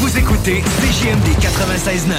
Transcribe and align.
Vous 0.00 0.16
écoutez 0.16 0.62
CJMD 0.62 1.28
96.9. 1.40 2.10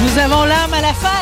Nous 0.00 0.18
avons 0.18 0.44
l'âme 0.44 0.72
à 0.72 0.80
la 0.80 0.94
fête. 0.94 1.21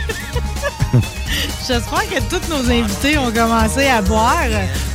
J'espère 1.71 2.09
que 2.09 2.19
tous 2.29 2.49
nos 2.49 2.69
invités 2.69 3.17
ont 3.17 3.31
commencé 3.31 3.87
à 3.87 4.01
boire. 4.01 4.35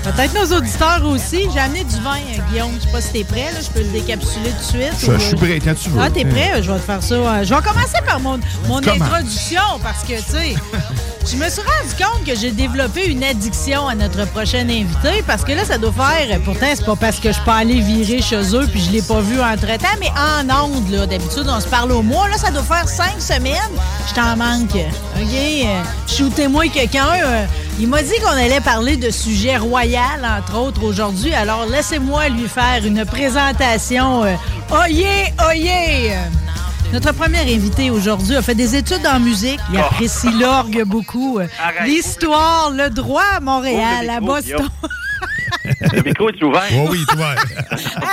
Peut-être 0.05 0.35
nos 0.35 0.57
auditeurs 0.59 1.01
aussi. 1.07 1.47
J'ai 1.53 1.59
amené 1.59 1.85
du 1.85 1.97
vin, 2.01 2.19
Guillaume. 2.51 2.73
Je 2.79 2.85
sais 2.85 2.93
pas 2.93 3.01
si 3.01 3.13
t'es 3.13 3.25
prêt. 3.25 3.51
Là. 3.53 3.61
Je 3.63 3.71
peux 3.71 3.81
le 3.81 3.89
décapsuler 3.99 4.51
tout 4.51 4.77
de 4.79 4.83
suite. 4.83 4.93
Je, 5.01 5.13
je 5.13 5.19
suis 5.19 5.37
prêt 5.37 5.59
quand 5.65 5.75
tu 5.75 5.89
veux. 5.89 6.01
Ah, 6.03 6.11
t'es 6.11 6.27
prêt? 6.27 6.63
Je 6.63 6.71
vais 6.71 6.79
te 6.79 6.85
faire 6.85 7.03
ça. 7.03 7.15
Euh, 7.15 7.45
Je 7.45 7.55
vais 7.55 7.63
commencer 7.63 7.99
par 8.07 8.21
mon, 8.21 8.39
mon 8.69 8.77
introduction 8.79 9.63
parce 9.83 10.03
que, 10.03 10.17
tu 10.19 10.23
sais, 10.31 10.55
je 11.27 11.37
me 11.37 11.49
suis 11.49 11.63
rendu 11.63 11.95
compte 11.99 12.25
que 12.25 12.37
j'ai 12.39 12.51
développé 12.53 13.07
une 13.07 13.25
addiction 13.25 13.89
à 13.89 13.95
notre 13.95 14.27
prochain 14.27 14.69
invité 14.69 15.25
parce 15.27 15.43
que 15.45 15.53
là, 15.53 15.65
ça 15.65 15.79
doit 15.79 15.93
faire. 15.93 16.39
Pourtant, 16.45 16.67
c'est 16.75 16.85
pas 16.87 16.95
parce 16.97 17.19
que 17.19 17.33
je 17.33 17.41
peux 17.41 17.51
aller 17.51 17.81
virer 17.81 18.21
chez 18.23 18.55
eux 18.55 18.67
puis 18.71 18.81
je 18.85 18.93
l'ai 18.93 19.03
pas 19.03 19.21
vu 19.21 19.41
entre-temps, 19.41 19.97
mais 19.99 20.11
en 20.11 20.65
ondes, 20.67 20.91
là. 20.91 21.07
D'habitude, 21.07 21.47
on 21.49 21.59
se 21.61 21.67
parle 21.69 21.91
au 21.93 22.03
mois. 22.03 22.29
Là, 22.29 22.37
ça 22.37 22.51
doit 22.51 22.63
faire 22.63 22.87
cinq 22.89 23.21
semaines. 23.21 23.57
Je 24.09 24.15
t'en 24.15 24.37
manque. 24.37 24.71
OK? 24.77 25.35
Euh, 25.35 25.83
Quelqu'un. 26.73 27.07
euh, 27.25 27.45
il 27.79 27.89
m'a 27.89 28.03
dit 28.03 28.15
qu'on 28.23 28.31
allait 28.31 28.61
parler 28.61 28.97
de 28.97 29.11
sujets 29.11 29.57
royal, 29.57 30.27
entre 30.39 30.59
autres, 30.59 30.83
aujourd'hui. 30.83 31.33
Alors, 31.35 31.67
laissez-moi 31.67 32.29
lui 32.29 32.49
faire 32.49 32.85
une 32.85 33.05
présentation. 33.05 34.25
Euh, 34.25 34.35
oyez, 34.71 35.33
oyez! 35.49 36.13
Notre 36.93 37.13
premier 37.13 37.41
invité 37.41 37.91
aujourd'hui 37.91 38.37
a 38.37 38.43
fait 38.43 38.55
des 38.55 38.75
études 38.77 39.07
en 39.07 39.21
musique. 39.21 39.61
Il 39.73 39.79
apprécie 39.79 40.31
l'orgue 40.39 40.83
beaucoup. 40.85 41.39
L'histoire, 41.85 42.71
le 42.71 42.91
droit 42.91 43.25
à 43.37 43.41
Montréal, 43.41 44.07
Oh, 44.09 44.17
à 44.17 44.21
micro, 44.21 44.35
Boston. 44.35 44.69
Le 45.93 46.03
micro 46.03 46.29
est 46.31 46.43
ouvert. 46.43 46.63
Oh 46.75 46.89
oui, 46.91 47.05
toi. 47.09 47.35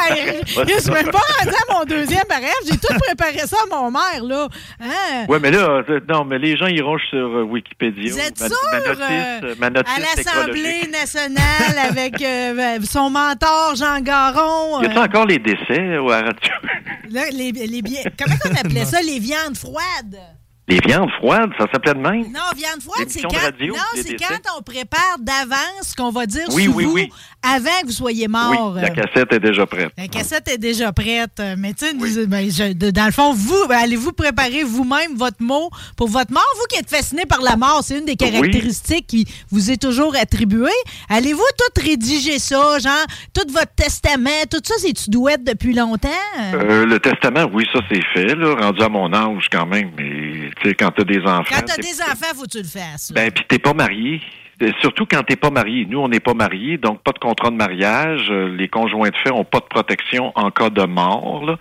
Hey, 0.05 0.41
je 0.45 0.81
suis 0.81 0.91
même 0.91 1.09
pas 1.11 1.19
rendu 1.39 1.55
à 1.55 1.73
mon 1.73 1.85
deuxième 1.85 2.23
rêve. 2.29 2.51
J'ai 2.69 2.77
tout 2.77 2.93
préparé 2.99 3.39
ça 3.47 3.57
à 3.63 3.75
mon 3.75 3.89
mère, 3.91 4.23
là. 4.23 4.47
Hein? 4.81 5.25
Ouais, 5.29 5.39
mais 5.39 5.51
là, 5.51 5.81
c'est- 5.87 6.07
non, 6.11 6.25
mais 6.25 6.37
les 6.39 6.57
gens 6.57 6.67
iront 6.67 6.97
sur 7.09 7.17
euh, 7.17 7.43
Wikipédia. 7.43 8.11
Vous 8.11 8.19
êtes 8.19 8.39
Ma- 8.39 8.47
sûr, 8.47 8.57
ma 8.71 8.79
notice, 8.79 8.99
euh, 9.01 9.39
euh, 9.43 9.55
ma 9.59 9.69
notice 9.69 9.93
à 9.95 9.99
l'Assemblée 9.99 10.87
nationale 10.91 11.77
avec 11.89 12.21
euh, 12.21 12.79
son 12.89 13.09
mentor 13.09 13.75
Jean 13.75 13.99
Garon. 14.01 14.81
Y 14.81 14.85
a-t-il 14.85 14.97
euh, 14.97 15.03
encore 15.03 15.25
les 15.25 15.39
décès 15.39 15.97
ou 15.99 16.09
à 16.11 16.17
radio? 16.21 16.53
là, 17.11 17.21
les, 17.31 17.51
les 17.51 17.81
bi- 17.81 17.97
comment 18.19 18.35
on 18.45 18.55
appelait 18.55 18.85
ça, 18.85 19.01
les 19.01 19.19
viandes 19.19 19.57
froides? 19.57 20.19
Les 20.65 20.79
viandes 20.79 21.09
froides, 21.19 21.49
ça 21.57 21.65
s'appelait 21.73 21.93
de 21.93 21.99
même? 21.99 22.21
Non, 22.31 22.39
viande 22.55 22.81
froide, 22.81 23.07
c'est 23.09 23.21
quand, 23.21 23.35
radio, 23.37 23.73
non, 23.75 23.81
les 23.95 24.01
c'est 24.01 24.11
décès. 24.13 24.25
quand 24.45 24.57
on 24.57 24.61
prépare 24.61 25.17
d'avance 25.19 25.93
qu'on 25.97 26.09
va 26.09 26.25
dire 26.25 26.45
Oui, 26.53 26.63
sous 26.65 26.71
oui, 26.73 26.85
vous 26.85 26.93
oui. 26.93 27.09
Avant 27.43 27.81
que 27.81 27.87
vous 27.87 27.91
soyez 27.91 28.27
mort. 28.27 28.73
Oui, 28.75 28.81
la 28.81 28.87
Euh, 28.89 28.93
cassette 28.93 29.33
est 29.33 29.39
déjà 29.39 29.65
prête. 29.65 29.89
La 29.97 30.07
cassette 30.07 30.47
est 30.47 30.57
déjà 30.57 30.91
prête. 30.91 31.39
euh, 31.39 31.55
Mais 31.57 31.73
tu 31.73 31.85
sais, 31.85 31.93
nous- 31.93 32.27
ben, 32.27 32.49
dans 32.91 33.05
le 33.05 33.11
fond, 33.11 33.33
vous, 33.33 33.67
ben, 33.67 33.77
allez-vous 33.77 34.13
préparer 34.13 34.63
vous-même 34.63 35.15
votre 35.15 35.41
mot 35.41 35.69
pour 35.97 36.07
votre 36.07 36.31
mort? 36.31 36.45
Vous 36.57 36.65
qui 36.69 36.79
êtes 36.79 36.89
fasciné 36.89 37.25
par 37.25 37.41
la 37.41 37.55
mort, 37.57 37.81
c'est 37.83 37.99
une 37.99 38.05
des 38.05 38.15
caractéristiques 38.15 39.07
qui 39.07 39.27
vous 39.51 39.71
est 39.71 39.81
toujours 39.81 40.15
attribuée. 40.15 40.69
Allez-vous 41.09 41.41
tout 41.57 41.81
rédiger 41.81 42.39
ça, 42.39 42.79
genre, 42.79 43.05
tout 43.33 43.45
votre 43.51 43.73
testament, 43.75 44.29
tout 44.49 44.61
ça, 44.63 44.75
c'est-tu 44.77 45.09
douette 45.09 45.43
depuis 45.43 45.73
longtemps? 45.73 46.09
Euh, 46.53 46.85
le 46.85 46.99
testament, 46.99 47.49
oui, 47.53 47.65
ça 47.73 47.79
c'est 47.91 48.01
fait, 48.13 48.35
là, 48.35 48.55
rendu 48.55 48.81
à 48.81 48.89
mon 48.89 49.13
âge 49.13 49.47
quand 49.51 49.65
même. 49.65 49.91
Mais 49.97 50.49
tu 50.61 50.69
sais, 50.69 50.75
quand 50.75 50.91
t'as 50.95 51.03
des 51.03 51.19
enfants. 51.21 51.43
Quand 51.49 51.63
t'as 51.65 51.77
des 51.77 52.01
enfants, 52.01 52.33
faut 52.35 52.43
que 52.43 52.49
tu 52.51 52.57
le 52.59 52.63
fasses. 52.63 53.11
là. 53.13 53.21
Ben, 53.21 53.31
puis 53.31 53.43
t'es 53.47 53.59
pas 53.59 53.73
marié. 53.73 54.21
Euh, 54.61 54.71
Surtout 54.81 55.05
quand 55.05 55.23
t'es 55.23 55.35
pas 55.35 55.49
marié. 55.49 55.85
Nous, 55.89 55.99
on 55.99 56.07
n'est 56.07 56.19
pas 56.19 56.33
mariés, 56.33 56.77
donc 56.77 57.01
pas 57.01 57.11
de 57.11 57.19
contrat 57.19 57.49
de 57.49 57.55
mariage. 57.55 58.27
Euh, 58.29 58.55
Les 58.55 58.67
conjoints 58.67 59.09
de 59.09 59.15
fait 59.17 59.31
ont 59.31 59.43
pas 59.43 59.59
de 59.59 59.65
protection 59.65 60.31
en 60.35 60.51
cas 60.51 60.69
de 60.69 60.83
mort. 60.85 61.43
Là. 61.45 61.57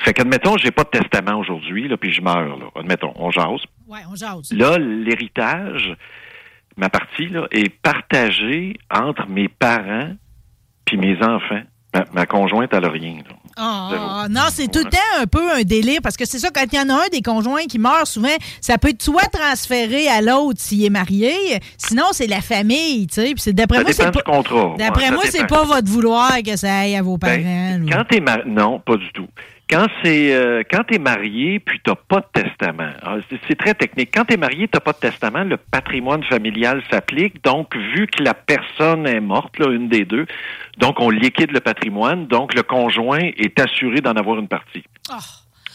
Fait 0.00 0.12
qu'admettons, 0.12 0.56
j'ai 0.56 0.70
pas 0.70 0.84
de 0.84 0.90
testament 0.90 1.38
aujourd'hui, 1.38 1.88
là, 1.88 1.96
puis 1.96 2.12
je 2.12 2.20
meurs. 2.20 2.56
Là. 2.58 2.66
Admettons, 2.76 3.12
on 3.16 3.30
jase. 3.30 3.62
ouais, 3.88 4.00
on 4.10 4.16
jase. 4.16 4.52
Là, 4.52 4.78
l'héritage, 4.78 5.94
ma 6.76 6.88
partie, 6.88 7.28
là, 7.28 7.46
est 7.50 7.68
partagée 7.80 8.76
entre 8.90 9.26
mes 9.28 9.48
parents 9.48 10.12
puis 10.84 10.96
mes 10.96 11.16
enfants. 11.22 11.62
Ma, 11.94 12.04
ma 12.12 12.26
conjointe, 12.26 12.72
elle 12.72 12.84
a 12.86 12.90
rien. 12.90 13.16
là. 13.28 13.36
Ah, 13.56 13.88
Zéro. 13.90 14.28
non, 14.30 14.48
c'est 14.50 14.70
tout 14.70 14.84
le 14.84 14.90
temps 14.90 15.20
un 15.20 15.26
peu 15.26 15.52
un 15.52 15.62
délire 15.62 16.00
parce 16.02 16.16
que 16.16 16.24
c'est 16.24 16.38
ça, 16.38 16.48
quand 16.50 16.64
il 16.72 16.76
y 16.76 16.80
en 16.80 16.88
a 16.88 16.94
un 16.94 17.08
des 17.10 17.22
conjoints 17.22 17.64
qui 17.64 17.78
meurt, 17.78 18.06
souvent, 18.06 18.28
ça 18.60 18.78
peut 18.78 18.88
être 18.88 19.02
soit 19.02 19.28
transféré 19.32 20.08
à 20.08 20.20
l'autre 20.20 20.60
s'il 20.60 20.84
est 20.84 20.90
marié, 20.90 21.34
sinon 21.76 22.04
c'est 22.12 22.26
la 22.26 22.40
famille, 22.40 23.06
tu 23.06 23.14
sais. 23.14 23.34
C'est 23.36 23.52
d'après 23.52 23.82
moi, 23.82 23.92
c'est 23.92 24.10
pas. 24.10 24.22
D'après 24.78 25.10
moi, 25.10 25.24
c'est 25.30 25.46
pas 25.46 25.64
votre 25.64 25.88
vouloir 25.88 26.42
que 26.44 26.56
ça 26.56 26.80
aille 26.80 26.96
à 26.96 27.02
vos 27.02 27.18
parents. 27.18 27.36
Ben, 27.36 27.84
là. 27.84 27.96
quand 27.96 28.04
t'es 28.08 28.20
marié, 28.20 28.44
non, 28.46 28.80
pas 28.80 28.96
du 28.96 29.10
tout. 29.12 29.28
Quand 29.72 29.86
c'est 30.04 30.34
euh, 30.34 30.62
quand 30.70 30.84
t'es 30.84 30.98
marié 30.98 31.58
puis 31.58 31.80
t'as 31.82 31.94
pas 31.94 32.20
de 32.20 32.42
testament, 32.42 32.90
Ah, 33.02 33.16
c'est- 33.48 33.54
très 33.56 33.72
technique. 33.74 34.10
Quand 34.14 34.24
t'es 34.26 34.36
marié, 34.36 34.68
t'as 34.68 34.80
pas 34.80 34.92
de 34.92 34.98
testament, 34.98 35.44
le 35.44 35.56
patrimoine 35.56 36.22
familial 36.24 36.82
s'applique. 36.90 37.42
Donc, 37.42 37.74
vu 37.74 38.06
que 38.06 38.22
la 38.22 38.34
personne 38.34 39.06
est 39.06 39.20
morte, 39.20 39.58
là, 39.58 39.70
une 39.72 39.88
des 39.88 40.04
deux, 40.04 40.26
donc 40.78 41.00
on 41.00 41.08
liquide 41.10 41.52
le 41.52 41.60
patrimoine. 41.60 42.26
Donc, 42.26 42.54
le 42.54 42.62
conjoint 42.62 43.20
est 43.36 43.58
assuré 43.60 44.00
d'en 44.00 44.12
avoir 44.12 44.38
une 44.38 44.48
partie. 44.48 44.84
Ah. 45.10 45.18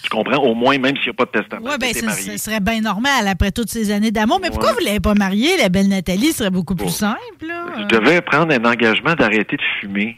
Tu 0.09 0.15
comprends? 0.15 0.37
Au 0.37 0.55
moins, 0.55 0.77
même 0.77 0.95
s'il 0.95 1.05
n'y 1.07 1.09
a 1.09 1.13
pas 1.13 1.25
de 1.25 1.31
testament. 1.41 1.69
Ça, 1.71 1.77
marié. 2.05 2.37
ça 2.37 2.37
serait 2.37 2.59
bien 2.61 2.79
normal 2.79 3.27
après 3.27 3.51
toutes 3.51 3.69
ces 3.69 3.91
années 3.91 4.11
d'amour. 4.11 4.39
Mais 4.41 4.49
pourquoi 4.49 4.71
vous 4.73 4.79
l'avez 4.85 5.01
pas 5.01 5.13
mariée, 5.15 5.57
la 5.57 5.67
belle 5.69 5.89
Nathalie? 5.89 6.31
Ce 6.31 6.37
serait 6.39 6.49
beaucoup 6.49 6.75
plus 6.75 6.89
simple, 6.89 7.17
là. 7.45 7.65
Je 7.77 7.83
devais 7.97 8.21
prendre 8.21 8.53
un 8.53 8.63
engagement 8.63 9.13
d'arrêter 9.15 9.57
de 9.57 9.61
fumer. 9.81 10.17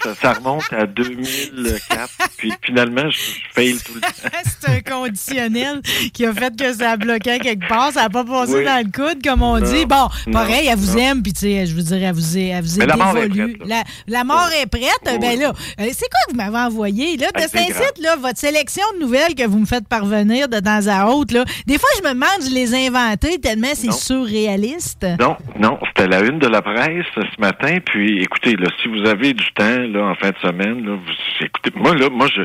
Ça, 0.00 0.14
ça 0.14 0.32
remonte 0.34 0.62
à 0.72 0.86
2004. 0.86 2.08
Puis 2.36 2.52
finalement, 2.64 3.08
je, 3.10 3.18
je 3.18 3.40
fail 3.52 3.76
tout 3.84 3.94
le 3.94 4.00
temps. 4.00 4.08
c'est 4.60 4.68
un 4.70 4.80
conditionnel 4.80 5.80
qui 6.12 6.24
a 6.26 6.32
fait 6.32 6.54
que 6.56 6.72
ça 6.72 6.92
a 6.92 6.96
bloqué 6.96 7.38
quelque 7.40 7.66
part. 7.68 7.92
Ça 7.92 8.02
n'a 8.02 8.10
pas 8.10 8.24
passé 8.24 8.54
Oui. 8.58 8.64
dans 8.64 8.84
le 8.84 8.90
coude, 8.90 9.22
comme 9.22 9.42
on 9.42 9.58
Non. 9.58 9.66
dit. 9.66 9.84
Bon, 9.86 10.08
Non. 10.26 10.32
pareil, 10.32 10.68
elle 10.70 10.78
vous 10.78 10.92
Non. 10.96 11.02
aime, 11.04 11.22
puis 11.22 11.32
tu 11.32 11.40
sais, 11.40 11.66
je 11.66 11.74
veux 11.74 11.82
dire, 11.82 12.02
elle 12.02 12.14
vous 12.14 12.38
est, 12.38 12.46
elle 12.48 12.62
vous 12.64 12.80
est 12.80 12.86
la 12.86 12.96
mort 12.96 13.16
est 13.16 13.28
prête, 13.28 13.50
la, 13.66 13.82
la 14.06 14.24
mort 14.24 14.48
est 14.60 14.66
prête. 14.66 14.82
Oui. 15.06 15.18
Ben 15.20 15.38
là, 15.40 15.48
euh, 15.80 15.88
c'est 15.92 16.08
quoi 16.08 16.20
que 16.26 16.30
vous 16.30 16.36
m'avez 16.36 16.58
envoyé? 16.66 17.16
Là, 17.16 17.28
de 17.34 17.40
Saint-Cyte, 17.40 17.98
là, 18.00 18.16
votre 18.16 18.38
sélection 18.38 18.82
de 18.94 19.00
nouvelles 19.00 19.34
que 19.34 19.46
vous 19.46 19.58
me 19.58 19.66
faites 19.66 19.88
parvenir 19.88 20.48
de 20.48 20.58
temps 20.60 20.86
à 20.88 21.06
autre. 21.06 21.34
Là. 21.34 21.44
Des 21.66 21.78
fois, 21.78 21.88
je 21.98 22.02
me 22.08 22.14
demande, 22.14 22.28
je 22.48 22.54
les 22.54 22.74
ai 22.74 22.88
inventées 22.88 23.38
tellement 23.38 23.68
c'est 23.74 23.92
surréaliste. 23.92 25.06
Non, 25.20 25.36
non, 25.58 25.78
c'était 25.88 26.08
la 26.08 26.20
une 26.20 26.38
de 26.38 26.46
la 26.46 26.62
presse 26.62 27.06
ce 27.14 27.40
matin. 27.40 27.78
Puis, 27.84 28.22
écoutez, 28.22 28.56
là, 28.56 28.68
si 28.82 28.88
vous 28.88 29.06
avez 29.08 29.32
du 29.34 29.52
temps 29.52 29.78
là 29.78 30.04
en 30.06 30.14
fin 30.14 30.30
de 30.30 30.38
semaine, 30.38 30.84
là, 30.84 30.92
vous, 30.94 31.44
écoutez, 31.44 31.70
moi 31.74 31.94
là, 31.94 32.08
moi 32.10 32.26
je 32.34 32.42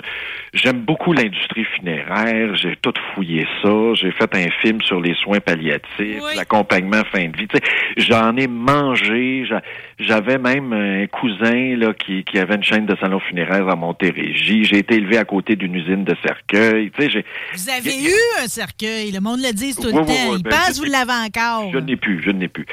j'aime 0.53 0.79
beaucoup 0.81 1.13
l'industrie 1.13 1.65
funéraire. 1.75 2.55
J'ai 2.55 2.75
tout 2.81 2.93
fouillé 3.13 3.45
ça. 3.61 3.93
J'ai 3.93 4.11
fait 4.11 4.33
un 4.35 4.49
film 4.61 4.81
sur 4.81 4.99
les 4.99 5.13
soins 5.15 5.39
palliatifs, 5.39 5.87
Oui. 5.99 6.35
l'accompagnement 6.35 7.03
fin 7.11 7.27
de 7.27 7.37
vie. 7.37 7.47
J'en 7.97 8.35
ai 8.37 8.47
mangé. 8.47 9.45
J'avais 9.99 10.37
même 10.37 10.73
un 10.73 11.07
cousin 11.07 11.75
là 11.75 11.91
qui, 11.93 12.23
qui 12.23 12.37
avait 12.37 12.55
une 12.55 12.63
chaîne 12.63 12.85
de 12.85 12.95
salons 13.01 13.19
funéraires 13.19 13.67
à 13.67 13.75
Montérégie. 13.75 14.63
J'ai 14.63 14.77
été 14.77 14.95
élevé 14.95 15.17
à 15.17 15.25
côté 15.25 15.55
d'une 15.55 15.73
usine 15.73 16.03
de 16.03 16.15
cercueil. 16.23 16.91
Tu 16.91 17.01
sais, 17.01 17.09
j'ai 17.09 17.25
Vous 17.55 17.69
avez 17.69 18.03
eu 18.03 18.13
un 18.43 18.47
cercueil, 18.47 19.11
le 19.11 19.19
monde 19.19 19.39
le 19.39 19.51
dit 19.53 19.73
tout 19.75 19.87
Oui, 19.87 19.93
le 19.93 19.99
oui, 20.01 20.05
temps. 20.05 20.13
oui, 20.31 20.37
Ils 20.37 20.43
ben, 20.43 20.51
que 20.51 20.75
vous 20.77 20.83
l'avez 20.83 21.25
encore. 21.27 21.71
Je 21.73 21.79
n'ai 21.79 21.95
plus, 21.95 22.21
je 22.23 22.29
n'ai 22.29 22.47
plus. 22.47 22.65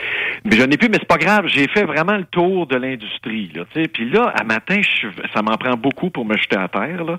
Mais 0.44 0.56
je 0.56 0.62
n'ai 0.64 0.76
plus, 0.76 0.90
mais 0.90 0.98
c'est 1.00 1.08
pas 1.08 1.16
grave. 1.16 1.46
J'ai 1.46 1.66
fait 1.68 1.84
vraiment 1.84 2.16
le 2.18 2.24
tour 2.24 2.66
de 2.66 2.76
l'industrie, 2.76 3.50
là. 3.54 3.62
Tu 3.72 3.80
sais, 3.82 3.88
puis 3.88 4.10
là, 4.10 4.32
à 4.38 4.44
matin, 4.44 4.80
je 4.82 5.06
ça 5.32 5.40
m'en 5.40 5.56
prend 5.56 5.76
beaucoup 5.78 6.10
pour 6.10 6.26
me 6.26 6.36
jeter 6.36 6.56
à 6.56 6.68
terre, 6.68 7.04
là. 7.04 7.18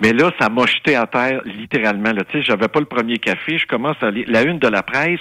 Mais 0.00 0.14
là, 0.14 0.30
ça 0.40 0.48
m'a 0.48 0.64
jeté 0.64 0.96
à 0.96 1.06
terre 1.06 1.42
littéralement. 1.44 2.12
Là, 2.12 2.24
tu 2.24 2.38
sais, 2.38 2.42
j'avais 2.42 2.68
pas 2.68 2.80
le 2.80 2.86
premier 2.86 3.18
café. 3.18 3.58
Je 3.58 3.66
commence 3.66 3.96
à 4.02 4.10
lire 4.10 4.24
la 4.28 4.42
une 4.44 4.58
de 4.58 4.68
la 4.68 4.82
presse. 4.82 5.20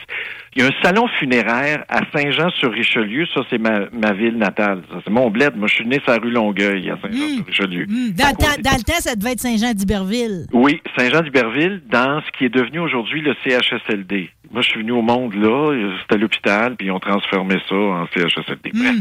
Il 0.53 0.62
y 0.62 0.65
a 0.65 0.68
un 0.68 0.83
salon 0.83 1.07
funéraire 1.19 1.86
à 1.88 2.01
Saint-Jean-sur-Richelieu. 2.13 3.25
Ça, 3.33 3.42
c'est 3.50 3.57
ma, 3.57 3.89
ma 3.94 4.12
ville 4.12 4.38
natale. 4.38 4.81
Ça, 4.92 4.98
c'est 5.03 5.09
mon 5.09 5.30
bled. 5.30 5.56
Moi, 5.56 5.68
je 5.68 5.75
suis 5.75 5.88
né 5.88 6.00
sur 6.03 6.12
la 6.12 6.18
rue 6.18 6.31
Longueuil, 6.31 6.89
à 6.89 6.98
Saint-Jean-sur-Richelieu. 7.01 7.86
Hum, 7.89 8.12
Dans, 8.12 8.25
temps- 8.36 8.48
côté- 8.50 8.62
dans 8.62 8.71
le 8.77 8.83
temps, 8.83 9.00
ça 9.00 9.15
devait 9.15 9.31
être 9.31 9.39
Saint-Jean-d'Iberville. 9.39 10.48
oui, 10.51 10.81
Saint-Jean-d'Iberville, 10.98 11.81
dans 11.89 12.21
ce 12.21 12.31
qui 12.38 12.45
est 12.45 12.50
devenu 12.53 12.80
aujourd'hui 12.80 13.21
le 13.21 13.33
CHSLD. 13.45 14.30
Moi, 14.51 14.62
je 14.62 14.69
suis 14.69 14.81
venu 14.81 14.92
au 14.92 15.01
monde 15.01 15.33
là, 15.36 15.74
c'était 16.01 16.18
l'hôpital, 16.18 16.75
puis 16.75 16.88
ils 16.88 16.92
ont 16.92 17.00
transformé 17.00 17.56
ça 17.69 17.75
en 17.75 18.06
CHSLD. 18.07 18.71
Bref. 18.74 18.95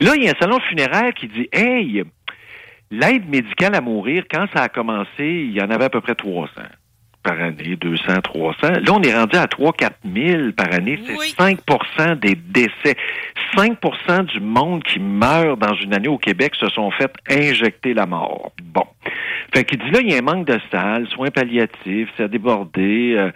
Là, 0.00 0.12
il 0.16 0.24
y 0.24 0.28
a 0.28 0.32
un 0.32 0.40
salon 0.40 0.58
funéraire 0.68 1.14
qui 1.14 1.28
dit 1.28 1.48
Hey, 1.52 2.02
l'aide 2.90 3.28
médicale 3.28 3.76
à 3.76 3.80
mourir, 3.80 4.24
quand 4.28 4.46
ça 4.52 4.64
a 4.64 4.68
commencé, 4.68 5.06
il 5.20 5.52
y 5.52 5.60
en 5.62 5.70
avait 5.70 5.84
à 5.84 5.90
peu 5.90 6.00
près 6.00 6.16
300 6.16 6.50
par 7.26 7.40
année, 7.40 7.76
200, 7.80 8.20
300. 8.22 8.56
Là, 8.62 8.92
on 8.92 9.02
est 9.02 9.12
rendu 9.12 9.36
à 9.36 9.48
3 9.48 9.72
4 9.72 9.96
000 10.14 10.52
par 10.56 10.72
année. 10.72 10.98
C'est 11.04 11.18
Oui. 11.18 11.34
5 11.36 11.58
des 12.20 12.36
décès. 12.36 12.96
5% 13.56 14.26
du 14.26 14.40
monde 14.40 14.84
qui 14.84 15.00
meurt 15.00 15.58
dans 15.58 15.74
une 15.74 15.92
année 15.92 16.08
au 16.08 16.18
Québec 16.18 16.54
se 16.54 16.68
sont 16.68 16.90
fait 16.92 17.12
injecter 17.28 17.94
la 17.94 18.06
mort. 18.06 18.52
Bon. 18.62 18.84
Fait 19.54 19.64
qu'il 19.64 19.78
dit 19.78 19.90
là, 19.90 20.00
il 20.02 20.10
y 20.10 20.14
a 20.14 20.18
un 20.18 20.22
manque 20.22 20.46
de 20.46 20.58
salles, 20.70 21.06
soins 21.08 21.30
palliatifs, 21.30 22.10
déborder, 22.20 23.14
euh, 23.16 23.30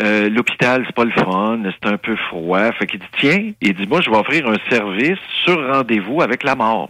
euh, 0.00 0.28
l'hôpital, 0.30 0.84
c'est 0.86 0.94
pas 0.94 1.04
le 1.04 1.10
fun, 1.10 1.60
c'est 1.64 1.88
un 1.88 1.96
peu 1.98 2.16
froid. 2.16 2.72
Fait 2.72 2.86
qu'il 2.86 3.00
dit, 3.00 3.06
tiens, 3.18 3.52
il 3.60 3.74
dit, 3.74 3.86
moi, 3.86 4.00
je 4.00 4.10
vais 4.10 4.16
offrir 4.16 4.48
un 4.48 4.56
service 4.70 5.18
sur 5.44 5.56
rendez-vous 5.72 6.22
avec 6.22 6.44
la 6.44 6.54
mort. 6.54 6.88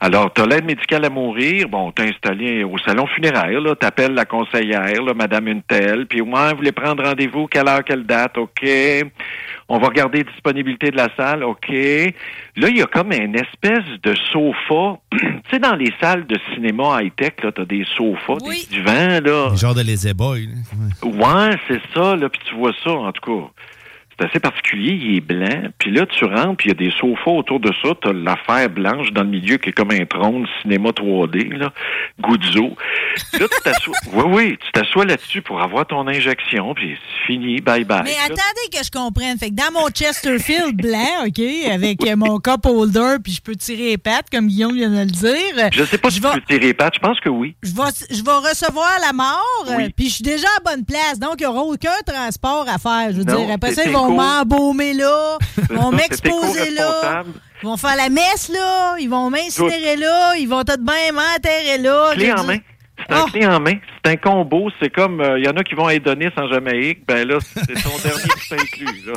Alors, 0.00 0.32
t'as 0.32 0.46
l'aide 0.46 0.64
médicale 0.64 1.04
à 1.04 1.10
mourir, 1.10 1.68
bon, 1.68 1.90
t'es 1.92 2.08
installé 2.08 2.64
au 2.64 2.76
salon 2.78 3.06
funéraire, 3.06 3.60
là, 3.60 3.74
t'appelles 3.74 4.12
la 4.14 4.24
conseillère, 4.24 5.02
là, 5.02 5.14
madame 5.14 5.48
une 5.48 5.62
telle, 5.62 5.85
puis 6.08 6.20
ouais, 6.20 6.50
vous 6.50 6.56
voulez 6.56 6.72
prendre 6.72 7.02
rendez-vous, 7.04 7.46
quelle 7.46 7.68
heure, 7.68 7.84
quelle 7.84 8.04
date, 8.04 8.38
OK? 8.38 8.66
On 9.68 9.78
va 9.78 9.88
regarder 9.88 10.18
la 10.24 10.30
disponibilité 10.30 10.90
de 10.90 10.96
la 10.96 11.08
salle, 11.16 11.42
OK? 11.42 11.68
Là, 11.68 12.68
il 12.68 12.76
y 12.76 12.82
a 12.82 12.86
comme 12.86 13.12
une 13.12 13.34
espèce 13.34 13.84
de 14.02 14.14
sofa. 14.32 14.98
tu 15.12 15.18
sais, 15.50 15.58
dans 15.58 15.74
les 15.74 15.92
salles 16.00 16.26
de 16.26 16.38
cinéma 16.54 17.02
high-tech, 17.02 17.32
là, 17.42 17.50
t'as 17.52 17.64
des 17.64 17.84
sofas, 17.96 18.38
Oui. 18.44 18.66
des 18.70 18.76
divans, 18.76 19.20
là. 19.20 19.54
Genre 19.56 19.74
de 19.74 19.82
Lazy 19.82 20.14
Boy. 20.14 20.46
là. 20.46 21.08
Ouais, 21.08 21.56
c'est 21.68 21.80
ça, 21.94 22.14
là, 22.16 22.28
puis 22.28 22.40
tu 22.48 22.54
vois 22.54 22.72
ça, 22.84 22.90
en 22.92 23.10
tout 23.12 23.40
cas. 23.42 23.48
C'est 24.18 24.26
assez 24.26 24.40
particulier, 24.40 24.92
il 25.00 25.16
est 25.16 25.20
blanc. 25.20 25.68
Puis 25.78 25.90
là, 25.90 26.06
tu 26.06 26.24
rentres, 26.24 26.56
puis 26.56 26.70
il 26.70 26.80
y 26.80 26.84
a 26.86 26.88
des 26.88 26.94
sofas 26.96 27.30
autour 27.32 27.60
de 27.60 27.70
ça. 27.82 27.90
T'as 28.00 28.12
l'affaire 28.12 28.70
blanche 28.70 29.12
dans 29.12 29.22
le 29.22 29.28
milieu 29.28 29.58
qui 29.58 29.68
est 29.68 29.72
comme 29.72 29.90
un 29.90 30.06
trône 30.06 30.46
cinéma 30.62 30.88
3D, 30.90 31.52
là, 31.56 31.70
Guzzo. 32.20 32.76
Là, 33.34 33.40
tu 33.40 33.62
t'assois. 33.62 33.94
Oui, 34.12 34.24
oui, 34.28 34.58
tu 34.64 34.72
t'assois 34.72 35.04
là-dessus 35.04 35.42
pour 35.42 35.60
avoir 35.60 35.86
ton 35.86 36.06
injection, 36.08 36.72
puis 36.74 36.96
c'est 36.96 37.26
fini, 37.26 37.56
bye-bye. 37.60 38.04
Mais 38.04 38.12
Là, 38.12 38.24
attendez 38.24 38.68
que 38.72 38.82
je 38.84 38.90
comprenne. 38.90 39.36
Fait 39.38 39.50
que 39.50 39.54
dans 39.54 39.70
mon 39.72 39.88
Chesterfield 39.88 40.76
blanc, 40.76 41.26
OK, 41.26 41.40
avec 41.70 42.06
euh, 42.06 42.16
mon 42.16 42.38
cup 42.38 42.64
holder, 42.64 43.16
puis 43.22 43.32
je 43.32 43.42
peux 43.42 43.54
tirer 43.56 43.90
les 43.90 43.98
pattes, 43.98 44.30
comme 44.32 44.46
Guillaume 44.46 44.74
vient 44.74 44.88
de 44.90 45.00
le 45.00 45.06
dire. 45.06 45.70
Je 45.72 45.84
sais 45.84 45.98
pas 45.98 46.10
si 46.10 46.20
vais- 46.20 46.28
tu 46.32 46.40
peux 46.40 46.46
tirer 46.46 46.66
les 46.68 46.74
pattes, 46.74 46.94
je 46.94 47.00
pense 47.00 47.20
que 47.20 47.28
oui. 47.28 47.54
Je 47.62 47.70
vais, 47.74 47.82
je 48.16 48.22
vais 48.24 48.48
recevoir 48.48 48.90
la 49.06 49.12
mort, 49.12 49.66
Oui. 49.76 49.84
euh, 49.84 49.88
puis 49.94 50.08
je 50.08 50.14
suis 50.14 50.22
déjà 50.24 50.48
à 50.58 50.60
bonne 50.74 50.84
place, 50.84 51.18
donc 51.18 51.34
il 51.38 51.42
n'y 51.42 51.46
aura 51.46 51.62
aucun 51.62 51.90
transport 52.06 52.66
à 52.68 52.78
faire. 52.78 53.08
Je 53.12 53.18
veux 53.18 53.24
Non, 53.24 53.44
dire, 53.44 53.54
après 53.54 53.72
ça, 53.74 53.82
ils 53.84 53.90
vont 53.92 54.05
éco. 54.06 54.16
m'embaumer 54.16 54.94
là, 54.94 55.38
ils 55.70 55.76
vont 55.76 55.90
m'exposer 55.90 56.70
là, 56.70 57.24
ils 57.62 57.66
vont 57.66 57.76
faire 57.76 57.96
la 57.96 58.08
messe 58.08 58.48
là, 58.48 58.96
ils 58.98 59.08
vont 59.08 59.30
m'incinérer 59.30 59.96
là, 59.96 60.36
ils 60.36 60.48
vont 60.48 60.64
tout 60.64 60.76
de 60.76 60.82
même 60.84 61.14
m'enterrer 61.14 61.78
là. 61.78 62.12
Clé 62.14 62.32
en 62.32 62.44
main. 62.44 62.58
C'est 62.98 63.14
un 63.14 63.22
Oh. 63.22 63.26
clé 63.26 63.46
en 63.46 63.60
main. 63.60 63.74
C'est 64.04 64.12
un 64.12 64.16
combo. 64.16 64.70
C'est 64.80 64.90
comme, 64.90 65.22
il 65.38 65.44
y 65.44 65.48
en 65.48 65.56
a 65.56 65.62
qui 65.62 65.74
vont 65.74 65.86
à 65.86 65.94
Edonis 65.94 66.28
en 66.36 66.48
Jamaïque. 66.48 67.00
Ben 67.06 67.26
là, 67.26 67.38
c'est 67.40 67.74
ton 67.82 67.96
dernier 68.02 68.28
qui 68.38 68.46
s'inclut. 68.48 69.06
Là. 69.06 69.12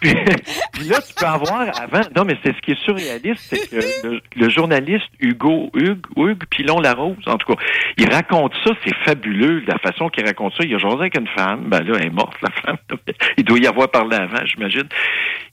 Puis, 0.00 0.14
puis 0.72 0.84
là, 0.84 1.00
tu 1.06 1.14
peux 1.14 1.26
avoir 1.26 1.60
avant. 1.80 2.00
Non, 2.16 2.24
mais 2.24 2.36
c'est 2.44 2.54
ce 2.54 2.60
qui 2.60 2.72
est 2.72 2.82
surréaliste, 2.84 3.42
c'est 3.48 3.68
que 3.70 4.06
le, 4.06 4.20
le 4.36 4.48
journaliste 4.48 5.06
Hugo 5.20 5.70
Hugues, 5.74 6.06
Hugues 6.16 6.44
Pilon 6.50 6.80
Larose, 6.80 7.16
en 7.26 7.36
tout 7.36 7.54
cas, 7.54 7.62
il 7.98 8.08
raconte 8.12 8.52
ça. 8.64 8.70
C'est 8.84 8.94
fabuleux 9.04 9.62
la 9.66 9.78
façon 9.78 10.08
qu'il 10.08 10.24
raconte 10.24 10.54
ça. 10.56 10.64
Il 10.64 10.74
a 10.74 10.78
jasé 10.78 10.96
avec 10.96 11.16
une 11.18 11.28
femme. 11.28 11.64
Ben 11.66 11.80
là, 11.82 11.96
elle 11.98 12.06
est 12.06 12.10
morte 12.10 12.36
la 12.42 12.50
femme. 12.62 12.76
Il 13.36 13.44
doit 13.44 13.58
y 13.58 13.66
avoir 13.66 13.90
parlé 13.90 14.16
avant, 14.16 14.44
j'imagine. 14.44 14.88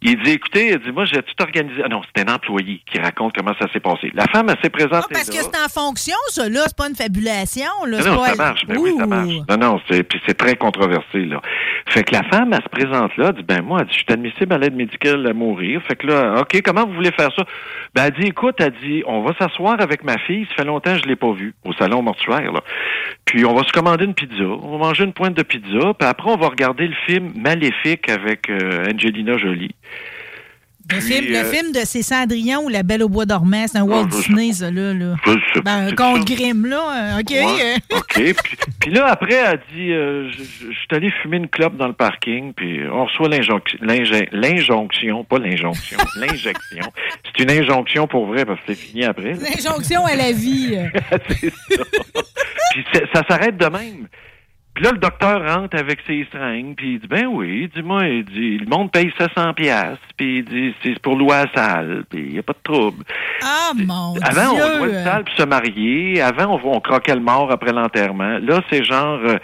Il 0.02 0.22
dit, 0.24 0.32
écoutez, 0.32 0.70
il 0.72 0.78
dit, 0.80 0.92
moi, 0.92 1.06
j'ai 1.06 1.22
tout 1.22 1.34
organisé. 1.42 1.82
Ah 1.84 1.90
non, 1.90 2.02
c'est 2.16 2.28
un 2.28 2.34
employé 2.34 2.82
qui 2.86 3.00
raconte 3.00 3.34
comment 3.36 3.54
ça 3.60 3.68
s'est 3.74 3.80
passé. 3.80 4.12
La 4.14 4.26
femme, 4.28 4.48
elle 4.50 4.58
s'est 4.64 4.70
présentée 4.70 4.98
Ah, 5.10 5.14
parce 5.14 5.30
que 5.30 5.36
c'est 5.36 5.58
en 5.58 5.68
fonction, 5.70 6.16
ça, 6.30 6.48
là, 6.48 6.62
c'est 6.68 6.76
pas 6.78 6.88
une 6.88 6.96
fabulation. 6.96 7.49
Là, 7.88 7.98
Non, 8.00 8.12
non, 8.14 8.18
pas- 8.18 8.26
ça 8.30 8.36
marche. 8.36 8.66
Ben 8.68 8.78
oui, 8.78 8.94
ça 8.98 9.06
marche. 9.06 9.34
Non, 9.50 9.58
non, 9.58 9.82
c'est, 9.90 10.04
puis 10.04 10.20
c'est 10.28 10.38
très 10.38 10.56
controversé, 10.56 11.26
là. 11.26 11.42
Fait 11.88 12.04
que 12.04 12.14
la 12.14 12.24
femme, 12.24 12.54
elle 12.54 12.62
se 12.64 12.70
présente 12.70 13.16
là, 13.18 13.28
elle 13.30 13.36
dit, 13.36 13.44
ben, 13.44 13.62
moi, 13.62 13.80
elle 13.82 13.88
dit, 13.88 13.94
je 13.94 13.98
suis 14.00 14.06
admissible 14.14 14.54
à 14.54 14.58
l'aide 14.58 14.76
médicale 14.76 15.26
à 15.28 15.34
mourir. 15.34 15.82
Fait 15.88 15.96
que 15.96 16.08
là, 16.08 16.42
OK, 16.42 16.62
comment 16.64 16.86
vous 16.86 16.94
voulez 16.94 17.12
faire 17.12 17.30
ça? 17.36 17.44
Ben, 17.96 18.06
elle 18.06 18.22
dit, 18.24 18.28
écoute, 18.30 18.56
elle 18.60 18.74
dit, 18.84 19.04
on 19.08 19.22
va 19.24 19.34
s'asseoir 19.40 19.80
avec 19.82 20.04
ma 20.04 20.18
fille, 20.20 20.46
ça 20.50 20.56
fait 20.64 20.66
longtemps 20.66 20.94
que 20.96 21.02
je 21.04 21.08
l'ai 21.08 21.16
pas 21.16 21.32
vue, 21.32 21.54
au 21.66 21.74
salon 21.74 22.02
mortuaire, 22.02 22.52
là. 22.52 22.62
Puis 23.26 23.46
on 23.46 23.54
va 23.56 23.64
se 23.64 23.72
commander 23.72 24.06
une 24.06 24.14
pizza, 24.14 24.44
on 24.44 24.78
va 24.78 24.88
manger 24.88 25.04
une 25.04 25.14
pointe 25.14 25.36
de 25.36 25.44
pizza, 25.44 25.94
puis 25.98 26.08
après, 26.08 26.30
on 26.32 26.38
va 26.38 26.48
regarder 26.48 26.88
le 26.88 26.96
film 27.08 27.32
Maléfique 27.36 28.10
avec 28.10 28.50
euh, 28.50 28.86
Angelina 28.94 29.38
Jolie. 29.38 29.76
Le, 30.92 31.02
film, 31.02 31.26
le 31.28 31.36
euh, 31.38 31.52
film 31.52 31.72
de 31.72 31.80
C'est 31.86 32.02
Cendrillon 32.02 32.64
ou 32.64 32.70
La 32.70 32.82
Belle 32.84 33.04
au 33.04 33.10
bois 33.10 33.26
dormant, 33.26 33.66
c'est 33.68 33.78
un 33.78 33.84
Walt 33.84 34.10
sais 34.10 34.18
Disney, 34.18 34.54
ça, 34.54 34.72
là. 34.72 34.94
là. 34.94 35.16
Je 35.26 35.60
Ben, 35.62 35.88
un 35.88 35.92
conte. 35.96 36.26
Grimm, 36.26 36.66
là. 36.66 37.16
euh, 37.18 37.20
OK. 37.20 37.30
Ouais. 37.30 37.76
OK. 37.96 38.14
Puis, 38.14 38.58
puis 38.80 38.92
là, 38.92 39.06
après, 39.08 39.34
elle 39.36 39.62
dit, 39.76 39.92
euh, 39.92 40.30
je, 40.32 40.38
je- 40.44 40.72
je 40.72 40.78
suis 40.78 40.88
allé 40.92 41.12
fumer 41.22 41.38
une 41.38 41.48
clope 41.48 41.78
dans 41.78 41.88
le 41.88 41.94
parking, 41.94 42.54
puis 42.54 42.80
on 42.92 43.06
reçoit 43.06 43.30
l'injonction, 43.30 45.24
pas 45.24 45.38
l'injonction, 45.40 45.98
l'injection. 46.16 46.92
C'est 47.26 47.44
une 47.44 47.52
injonction 47.52 48.08
pour 48.08 48.26
vrai, 48.26 48.46
parce 48.46 48.60
que 48.62 48.66
c'est 48.74 48.76
fini 48.80 49.06
après. 49.06 49.34
L'injonction 49.34 50.06
à 50.06 50.16
la 50.16 50.32
vie. 50.32 50.76
c'est 51.30 51.50
ça. 51.50 51.84
Puis 52.72 52.86
ça 53.14 53.24
s'arrête 53.28 53.58
de 53.58 53.66
même. 53.66 54.08
Puis 54.74 54.84
là, 54.84 54.92
le 54.92 54.98
docteur 55.00 55.46
rentre 55.46 55.78
avec 55.78 56.00
ses 56.08 56.26
seringues, 56.32 56.76
puis 56.76 56.94
il 56.94 57.00
dit, 57.00 57.08
ben 57.08 57.26
oui, 57.26 57.70
dis-moi, 57.76 58.08
il 58.08 58.24
dit, 58.26 58.58
le 58.60 58.66
monde 58.66 58.92
paye 58.92 59.12
700 59.18 59.54
pièces 59.54 59.98
puis 60.20 60.40
il 60.40 60.44
dit, 60.44 60.76
c'est 60.84 61.00
pour 61.00 61.16
louer 61.16 61.30
la 61.32 61.48
salle, 61.56 62.04
puis 62.10 62.20
il 62.20 62.34
n'y 62.34 62.40
a 62.40 62.44
pas 62.44 62.52
de 62.52 62.62
trouble. 62.62 63.06
Ah, 63.42 63.72
mon 63.74 64.16
Avant, 64.22 64.54
Dieu. 64.54 64.64
on 64.66 64.78
louait 64.80 64.88
le 64.98 65.04
salle 65.06 65.24
pour 65.24 65.34
se 65.34 65.44
marier. 65.44 66.22
Avant, 66.22 66.60
on, 66.62 66.76
on 66.76 66.82
croquait 66.82 67.16
le 67.16 67.22
mort 67.22 67.50
après 67.50 67.72
l'enterrement. 67.72 68.38
Là, 68.40 68.62
c'est 68.70 68.84
genre, 68.84 69.20
euh, 69.24 69.38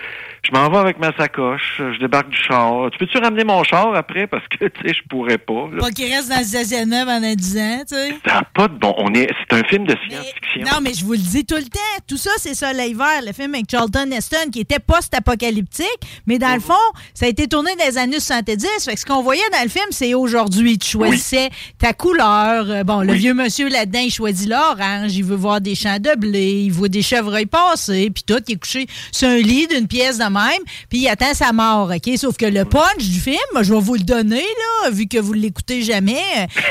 je 0.46 0.52
m'en 0.52 0.70
vais 0.70 0.78
avec 0.78 1.00
ma 1.00 1.16
sacoche, 1.18 1.76
je 1.80 2.00
débarque 2.00 2.30
du 2.30 2.38
char. 2.38 2.90
Tu 2.92 2.98
peux-tu 3.00 3.18
ramener 3.18 3.44
mon 3.44 3.64
char 3.64 3.94
après? 3.96 4.28
Parce 4.28 4.44
que, 4.48 4.66
tu 4.70 4.88
sais, 4.88 4.94
je 4.94 5.08
pourrais 5.10 5.38
pas. 5.38 5.68
là. 5.74 5.80
Pas 5.80 5.92
qu'il 5.92 6.14
reste 6.14 6.30
dans 6.30 6.38
le 6.40 6.44
stationnement 6.44 7.06
pendant 7.06 7.34
10 7.34 7.58
ans, 7.58 7.84
tu 7.88 7.96
sais. 7.96 8.16
Ça 8.28 8.44
pas 8.54 8.68
de 8.68 8.76
bon. 8.78 8.94
On 8.98 9.14
est, 9.14 9.28
c'est 9.50 9.58
un 9.58 9.64
film 9.64 9.86
de 9.86 9.96
science-fiction. 10.08 10.62
non, 10.72 10.80
mais 10.82 10.94
je 10.94 11.04
vous 11.06 11.14
le 11.14 11.18
dis 11.18 11.46
tout 11.46 11.56
le 11.56 11.64
temps. 11.64 11.80
Tout 12.08 12.18
ça, 12.18 12.32
c'est 12.38 12.54
Soleil 12.54 12.94
Vert, 12.94 13.22
le 13.26 13.34
film 13.34 13.54
avec 13.56 13.66
Charlton 13.70 14.10
Heston, 14.12 14.50
qui 14.52 14.60
était 14.60 14.80
post-apocalyptique. 14.80 15.86
Mais 16.28 16.38
dans 16.40 16.54
le 16.54 16.60
fond, 16.62 16.74
ça 17.14 17.26
a 17.26 17.30
été 17.30 17.48
tourné 17.48 17.72
dans 17.78 17.86
les 17.86 17.98
années 17.98 18.20
70. 18.20 18.68
Fait 18.86 18.94
que 18.94 19.00
ce 19.00 19.06
qu'on 19.06 19.22
voyait 19.24 19.42
dans 19.52 19.64
le 19.64 19.70
film, 19.70 19.86
c'est 19.92 20.14
aujourd'hui. 20.14 20.78
Tu 20.78 20.90
choisissais 20.92 21.50
ta 21.80 21.94
couleur. 21.94 22.70
Euh, 22.70 22.84
Bon, 22.86 23.02
le 23.02 23.14
vieux 23.14 23.34
monsieur 23.34 23.68
là-dedans, 23.68 24.00
il 24.04 24.12
choisit 24.12 24.48
l'orange. 24.48 25.16
Il 25.16 25.24
veut 25.24 25.36
voir 25.36 25.60
des 25.60 25.74
champs 25.76 25.98
de 25.98 26.16
blé. 26.16 26.64
Il 26.66 26.72
voit 26.72 26.88
des 26.88 27.02
chevreuils 27.02 27.48
passer. 27.48 28.12
Puis 28.14 28.24
tout, 28.24 28.38
il 28.48 28.54
est 28.54 28.60
couché 28.60 28.86
sur 29.12 29.28
un 29.28 29.38
lit 29.38 29.66
d'une 29.68 29.88
pièce 29.88 30.20
de 30.20 30.28
même. 30.36 30.62
Puis 30.90 31.00
il 31.00 31.08
attend 31.08 31.34
sa 31.34 31.52
mort, 31.54 31.92
OK? 31.96 32.18
Sauf 32.18 32.38
que 32.38 32.46
le 32.46 32.66
punch 32.66 32.98
du 33.04 33.20
film, 33.20 33.36
je 33.62 33.74
vais 33.74 33.80
vous 33.80 33.96
le 33.96 34.02
donner, 34.04 34.44
là, 34.84 34.90
vu 34.92 35.08
que 35.08 35.18
vous 35.18 35.34
l'écoutez 35.34 35.82
jamais, 35.82 36.22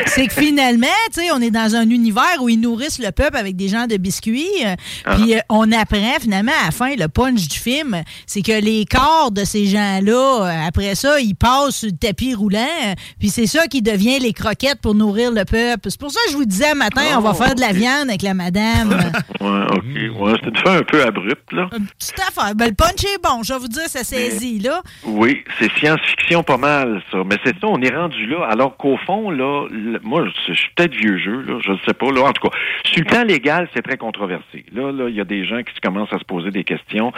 c'est 0.06 0.26
que 0.26 0.34
finalement, 0.34 0.86
tu 1.12 1.20
sais, 1.22 1.30
on 1.32 1.40
est 1.40 1.50
dans 1.50 1.74
un 1.74 1.88
univers 1.88 2.36
où 2.40 2.48
ils 2.48 2.60
nourrissent 2.60 2.98
le 2.98 3.10
peuple 3.12 3.36
avec 3.36 3.56
des 3.56 3.68
gens 3.68 3.86
de 3.86 3.96
biscuits. 3.96 4.48
euh, 4.64 4.74
Puis 5.16 5.34
euh, 5.34 5.40
on 5.48 5.70
apprend 5.72 6.16
finalement 6.20 6.52
à 6.62 6.66
la 6.66 6.70
fin, 6.70 6.94
le 6.94 7.08
punch 7.08 7.48
du 7.48 7.58
film, 7.58 8.02
c'est 8.26 8.42
que 8.42 8.52
les 8.60 8.84
corps 8.86 9.30
de 9.30 9.44
ces 9.44 9.66
gens-là, 9.66 10.44
euh, 10.44 10.66
après 10.68 10.94
ça, 10.94 11.20
ils 11.20 11.34
passent 11.34 11.76
sur 11.76 11.88
le 11.90 11.96
tapis 11.96 12.34
roulant, 12.34 12.94
puis 13.18 13.30
c'est 13.30 13.46
ça 13.46 13.66
qui 13.66 13.82
devient 13.82 14.18
les 14.18 14.32
croquettes 14.32 14.80
pour 14.80 14.94
nourrir 14.94 15.30
le 15.32 15.44
peuple. 15.44 15.90
C'est 15.90 16.00
pour 16.00 16.10
ça 16.10 16.20
que 16.26 16.32
je 16.32 16.36
vous 16.36 16.44
disais 16.44 16.74
matin, 16.74 17.02
on 17.16 17.20
va 17.20 17.30
Oh, 17.34 17.36
faire 17.36 17.54
de 17.56 17.60
la 17.60 17.72
viande 17.72 18.08
avec 18.08 18.22
la 18.22 18.34
madame. 18.34 18.90
Ouais, 19.40 19.62
OK. 19.72 20.20
Ouais, 20.20 20.32
c'est 20.42 20.48
une 20.48 20.56
fin 20.64 20.76
un 20.78 20.82
peu 20.82 21.02
abrupte, 21.02 21.52
là. 21.52 21.68
Une 21.76 21.86
petite 21.86 22.14
affaire. 22.20 22.54
Ben, 22.54 22.68
le 22.68 22.74
punch 22.74 23.02
est 23.04 23.22
bon, 23.22 23.42
je 23.42 23.52
vais 23.54 23.60
vous 23.60 23.68
dire, 23.68 23.88
ça 23.88 24.04
saisit, 24.04 24.58
là. 24.58 24.82
Oui, 25.04 25.44
c'est 25.58 25.70
science-fiction 25.72 26.42
pas 26.42 26.56
mal, 26.56 27.02
ça. 27.10 27.18
Mais 27.24 27.36
c'est 27.44 27.58
ça, 27.58 27.66
on 27.66 27.80
est 27.80 27.94
rendu 27.94 28.26
là. 28.26 28.46
Alors 28.50 28.76
qu'au 28.76 28.96
fond, 28.98 29.30
là, 29.30 29.66
moi, 30.02 30.24
je 30.26 30.52
je 30.52 30.58
suis 30.58 30.70
peut-être 30.74 30.94
vieux 30.94 31.18
jeu, 31.18 31.42
là, 31.42 31.58
je 31.64 31.72
ne 31.72 31.78
sais 31.86 31.94
pas. 31.94 32.10
Là, 32.10 32.22
en 32.22 32.32
tout 32.32 32.48
cas, 32.48 32.56
sur 32.84 33.00
le 33.00 33.06
plan 33.06 33.24
légal, 33.24 33.68
c'est 33.74 33.82
très 33.82 33.96
controversé. 33.96 34.64
Là, 34.72 34.92
là, 34.92 35.08
il 35.08 35.14
y 35.14 35.20
a 35.20 35.24
des 35.24 35.44
gens 35.44 35.62
qui 35.62 35.80
commencent 35.80 36.12
à 36.12 36.18
se 36.18 36.24
poser 36.24 36.50
des 36.50 36.64
questions. 36.64 37.12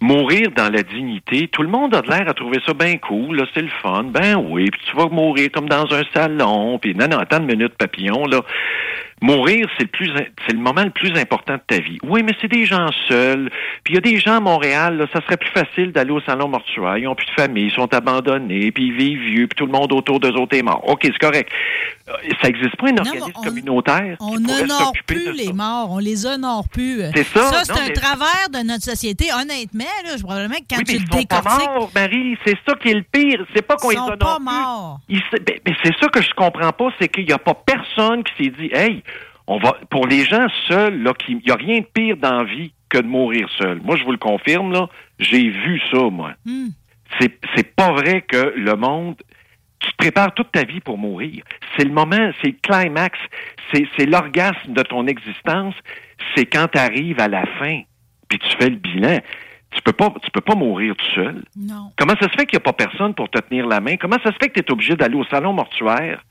Mourir 0.00 0.50
dans 0.56 0.72
la 0.72 0.82
dignité, 0.82 1.48
tout 1.48 1.62
le 1.62 1.68
monde 1.68 1.94
a 1.94 2.02
de 2.02 2.08
l'air 2.08 2.28
à 2.28 2.34
trouver 2.34 2.58
ça 2.66 2.74
bien 2.74 2.96
cool, 2.98 3.36
là, 3.36 3.44
c'est 3.54 3.62
le 3.62 3.70
fun. 3.82 4.04
Ben 4.04 4.36
oui, 4.36 4.70
puis 4.70 4.80
tu 4.90 4.96
vas 4.96 5.08
mourir 5.08 5.50
comme 5.52 5.68
dans 5.68 5.92
un 5.94 6.02
salon. 6.12 6.78
Puis 6.78 6.94
non, 6.94 7.08
non, 7.08 7.18
attends 7.18 7.38
une 7.38 7.46
minute, 7.46 7.74
papillon, 7.78 8.26
là. 8.26 8.40
Mourir, 9.22 9.66
c'est 9.78 9.84
le 9.84 9.88
plus, 9.88 10.12
c'est 10.46 10.52
le 10.52 10.58
moment 10.58 10.82
le 10.82 10.90
plus 10.90 11.16
important 11.18 11.54
de 11.54 11.62
ta 11.66 11.80
vie. 11.80 11.98
Oui, 12.02 12.22
mais 12.24 12.32
c'est 12.40 12.50
des 12.50 12.66
gens 12.66 12.88
seuls. 13.08 13.50
Puis 13.84 13.94
il 13.94 13.96
y 13.96 13.98
a 13.98 14.00
des 14.00 14.18
gens 14.18 14.36
à 14.36 14.40
Montréal, 14.40 14.98
là, 14.98 15.06
ça 15.12 15.20
serait 15.22 15.36
plus 15.36 15.50
facile 15.50 15.92
d'aller 15.92 16.10
au 16.10 16.20
salon 16.20 16.48
mortuaire. 16.48 16.98
Ils 16.98 17.06
ont 17.06 17.14
plus 17.14 17.26
de 17.26 17.40
famille, 17.40 17.66
ils 17.66 17.72
sont 17.72 17.92
abandonnés, 17.94 18.72
puis 18.72 18.86
ils 18.86 18.92
vivent 18.92 19.20
vieux, 19.20 19.46
puis 19.46 19.56
tout 19.56 19.66
le 19.66 19.72
monde 19.72 19.92
autour 19.92 20.18
d'eux 20.18 20.32
autres 20.32 20.56
est 20.56 20.62
mort. 20.62 20.82
OK, 20.88 21.00
c'est 21.04 21.18
correct. 21.18 21.50
Euh, 22.08 22.12
Ça 22.40 22.48
n'existe 22.48 22.76
pas 22.76 22.88
un 22.88 22.92
mais 22.92 23.00
organisme 23.00 23.32
on- 23.36 23.42
communautaire 23.42 24.16
On 24.20 24.38
n'honore 24.40 24.92
plus 25.06 25.32
les 25.32 25.52
morts, 25.52 25.88
on 25.92 25.98
les 25.98 26.26
honore 26.26 26.68
plus. 26.68 27.00
C'est 27.14 27.22
ça, 27.24 27.42
Ça, 27.50 27.64
c'est 27.64 27.72
un 27.80 27.86
mais- 27.88 27.92
travers 27.92 28.48
de 28.52 28.58
notre 28.66 28.82
société. 28.82 29.26
Honnêtement, 29.32 29.84
là, 30.04 30.16
je 30.16 30.22
probablement 30.22 30.54
que 30.56 30.64
quand 30.68 30.76
oui, 30.78 30.84
mais 30.88 30.94
tu 30.94 30.98
le 30.98 31.04
ils 31.04 31.20
sont 31.20 31.26
pas 31.26 31.42
morts, 31.42 31.90
Marie. 31.94 32.36
C'est 32.44 32.58
ça 32.66 32.74
qui 32.74 32.88
est 32.88 32.94
le 32.94 33.02
pire. 33.04 33.46
C'est 33.54 33.62
pas 33.62 33.76
qu'on 33.76 33.90
ils 33.90 33.94
les 33.94 33.98
sont 33.98 34.04
honore 34.06 34.18
pas 34.18 34.36
plus. 34.36 34.44
morts. 34.44 35.00
Il 35.08 35.18
se- 35.20 35.40
ben, 35.42 35.56
ben, 35.64 35.74
c'est 35.84 35.94
ça 36.00 36.08
que 36.08 36.20
je 36.20 36.30
comprends 36.34 36.72
pas, 36.72 36.88
c'est 37.00 37.08
qu'il 37.08 37.24
n'y 37.24 37.32
a 37.32 37.38
pas 37.38 37.54
personne 37.54 38.24
qui 38.24 38.32
s'est 38.44 38.50
dit, 38.50 38.70
hey, 38.72 39.02
on 39.46 39.58
va, 39.58 39.76
pour 39.90 40.06
les 40.08 40.24
gens 40.24 40.46
seuls, 40.68 41.02
là, 41.02 41.12
il 41.28 41.36
n'y 41.38 41.50
a 41.50 41.54
rien 41.56 41.80
de 41.80 41.86
pire 41.92 42.16
dans 42.16 42.38
la 42.38 42.44
vie 42.44 42.72
que 42.88 42.98
de 42.98 43.06
mourir 43.06 43.48
seul. 43.58 43.80
Moi, 43.82 43.96
je 43.96 44.04
vous 44.04 44.12
le 44.12 44.18
confirme, 44.18 44.72
là, 44.72 44.88
j'ai 45.20 45.48
vu 45.48 45.80
ça, 45.92 45.98
moi. 46.10 46.32
Hmm. 46.44 46.68
C'est 47.20 47.74
pas 47.76 47.92
vrai 47.92 48.22
que 48.22 48.54
le 48.56 48.74
monde, 48.74 49.16
tu 49.82 49.90
te 49.92 49.96
prépares 49.96 50.32
toute 50.34 50.52
ta 50.52 50.64
vie 50.64 50.80
pour 50.80 50.96
mourir. 50.96 51.44
C'est 51.76 51.84
le 51.84 51.92
moment, 51.92 52.30
c'est 52.40 52.48
le 52.48 52.56
climax, 52.62 53.18
c'est, 53.72 53.86
c'est 53.96 54.06
l'orgasme 54.06 54.72
de 54.72 54.82
ton 54.82 55.06
existence, 55.06 55.74
c'est 56.34 56.46
quand 56.46 56.68
tu 56.72 56.78
arrives 56.78 57.20
à 57.20 57.28
la 57.28 57.44
fin, 57.58 57.82
puis 58.28 58.38
tu 58.38 58.56
fais 58.58 58.70
le 58.70 58.76
bilan. 58.76 59.18
Tu 59.72 59.80
peux 59.80 59.92
pas, 59.92 60.12
tu 60.22 60.30
peux 60.30 60.42
pas 60.42 60.54
mourir 60.54 60.94
tout 60.96 61.14
seul. 61.14 61.44
Non. 61.56 61.92
Comment 61.96 62.14
ça 62.20 62.28
se 62.28 62.34
fait 62.36 62.44
qu'il 62.44 62.58
n'y 62.58 62.62
a 62.62 62.72
pas 62.72 62.74
personne 62.74 63.14
pour 63.14 63.30
te 63.30 63.38
tenir 63.38 63.66
la 63.66 63.80
main? 63.80 63.96
Comment 63.96 64.18
ça 64.22 64.30
se 64.30 64.36
fait 64.40 64.50
que 64.50 64.60
tu 64.60 64.66
es 64.66 64.70
obligé 64.70 64.96
d'aller 64.96 65.16
au 65.16 65.24
salon 65.24 65.54
mortuaire? 65.54 66.22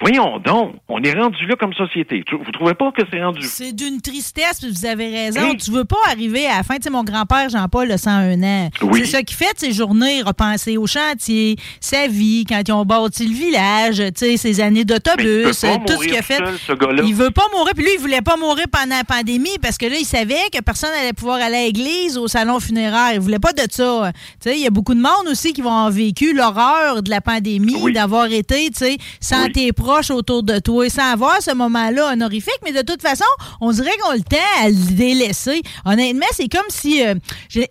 Voyons 0.00 0.38
donc, 0.44 0.74
on 0.88 1.00
est 1.02 1.12
rendu 1.14 1.46
là 1.46 1.54
comme 1.58 1.72
société. 1.72 2.24
Vous 2.30 2.50
trouvez 2.52 2.74
pas 2.74 2.90
que 2.92 3.02
c'est 3.10 3.22
rendu... 3.22 3.40
C'est 3.42 3.72
d'une 3.72 4.00
tristesse, 4.00 4.60
puis 4.60 4.70
vous 4.70 4.84
avez 4.86 5.08
raison. 5.08 5.40
Hey. 5.40 5.56
Tu 5.56 5.70
veux 5.70 5.84
pas 5.84 5.96
arriver 6.10 6.46
à 6.46 6.58
la 6.58 6.62
fin. 6.62 6.76
Tu 6.76 6.82
sais, 6.82 6.90
mon 6.90 7.04
grand-père, 7.04 7.48
Jean-Paul, 7.48 7.90
a 7.90 7.96
101 7.96 8.42
ans. 8.42 8.70
Oui. 8.82 9.00
C'est 9.04 9.12
ça 9.12 9.22
qui 9.22 9.34
fait 9.34 9.54
ses 9.56 9.72
journées, 9.72 10.20
repenser 10.22 10.76
au 10.76 10.86
chantier, 10.86 11.56
sa 11.80 12.08
vie, 12.08 12.44
quand 12.46 12.60
ils 12.66 12.72
ont 12.72 12.84
bâti 12.84 13.26
le 13.26 13.34
village, 13.34 13.96
tu 13.96 14.12
sais, 14.16 14.36
ses 14.36 14.60
années 14.60 14.84
d'autobus, 14.84 15.44
tout 15.46 15.52
ce 15.54 16.04
qu'il 16.04 16.16
a 16.16 16.22
fait. 16.22 16.36
seul, 16.38 16.58
ce. 16.58 17.02
Il 17.06 17.14
veut 17.14 17.30
pas 17.30 17.44
mourir. 17.56 17.72
Puis 17.74 17.84
lui, 17.84 17.92
il 17.94 18.00
voulait 18.00 18.20
pas 18.22 18.36
mourir 18.36 18.66
pendant 18.70 18.96
la 18.96 19.04
pandémie 19.04 19.58
parce 19.62 19.78
que 19.78 19.86
là, 19.86 19.96
il 19.98 20.04
savait 20.04 20.34
que 20.52 20.60
personne 20.60 20.90
allait 21.00 21.12
pouvoir 21.12 21.36
aller 21.40 21.56
à 21.56 21.64
l'église, 21.66 22.18
au 22.18 22.26
salon 22.28 22.58
funéraire. 22.60 23.12
Il 23.14 23.20
voulait 23.20 23.38
pas 23.38 23.52
de 23.52 23.62
ça. 23.70 24.10
Tu 24.42 24.50
sais, 24.50 24.56
il 24.56 24.62
y 24.62 24.66
a 24.66 24.70
beaucoup 24.70 24.94
de 24.94 25.00
monde 25.00 25.28
aussi 25.30 25.52
qui 25.52 25.62
vont 25.62 25.70
avoir 25.70 25.90
vécu 25.90 26.34
l'horreur 26.34 27.02
de 27.02 27.10
la 27.10 27.20
pandémie, 27.20 27.76
Oui. 27.80 27.92
d'avoir 27.92 28.26
été, 28.26 28.68
tu 28.70 28.78
sais, 28.78 28.96
sans 29.20 29.44
Oui. 29.44 29.52
tes 29.52 29.72
proches 29.84 30.10
autour 30.10 30.42
de 30.42 30.58
toi, 30.58 30.88
sans 30.88 31.12
avoir 31.12 31.42
ce 31.42 31.54
moment-là 31.54 32.12
honorifique. 32.12 32.58
Mais 32.64 32.72
de 32.72 32.80
toute 32.80 33.02
façon, 33.02 33.24
on 33.60 33.70
dirait 33.70 33.90
qu'on 34.00 34.12
a 34.12 34.16
le 34.16 34.22
temps 34.22 34.62
à 34.62 34.68
le 34.68 34.96
délaisser. 34.96 35.60
Honnêtement, 35.84 36.26
c'est 36.32 36.48
comme 36.48 36.68
si, 36.70 37.06
euh, 37.06 37.14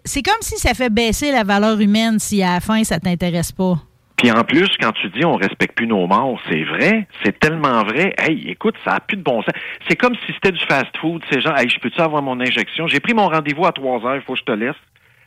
c'est 0.05 0.21
comme 0.21 0.41
si 0.41 0.57
ça 0.59 0.73
fait 0.75 0.91
baisser 0.91 1.31
la 1.31 1.43
valeur 1.43 1.79
humaine 1.79 2.19
si 2.19 2.43
à 2.43 2.53
la 2.53 2.59
fin, 2.59 2.83
ça 2.83 2.99
t'intéresse 2.99 3.51
pas. 3.51 3.77
Puis 4.17 4.31
en 4.31 4.43
plus, 4.43 4.69
quand 4.79 4.91
tu 4.93 5.09
dis 5.09 5.25
on 5.25 5.35
respecte 5.35 5.75
plus 5.75 5.87
nos 5.87 6.05
morts, 6.07 6.39
c'est 6.49 6.63
vrai, 6.63 7.07
c'est 7.23 7.37
tellement 7.39 7.83
vrai. 7.83 8.13
Hey, 8.17 8.47
écoute, 8.47 8.75
ça 8.85 8.91
a 8.91 8.99
plus 8.99 9.17
de 9.17 9.23
bon 9.23 9.41
sens. 9.41 9.53
C'est 9.89 9.95
comme 9.95 10.13
si 10.25 10.33
c'était 10.35 10.51
du 10.51 10.63
fast-food. 10.65 11.21
Ces 11.31 11.41
gens, 11.41 11.55
hey, 11.55 11.67
je 11.67 11.79
peux-tu 11.79 11.99
avoir 11.99 12.21
mon 12.21 12.39
injection? 12.39 12.87
J'ai 12.87 12.99
pris 12.99 13.13
mon 13.13 13.27
rendez-vous 13.27 13.65
à 13.65 13.71
3 13.71 14.05
heures, 14.05 14.15
il 14.15 14.21
faut 14.21 14.33
que 14.33 14.39
je 14.39 14.45
te 14.45 14.51
laisse. 14.51 14.75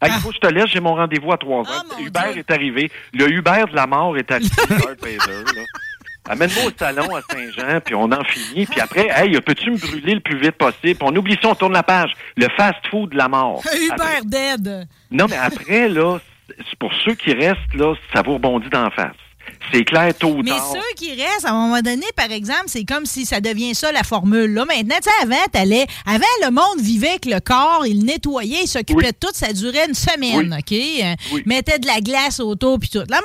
Hey, 0.00 0.10
il 0.14 0.20
faut 0.20 0.28
que 0.28 0.36
je 0.36 0.40
te 0.40 0.54
laisse, 0.54 0.68
j'ai 0.68 0.80
mon 0.80 0.94
rendez-vous 0.94 1.32
à 1.32 1.36
3 1.36 1.58
heures. 1.68 1.84
Ah, 1.90 2.00
Uber 2.00 2.20
Dieu. 2.32 2.38
est 2.38 2.50
arrivé. 2.50 2.90
Le 3.12 3.30
Uber 3.30 3.64
de 3.70 3.74
la 3.74 3.86
mort 3.86 4.16
est 4.16 4.30
arrivé. 4.30 4.50
Amène-moi 6.28 6.64
au 6.66 6.70
salon 6.76 7.14
à 7.14 7.20
Saint-Jean, 7.30 7.80
puis 7.84 7.94
on 7.94 8.10
en 8.10 8.24
finit. 8.24 8.66
Puis 8.66 8.80
après, 8.80 9.08
hey, 9.10 9.40
peux-tu 9.40 9.70
me 9.70 9.78
brûler 9.78 10.14
le 10.14 10.20
plus 10.20 10.38
vite 10.38 10.56
possible? 10.56 10.98
Puis 10.98 10.98
on 11.02 11.14
oublie 11.16 11.36
ça, 11.40 11.48
on 11.48 11.54
tourne 11.54 11.72
la 11.72 11.82
page. 11.82 12.12
Le 12.36 12.48
fast-food 12.56 13.10
de 13.10 13.16
la 13.16 13.28
mort. 13.28 13.62
Hubert 13.74 14.24
dead. 14.24 14.88
non, 15.10 15.26
mais 15.28 15.36
après, 15.36 15.88
là, 15.88 16.18
pour 16.78 16.92
ceux 17.04 17.14
qui 17.14 17.32
restent, 17.32 17.74
là, 17.74 17.94
ça 18.14 18.22
vous 18.22 18.34
rebondit 18.34 18.68
d'en 18.68 18.90
face. 18.90 19.16
C'est 19.72 19.84
clair, 19.84 20.14
tôt 20.16 20.28
ou 20.28 20.42
Mais 20.42 20.50
tard. 20.50 20.72
ceux 20.72 20.94
qui 20.96 21.10
restent, 21.10 21.44
à 21.44 21.50
un 21.50 21.66
moment 21.66 21.80
donné, 21.80 22.06
par 22.14 22.30
exemple, 22.30 22.64
c'est 22.66 22.84
comme 22.84 23.04
si 23.06 23.26
ça 23.26 23.40
devient 23.40 23.74
ça 23.74 23.90
la 23.92 24.02
formule. 24.04 24.52
Là, 24.54 24.64
maintenant, 24.64 24.94
tu 25.02 25.10
sais, 25.10 25.22
avant, 25.22 25.44
t'allais, 25.52 25.86
avant, 26.06 26.24
le 26.44 26.50
monde 26.50 26.80
vivait 26.80 27.08
avec 27.10 27.26
le 27.26 27.40
corps, 27.40 27.84
il 27.86 28.04
nettoyait, 28.04 28.60
il 28.62 28.68
s'occupait 28.68 28.94
Oui. 28.94 29.12
de 29.12 29.16
tout, 29.18 29.32
ça 29.34 29.52
durait 29.52 29.86
une 29.88 29.94
semaine, 29.94 30.54
OK? 30.58 30.72
Euh, 30.72 31.14
Oui. 31.32 31.42
Mettait 31.46 31.78
de 31.78 31.86
la 31.86 32.00
glace 32.00 32.38
autour, 32.40 32.78
puis 32.78 32.88
tout. 32.88 33.02
Là, 33.08 33.20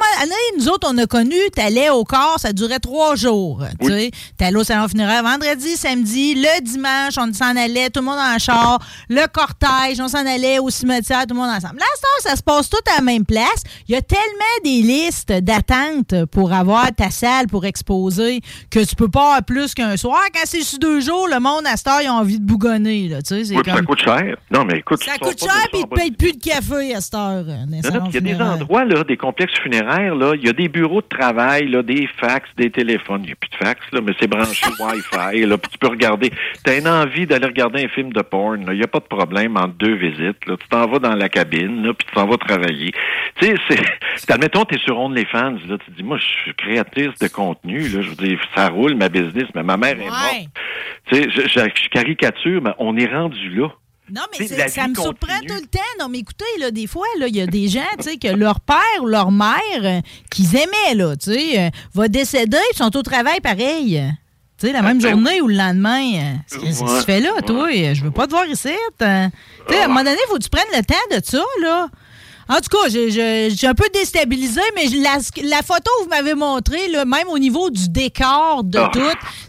nous 0.57 0.67
autres, 0.69 0.88
on 0.91 0.98
a 0.98 1.05
connu, 1.05 1.36
t'allais 1.55 1.89
au 1.89 2.03
corps, 2.03 2.38
ça 2.39 2.53
durait 2.53 2.79
trois 2.79 3.15
jours, 3.15 3.63
tu 3.79 3.88
sais. 3.88 4.12
T'allais 4.38 4.57
au 4.57 4.63
salon 4.63 4.88
funéraire 4.88 5.24
vendredi, 5.24 5.75
samedi, 5.77 6.36
le 6.36 6.62
dimanche, 6.62 7.13
on 7.17 7.31
s'en 7.33 7.55
allait, 7.55 7.89
tout 7.89 8.00
le 8.01 8.05
monde 8.07 8.19
en 8.19 8.38
char, 8.39 8.79
le 9.10 9.25
cortège, 9.27 10.00
on 10.00 10.07
s'en 10.07 10.25
allait 10.25 10.60
au 10.60 10.69
cimetière, 10.69 11.21
tout 11.27 11.36
le 11.36 11.39
monde 11.41 11.50
ensemble. 11.55 11.77
Là, 11.79 11.86
heure, 11.86 12.21
ça 12.24 12.36
se 12.36 12.41
passe 12.43 12.69
tout 12.69 12.77
à 12.91 12.95
la 12.98 13.01
même 13.01 13.25
place. 13.25 13.63
Il 13.88 13.93
y 13.93 13.98
a 13.98 14.01
tellement 14.01 14.24
des 14.63 14.81
listes 14.81 15.31
d'attente 15.31 16.13
pour 16.31 16.53
avoir 16.53 16.91
ta 16.95 17.09
salle 17.09 17.47
pour 17.47 17.65
exposer 17.65 18.41
que 18.69 18.83
tu 18.88 18.95
peux 18.95 19.09
pas 19.09 19.21
avoir 19.27 19.43
plus 19.43 19.73
qu'un 19.73 19.97
soir. 19.97 20.19
Quand 20.33 20.41
c'est 20.45 20.61
sur 20.61 20.79
deux 20.79 21.01
jours, 21.01 21.27
le 21.27 21.39
monde 21.39 21.63
à 21.65 21.75
cette 21.77 21.88
heure, 21.88 22.01
ils 22.01 22.09
ont 22.09 22.13
envie 22.13 22.39
de 22.39 22.45
bougonner, 22.45 23.07
là, 23.07 23.21
tu 23.21 23.43
sais. 23.45 23.55
Oui, 23.55 23.61
puis 23.61 23.71
ça 23.71 23.77
comme- 23.77 23.85
coûte 23.85 24.01
cher. 24.03 24.35
Non, 24.51 24.65
mais 24.65 24.79
écoute, 24.79 25.03
Ça 25.03 25.17
coûte 25.17 25.39
cher, 25.39 25.67
puis 25.71 25.81
ils 25.81 25.88
bas 25.88 25.95
payent 25.97 26.11
plus 26.11 26.33
de 26.33 26.41
café 26.41 26.95
à 26.95 27.01
cette 27.01 27.15
heure. 27.15 27.43
euh, 27.47 27.65
il 28.07 28.13
y 28.13 28.17
a 28.17 28.21
des 28.21 28.41
endroits, 28.41 28.85
là, 28.85 29.03
des 29.03 29.17
complexes 29.17 29.57
funéraires, 29.61 30.15
là, 30.15 30.33
il 30.35 30.45
y 30.45 30.50
a 30.50 30.53
des 30.53 30.67
bureaux 30.69 31.01
de 31.01 31.07
travail, 31.07 31.67
là, 31.67 31.83
des 31.83 32.07
fax, 32.19 32.47
des 32.57 32.69
téléphones. 32.69 33.21
Il 33.23 33.27
n'y 33.27 33.31
a 33.33 33.35
plus 33.35 33.50
de 33.50 33.55
fax, 33.55 33.79
là, 33.91 34.00
mais 34.03 34.13
c'est 34.19 34.27
branché 34.27 34.65
Wi-Fi, 34.79 35.45
là, 35.45 35.57
puis 35.57 35.71
tu 35.71 35.77
peux 35.77 35.88
regarder. 35.88 36.31
Tu 36.65 36.71
as 36.71 36.77
une 36.77 36.88
envie 36.88 37.25
d'aller 37.27 37.47
regarder 37.47 37.83
un 37.83 37.89
film 37.89 38.13
de 38.13 38.21
porn, 38.21 38.65
il 38.71 38.77
n'y 38.77 38.83
a 38.83 38.88
pas 38.88 39.00
de 39.00 39.05
problème 39.05 39.57
entre 39.57 39.73
deux 39.75 39.95
visites, 39.95 40.45
là. 40.47 40.55
Tu 40.59 40.67
t'en 40.69 40.88
vas 40.88 41.00
dans 41.00 41.15
la 41.15 41.29
cabine, 41.29 41.83
là, 41.83 41.93
puis 41.93 42.07
tu 42.07 42.13
t'en 42.15 42.27
vas 42.27 42.38
travailler. 42.38 42.91
Tu 43.39 43.47
sais, 43.47 43.55
c'est, 43.69 44.31
admettons, 44.33 44.65
tu 44.65 44.75
es 44.75 44.77
sur 44.79 45.00
OnlyFans, 45.00 45.57
là, 45.67 45.77
tu 45.85 45.91
te 45.91 45.97
dis, 45.97 46.03
moi, 46.03 46.17
je 46.22 46.42
suis 46.44 46.56
créatrice 46.56 47.18
de 47.20 47.28
contenu, 47.28 47.80
là, 47.90 48.01
je 48.01 48.10
veux 48.10 48.16
dire, 48.16 48.40
ça 48.56 48.70
roule, 48.70 48.96
ma 48.96 49.10
business, 49.10 49.46
mais 49.56 49.63
ma 49.63 49.78
mère 49.78 50.00
est 50.00 50.04
Ouais. 50.04 50.10
morte. 50.10 50.48
Tu 51.08 51.16
sais, 51.16 51.30
je, 51.30 51.42
je- 51.42 51.82
je 51.84 51.90
caricature, 51.90 52.62
mais 52.62 52.72
on 52.80 52.96
est 52.98 53.08
rendu 53.12 53.50
là. 53.56 53.68
Non, 54.13 54.22
mais 54.32 54.46
c'est- 54.46 54.68
ça 54.68 54.88
me 54.88 54.96
surprend 54.96 55.40
tout 55.48 55.54
le 55.54 55.68
temps. 55.68 55.80
Non, 56.00 56.10
mais 56.10 56.20
écoutez, 56.20 56.44
là, 56.60 56.70
des 56.72 56.86
fois, 56.88 57.06
il 57.28 57.36
y 57.36 57.40
a 57.42 57.46
des 57.48 57.68
gens, 57.70 57.80
tu 57.98 58.04
sais, 58.10 58.18
que 58.18 58.28
leur 58.28 58.60
père 58.60 58.78
ou 59.01 59.08
leur 59.08 59.32
mère, 59.32 59.56
euh, 59.84 60.01
qu'ils 60.30 60.54
aimaient, 60.56 60.96
là, 60.96 61.16
tu 61.16 61.32
sais, 61.34 61.60
euh, 61.60 61.70
va 61.94 62.08
décéder, 62.10 62.58
ils 62.74 62.78
sont 62.78 62.96
au 62.98 63.01
travail 63.04 63.40
pareil. 63.42 64.01
Tu 64.60 64.68
sais, 64.68 64.74
la 64.74 64.82
même 64.84 65.00
ben 65.01 65.10
journée 65.12 65.42
ou 65.42 65.48
le 65.48 65.56
lendemain. 65.56 66.04
euh, 66.16 66.34
C'est 66.46 66.60
ce 66.60 66.82
que 66.82 66.86
tu 66.88 66.94
Ouais, 66.94 67.01
fais 67.04 67.20
là, 67.22 67.32
toi. 67.46 67.70
Je 67.72 68.04
veux 68.04 68.12
pas 68.12 68.25
te 68.28 68.32
voir 68.32 68.46
ici. 68.48 68.68
euh. 69.01 69.28
Tu 69.68 69.74
sais, 69.74 69.80
à 69.82 69.86
un 69.86 69.88
moment 69.88 70.04
donné, 70.04 70.18
il 70.24 70.28
faut 70.30 70.38
que 70.38 70.44
tu 70.44 70.50
prennes 70.50 70.66
le 70.75 70.84
temps 70.84 71.18
de 71.18 71.24
ça, 71.24 71.44
là. 71.63 71.88
En 72.51 72.55
tout 72.60 72.70
cas, 72.77 72.89
j'ai- 72.89 73.67
un 73.67 73.74
peu 73.74 73.86
déstabilisé, 73.93 74.60
mais 74.75 74.88
je- 74.88 75.01
la, 75.01 75.17
la 75.50 75.62
photo 75.62 75.89
que 76.00 76.03
vous 76.03 76.10
m'avez 76.10 76.34
montrée, 76.34 76.89
là, 76.89 77.05
même 77.05 77.27
au 77.29 77.39
niveau 77.39 77.70
du 77.70 77.88
décor 77.88 78.63
de 78.65 78.77
Ah, 78.77 78.89
tout, 78.91 79.00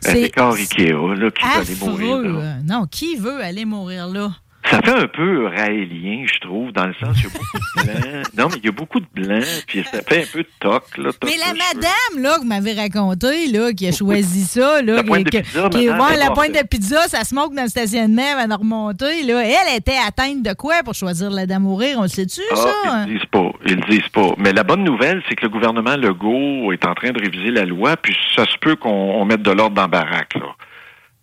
c'est 0.00 0.20
décor 0.22 0.54
Ikea, 0.54 0.92
là, 0.92 1.30
qui 1.32 1.42
va 1.42 1.50
aller 1.60 1.74
mourir, 1.80 2.16
affreux. 2.16 2.32
là. 2.38 2.54
Non, 2.64 2.86
qui 2.86 3.16
veut 3.16 3.40
aller 3.42 3.64
mourir 3.64 4.06
là? 4.06 4.30
Ça 4.70 4.80
fait 4.80 4.92
un 4.92 5.06
peu 5.08 5.46
raélien, 5.48 6.24
je 6.32 6.38
trouve, 6.40 6.72
dans 6.72 6.86
le 6.86 6.94
sens, 6.94 7.16
il 7.18 7.24
y 7.24 7.26
a 7.26 7.30
beaucoup 7.30 7.58
de 7.78 7.82
blanc. 8.10 8.22
Non, 8.38 8.48
mais 8.50 8.56
il 8.62 8.64
y 8.64 8.68
a 8.68 8.72
beaucoup 8.72 9.00
de 9.00 9.06
blanc, 9.12 9.40
puis 9.66 9.84
ça 9.90 10.00
fait 10.02 10.22
un 10.22 10.26
peu 10.32 10.38
de 10.42 10.48
toc, 10.60 10.96
là. 10.98 11.12
toc 11.12 11.24
Mais 11.24 11.36
la 11.36 11.46
cheveux. 11.46 11.58
madame, 11.74 12.22
là, 12.22 12.34
que 12.36 12.40
vous 12.42 12.46
m'avez 12.46 12.72
raconté, 12.74 13.46
là, 13.48 13.72
qui 13.72 13.88
a 13.88 13.92
choisi 13.92 14.44
ça, 14.46 14.80
là. 14.80 14.94
La 14.96 15.02
pointe 15.04 15.28
qui, 15.30 15.36
de 15.38 15.42
pizza, 15.42 15.68
qui- 15.68 15.86
madame, 15.88 16.00
ouais, 16.00 16.06
elle 16.14 16.18
la 16.20 16.30
pointe 16.30 16.52
de 16.52 16.66
pizza, 16.66 17.08
ça 17.08 17.24
se 17.24 17.34
moque 17.34 17.54
dans 17.54 17.62
le 17.64 17.68
stationnement 17.68 18.22
avant 18.38 18.48
de 18.48 18.54
remonter, 18.54 19.22
là. 19.24 19.42
Elle 19.44 19.76
était 19.78 19.98
atteinte 20.06 20.42
de 20.42 20.52
quoi 20.54 20.76
pour 20.84 20.94
choisir 20.94 21.30
la 21.30 21.44
dame 21.46 21.62
mourir? 21.64 21.96
On 21.98 22.02
le 22.02 22.08
sait-tu, 22.08 22.40
ça? 22.54 22.72
Ah, 22.86 23.04
ils 23.06 23.12
le 23.14 23.18
disent 23.18 23.28
pas. 23.30 23.50
Ils 23.66 23.74
le 23.76 23.82
disent 23.90 24.08
pas. 24.12 24.28
Mais 24.38 24.52
la 24.52 24.62
bonne 24.62 24.84
nouvelle, 24.84 25.22
c'est 25.28 25.34
que 25.34 25.42
le 25.42 25.48
gouvernement 25.50 25.96
Legault 25.96 26.72
est 26.72 26.86
en 26.86 26.94
train 26.94 27.10
de 27.10 27.20
réviser 27.20 27.50
la 27.50 27.64
loi, 27.64 27.96
puis 27.96 28.16
ça 28.36 28.44
se 28.46 28.56
peut 28.60 28.76
qu'on 28.76 28.90
on 28.90 29.24
mette 29.24 29.42
de 29.42 29.50
l'ordre 29.50 29.74
dans 29.74 29.82
la 29.82 29.88
baraque, 29.88 30.34
là. 30.36 30.46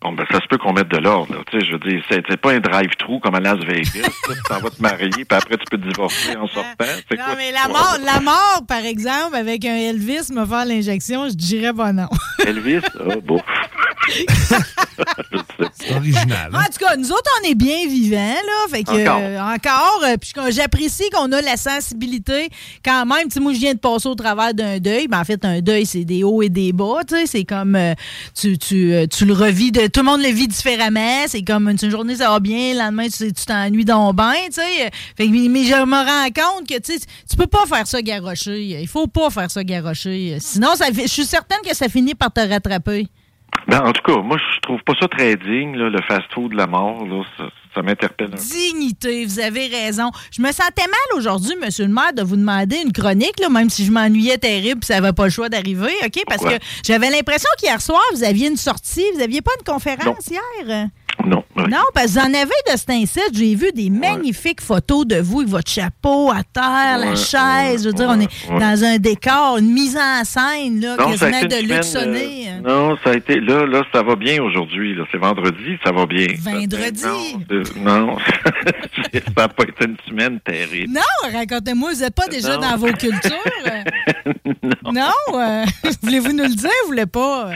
Bon, 0.02 0.12
ben, 0.12 0.24
ça 0.30 0.38
se 0.40 0.46
peut 0.48 0.56
qu'on 0.56 0.72
mette 0.72 0.88
de 0.88 0.96
l'ordre, 0.96 1.34
là. 1.34 1.40
Tu 1.50 1.58
sais, 1.60 1.66
je 1.66 1.72
veux 1.72 1.78
dire, 1.78 2.02
c'est 2.10 2.22
c'est 2.28 2.38
pas 2.40 2.52
un 2.52 2.60
drive-thru 2.60 3.20
comme 3.20 3.34
à 3.34 3.40
Las 3.40 3.58
Vegas. 3.58 3.90
tu 3.94 4.32
t'en 4.48 4.58
vas 4.60 4.70
te 4.70 4.80
marier, 4.80 5.10
puis 5.10 5.26
après, 5.30 5.58
tu 5.58 5.64
peux 5.70 5.76
te 5.76 5.86
divorcer 5.86 6.36
en 6.36 6.46
sortant. 6.48 6.86
Non, 7.10 7.16
quoi, 7.16 7.34
mais 7.36 7.52
la 7.52 7.68
mort, 7.68 7.98
la 8.02 8.20
mort, 8.20 8.62
par 8.66 8.84
exemple, 8.84 9.36
avec 9.36 9.64
un 9.66 9.76
Elvis 9.76 10.32
me 10.32 10.46
faire 10.46 10.64
l'injection, 10.64 11.28
je 11.28 11.34
dirais 11.34 11.74
pas 11.74 11.92
non. 11.92 12.08
Elvis? 12.46 12.80
Ah, 12.98 13.14
bon. 13.22 13.42
Sais 14.10 14.24
pas. 14.24 15.70
C'est 15.74 15.94
original. 15.94 16.50
En 16.52 16.58
hein? 16.58 16.64
tout 16.72 16.84
cas, 16.84 16.96
nous 16.96 17.10
autres, 17.12 17.30
on 17.42 17.48
est 17.50 17.54
bien 17.54 17.86
vivants, 17.86 18.16
là. 18.16 18.68
Fait 18.70 18.82
que, 18.82 18.90
Encore. 19.02 19.20
euh, 19.20 19.38
encore. 19.38 20.02
euh, 20.04 20.16
puis 20.16 20.32
j'apprécie 20.50 21.08
qu'on 21.10 21.30
a 21.32 21.40
la 21.42 21.56
sensibilité 21.56 22.48
quand 22.84 23.04
même. 23.06 23.24
Tu 23.24 23.34
sais, 23.34 23.40
moi, 23.40 23.52
je 23.52 23.58
viens 23.58 23.74
de 23.74 23.78
passer 23.78 24.08
au 24.08 24.14
travers 24.14 24.54
d'un 24.54 24.78
deuil. 24.78 25.06
Ben, 25.06 25.20
en 25.20 25.24
fait, 25.24 25.44
un 25.44 25.60
deuil, 25.60 25.86
c'est 25.86 26.04
des 26.04 26.24
hauts 26.24 26.42
et 26.42 26.48
des 26.48 26.72
bas. 26.72 27.00
Tu 27.06 27.14
sais, 27.14 27.26
c'est 27.26 27.44
comme 27.44 27.76
euh, 27.76 27.94
tu, 28.34 28.58
tu, 28.58 28.92
euh, 28.92 29.06
tu 29.06 29.26
le 29.26 29.34
revis 29.34 29.70
de. 29.70 29.86
Tout 29.92 30.00
le 30.00 30.06
monde 30.06 30.22
le 30.22 30.28
vit 30.28 30.48
différemment. 30.48 31.24
C'est 31.26 31.42
comme 31.42 31.68
une, 31.68 31.78
journée, 31.90 32.16
ça 32.16 32.30
va 32.30 32.40
bien. 32.40 32.74
Le 32.74 32.78
lendemain, 32.78 33.08
tu 33.08 33.32
t'ennuies 33.32 33.84
donc 33.84 34.16
bien. 34.16 34.34
Tu 34.46 34.54
sais. 34.54 34.90
Fait 35.16 35.28
mais, 35.28 35.64
je 35.64 35.74
me 35.74 35.96
rends 35.96 36.26
compte 36.26 36.68
que 36.68 36.78
tu 36.78 36.92
sais, 36.92 37.06
tu 37.28 37.36
peux 37.36 37.46
pas 37.46 37.66
faire 37.66 37.86
ça 37.86 38.02
garocher. 38.02 38.80
Il 38.80 38.88
faut 38.88 39.06
pas 39.06 39.30
faire 39.30 39.50
ça 39.50 39.64
garocher. 39.64 40.38
Sinon, 40.40 40.68
je 40.78 41.06
suis 41.06 41.24
certaine 41.24 41.60
que 41.64 41.74
ça 41.74 41.88
finit 41.88 42.14
par 42.14 42.32
te 42.32 42.40
rattraper. 42.40 43.08
Ben, 43.70 43.82
en 43.86 43.92
tout 43.92 44.02
cas, 44.02 44.20
moi, 44.20 44.36
je 44.36 44.60
trouve 44.62 44.80
pas 44.82 44.94
ça 45.00 45.06
très 45.06 45.36
digne, 45.36 45.76
là, 45.76 45.88
le 45.88 46.00
fast-food 46.02 46.50
de 46.50 46.56
la 46.56 46.66
mort, 46.66 47.06
là. 47.06 47.22
Ça, 47.38 47.44
ça 47.72 47.82
m'interpelle. 47.82 48.30
Dignité, 48.30 49.24
vous 49.24 49.38
avez 49.38 49.68
raison. 49.68 50.10
Je 50.32 50.42
me 50.42 50.48
sentais 50.48 50.88
mal 50.88 51.18
aujourd'hui, 51.18 51.54
monsieur 51.62 51.86
le 51.86 51.92
maire, 51.92 52.12
de 52.12 52.22
vous 52.22 52.34
demander 52.34 52.78
une 52.84 52.92
chronique, 52.92 53.38
là, 53.38 53.48
même 53.48 53.70
si 53.70 53.84
je 53.84 53.92
m'ennuyais 53.92 54.38
terrible, 54.38 54.82
ça 54.82 54.98
n'avait 54.98 55.12
pas 55.12 55.24
le 55.26 55.30
choix 55.30 55.48
d'arriver, 55.48 55.92
OK? 56.04 56.20
Parce 56.26 56.40
Pourquoi? 56.42 56.58
que 56.58 56.64
j'avais 56.84 57.10
l'impression 57.10 57.48
qu'hier 57.58 57.80
soir, 57.80 58.02
vous 58.12 58.24
aviez 58.24 58.48
une 58.48 58.56
sortie, 58.56 59.04
vous 59.14 59.22
aviez 59.22 59.40
pas 59.40 59.52
une 59.60 59.72
conférence 59.72 60.26
hier? 60.26 60.88
Non. 61.26 61.44
Non, 61.56 61.78
parce 61.94 62.06
que 62.06 62.12
vous 62.12 62.18
en 62.18 62.34
avez 62.34 62.44
de 62.72 62.76
cet 62.76 62.90
incite. 62.90 63.30
J'ai 63.34 63.54
vu 63.54 63.70
des 63.72 63.90
magnifiques 63.90 64.60
photos 64.60 65.06
de 65.06 65.16
vous 65.20 65.40
avec 65.40 65.50
votre 65.50 65.70
chapeau 65.70 66.30
à 66.30 66.42
terre, 66.42 66.98
la 66.98 67.10
Ouais, 67.10 67.16
chaise. 67.16 67.82
je 67.82 67.88
veux 67.88 67.92
dire, 67.94 68.08
on 68.08 68.20
est 68.20 68.28
dans 68.48 68.84
un 68.84 68.98
décor, 68.98 69.58
une 69.58 69.72
mise 69.72 69.96
en 69.96 70.24
scène, 70.24 70.80
là, 70.80 70.96
Non, 70.98 71.10
quasiment 71.10 71.42
de 71.42 71.82
sonné. 71.82 72.48
euh, 72.48 72.60
non, 72.60 72.96
ça 73.04 73.10
a 73.10 73.14
été. 73.16 73.40
Là, 73.40 73.66
là, 73.66 73.82
ça 73.92 74.02
va 74.02 74.16
bien 74.16 74.42
aujourd'hui. 74.42 74.96
C'est 75.12 75.18
vendredi, 75.18 75.76
ça 75.84 75.92
va 75.92 76.06
bien. 76.06 76.26
Vendredi? 76.40 77.02
Non, 77.76 77.84
non 78.06 78.18
ça 79.12 79.20
n'a 79.36 79.48
pas 79.48 79.62
été 79.64 79.84
une 79.86 79.96
semaine 80.08 80.40
terrible. 80.40 80.92
Non, 80.92 81.30
racontez-moi, 81.32 81.92
vous 81.94 82.00
n'êtes 82.00 82.14
pas 82.14 82.26
déjà 82.28 82.56
Non. 82.56 82.60
dans 82.70 82.76
vos 82.76 82.92
cultures? 82.92 83.30
non. 84.92 85.10
euh, 85.34 85.64
Voulez-vous 86.02 86.32
nous 86.32 86.44
le 86.44 86.54
dire? 86.54 86.70
Vous 86.82 86.88
voulez 86.88 87.06
pas? 87.06 87.50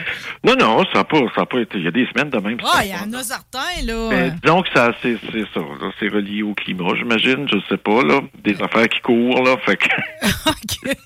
Non, 0.44 0.54
non, 0.58 0.84
ça 0.92 0.98
n'a 0.98 1.04
pas, 1.04 1.18
ça 1.34 1.42
a 1.42 1.46
pas 1.46 1.60
été. 1.60 1.78
Il 1.78 1.84
y 1.84 1.88
a 1.88 1.90
des 1.90 2.06
semaines 2.06 2.30
de 2.30 2.38
même. 2.38 2.58
Ah, 2.64 2.76
ça 2.78 2.84
il 2.84 2.90
y 2.90 2.92
a 2.92 3.02
en 3.02 3.12
a 3.12 3.22
certains, 3.22 3.53
là. 3.86 4.08
Ben, 4.10 4.38
disons 4.42 4.62
que 4.62 4.68
ça, 4.74 4.92
c'est, 5.02 5.16
c'est 5.32 5.44
ça. 5.54 5.60
là, 5.60 5.90
c'est 5.98 6.08
relié 6.08 6.42
au 6.42 6.54
climat, 6.54 6.94
j'imagine. 6.96 7.46
Je 7.50 7.58
sais 7.68 7.76
pas, 7.76 8.02
là. 8.02 8.20
Des 8.42 8.60
affaires 8.62 8.88
qui 8.88 9.00
courent, 9.00 9.42
là. 9.42 9.56
Fait 9.64 9.76
que. 9.76 9.88
OK. 10.50 10.96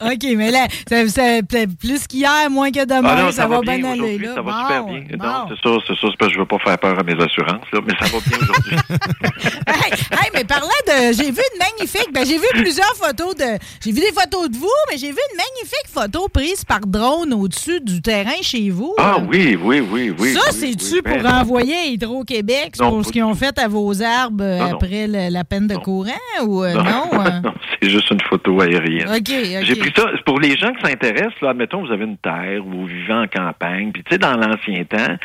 OK, 0.00 0.24
mais 0.36 0.50
là, 0.50 0.66
ça, 0.88 1.06
ça- 1.08 1.40
plus 1.80 2.06
qu'hier, 2.06 2.48
moins 2.50 2.70
que 2.70 2.84
demain, 2.84 3.14
Ah 3.16 3.22
non, 3.22 3.32
ça, 3.32 3.46
va 3.46 3.60
bien 3.60 3.78
bien 3.78 3.92
aller, 3.92 4.18
là. 4.18 4.34
Ça 4.34 4.42
va 4.42 4.52
Bon, 4.52 4.60
super 4.60 4.84
bien. 4.84 5.00
bon. 5.16 5.24
Non, 5.24 5.46
c'est 5.48 5.68
ça, 5.68 5.76
c'est 5.86 5.94
ça. 5.94 6.08
C'est 6.10 6.16
parce 6.18 6.28
que 6.30 6.34
je 6.34 6.40
veux 6.40 6.46
pas 6.46 6.58
faire 6.58 6.78
peur 6.78 6.98
à 6.98 7.02
mes 7.02 7.14
assurances, 7.22 7.66
là. 7.72 7.80
Mais 7.86 7.94
ça 8.00 8.06
va 8.12 8.18
bien 8.26 8.38
aujourd'hui. 8.40 8.76
hey, 9.66 9.92
hey, 9.92 10.30
mais 10.34 10.44
parlant 10.44 10.66
de. 10.86 11.12
J'ai 11.12 11.30
vu 11.30 11.40
une 11.52 11.58
magnifique. 11.58 12.08
Ben, 12.12 12.24
j'ai 12.26 12.38
vu 12.38 12.46
plusieurs 12.52 12.94
photos 12.96 13.34
de. 13.34 13.44
J'ai 13.84 13.92
vu 13.92 14.00
des 14.00 14.12
photos 14.12 14.50
de 14.50 14.56
vous, 14.56 14.68
mais 14.90 14.98
j'ai 14.98 15.10
vu 15.10 15.18
une 15.32 15.36
magnifique 15.36 15.88
photo 15.92 16.28
prise 16.28 16.64
par 16.64 16.80
drone 16.80 17.32
au-dessus 17.32 17.80
du 17.80 18.00
terrain 18.02 18.40
chez 18.42 18.70
vous. 18.70 18.94
ah 18.98 19.16
Euh, 19.18 19.24
oui, 19.28 19.56
oui, 19.60 19.80
oui, 19.80 20.12
oui. 20.18 20.32
ça, 20.34 20.40
oui, 20.52 20.56
c'est-tu 20.58 20.94
oui, 20.96 21.02
pour 21.02 21.22
ben, 21.22 21.40
envoyer 21.40 21.63
à 21.72 21.84
Hydro-Québec 21.86 22.72
pour 22.78 22.98
pas 22.98 23.02
ce 23.04 23.12
qu'ils 23.12 23.24
ont 23.24 23.34
fait 23.34 23.58
à 23.58 23.68
vos 23.68 24.02
arbres 24.02 24.44
Non, 24.44 24.58
non. 24.70 24.74
après 24.76 25.06
le- 25.06 25.32
la 25.32 25.44
peine 25.44 25.66
de 25.66 25.74
Non. 25.74 25.80
courant 25.80 26.10
ou 26.44 26.62
euh, 26.64 26.74
non? 26.74 26.82
euh? 27.20 27.40
non, 27.44 27.54
c'est 27.80 27.88
juste 27.90 28.10
une 28.10 28.20
photo 28.20 28.60
aérienne. 28.60 29.08
OK, 29.08 29.16
OK. 29.18 29.64
J'ai 29.64 29.76
pris 29.76 29.92
ça 29.96 30.04
pour 30.26 30.40
les 30.40 30.56
gens 30.56 30.72
qui 30.72 30.82
s'intéressent. 30.86 31.40
Là, 31.42 31.50
admettons, 31.50 31.84
vous 31.84 31.92
avez 31.92 32.04
une 32.04 32.18
terre 32.18 32.64
ou 32.66 32.70
vous 32.70 32.86
vivez 32.86 33.12
en 33.12 33.26
campagne. 33.26 33.92
Puis, 33.92 34.02
tu 34.04 34.12
sais, 34.12 34.18
dans 34.18 34.36
l'ancien 34.36 34.84
temps, 34.84 35.16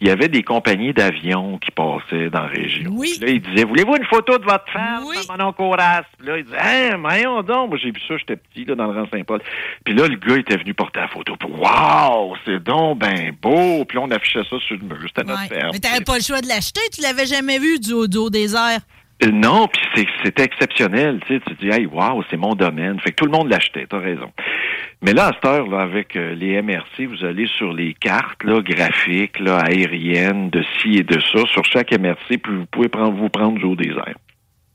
il 0.00 0.08
y 0.08 0.10
avait 0.10 0.28
des 0.28 0.42
compagnies 0.42 0.92
d'avions 0.92 1.58
qui 1.58 1.70
passaient 1.70 2.30
dans 2.30 2.42
la 2.42 2.46
région. 2.48 2.90
Oui. 2.94 3.12
Puis 3.20 3.26
Là, 3.26 3.32
ils 3.34 3.40
disaient, 3.40 3.64
voulez-vous 3.64 3.96
une 3.96 4.04
photo 4.06 4.38
de 4.38 4.44
votre 4.44 4.70
femme, 4.72 5.02
Oui. 5.06 5.16
mon 5.28 5.44
oncle 5.46 5.62
Horace? 5.62 6.04
Puis 6.18 6.26
là, 6.28 6.38
ils 6.38 6.44
disaient, 6.44 6.56
hein, 6.60 6.96
voyons 7.00 7.42
donc. 7.42 7.70
Moi, 7.70 7.78
j'ai 7.82 7.90
vu 7.90 8.00
ça, 8.06 8.16
j'étais 8.16 8.36
petit, 8.36 8.64
là, 8.64 8.74
dans 8.74 8.86
le 8.86 8.98
rang 9.00 9.06
Saint-Paul. 9.12 9.40
Puis 9.84 9.94
là, 9.94 10.06
le 10.06 10.16
gars 10.16 10.36
était 10.38 10.56
venu 10.56 10.74
porter 10.74 11.00
la 11.00 11.08
photo. 11.08 11.34
Waouh, 11.58 12.34
c'est 12.44 12.62
donc 12.62 12.98
ben 12.98 13.32
beau. 13.40 13.84
Puis 13.84 13.96
là, 13.98 14.04
on 14.04 14.10
affichait 14.10 14.42
ça 14.48 14.56
sur 14.66 14.76
le 14.76 14.82
mur. 14.84 14.96
C'était 15.06 15.24
notre 15.24 15.42
Ouais. 15.42 15.48
ferme. 15.48 15.70
Mais 15.72 15.78
t'avais 15.90 16.04
pas 16.04 16.16
le 16.16 16.22
choix 16.22 16.40
de 16.40 16.48
l'acheter, 16.48 16.80
tu 16.92 17.00
l'avais 17.02 17.26
jamais 17.26 17.58
vu 17.58 17.78
du 17.78 17.92
haut, 17.92 18.06
du 18.06 18.18
des 18.30 18.54
airs. 18.54 18.80
Euh, 19.24 19.30
Non, 19.30 19.68
puis 19.68 20.06
c'était 20.24 20.44
exceptionnel. 20.44 21.20
Tu 21.26 21.34
sais, 21.34 21.42
tu 21.46 21.54
dis, 21.54 21.68
hey, 21.68 21.86
wow, 21.86 22.22
c'est 22.30 22.36
mon 22.36 22.54
domaine. 22.54 23.00
Fait 23.00 23.10
que 23.10 23.16
tout 23.16 23.24
le 23.24 23.32
monde 23.32 23.48
l'achetait, 23.50 23.86
t'as 23.88 23.98
raison. 23.98 24.30
Mais 25.02 25.12
là, 25.12 25.28
à 25.28 25.32
cette 25.32 25.44
heure, 25.44 25.66
là, 25.68 25.80
avec 25.80 26.16
euh, 26.16 26.34
les 26.34 26.60
MRC, 26.60 27.06
vous 27.06 27.24
allez 27.24 27.46
sur 27.46 27.72
les 27.72 27.94
cartes 27.94 28.42
là, 28.44 28.60
graphiques, 28.60 29.38
là, 29.40 29.58
aériennes, 29.58 30.50
de 30.50 30.64
ci 30.80 30.98
et 30.98 31.02
de 31.02 31.20
ça, 31.20 31.40
sur 31.52 31.64
chaque 31.64 31.92
MRC, 31.92 32.38
puis 32.38 32.54
vous 32.54 32.66
pouvez 32.66 32.88
prendre, 32.88 33.16
vous 33.16 33.28
prendre 33.28 33.58
du 33.58 33.64
haut 33.64 33.76
des 33.76 33.90
airs. 33.90 34.16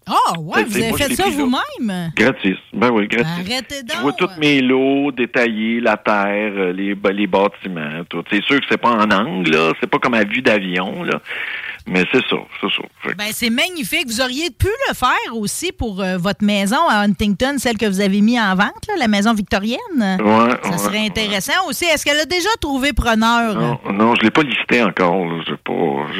Ah, 0.05 0.37
ouais, 0.39 0.63
Ben, 0.63 0.65
vous 0.67 0.77
avez 0.77 0.89
moi, 0.89 0.97
je 0.99 1.03
fait 1.05 1.15
ça 1.15 1.29
vous-même? 1.29 2.11
Gratis. 2.15 2.57
Ben 2.73 2.91
oui, 2.91 3.07
gratis. 3.07 3.31
Arrêtez 3.39 3.75
Je 3.81 3.93
donc. 3.93 4.01
vois 4.01 4.13
tous 4.13 4.29
mes 4.37 4.61
lots 4.61 5.11
détaillés, 5.13 5.79
la 5.79 5.95
terre, 5.95 6.51
euh, 6.57 6.73
les, 6.73 6.93
ba- 6.93 7.11
les 7.13 7.27
bâtiments, 7.27 8.03
tout. 8.09 8.21
C'est 8.29 8.43
sûr 8.43 8.59
que 8.59 8.65
c'est 8.69 8.77
pas 8.81 8.91
en 8.91 9.09
angle, 9.11 9.51
là. 9.51 9.71
C'est 9.79 9.89
pas 9.89 9.99
comme 9.99 10.13
à 10.15 10.23
vue 10.25 10.41
d'avion, 10.41 11.03
là. 11.03 11.21
Mais 11.85 12.05
c'est 12.11 12.21
ça, 12.29 12.37
c'est 12.61 12.67
ça. 12.67 13.13
Ben, 13.17 13.27
c'est 13.33 13.49
magnifique. 13.49 14.07
Vous 14.07 14.21
auriez 14.21 14.49
pu 14.51 14.67
le 14.89 14.93
faire 14.95 15.35
aussi 15.35 15.71
pour 15.71 16.01
euh, 16.01 16.17
votre 16.17 16.43
maison 16.43 16.79
à 16.89 16.99
Huntington, 16.99 17.55
celle 17.57 17.77
que 17.77 17.85
vous 17.85 17.99
avez 17.99 18.21
mis 18.21 18.39
en 18.39 18.55
vente, 18.55 18.87
là, 18.87 18.93
la 18.97 19.07
maison 19.07 19.33
victorienne. 19.33 19.79
ouais, 19.99 20.17
Ça 20.63 20.69
ouais, 20.69 20.77
serait 20.77 20.99
ouais. 21.01 21.05
intéressant 21.07 21.67
aussi. 21.67 21.85
Est-ce 21.85 22.05
qu'elle 22.05 22.19
a 22.19 22.25
déjà 22.25 22.49
trouvé 22.61 22.93
preneur? 22.93 23.55
Non, 23.55 23.79
non, 23.93 24.15
je 24.15 24.21
l'ai 24.21 24.31
pas 24.31 24.43
listé 24.43 24.81
encore. 24.81 25.25
là. 25.25 25.43
J'ai 25.45 25.55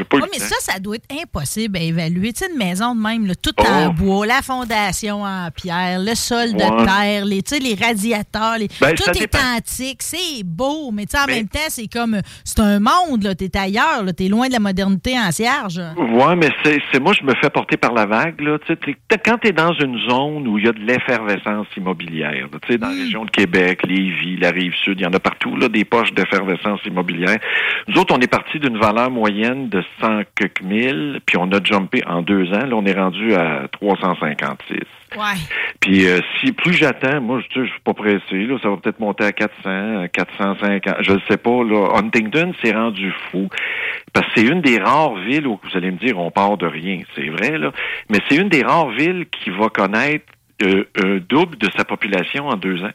pas, 0.04 0.17
pas 0.19 0.23
Ouais, 0.23 0.30
mais 0.34 0.39
ça, 0.39 0.56
ça 0.60 0.80
doit 0.80 0.95
être 0.97 1.12
impossible 1.21 1.78
à 1.78 1.82
évaluer. 1.82 2.34
Tu 2.34 2.39
sais, 2.45 2.52
une 2.52 2.58
maison 2.58 2.93
de 2.95 3.02
même, 3.02 3.26
là, 3.26 3.34
tout 3.36 3.52
Oh. 3.60 3.63
en 3.65 3.89
bois, 3.93 4.26
la 4.26 4.41
fondation 4.41 5.23
en 5.23 5.49
pierre, 5.52 5.99
le 5.99 6.15
sol 6.15 6.54
de 6.54 6.86
terre, 6.86 7.23
les, 7.26 7.41
tu 7.41 7.58
les 7.60 7.76
radiateurs, 7.76 8.58
les- 8.58 8.67
Ben, 8.82 8.93
tout 8.95 9.10
est 9.10 9.19
dépend. 9.19 9.38
antique, 9.58 10.02
c'est 10.04 10.43
beau, 10.43 10.91
mais 10.91 11.06
tu 11.06 11.15
en 11.15 11.26
Mais- 11.28 11.36
même 11.36 11.47
temps, 11.47 11.60
c'est 11.69 11.88
comme, 11.88 12.19
c'est 12.43 12.60
un 12.60 12.80
monde, 12.80 13.23
là, 13.23 13.36
t'es 13.36 13.56
ailleurs, 13.58 14.04
là, 14.04 14.12
t'es 14.12 14.28
loin 14.28 14.47
de 14.47 14.54
la 14.54 14.60
modernité 14.60 15.17
en 15.17 15.32
cierge. 15.54 15.80
Ouais, 15.98 16.36
mais 16.36 16.50
c'est, 16.63 16.80
c'est 16.92 17.00
moi, 17.00 17.13
je 17.13 17.24
me 17.26 17.34
fais 17.36 17.50
porter 17.50 17.78
par 17.78 17.94
la 17.94 18.06
vague. 18.06 18.39
Là. 18.42 18.58
Tu 18.60 18.68
sais, 18.68 18.76
t'es- 18.76 18.96
t'es- 19.08 19.18
quand 19.24 19.38
tu 19.38 19.48
es 19.50 19.52
dans 19.52 19.74
une 19.74 20.00
zone 20.10 20.48
où 20.48 20.58
il 20.58 20.66
y 20.66 20.68
a 20.68 20.72
de 20.72 20.80
l'effervescence 20.80 21.68
immobilière, 21.78 22.48
là, 22.52 22.60
tu 22.62 22.72
sais, 22.74 22.78
dans 22.78 22.88
la 22.89 22.94
région 22.96 23.26
de 23.26 23.32
Québec, 23.32 23.82
Lévis, 23.86 24.38
la 24.38 24.52
rive 24.52 24.74
sud, 24.84 25.00
il 25.00 25.04
y 25.04 25.08
en 25.08 25.13
a 25.13 25.20
partout 25.20 25.56
là, 25.56 25.68
des 25.70 25.86
poches 25.86 26.13
d'effervescence 26.13 26.80
immobilière. 26.86 27.38
Nous 27.88 28.00
autres, 28.00 28.13
on 28.16 28.20
est 28.22 28.28
parti 28.32 28.60
d'une 28.60 28.78
valeur 28.78 29.12
moyenne 29.12 29.70
de 29.70 29.84
100 30.02 30.22
quelques 30.36 30.62
mille, 30.62 31.20
puis 31.26 31.38
on 31.38 31.52
a 31.52 31.63
jumpé 31.63 32.04
en 32.08 32.22
deux 32.22 32.52
ans. 32.54 32.66
Là, 32.66 32.76
on 32.76 32.86
est 32.86 32.94
rendu 33.00 33.34
à 33.36 33.68
356. 33.72 34.80
Ouais. 35.17 35.39
Puis 35.80 36.08
euh, 36.08 36.19
si 36.39 36.52
plus 36.52 36.73
j'attends, 36.73 37.21
moi 37.21 37.41
je 37.41 37.63
je 37.63 37.69
suis 37.69 37.80
pas 37.82 37.93
pressé, 37.93 38.21
là, 38.32 38.58
ça 38.62 38.69
va 38.69 38.78
peut-être 38.78 38.99
monter 38.99 39.26
à 39.26 39.32
400, 39.32 40.02
à 40.04 40.08
450, 40.08 40.95
je 41.02 41.12
ne 41.13 41.19
sais 41.30 41.38
pas. 41.38 41.63
Là. 41.63 41.97
Huntington 41.97 42.54
s'est 42.63 42.71
rendu 42.71 43.13
fou 43.32 43.49
parce 44.13 44.28
que 44.28 44.32
c'est 44.36 44.45
une 44.45 44.62
des 44.62 44.80
rares 44.80 45.15
villes 45.15 45.47
où 45.47 45.60
vous 45.62 45.78
allez 45.78 45.91
me 45.91 45.97
dire 45.97 46.17
on 46.19 46.32
part 46.32 46.58
de 46.58 46.67
rien, 46.67 46.99
c'est 47.15 47.30
vrai 47.30 47.58
là, 47.58 47.71
mais 48.10 48.19
c'est 48.28 48.36
une 48.36 48.49
des 48.49 48.63
rares 48.63 48.89
villes 48.89 49.26
qui 49.32 49.49
va 49.49 49.69
connaître 49.69 50.26
euh, 50.63 50.86
un 51.04 51.17
double 51.17 51.58
de 51.58 51.69
sa 51.76 51.84
population 51.84 52.47
en 52.47 52.56
deux 52.56 52.84
ans. 52.84 52.91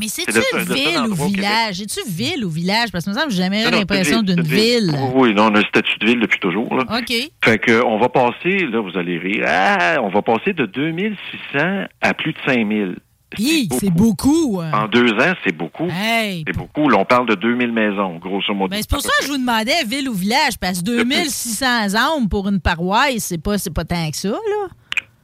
Mais 0.00 0.08
c'est-tu 0.08 0.32
ça- 0.32 0.40
ça 0.52 0.74
ville 0.74 0.98
ou 1.06 1.14
le 1.14 1.26
village? 1.26 1.80
Es-tu 1.82 2.00
ville 2.08 2.44
ou 2.44 2.50
village? 2.50 2.90
Parce 2.90 3.04
que, 3.04 3.10
me 3.10 3.14
semble, 3.14 3.30
j'ai 3.30 3.36
jamais 3.42 3.64
non, 3.64 3.70
l'impression 3.70 4.22
d'une 4.22 4.42
ville. 4.42 4.90
Oui, 4.96 5.10
oui, 5.28 5.34
non, 5.34 5.44
on 5.50 5.54
a 5.54 5.58
un 5.60 5.64
statut 5.64 5.98
de 5.98 6.06
ville 6.06 6.20
depuis 6.20 6.40
toujours. 6.40 6.74
Là. 6.74 6.84
OK. 6.98 7.12
Fait 7.44 7.58
que 7.58 7.84
on 7.84 7.98
va 7.98 8.08
passer, 8.08 8.58
là, 8.66 8.80
vous 8.80 8.98
allez 8.98 9.18
rire, 9.18 9.44
ah, 9.46 9.98
on 10.02 10.08
va 10.08 10.22
passer 10.22 10.52
de 10.52 10.66
2600 10.66 11.84
à 12.00 12.14
plus 12.14 12.32
de 12.32 12.38
5000. 12.46 12.96
Hi, 13.38 13.68
c'est 13.78 13.90
beaucoup. 13.90 14.60
hein. 14.60 14.72
En 14.74 14.88
deux 14.88 15.12
ans, 15.12 15.34
c'est 15.44 15.56
beaucoup. 15.56 15.86
Hey. 15.88 16.42
C'est 16.46 16.56
beaucoup. 16.56 16.88
Là, 16.88 16.98
on 16.98 17.04
parle 17.04 17.28
de 17.28 17.36
2000 17.36 17.70
maisons, 17.70 18.16
grosso 18.18 18.52
modo. 18.52 18.70
Ben, 18.70 18.78
c'est 18.80 18.90
pour 18.90 19.00
ça 19.00 19.10
que 19.20 19.26
je 19.26 19.30
vous 19.30 19.38
demandais 19.38 19.84
ville 19.86 20.08
ou 20.08 20.14
village, 20.14 20.58
parce 20.60 20.80
que 20.80 20.84
2600 20.86 21.94
âmes 21.94 22.28
pour 22.28 22.48
une 22.48 22.60
paroisse, 22.60 23.18
c'est 23.18 23.38
pas, 23.40 23.56
c'est 23.56 23.72
pas 23.72 23.84
tant 23.84 24.10
que 24.10 24.16
ça, 24.16 24.30
là. 24.30 24.68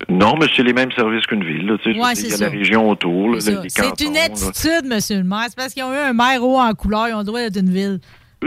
Non, 0.09 0.35
mais 0.41 0.47
c'est 0.55 0.63
les 0.63 0.73
mêmes 0.73 0.93
services 0.93 1.27
qu'une 1.27 1.45
ville. 1.45 1.67
Là, 1.67 1.77
tu 1.79 1.91
sais, 1.93 1.97
je 1.97 2.01
Ouais, 2.01 2.13
il 2.15 2.31
y 2.31 2.33
a 2.33 2.37
ça. 2.37 2.45
la 2.45 2.51
région 2.51 2.89
autour, 2.89 3.37
C'est 3.41 3.53
une 4.01 4.17
attitude, 4.17 4.85
monsieur 4.89 5.17
le 5.19 5.25
maire. 5.25 5.47
C'est 5.49 5.57
parce 5.57 5.75
qu'ils 5.75 5.83
ont 5.85 5.93
eu 5.93 5.97
un 5.99 6.13
maire 6.13 6.43
haut 6.45 6.59
en 6.61 6.73
couleur, 6.75 7.09
ils 7.09 7.15
ont 7.15 7.19
le 7.19 7.25
droit 7.25 7.41
d'être 7.41 7.59
une 7.59 7.71
ville. 7.73 7.99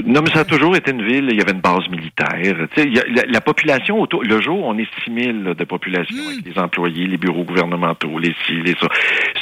Non, 0.06 0.22
mais 0.22 0.32
ça 0.32 0.42
a 0.42 0.46
toujours 0.46 0.76
été 0.78 0.92
une 0.92 1.04
ville, 1.04 1.28
il 1.32 1.38
y 1.38 1.42
avait 1.42 1.52
une 1.52 1.62
base 1.62 1.90
militaire. 1.90 2.40
Tu 2.74 2.82
sais, 2.82 2.88
il 2.88 2.96
y 2.96 3.00
a- 3.00 3.04
la, 3.08 3.24
la 3.26 3.42
population 3.42 4.00
autour, 4.00 4.24
le 4.24 4.40
jour, 4.40 4.64
on 4.64 4.78
est 4.78 4.88
6 5.04 5.12
000 5.14 5.38
là, 5.44 5.54
de 5.56 5.64
population 5.66 6.16
avec 6.32 6.46
les 6.46 6.60
employés, 6.60 7.08
les 7.08 7.18
bureaux 7.18 7.44
gouvernementaux, 7.44 8.20
les 8.20 8.34
ci, 8.46 8.54
les 8.64 8.76
ça. 8.80 8.88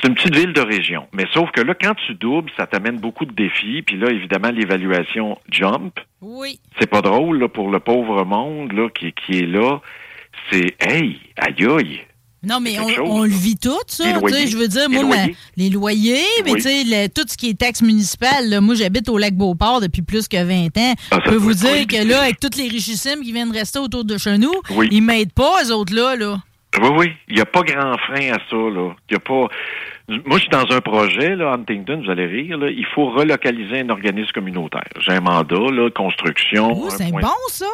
C'est 0.01 0.07
une 0.07 0.15
petite 0.15 0.35
ville 0.35 0.53
de 0.53 0.61
région. 0.61 1.05
Mais 1.13 1.25
sauf 1.33 1.51
que 1.51 1.61
là, 1.61 1.75
quand 1.79 1.93
tu 2.07 2.15
doubles, 2.15 2.49
ça 2.57 2.65
t'amène 2.65 2.97
beaucoup 2.97 3.25
de 3.25 3.33
défis. 3.33 3.81
Puis 3.83 3.97
là, 3.97 4.09
évidemment, 4.09 4.49
l'évaluation 4.49 5.37
jump. 5.51 5.99
Oui. 6.21 6.59
C'est 6.79 6.89
pas 6.89 7.01
drôle 7.01 7.39
là, 7.39 7.49
pour 7.49 7.69
le 7.69 7.79
pauvre 7.81 8.23
monde 8.23 8.71
là, 8.71 8.87
qui, 8.89 9.11
qui 9.11 9.39
est 9.39 9.45
là. 9.45 9.79
C'est, 10.51 10.75
hey, 10.79 11.19
aïe 11.37 11.65
aïe. 11.67 11.99
Non, 12.43 12.59
mais 12.59 12.79
on, 12.79 12.85
quelque 12.85 12.95
chose, 12.97 13.09
on 13.09 13.23
le 13.23 13.29
vit 13.29 13.57
tout, 13.57 13.71
ça. 13.87 14.03
Je 14.13 14.55
veux 14.57 14.67
dire, 14.67 14.87
Les 14.89 14.95
moi, 14.95 15.03
loyers. 15.15 15.35
les 15.57 15.69
loyers, 15.69 16.23
mais 16.45 16.51
Oui. 16.51 16.61
tu 16.61 16.69
sais, 16.69 17.09
tout 17.09 17.23
ce 17.27 17.35
qui 17.35 17.49
est 17.49 17.57
taxe 17.59 17.81
municipale, 17.81 18.47
là, 18.49 18.61
moi, 18.61 18.75
j'habite 18.75 19.09
au 19.09 19.17
lac 19.17 19.33
Beauport 19.35 19.81
depuis 19.81 20.03
plus 20.03 20.27
que 20.27 20.41
20 20.41 20.77
ans. 20.77 20.93
Ah, 21.11 21.19
Je 21.25 21.29
peux 21.31 21.35
vous 21.35 21.53
dire 21.53 21.69
compliqué. 21.71 21.97
que 21.97 22.07
là, 22.07 22.21
avec 22.21 22.39
tous 22.39 22.55
les 22.57 22.67
richissimes 22.69 23.21
qui 23.23 23.33
viennent 23.33 23.51
rester 23.51 23.79
autour 23.79 24.05
de 24.05 24.17
chez 24.17 24.37
nous, 24.37 24.53
Oui. 24.75 24.87
ils 24.91 25.01
m'aident 25.01 25.33
pas, 25.33 25.63
eux 25.65 25.71
autres-là. 25.73 26.15
Là. 26.15 26.37
Oui, 26.79 26.89
oui. 26.95 27.07
Il 27.27 27.35
n'y 27.35 27.41
a 27.41 27.45
pas 27.45 27.63
grand 27.63 27.97
frein 27.97 28.31
à 28.33 28.37
ça, 28.49 28.55
là. 28.55 28.95
Il 29.09 29.13
y 29.13 29.15
a 29.15 29.19
pas. 29.19 29.47
Moi, 30.09 30.37
je 30.37 30.43
suis 30.43 30.49
dans 30.49 30.71
un 30.71 30.79
projet, 30.79 31.35
là, 31.35 31.51
Huntington, 31.51 32.01
vous 32.01 32.09
allez 32.09 32.27
rire, 32.27 32.57
là. 32.57 32.69
Il 32.69 32.85
faut 32.85 33.09
relocaliser 33.09 33.81
un 33.81 33.89
organisme 33.89 34.31
communautaire. 34.31 34.87
J'ai 35.01 35.11
un 35.11 35.19
mandat, 35.19 35.69
là, 35.69 35.89
construction. 35.89 36.71
Oh, 36.73 36.89
c'est 36.89 37.11
point- 37.11 37.21
bon, 37.21 37.27
ça. 37.49 37.65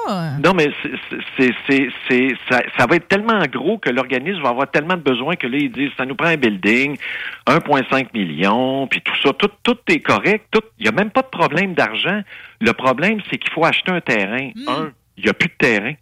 Non, 0.44 0.54
mais 0.56 0.72
c'est, 0.82 1.20
c'est, 1.38 1.52
c'est, 1.70 1.88
c'est- 2.10 2.36
ça, 2.50 2.64
ça 2.76 2.88
va 2.88 2.96
être 2.96 3.08
tellement 3.08 3.40
gros 3.46 3.78
que 3.78 3.92
l'organisme 3.92 4.42
va 4.42 4.50
avoir 4.50 4.72
tellement 4.72 4.96
de 4.98 5.04
besoins 5.04 5.36
que 5.36 5.46
là, 5.46 5.58
ils 5.60 5.72
disent, 5.72 5.92
ça 5.96 6.08
nous 6.08 6.16
prend 6.16 6.30
un 6.30 6.38
building, 6.38 6.98
1,5 7.46 8.08
million, 8.16 8.88
puis 8.88 9.02
tout 9.02 9.14
ça, 9.22 9.32
tout, 9.34 9.52
tout 9.62 9.78
est 9.90 10.00
correct, 10.00 10.48
tout, 10.50 10.64
il 10.80 10.84
n'y 10.84 10.90
a 10.90 10.92
même 10.92 11.12
pas 11.12 11.22
de 11.22 11.28
problème 11.28 11.76
d'argent. 11.76 12.22
Le 12.60 12.72
problème, 12.74 13.20
c'est 13.30 13.38
qu'il 13.38 13.52
faut 13.52 13.64
acheter 13.64 13.92
un 13.92 14.02
terrain. 14.02 14.50
Un, 14.68 14.92
il 15.18 15.26
n'y 15.26 15.30
a 15.30 15.34
plus 15.36 15.50
de 15.50 15.54
terrain. 15.60 15.94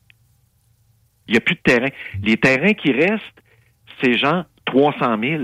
Il 1.27 1.31
n'y 1.33 1.37
a 1.37 1.41
plus 1.41 1.55
de 1.55 1.61
terrain. 1.61 1.89
Les 2.23 2.37
terrains 2.37 2.73
qui 2.73 2.93
restent, 2.93 3.43
c'est 4.01 4.17
genre 4.17 4.45
300 4.65 5.17
000. 5.21 5.43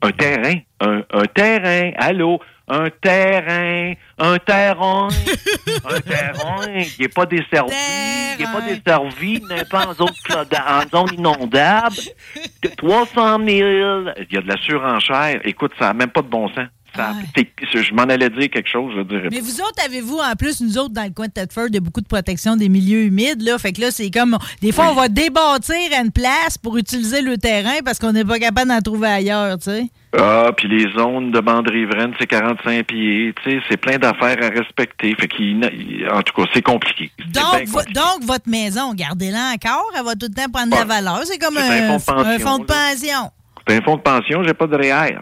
Un 0.00 0.10
terrain, 0.12 0.58
un, 0.80 1.02
un 1.12 1.24
terrain, 1.24 1.90
allô, 1.98 2.40
un 2.68 2.88
terrain, 3.02 3.94
un 4.18 4.38
terrain, 4.38 5.08
un 5.84 6.00
terrain 6.00 6.82
qui 6.84 7.02
n'est 7.02 7.08
pas 7.08 7.26
desservi, 7.26 7.74
qui 8.36 8.42
n'est 8.44 8.52
pas 8.52 8.60
desservi, 8.60 9.42
n'est 9.48 9.64
pas 9.64 9.86
en 9.88 9.94
zone, 9.94 10.08
en 10.30 10.88
zone 10.88 11.14
inondable, 11.18 11.96
de 12.62 12.68
300 12.68 13.38
000. 13.38 13.48
Il 13.48 14.26
y 14.30 14.36
a 14.36 14.40
de 14.40 14.48
la 14.48 14.56
surenchère. 14.58 15.40
Écoute, 15.44 15.72
ça 15.78 15.86
n'a 15.86 15.94
même 15.94 16.10
pas 16.10 16.22
de 16.22 16.28
bon 16.28 16.48
sens. 16.48 16.68
C'est- 17.36 17.82
je 17.82 17.94
m'en 17.94 18.02
allais 18.04 18.30
dire 18.30 18.48
quelque 18.50 18.68
chose, 18.68 18.92
je 18.96 19.02
dirais 19.02 19.28
Mais 19.30 19.40
vous 19.40 19.60
autres, 19.60 19.84
avez-vous, 19.84 20.18
en 20.18 20.34
plus, 20.36 20.60
nous 20.60 20.78
autres, 20.78 20.94
dans 20.94 21.04
le 21.04 21.10
coin 21.10 21.26
de 21.26 21.32
il 21.68 21.74
y 21.74 21.76
a 21.76 21.80
beaucoup 21.80 22.00
de 22.00 22.06
protection 22.06 22.56
des 22.56 22.68
milieux 22.68 23.02
humides, 23.04 23.42
là? 23.42 23.58
Fait 23.58 23.72
que 23.72 23.80
là, 23.80 23.90
c'est 23.90 24.10
comme, 24.10 24.36
des 24.62 24.72
fois, 24.72 24.90
on 24.90 24.94
va 24.94 25.08
débâtir 25.08 25.76
à 25.96 26.00
une 26.02 26.10
place 26.12 26.58
pour 26.58 26.76
utiliser 26.76 27.22
le 27.22 27.36
terrain 27.36 27.78
parce 27.84 27.98
qu'on 27.98 28.12
n'est 28.12 28.24
pas 28.24 28.38
capable 28.38 28.68
d'en 28.68 28.80
trouver 28.80 29.08
ailleurs, 29.08 29.58
tu 29.58 29.64
sais. 29.64 29.86
Ah, 30.16 30.50
puis 30.56 30.68
les 30.68 30.90
zones 30.92 31.30
de 31.32 31.40
bande 31.40 31.68
riveraine, 31.68 32.12
c'est 32.18 32.26
45 32.26 32.86
pieds. 32.86 33.34
Tu 33.44 33.50
sais, 33.50 33.60
c'est 33.68 33.76
plein 33.76 33.98
d'affaires 33.98 34.38
à 34.42 34.48
respecter. 34.48 35.14
Fait 35.14 35.28
qu'il, 35.28 35.46
il- 35.62 36.08
en 36.10 36.22
tout 36.22 36.32
cas, 36.34 36.48
c'est 36.54 36.62
compliqué. 36.62 37.10
Donc, 37.26 37.44
vo- 37.66 37.78
compliqué. 37.78 37.92
donc, 37.92 38.24
votre 38.24 38.48
maison, 38.48 38.94
gardez-la 38.94 39.52
encore, 39.54 39.92
elle 39.96 40.04
va 40.04 40.14
tout 40.14 40.26
le 40.28 40.34
temps 40.34 40.50
prendre 40.50 40.70
de 40.72 40.76
la 40.76 40.84
valeur. 40.86 41.20
C'est 41.24 41.38
comme 41.38 41.58
un, 41.58 41.60
un 41.60 41.98
fonds 41.98 42.58
de 42.58 42.64
pension, 42.64 43.30
de 43.66 43.74
un 43.74 43.80
fonds 43.82 43.96
de 43.96 44.00
pension, 44.02 44.42
j'ai 44.44 44.54
pas 44.54 44.66
de 44.66 44.76
REER. 44.76 45.18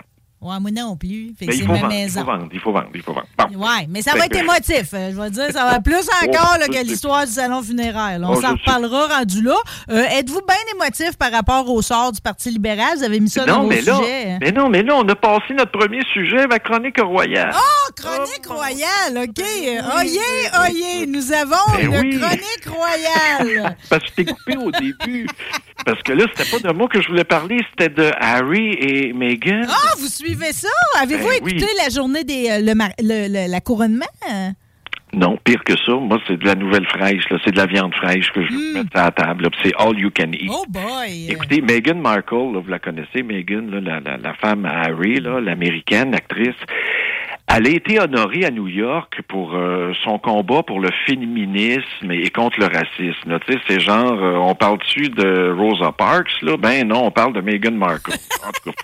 Ouais, 0.46 0.61
moi 0.61 0.70
non 0.70 0.96
plus. 0.96 1.35
Fait 1.38 1.46
que 1.46 1.50
Mais 1.50 1.56
c'est 1.56 1.62
il 1.62 1.66
faut 1.66 1.72
ma 1.72 1.78
vendre, 1.80 1.92
il 1.92 1.96
maison. 1.98 2.20
faut 2.20 2.26
vendre, 2.26 2.48
il 2.52 2.61
faut 2.61 2.72
vendre, 2.72 2.88
il 2.94 3.02
faut 3.02 3.12
vendre. 3.12 3.26
Bon. 3.38 3.59
Ouais, 3.66 3.87
mais 3.88 4.02
ça 4.02 4.12
Fait 4.12 4.18
va 4.18 4.24
être 4.26 4.37
émotif. 4.37 4.90
euh, 4.94 5.11
Je 5.12 5.20
vais 5.20 5.30
dire, 5.30 5.46
ça 5.52 5.64
va 5.64 5.80
plus 5.80 5.94
encore 6.22 6.54
Oh, 6.54 6.59
là, 6.61 6.66
que 6.68 6.85
l'histoire 6.87 7.26
du 7.26 7.32
salon 7.32 7.62
funéraire. 7.62 8.18
là. 8.18 8.28
On 8.30 8.35
Oh, 8.37 8.40
s'en 8.40 8.52
reparlera 8.52 9.06
rendu 9.18 9.42
là. 9.42 9.56
Euh, 9.90 10.04
Êtes-vous 10.18 10.40
bien 10.46 10.56
émotif 10.74 11.16
par 11.18 11.32
rapport 11.32 11.68
au 11.70 11.82
sort 11.82 12.12
du 12.12 12.20
Parti 12.20 12.50
libéral? 12.50 12.96
Vous 12.98 13.02
avez 13.04 13.20
mis 13.20 13.28
ça 13.30 13.44
dans 13.44 13.56
Non, 13.56 13.62
vos 13.62 13.68
mais 13.68 13.80
là, 13.80 13.96
sujets. 13.96 14.30
hein? 14.32 14.38
mais 14.40 14.52
non, 14.52 14.68
mais 14.68 14.82
là, 14.82 14.94
on 14.96 15.09
a 15.09 15.14
passé 15.14 15.54
notre 15.54 15.72
premier 15.72 16.02
sujet, 16.12 16.46
ma 16.46 16.59
chronique 16.59 17.00
royale. 17.00 17.52
Oh, 17.54 17.92
chronique 17.96 18.46
royale, 18.46 19.24
OK. 19.28 19.44
Oyez, 19.98 20.20
oyez, 20.68 21.06
nous 21.06 21.32
avons 21.32 21.76
Ben 21.76 21.90
une 21.92 21.96
oui. 21.98 22.18
chronique 22.20 22.66
royale. 22.68 23.76
Parce 23.90 24.02
que 24.04 24.09
je 24.11 24.14
t'ai 24.14 24.24
coupé 24.26 24.56
au 24.56 24.70
début. 24.70 25.26
Parce 25.85 26.02
que 26.02 26.12
là, 26.12 26.24
c'était 26.35 26.50
pas 26.50 26.68
de 26.68 26.72
moi 26.76 26.88
que 26.88 27.00
je 27.00 27.09
voulais 27.09 27.24
parler, 27.24 27.59
c'était 27.70 27.88
de 27.88 28.11
Harry 28.18 28.72
et 28.80 29.12
Meghan. 29.12 29.62
Ah, 29.68 29.92
vous 29.98 30.09
suivez 30.09 30.36
ça? 30.53 30.68
Avez-vous 31.01 31.25
Ben 31.29 31.40
oui. 31.42 31.51
écouté 31.53 31.66
la 31.83 31.88
journée 31.90 32.25
des 32.25 32.49
euh, 32.51 32.59
le, 32.61 32.75
mar- 32.75 32.90
le- 33.01 33.29
le- 33.29 33.51
la 33.51 33.61
couronnement? 33.61 34.07
Non, 35.12 35.38
pire 35.44 35.62
que 35.64 35.75
ça. 35.79 35.92
Moi, 35.94 36.18
c'est 36.27 36.37
de 36.37 36.44
la 36.44 36.55
nouvelle 36.57 36.87
fraîche. 36.87 37.29
là. 37.31 37.38
C'est 37.44 37.53
de 37.53 37.57
la 37.57 37.66
viande 37.66 37.94
fraîche 37.94 38.31
que 38.33 38.44
je 38.44 38.53
veux 38.53 38.75
mettre 38.75 38.90
à 38.94 39.05
la 39.05 39.11
table. 39.12 39.49
C'est 39.62 39.72
all 39.79 39.99
you 39.99 40.11
can 40.14 40.33
eat. 40.33 40.49
Hmm. 40.49 40.55
Oh 40.55 40.64
boy! 40.68 41.27
Écoutez, 41.31 41.61
Meghan 41.62 41.94
Markle, 41.94 42.35
là, 42.53 42.61
vous 42.61 42.68
la 42.68 42.79
connaissez, 42.81 43.22
Meghan, 43.22 43.62
là, 43.70 43.81
la, 43.81 44.01
la, 44.01 44.16
la 44.18 44.35
femme 44.35 44.66
à 44.66 44.83
Harry, 44.83 45.20
là, 45.20 45.40
l'américaine, 45.40 46.11
l'actrice. 46.11 46.57
Elle 47.48 47.68
a 47.68 47.70
été 47.70 48.00
honorée 48.00 48.44
à 48.44 48.50
New 48.50 48.66
York 48.66 49.22
pour 49.28 49.54
euh, 49.54 49.92
son 50.02 50.18
combat 50.18 50.64
pour 50.64 50.80
le 50.80 50.88
féminisme 51.06 52.11
et 52.11 52.28
contre 52.30 52.59
le 52.59 52.66
racisme. 52.66 53.38
Tu 53.46 53.52
sais, 53.52 53.59
c'est 53.68 53.80
genre, 53.80 54.12
euh, 54.12 54.35
on 54.35 54.54
parle-tu 54.56 55.09
de 55.11 55.54
Rosa 55.56 55.92
Parks, 55.92 56.42
là? 56.42 56.56
Ben 56.56 56.87
non, 56.88 57.06
on 57.06 57.11
parle 57.12 57.35
de 57.35 57.40
Meghan 57.40 57.72
Markle. 57.72 58.12
en 58.46 58.50
tout 58.50 58.72
cas. 58.72 58.76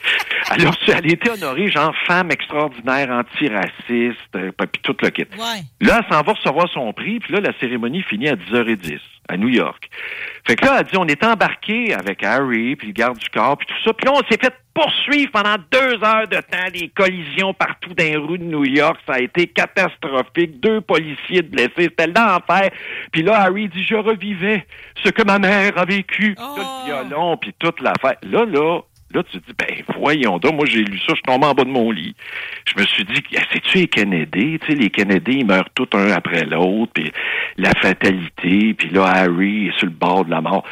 Alors, 0.50 0.74
elle 0.86 0.94
a 0.94 0.98
été 1.12 1.30
honorée, 1.30 1.68
genre, 1.70 1.92
femme 2.06 2.30
extraordinaire, 2.30 3.10
antiraciste, 3.10 4.36
euh, 4.36 4.52
puis 4.56 4.82
tout 4.82 4.96
le 5.02 5.10
kit. 5.10 5.26
Ouais. 5.36 5.62
Là, 5.80 6.00
elle 6.00 6.14
s'en 6.14 6.22
va 6.22 6.32
recevoir 6.32 6.68
son 6.68 6.92
prix, 6.92 7.18
puis 7.18 7.34
là, 7.34 7.40
la 7.40 7.52
cérémonie 7.58 8.02
finit 8.02 8.28
à 8.28 8.36
10h10 8.36 9.00
à 9.28 9.36
New 9.36 9.48
York. 9.48 9.88
Fait 10.46 10.56
que 10.56 10.64
là, 10.64 10.78
elle 10.80 10.86
dit, 10.86 10.96
on 10.96 11.06
est 11.06 11.22
embarqué 11.24 11.94
avec 11.94 12.22
Harry, 12.24 12.76
puis 12.76 12.88
le 12.88 12.92
garde 12.92 13.18
du 13.18 13.28
corps, 13.30 13.56
puis 13.56 13.66
tout 13.66 13.82
ça. 13.84 13.92
Puis 13.92 14.06
là, 14.06 14.12
on 14.14 14.28
s'est 14.28 14.38
fait 14.40 14.54
poursuivre 14.74 15.30
pendant 15.32 15.56
deux 15.70 16.02
heures 16.02 16.28
de 16.28 16.36
temps, 16.36 16.70
des 16.72 16.88
collisions 16.88 17.52
partout 17.54 17.94
dans 17.94 18.04
les 18.04 18.16
rues 18.16 18.38
de 18.38 18.44
New 18.44 18.64
York. 18.64 18.98
Ça 19.06 19.14
a 19.14 19.20
été 19.20 19.46
catastrophique. 19.46 20.60
Deux 20.60 20.80
policiers 20.80 21.42
blessés. 21.42 21.72
C'était 21.76 22.06
l'enfer. 22.06 22.70
Puis 23.12 23.22
là, 23.22 23.42
Harry 23.42 23.68
dit, 23.68 23.84
je 23.84 23.94
revivais 23.94 24.66
ce 25.04 25.10
que 25.10 25.22
ma 25.22 25.38
mère 25.38 25.76
a 25.76 25.84
vécu. 25.84 26.34
Là, 26.38 26.54
le 26.56 26.86
violon, 26.86 27.36
puis 27.36 27.54
toute 27.58 27.80
l'affaire. 27.80 28.16
Là, 28.22 28.44
là, 28.44 28.80
Là, 29.14 29.22
tu 29.24 29.40
te 29.40 29.46
dis, 29.46 29.54
ben 29.58 29.98
voyons 29.98 30.38
donc, 30.38 30.54
moi 30.54 30.66
j'ai 30.66 30.84
lu 30.84 30.98
ça, 30.98 31.06
je 31.08 31.14
suis 31.14 31.22
tombé 31.22 31.46
en 31.46 31.54
bas 31.54 31.64
de 31.64 31.70
mon 31.70 31.90
lit. 31.90 32.14
Je 32.64 32.80
me 32.80 32.86
suis 32.86 33.04
dit, 33.04 33.22
ah, 33.36 33.42
c'est-tu 33.52 33.78
les 33.78 33.88
Kennedy? 33.88 34.58
Tu 34.60 34.66
sais, 34.66 34.74
les 34.74 34.90
Kennedy, 34.90 35.38
ils 35.38 35.46
meurent 35.46 35.70
tous 35.74 35.88
un 35.94 36.10
après 36.10 36.44
l'autre, 36.44 36.92
puis 36.94 37.12
la 37.56 37.72
fatalité, 37.80 38.74
puis 38.74 38.88
là, 38.90 39.04
Harry 39.04 39.68
est 39.68 39.78
sur 39.78 39.86
le 39.86 39.92
bord 39.92 40.24
de 40.24 40.30
la 40.30 40.40
mort. 40.40 40.64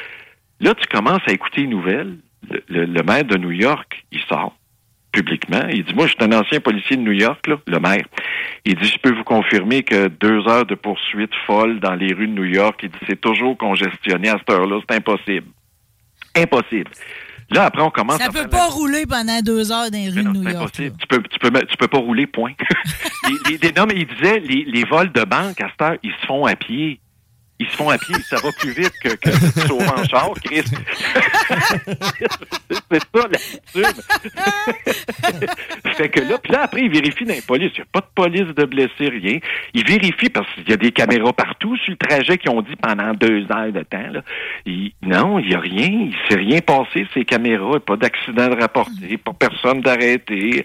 Là, 0.61 0.75
tu 0.75 0.87
commences 0.87 1.23
à 1.27 1.33
écouter 1.33 1.63
les 1.63 1.67
nouvelles. 1.69 2.17
Le, 2.69 3.03
maire 3.03 3.25
de 3.25 3.37
New 3.37 3.53
York, 3.53 4.05
il 4.11 4.21
sort 4.23 4.57
publiquement. 5.13 5.67
Il 5.71 5.85
dit, 5.85 5.95
moi, 5.95 6.07
je 6.07 6.13
suis 6.13 6.25
un 6.25 6.33
ancien 6.33 6.61
policier 6.61 6.97
de 6.97 7.03
New 7.03 7.13
York, 7.13 7.47
là, 7.47 7.57
le 7.67 7.79
maire. 7.79 8.05
Il 8.65 8.77
dit, 8.77 8.89
je 8.89 8.99
peux 8.99 9.15
vous 9.15 9.25
confirmer 9.25 9.83
que 9.83 10.09
deux 10.09 10.47
heures 10.49 10.67
de 10.67 10.75
poursuite 10.75 11.33
folle 11.47 11.81
dans 11.81 11.95
les 11.95 12.13
rues 12.13 12.29
de 12.29 12.33
New 12.33 12.45
York, 12.45 12.81
il 12.83 12.91
dit, 12.91 12.99
c'est 13.09 13.21
toujours 13.21 13.57
congestionné 13.57 14.29
à 14.29 14.39
cette 14.39 14.51
heure-là, 14.51 14.81
c'est 14.89 14.97
impossible. 14.97 15.49
Impossible. 16.37 16.91
Là, 17.51 17.65
après, 17.65 17.83
on 17.83 17.91
commence 17.91 18.19
Ça 18.19 18.27
à 18.27 18.29
peut 18.31 18.49
pas 18.49 18.67
rouler 18.67 19.07
pendant 19.07 19.41
deux 19.43 19.73
heures 19.73 19.91
dans 19.91 19.99
les 19.99 20.09
rues 20.11 20.23
de 20.23 20.29
New 20.29 20.45
c'est 20.45 20.53
York. 20.53 20.65
impossible. 20.65 20.97
Tu 21.01 21.07
peux, 21.09 21.23
tu 21.23 21.39
peux, 21.39 21.51
tu 21.67 21.77
peux 21.77 21.89
pas 21.89 21.99
rouler, 21.99 22.27
point. 22.27 22.53
les- 23.51 23.73
non, 23.77 23.87
mais 23.87 23.95
il 23.97 24.07
disait, 24.07 24.39
les, 24.41 24.65
les 24.67 24.85
vols 24.85 25.13
de 25.13 25.25
banque, 25.25 25.61
à 25.61 25.69
cette 25.71 25.83
heure, 25.83 25.97
ils 26.03 26.13
se 26.21 26.27
font 26.27 26.47
à 26.47 26.55
pied. 26.57 27.01
Ils 27.63 27.67
se 27.69 27.77
font 27.77 27.91
à 27.91 27.99
pied, 27.99 28.15
ça 28.23 28.37
va 28.37 28.51
plus 28.59 28.71
vite 28.73 28.93
que, 29.03 29.11
que 29.17 29.31
sauver 29.67 29.87
en 29.87 30.03
char, 30.05 30.31
Chris. 30.43 30.63
c'est 32.91 33.03
ça, 33.15 33.29
l'attitude. 33.31 34.03
fait 35.97 36.09
que 36.09 36.21
là, 36.21 36.39
puis 36.39 36.53
là, 36.53 36.63
après, 36.63 36.81
il 36.81 36.91
vérifie 36.91 37.25
dans 37.27 37.35
les 37.35 37.43
polices. 37.43 37.73
Il 37.75 37.81
n'y 37.81 37.83
a 37.83 37.87
pas 37.93 38.01
de 38.01 38.07
police 38.15 38.55
de 38.55 38.65
blessés, 38.65 39.09
rien. 39.11 39.39
Il 39.75 39.87
vérifie 39.87 40.31
parce 40.31 40.51
qu'il 40.55 40.71
y 40.71 40.73
a 40.73 40.79
des 40.79 40.91
caméras 40.91 41.35
partout 41.35 41.77
sur 41.77 41.91
le 41.93 41.97
trajet 41.99 42.39
qui 42.39 42.49
ont 42.49 42.63
dit 42.63 42.77
pendant 42.77 43.13
deux 43.13 43.45
heures 43.53 43.73
de 43.73 43.83
temps. 43.83 44.11
Là. 44.11 44.23
Il- 44.65 44.93
non, 45.03 45.39
il 45.39 45.49
n'y 45.49 45.55
a 45.55 45.61
rien. 45.61 45.87
Il 45.87 46.17
s'est 46.29 46.37
rien 46.39 46.61
passé, 46.61 47.07
ces 47.13 47.25
caméras. 47.27 47.79
Pas 47.81 47.97
d'accident 47.97 48.49
de 48.49 48.59
rapporté, 48.61 49.19
pas 49.19 49.35
personne 49.35 49.83
d'arrêté. 49.83 50.65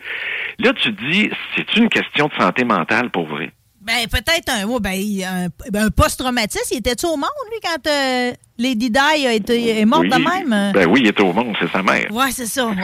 Là, 0.60 0.72
tu 0.74 0.96
te 0.96 1.12
dis, 1.12 1.30
c'est 1.58 1.76
une 1.76 1.90
question 1.90 2.28
de 2.28 2.34
santé 2.42 2.64
mentale 2.64 3.10
pour 3.10 3.26
vrai? 3.28 3.52
Ben, 3.86 4.08
peut-être 4.08 4.50
un, 4.50 4.80
ben, 4.80 5.00
un, 5.24 5.80
un 5.80 5.90
post-traumatisme. 5.92 6.74
Il 6.74 6.78
était-tu 6.78 7.06
au 7.06 7.18
monde, 7.18 7.30
lui, 7.52 7.60
quand 7.62 7.88
euh, 7.88 8.34
Lady 8.58 8.90
Di 8.90 8.98
a 8.98 9.32
été, 9.34 9.80
est 9.80 9.86
morte 9.86 10.06
oui, 10.06 10.10
de 10.10 10.16
même? 10.16 10.72
Ben 10.74 10.88
oui, 10.88 11.02
il 11.04 11.08
est 11.08 11.20
au 11.20 11.32
monde, 11.32 11.56
c'est 11.60 11.72
sa 11.72 11.84
mère. 11.84 12.08
Ouais, 12.12 12.32
c'est 12.32 12.48
ça. 12.48 12.66
Ouais, 12.66 12.76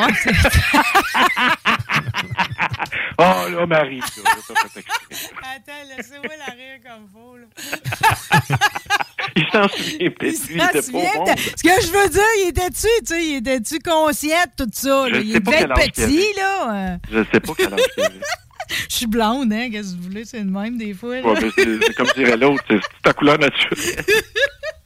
Oh 3.17 3.49
là, 3.49 3.65
Marie, 3.65 3.99
là. 3.99 4.05
Attends, 5.55 5.95
laissez-moi 5.97 6.35
la 6.37 6.53
rire 6.53 6.79
comme 6.85 7.07
faux. 7.11 7.35
Là. 7.37 8.57
il 9.35 9.45
s'en 9.51 9.67
souvient 9.69 10.09
peut-être 10.11 10.39
Il 10.49 10.55
il 10.55 10.61
était 10.61 10.91
pas 10.91 10.97
au 10.97 11.25
monde. 11.25 11.37
Ce 11.37 11.63
que 11.63 11.81
je 11.81 11.91
veux 11.91 12.09
dire, 12.09 12.21
il 12.43 12.49
était-tu, 12.49 12.87
tu 12.99 13.05
sais, 13.05 13.25
il 13.25 13.35
était-tu 13.37 13.79
conscient 13.79 14.43
de 14.57 14.63
tout 14.63 14.69
ça? 14.71 15.09
là? 15.09 15.19
Je 15.19 15.21
Il 15.21 15.35
être 15.35 15.71
âge 15.71 15.91
qu'il 15.91 16.05
petit, 16.05 16.33
là. 16.37 16.73
euh. 16.93 16.97
Je 17.11 17.23
sais 17.33 17.39
pas 17.39 17.53
quel 17.57 17.73
âge 17.73 17.79
il. 17.97 18.21
Je 18.89 18.95
suis 18.95 19.07
blonde, 19.07 19.51
hein? 19.53 19.69
Qu'est-ce 19.71 19.93
que 19.93 19.97
vous 19.97 20.03
voulez? 20.03 20.25
C'est 20.25 20.39
le 20.39 20.45
même 20.45 20.77
des 20.77 20.93
fois. 20.93 21.19
Ouais, 21.19 21.51
c'est 21.55 21.95
comme 21.95 22.07
dirait 22.15 22.37
l'autre, 22.37 22.63
c'est 22.69 22.79
ta 23.03 23.13
couleur 23.13 23.37
naturelle. 23.39 24.05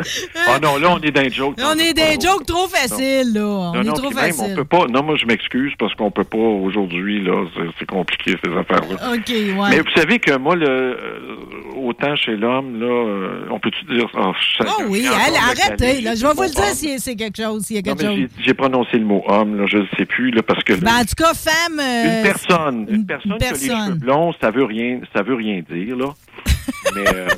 Ah 0.48 0.58
non, 0.60 0.76
là, 0.78 0.88
on 0.92 1.00
est 1.00 1.10
dans 1.10 1.20
les 1.22 1.30
jokes. 1.30 1.56
on 1.62 1.78
est 1.78 1.92
des 1.92 2.18
jokes 2.20 2.46
trop 2.46 2.66
faciles, 2.68 3.32
là. 3.34 3.40
On 3.44 3.72
Non, 3.74 3.80
est 3.82 3.84
non, 3.84 3.92
trop 3.92 4.08
puis 4.08 4.16
même, 4.16 4.32
on 4.40 4.54
peut 4.54 4.64
pas. 4.64 4.86
Non, 4.88 5.02
moi, 5.02 5.16
je 5.16 5.26
m'excuse 5.26 5.72
parce 5.78 5.94
qu'on 5.94 6.10
peut 6.10 6.24
pas 6.24 6.38
aujourd'hui, 6.38 7.22
là. 7.22 7.44
c'est- 7.78 7.86
compliqué, 7.86 8.36
ces 8.44 8.50
affaires-là. 8.50 9.12
OK, 9.14 9.28
ouais. 9.28 9.70
Mais 9.70 9.80
vous 9.80 9.90
savez 9.96 10.18
que 10.18 10.36
moi, 10.36 10.54
le, 10.54 10.66
euh, 10.68 11.36
autant 11.76 12.14
chez 12.16 12.36
l'homme, 12.36 12.78
là, 12.80 12.86
euh, 12.86 13.46
on 13.50 13.58
peut-tu 13.58 13.84
dire. 13.94 14.06
Oh, 14.14 14.32
Oh 14.60 14.82
oui, 14.88 15.06
allez, 15.06 15.36
arrêtez, 15.36 16.00
là. 16.02 16.14
Je 16.14 16.26
vais 16.26 16.32
vous 16.34 16.42
le 16.42 16.48
dire 16.50 16.64
si 16.74 16.98
c'est 17.00 17.16
quelque 17.16 17.42
chose, 17.42 17.64
s'il 17.64 17.76
y 17.76 17.78
a 17.78 17.82
Non, 17.82 17.96
quelque 17.96 18.08
mais 18.08 18.20
chose. 18.22 18.30
j'ai- 18.44 18.54
prononcé 18.54 18.98
le 18.98 19.04
mot 19.04 19.22
homme, 19.26 19.56
là, 19.58 19.64
je 19.66 19.78
ne 19.78 19.86
sais 19.98 20.04
plus, 20.04 20.30
là, 20.30 20.42
parce 20.42 20.62
que. 20.64 20.74
Ben, 20.74 20.90
en 21.00 21.00
tout 21.04 21.14
cas, 21.16 21.32
femme. 21.34 21.80
euh, 21.80 22.16
une 22.18 22.22
personne, 22.22 22.86
une 22.90 23.06
personne 23.06 23.38
qui 23.38 23.44
a 23.44 23.52
les 23.52 23.58
personne. 23.58 23.86
cheveux 23.86 23.94
blonds, 23.98 24.32
ça 24.40 24.50
veut 24.50 24.64
rien, 24.64 25.00
ça 25.14 25.22
veut 25.22 25.34
rien 25.34 25.62
dire, 25.70 25.96
là. 25.96 26.06
Euh, 26.96 27.28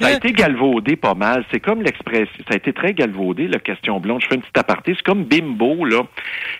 ça 0.00 0.08
a 0.08 0.12
été 0.12 0.32
galvaudé 0.32 0.96
pas 0.96 1.14
mal. 1.14 1.44
C'est 1.50 1.60
comme 1.60 1.82
l'expression, 1.82 2.32
ça 2.46 2.54
a 2.54 2.56
été 2.56 2.72
très 2.72 2.94
galvaudé, 2.94 3.48
la 3.48 3.58
question 3.58 3.98
blonde. 4.00 4.20
Je 4.22 4.28
fais 4.28 4.34
une 4.36 4.40
petite 4.40 4.58
aparté. 4.58 4.94
C'est 4.94 5.02
comme 5.04 5.24
bimbo, 5.24 5.84
là. 5.84 6.02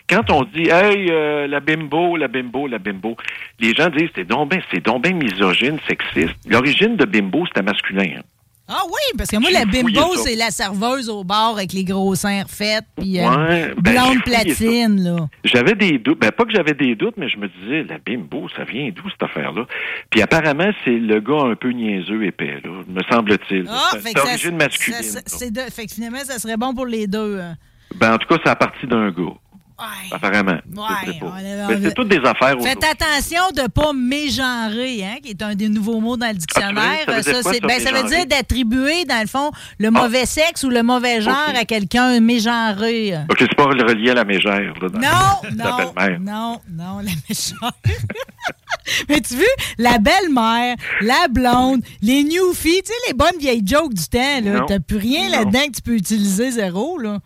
Quand 0.09 0.29
on 0.31 0.43
dit, 0.43 0.69
hey, 0.69 1.07
euh, 1.09 1.47
la 1.47 1.59
bimbo, 1.59 2.17
la 2.17 2.27
bimbo, 2.27 2.67
la 2.67 2.79
bimbo, 2.79 3.15
les 3.59 3.73
gens 3.73 3.89
disent, 3.89 4.09
c'est 4.15 4.27
donc 4.27 4.53
c'est 4.71 4.83
ben 4.83 5.15
misogyne, 5.15 5.77
sexiste. 5.87 6.35
L'origine 6.47 6.95
de 6.95 7.05
bimbo, 7.05 7.45
c'était 7.45 7.61
masculin. 7.61 8.17
hein. 8.17 8.38
Ah 8.71 8.83
oui, 8.85 9.17
parce 9.17 9.29
que 9.31 9.37
moi, 9.37 9.49
la 9.51 9.65
bimbo, 9.65 10.15
c'est 10.17 10.35
la 10.35 10.51
serveuse 10.51 11.09
au 11.09 11.23
bar 11.23 11.53
avec 11.55 11.73
les 11.73 11.83
gros 11.83 12.13
seins 12.13 12.43
refaits, 12.43 12.83
puis 12.97 13.19
euh, 13.19 13.27
Ouais, 13.27 13.73
ben, 13.77 13.93
blonde 13.93 14.17
ça. 14.17 14.21
platine, 14.23 15.03
là. 15.03 15.27
J'avais 15.43 15.73
des 15.73 15.97
doutes. 15.97 16.19
Ben, 16.19 16.31
pas 16.31 16.45
que 16.45 16.51
j'avais 16.51 16.73
des 16.75 16.95
doutes, 16.95 17.15
mais 17.17 17.27
je 17.29 17.37
me 17.37 17.47
disais, 17.47 17.83
la 17.83 17.97
bimbo, 17.97 18.47
ça 18.55 18.63
vient 18.65 18.89
d'où 18.95 19.09
cette 19.09 19.23
affaire-là? 19.23 19.65
Puis 20.11 20.21
apparemment, 20.21 20.69
c'est 20.85 20.91
le 20.99 21.19
gars 21.19 21.45
un 21.51 21.55
peu 21.55 21.71
niaiseux 21.71 22.23
épais, 22.25 22.59
là, 22.63 22.69
me 22.87 23.01
semble-t-il. 23.11 23.65
Ah, 23.69 23.91
c'est 24.03 24.13
d'origine 24.15 24.55
masculine. 24.55 25.01
ça- 25.01 25.49
de- 25.49 25.71
fait 25.71 25.87
que 25.87 25.93
finalement, 25.93 26.19
ça 26.23 26.37
serait 26.37 26.57
bon 26.57 26.73
pour 26.75 26.85
les 26.85 27.07
deux. 27.07 27.39
hein. 27.39 27.55
Ben, 27.95 28.13
en 28.13 28.17
tout 28.19 28.27
cas, 28.27 28.37
c'est 28.43 28.51
à 28.51 28.55
partir 28.55 28.87
d'un 28.87 29.09
gars. 29.09 29.33
Ouais. 29.79 30.09
Apparemment. 30.11 30.57
Ouais, 30.75 31.79
c'est 31.81 31.93
toutes 31.93 32.09
des 32.09 32.17
affaires 32.17 32.55
Faites 32.61 32.83
attention 32.83 33.43
de 33.55 33.69
pas 33.69 33.93
mégenrer, 33.93 35.03
hein, 35.05 35.15
qui 35.23 35.29
est 35.29 35.41
un 35.41 35.55
des 35.55 35.69
nouveaux 35.69 36.01
mots 36.01 36.17
dans 36.17 36.27
le 36.27 36.33
dictionnaire. 36.33 37.05
Ah, 37.07 37.23
ça 37.23 37.31
veut 37.31 37.41
ça, 37.41 37.51
ben, 37.61 37.79
ça 37.79 37.91
veut 37.91 38.03
mégenrer? 38.03 38.17
dire 38.17 38.25
d'attribuer, 38.25 39.05
dans 39.05 39.21
le 39.21 39.27
fond, 39.27 39.51
le 39.79 39.89
mauvais 39.89 40.25
sexe 40.25 40.63
ou 40.63 40.69
le 40.69 40.83
mauvais 40.83 41.21
genre 41.21 41.53
à 41.55 41.63
quelqu'un 41.63 42.19
mégenré. 42.19 43.15
OK, 43.29 43.37
c'est 43.39 43.55
pas 43.55 43.63
relié 43.63 44.11
à 44.11 44.15
la 44.15 44.25
mégère. 44.25 44.73
Là, 44.81 44.89
dans- 44.89 44.99
Non, 44.99 45.55
la 45.97 46.17
non, 46.19 46.19
non, 46.19 46.61
non, 46.71 46.97
la 46.99 47.11
méchante. 47.29 47.73
Mais 49.09 49.21
tu 49.21 49.35
vois, 49.35 49.45
la 49.77 49.97
belle-mère, 49.99 50.75
la 51.01 51.27
blonde, 51.29 51.81
les 52.01 52.23
newfies, 52.23 52.81
tu 52.83 52.87
sais, 52.91 52.93
les 53.07 53.13
bonnes 53.13 53.37
vieilles 53.39 53.63
jokes 53.65 53.93
du 53.93 54.07
temps, 54.07 54.41
là. 54.43 54.65
T'as 54.67 54.79
plus 54.79 54.97
rien 54.97 55.29
là-dedans 55.29 55.67
que 55.67 55.75
tu 55.75 55.81
peux 55.81 55.95
utiliser 55.95 56.51
zéro, 56.51 56.97
là. 56.97 57.19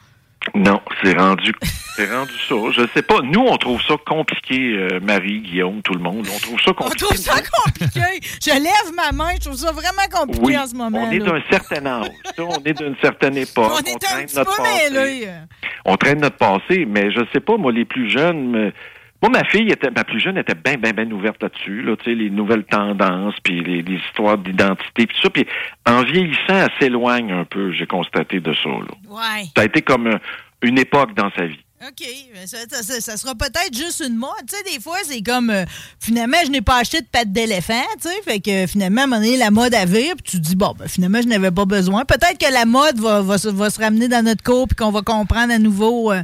Non, 0.56 0.82
c'est 1.04 1.18
rendu, 1.18 1.52
c'est 1.96 2.12
rendu 2.14 2.34
ça. 2.48 2.56
Je 2.72 2.86
sais 2.94 3.02
pas. 3.02 3.22
Nous, 3.24 3.40
on 3.40 3.58
trouve 3.58 3.82
ça 3.84 3.96
compliqué, 4.06 4.60
euh, 4.78 5.00
Marie, 5.02 5.40
Guillaume, 5.42 5.82
tout 5.82 5.94
le 5.94 6.00
monde. 6.00 6.28
On 6.34 6.40
trouve 6.40 6.60
ça 6.62 6.72
On 6.72 6.74
compliqué. 6.74 7.06
trouve 7.06 7.18
ça 7.18 7.36
compliqué. 7.64 8.02
Je 8.44 8.52
lève 8.52 8.94
ma 8.96 9.12
main, 9.12 9.32
je 9.36 9.46
trouve 9.46 9.56
ça 9.58 9.72
vraiment 9.72 10.08
compliqué 10.12 10.42
Oui, 10.46 10.58
en 10.58 10.68
ce 10.68 10.76
moment. 10.76 11.08
on 11.08 11.12
est 11.12 11.20
d'un 11.20 11.42
certain 11.50 11.86
âge. 11.86 12.08
On 12.38 12.62
est 12.66 12.74
d'une 12.78 12.96
certaine 13.02 13.38
époque. 13.38 13.72
On 13.74 13.80
est 13.80 13.96
un 13.96 13.98
traîne 13.98 14.26
petit 14.26 14.36
notre 14.38 14.56
peu 14.56 14.64
passé. 14.64 15.28
On 15.86 15.96
traîne 15.98 16.20
notre 16.22 16.38
passé, 16.38 16.86
mais 16.88 17.12
je 17.12 17.22
sais 17.34 17.40
pas, 17.40 17.58
moi, 17.58 17.72
les 17.72 17.86
plus 17.86 18.10
jeunes, 18.10 18.72
moi, 19.24 19.30
ma 19.30 19.46
fille 19.46 19.70
était, 19.72 19.90
ma 19.90 20.04
plus 20.04 20.20
jeune 20.20 20.38
était 20.38 20.54
bien, 20.54 20.76
bien, 20.76 20.92
bien 20.92 21.10
ouverte 21.10 21.42
là-dessus, 21.42 21.82
là, 21.82 21.96
tu 21.96 22.04
sais, 22.04 22.14
les 22.14 22.30
nouvelles 22.30 22.66
tendances, 22.66 23.36
puis 23.42 23.64
les, 23.64 23.82
les 23.82 23.96
histoires 23.96 24.38
d'identité, 24.38 25.08
puis 25.08 25.16
ça, 25.22 25.30
puis 25.30 25.48
en 25.86 26.04
vieillissant, 26.04 26.42
elle 26.50 26.70
s'éloigne 26.78 27.32
un 27.32 27.46
peu, 27.46 27.72
j'ai 27.72 27.86
constaté 27.86 28.42
de 28.42 28.54
ça, 28.54 28.68
là. 28.68 28.94
Ouais. 29.10 29.46
Ça 29.56 29.62
a 29.62 29.64
été 29.64 29.82
comme 29.82 30.08
euh, 30.08 30.18
une 30.62 30.78
époque 30.78 31.14
dans 31.14 31.32
sa 31.38 31.46
vie. 31.46 31.64
OK. 31.86 32.08
Ben, 32.34 32.48
Ça, 32.48 32.58
ça- 32.70 32.84
ça- 32.84 33.02
ça 33.02 33.18
sera 33.18 33.36
peut-être 33.36 33.76
juste 33.76 34.04
une 34.08 34.16
mode. 34.16 34.30
Tu 34.50 34.56
sais, 34.56 34.64
des 34.76 34.82
fois, 34.82 34.98
c'est 35.04 35.22
comme 35.22 35.50
euh, 35.50 35.66
finalement, 36.00 36.38
je 36.46 36.50
n'ai 36.50 36.62
pas 36.62 36.78
acheté 36.80 37.02
de 37.02 37.08
pattes 37.12 37.32
d'éléphant, 37.32 37.74
tu 38.02 38.08
sais. 38.10 38.16
Fait 38.24 38.40
que 38.40 38.68
finalement, 38.68 39.02
à 39.02 39.04
un 39.04 39.08
moment 39.08 39.22
donné, 39.22 39.38
la 39.38 39.52
mode 39.52 39.74
à 39.76 39.86
vire, 39.86 40.14
puis 40.16 40.24
tu 40.32 40.38
te 40.38 40.44
dis, 40.48 40.56
bon, 40.56 40.74
ben, 40.78 40.88
finalement, 40.88 41.20
je 41.22 41.28
n'avais 41.28 41.52
pas 41.52 41.66
besoin. 41.66 42.06
Peut-être 42.06 42.38
que 42.38 42.52
la 42.54 42.66
mode 42.66 43.00
va, 43.00 43.22
va, 43.22 43.38
se- 43.38 43.50
va 43.50 43.70
se 43.70 43.80
ramener 43.82 44.08
dans 44.08 44.24
notre 44.24 44.44
cours, 44.44 44.68
puis 44.68 44.76
qu'on 44.76 44.92
va 44.92 45.02
comprendre 45.02 45.52
à 45.54 45.60
nouveau 45.60 46.12
euh, 46.12 46.22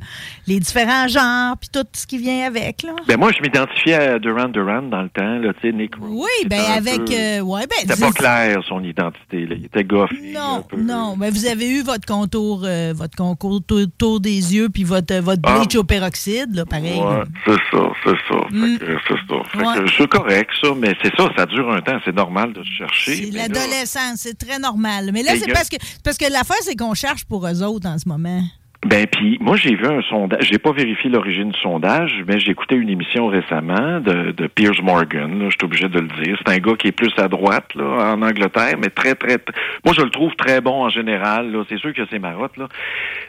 les 0.47 0.59
différents 0.59 1.07
genres, 1.07 1.57
puis 1.57 1.69
tout 1.73 1.85
ce 1.93 2.07
qui 2.07 2.17
vient 2.19 2.45
avec, 2.47 2.83
là. 2.83 2.93
Ben 3.07 3.17
moi, 3.17 3.31
je 3.35 3.41
m'identifiais 3.41 3.95
à 3.95 4.19
Duran 4.19 4.47
Duran 4.49 4.83
dans 4.83 5.01
le 5.01 5.09
temps, 5.09 5.39
là, 5.39 5.51
tu 5.61 5.67
sais, 5.69 5.73
Nick. 5.75 5.91
Oui, 5.99 6.27
ben 6.45 6.61
avec. 6.75 7.03
peu- 7.05 7.13
euh, 7.13 7.39
ouais, 7.41 7.67
ben. 7.67 7.75
C'était 7.81 7.95
pas 7.99 8.11
clair, 8.11 8.61
son 8.67 8.83
identité, 8.83 9.45
là. 9.45 9.55
Il 9.57 9.65
était 9.65 9.83
goffé. 9.83 10.15
Non, 10.33 10.63
peu. 10.67 10.77
non. 10.77 11.17
Ben, 11.17 11.31
vous 11.33 11.45
avez 11.47 11.69
eu 11.69 11.81
votre 11.83 12.05
contour, 12.05 12.61
euh, 12.65 12.93
votre 12.95 13.15
concours 13.17 13.61
tour, 13.65 13.81
tour 13.97 14.19
des 14.19 14.55
yeux, 14.55 14.69
puis 14.69 14.83
votre, 14.83 15.15
votre 15.15 15.41
Ah. 15.49 16.55
là, 16.55 16.65
pareil. 16.65 16.99
Ouais, 16.99 17.23
c'est 17.45 17.51
ça, 17.71 17.83
c'est 18.03 18.09
ça. 18.27 18.39
Mm. 18.51 18.77
c'est 18.79 19.13
ça. 19.27 19.43
Fait 19.51 19.57
Ouais. 19.65 19.75
que 19.85 19.91
c'est 19.97 20.07
correct, 20.07 20.51
ça, 20.62 20.69
mais 20.77 20.95
c'est 21.01 21.15
ça, 21.15 21.29
ça 21.38 21.45
dure 21.45 21.71
un 21.71 21.81
temps, 21.81 21.99
c'est 22.05 22.15
normal 22.15 22.53
de 22.53 22.63
se 22.63 22.69
chercher. 22.69 23.15
C'est 23.15 23.31
là- 23.31 23.47
l'adolescence, 23.47 24.15
c'est 24.17 24.38
très 24.38 24.59
normal. 24.59 25.09
Mais 25.13 25.23
là, 25.23 25.33
c'est 25.39 25.51
parce 25.51 25.69
que 25.69 25.77
parce 26.03 26.17
que 26.17 26.31
l'affaire, 26.31 26.57
c'est 26.62 26.75
qu'on 26.75 26.93
cherche 26.93 27.25
pour 27.25 27.47
eux 27.47 27.63
autres 27.63 27.88
en 27.88 27.97
ce 27.97 28.07
moment. 28.07 28.41
Ben 28.85 29.05
puis 29.07 29.37
moi 29.41 29.57
j'ai 29.57 29.75
vu 29.75 29.85
un 29.85 30.01
sondage, 30.03 30.47
j'ai 30.49 30.57
pas 30.57 30.71
vérifié 30.71 31.09
l'origine 31.09 31.49
du 31.51 31.59
sondage, 31.59 32.23
mais 32.25 32.39
j'ai 32.39 32.51
écouté 32.51 32.75
une 32.75 32.87
émission 32.87 33.27
récemment 33.27 33.99
de, 33.99 34.31
de 34.31 34.47
Piers 34.47 34.81
Morgan, 34.81 35.47
je 35.49 35.49
suis 35.49 35.65
obligé 35.65 35.89
de 35.89 35.99
le 35.99 36.07
dire. 36.23 36.37
C'est 36.37 36.53
un 36.53 36.59
gars 36.59 36.75
qui 36.79 36.87
est 36.87 36.93
plus 36.93 37.11
à 37.17 37.27
droite 37.27 37.75
là, 37.75 38.13
en 38.13 38.21
Angleterre, 38.21 38.75
mais 38.79 38.87
très 38.87 39.15
très, 39.15 39.37
très- 39.37 39.53
moi 39.83 39.93
je 39.93 40.01
le 40.01 40.09
trouve 40.09 40.33
très 40.37 40.61
bon 40.61 40.85
en 40.85 40.89
général. 40.89 41.51
Là, 41.51 41.63
c'est 41.67 41.77
sûr 41.77 41.93
que 41.93 42.03
c'est 42.09 42.19
marotte 42.19 42.55
là, 42.55 42.69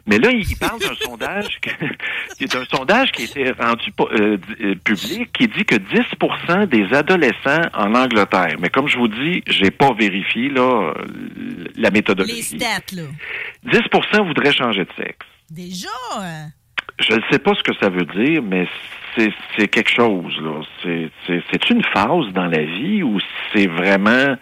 mais 0.06 0.18
là 0.18 0.30
il 0.30 0.56
parle 0.56 0.78
d'un 0.78 0.94
sondage, 0.94 1.58
que- 1.60 1.70
qui 2.38 2.44
est 2.44 2.54
un 2.54 2.64
sondage 2.66 3.10
qui 3.10 3.22
a 3.22 3.24
été 3.24 3.50
rendu 3.60 3.90
euh, 4.00 4.36
euh, 4.60 4.74
public, 4.84 5.32
qui 5.32 5.48
dit 5.48 5.64
que 5.64 5.74
10% 5.74 6.66
des 6.68 6.94
adolescents 6.94 7.62
en 7.74 7.96
Angleterre, 7.96 8.54
mais 8.60 8.68
comme 8.68 8.86
je 8.86 8.96
vous 8.98 9.08
dis, 9.08 9.42
j'ai 9.48 9.72
pas 9.72 9.92
vérifié 9.98 10.48
là 10.48 10.94
la 11.76 11.88
Les 11.88 11.90
méthodologie. 11.90 12.40
stats, 12.44 12.94
là. 12.94 13.02
10% 13.66 14.26
voudraient 14.28 14.52
changer 14.52 14.84
de 14.84 14.92
sexe. 14.96 15.26
Déjà? 15.50 15.88
Je 16.98 17.14
ne 17.14 17.20
sais 17.30 17.38
pas 17.38 17.52
ce 17.54 17.62
que 17.62 17.74
ça 17.80 17.88
veut 17.88 18.04
dire, 18.04 18.42
mais 18.42 18.68
c'est 19.16 19.68
quelque 19.68 19.90
chose, 19.90 20.32
là. 20.40 20.60
C'est- 20.82 21.70
une 21.70 21.82
phase 21.84 22.32
dans 22.32 22.46
la 22.46 22.62
vie 22.64 23.02
où 23.02 23.18
c'est 23.52 23.66
vraiment 23.66 24.36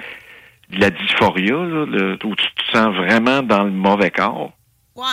de 0.70 0.78
la 0.80 0.90
dysphoria, 0.90 1.54
là, 1.54 1.86
le- 1.86 2.18
où 2.24 2.34
tu 2.34 2.46
te 2.54 2.76
sens 2.76 2.94
vraiment 2.94 3.42
dans 3.42 3.64
le 3.64 3.70
mauvais 3.70 4.10
corps. 4.10 4.52
ouais. 4.94 5.04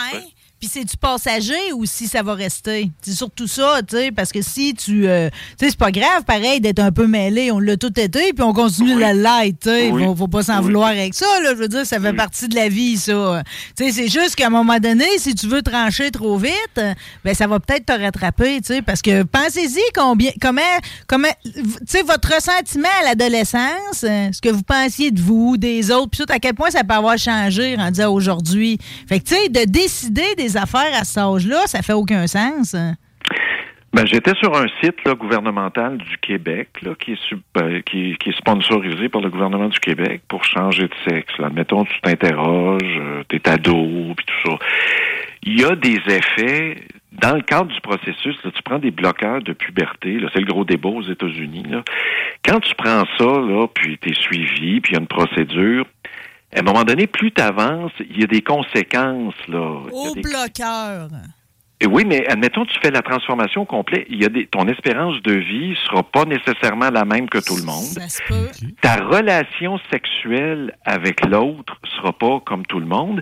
Puis 0.65 0.71
c'est 0.81 0.83
du 0.83 0.97
passager 0.97 1.73
ou 1.75 1.85
si 1.85 2.07
ça 2.07 2.23
va 2.23 2.33
rester? 2.33 2.89
C'est 3.03 3.11
surtout 3.13 3.45
ça, 3.47 3.81
tu 3.87 3.95
sais, 3.97 4.11
parce 4.11 4.31
que 4.31 4.41
si 4.41 4.73
tu... 4.73 5.07
euh, 5.07 5.29
tu 5.59 5.65
sais, 5.65 5.69
c'est 5.69 5.77
pas 5.77 5.91
grave, 5.91 6.23
pareil, 6.25 6.59
d'être 6.59 6.79
un 6.79 6.91
peu 6.91 7.05
mêlé. 7.05 7.51
On 7.51 7.59
l'a 7.59 7.77
tout 7.77 7.93
été, 7.99 8.33
puis 8.33 8.41
on 8.41 8.51
continue 8.51 8.95
Oui. 8.95 8.99
la 9.01 9.13
light, 9.13 9.59
tu 9.59 9.69
sais. 9.69 9.91
Oui. 9.91 10.03
Faut, 10.03 10.15
faut 10.15 10.27
pas 10.27 10.41
s'en 10.41 10.57
Oui. 10.57 10.63
vouloir 10.63 10.87
avec 10.89 11.13
ça, 11.13 11.27
là. 11.43 11.49
Je 11.51 11.57
veux 11.59 11.67
dire, 11.67 11.85
ça 11.85 11.99
fait 11.99 12.13
partie 12.13 12.47
de 12.47 12.55
la 12.55 12.67
vie, 12.67 12.97
ça. 12.97 13.43
Tu 13.77 13.85
sais, 13.85 13.91
c'est 13.91 14.07
juste 14.07 14.35
qu'à 14.35 14.47
un 14.47 14.49
moment 14.49 14.79
donné, 14.79 15.05
si 15.19 15.35
tu 15.35 15.45
veux 15.45 15.61
trancher 15.61 16.09
trop 16.09 16.35
vite, 16.39 16.81
ben 17.23 17.35
ça 17.35 17.45
va 17.45 17.59
peut-être 17.59 17.85
te 17.85 17.91
rattraper, 17.93 18.59
tu 18.61 18.73
sais, 18.73 18.81
parce 18.81 19.03
que 19.03 19.21
pensez-y 19.21 19.81
combien, 19.93 20.31
comment, 20.41 20.61
comment, 21.05 21.27
tu 21.43 21.51
sais, 21.85 22.01
votre 22.01 22.33
ressentiment 22.33 22.89
à 23.01 23.05
l'adolescence, 23.09 24.03
euh, 24.03 24.29
ce 24.31 24.41
que 24.41 24.49
vous 24.49 24.63
pensiez 24.63 25.11
de 25.11 25.21
vous, 25.21 25.57
des 25.57 25.91
autres, 25.91 26.09
puis 26.09 26.25
tout, 26.25 26.33
à 26.33 26.39
quel 26.39 26.55
point 26.55 26.71
ça 26.71 26.83
peut 26.83 26.95
avoir 26.95 27.19
changé 27.19 27.75
rendu 27.75 28.01
à 28.01 28.09
aujourd'hui. 28.09 28.79
Fait 29.07 29.19
que, 29.19 29.25
tu 29.25 29.35
sais, 29.35 29.49
de 29.49 29.69
décider 29.69 30.25
des 30.37 30.54
affaires 30.57 30.93
à 30.99 31.03
cet 31.03 31.17
âge-là, 31.17 31.67
ça 31.67 31.81
fait 31.81 31.93
aucun 31.93 32.27
sens. 32.27 32.75
Ben, 33.95 34.05
j'étais 34.05 34.33
sur 34.41 34.53
un 34.53 34.65
site 34.83 34.97
gouvernemental 35.17 35.97
du 35.97 36.17
Québec 36.17 36.67
là, 36.81 36.95
qui, 36.99 37.13
est 37.13 37.19
euh, 37.57 37.79
qui, 37.85 38.11
est 38.11 38.37
sponsorisé 38.37 39.07
par 39.07 39.21
le 39.21 39.29
gouvernement 39.29 39.69
du 39.69 39.79
Québec 39.79 40.21
pour 40.27 40.43
changer 40.43 40.83
de 40.83 40.93
sexe. 41.07 41.37
Là. 41.37 41.47
Admettons, 41.47 41.85
tu 41.85 42.01
t'interroges, 42.01 42.99
euh, 42.99 43.23
t'es 43.29 43.47
ado, 43.47 44.13
puis 44.17 44.25
tout 44.25 44.51
ça. 44.51 44.57
Il 45.43 45.61
y 45.61 45.63
a 45.63 45.77
des 45.77 46.01
effets 46.07 46.75
dans 47.13 47.35
le 47.35 47.41
cadre 47.41 47.73
du 47.73 47.79
processus. 47.79 48.35
Là, 48.43 48.51
tu 48.53 48.61
prends 48.63 48.79
des 48.79 48.91
bloqueurs 48.91 49.41
de 49.41 49.53
puberté. 49.53 50.19
C'est 50.33 50.41
le 50.41 50.45
gros 50.45 50.65
débat 50.65 50.89
aux 50.89 51.03
États-Unis. 51.03 51.63
Quand 52.43 52.59
tu 52.59 52.75
prends 52.75 53.05
ça, 53.17 53.23
là, 53.23 53.67
puis 53.73 53.97
t'es 53.97 54.13
suivi, 54.13 54.81
puis 54.81 54.91
il 54.91 54.95
y 54.95 54.97
a 54.97 54.99
une 54.99 55.07
procédure. 55.07 55.85
À 56.55 56.59
un 56.59 56.63
moment 56.63 56.83
donné, 56.83 57.05
plus 57.07 57.31
tu 57.31 57.41
avances, 57.41 57.91
il 58.09 58.21
y 58.21 58.23
a 58.23 58.27
des 58.27 58.41
conséquences. 58.41 59.35
Là. 59.47 59.81
Au 59.91 60.13
des- 60.15 60.21
bloqueur. 60.21 61.09
et 61.81 61.85
oui, 61.85 62.03
mais 62.05 62.25
admettons, 62.27 62.65
tu 62.65 62.79
fais 62.81 62.91
la 62.91 63.01
transformation 63.01 63.65
complète. 63.65 64.05
Il 64.09 64.21
y 64.21 64.25
a 64.25 64.29
des, 64.29 64.47
ton 64.47 64.65
espérance 64.67 65.21
de 65.21 65.33
vie 65.33 65.75
sera 65.85 66.03
pas 66.03 66.23
nécessairement 66.25 66.89
la 66.89 67.03
même 67.03 67.27
que 67.29 67.39
tout 67.45 67.57
le 67.57 67.63
monde. 67.63 67.83
Ça 67.83 68.07
se 68.07 68.21
peut. 68.27 68.49
Ta 68.81 68.95
relation 68.95 69.79
sexuelle 69.91 70.75
avec 70.85 71.25
l'autre 71.25 71.77
sera 71.97 72.13
pas 72.13 72.39
comme 72.45 72.65
tout 72.65 72.79
le 72.79 72.87
monde. 72.87 73.21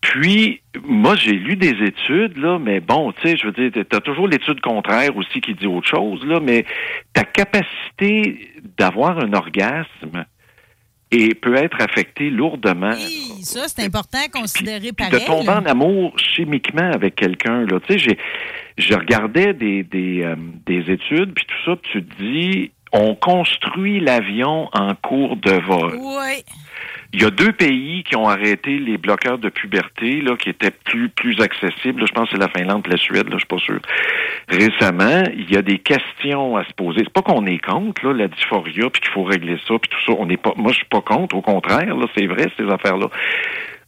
Puis, 0.00 0.62
moi, 0.82 1.14
j'ai 1.14 1.32
lu 1.32 1.56
des 1.56 1.76
études, 1.84 2.38
là, 2.38 2.58
mais 2.58 2.80
bon, 2.80 3.12
tu 3.12 3.28
sais, 3.28 3.36
je 3.36 3.46
veux 3.46 3.52
dire, 3.52 3.70
tu 3.70 3.96
as 3.96 4.00
toujours 4.00 4.26
l'étude 4.26 4.60
contraire 4.62 5.14
aussi 5.14 5.42
qui 5.42 5.52
dit 5.54 5.66
autre 5.66 5.86
chose, 5.86 6.24
là, 6.24 6.40
mais 6.40 6.64
ta 7.12 7.22
capacité 7.22 8.50
d'avoir 8.78 9.18
un 9.18 9.34
orgasme 9.34 10.24
et 11.10 11.34
peut 11.34 11.56
être 11.56 11.80
affectée 11.80 12.30
lourdement. 12.30 12.94
Oui, 12.94 13.42
ça, 13.42 13.66
c'est 13.66 13.84
important 13.84 14.18
à 14.24 14.28
considérer 14.28 14.92
pareil. 14.92 15.20
De 15.20 15.26
tomber 15.26 15.50
en 15.50 15.66
amour 15.66 16.16
chimiquement 16.18 16.90
avec 16.92 17.16
quelqu'un, 17.16 17.66
là. 17.66 17.80
Tu 17.86 17.98
sais, 17.98 18.16
je 18.78 18.94
regardais 18.94 19.52
des, 19.52 19.82
des, 19.82 20.22
euh, 20.22 20.36
des 20.66 20.90
études, 20.90 21.32
puis 21.34 21.44
tout 21.46 21.64
ça, 21.64 21.76
puis 21.76 21.92
tu 21.92 22.04
te 22.04 22.22
dis, 22.22 22.70
on 22.92 23.14
construit 23.14 24.00
l'avion 24.00 24.68
en 24.72 24.94
cours 24.94 25.36
de 25.36 25.52
vol. 25.52 25.96
Oui. 25.96 26.44
Il 27.12 27.22
y 27.22 27.24
a 27.24 27.30
deux 27.30 27.52
pays 27.52 28.04
qui 28.04 28.14
ont 28.14 28.28
arrêté 28.28 28.78
les 28.78 28.96
bloqueurs 28.96 29.38
de 29.38 29.48
puberté, 29.48 30.20
là, 30.20 30.36
qui 30.36 30.48
étaient 30.48 30.70
plus 30.70 31.08
plus 31.08 31.40
accessibles. 31.40 32.06
je 32.06 32.12
pense 32.12 32.30
que 32.30 32.36
c'est 32.36 32.40
la 32.40 32.48
Finlande 32.48 32.84
et 32.86 32.90
la 32.90 32.96
Suède, 32.96 33.28
là, 33.28 33.32
je 33.32 33.38
suis 33.38 33.46
pas 33.46 33.58
sûr. 33.58 33.80
Récemment, 34.48 35.24
il 35.34 35.50
y 35.50 35.56
a 35.56 35.62
des 35.62 35.78
questions 35.78 36.56
à 36.56 36.64
se 36.64 36.72
poser. 36.72 37.00
C'est 37.00 37.12
pas 37.12 37.22
qu'on 37.22 37.46
est 37.46 37.58
contre 37.58 38.06
là, 38.06 38.12
la 38.12 38.28
dysphoria, 38.28 38.90
puis 38.90 39.00
qu'il 39.02 39.10
faut 39.10 39.24
régler 39.24 39.58
ça, 39.66 39.74
puis 39.78 39.90
tout 39.90 40.04
ça. 40.06 40.16
On 40.18 40.26
n'est 40.26 40.36
pas. 40.36 40.52
Moi, 40.56 40.70
je 40.70 40.78
suis 40.78 40.88
pas 40.88 41.00
contre. 41.00 41.34
Au 41.34 41.42
contraire, 41.42 41.96
là, 41.96 42.06
c'est 42.16 42.26
vrai 42.26 42.46
ces 42.56 42.68
affaires-là. 42.68 43.08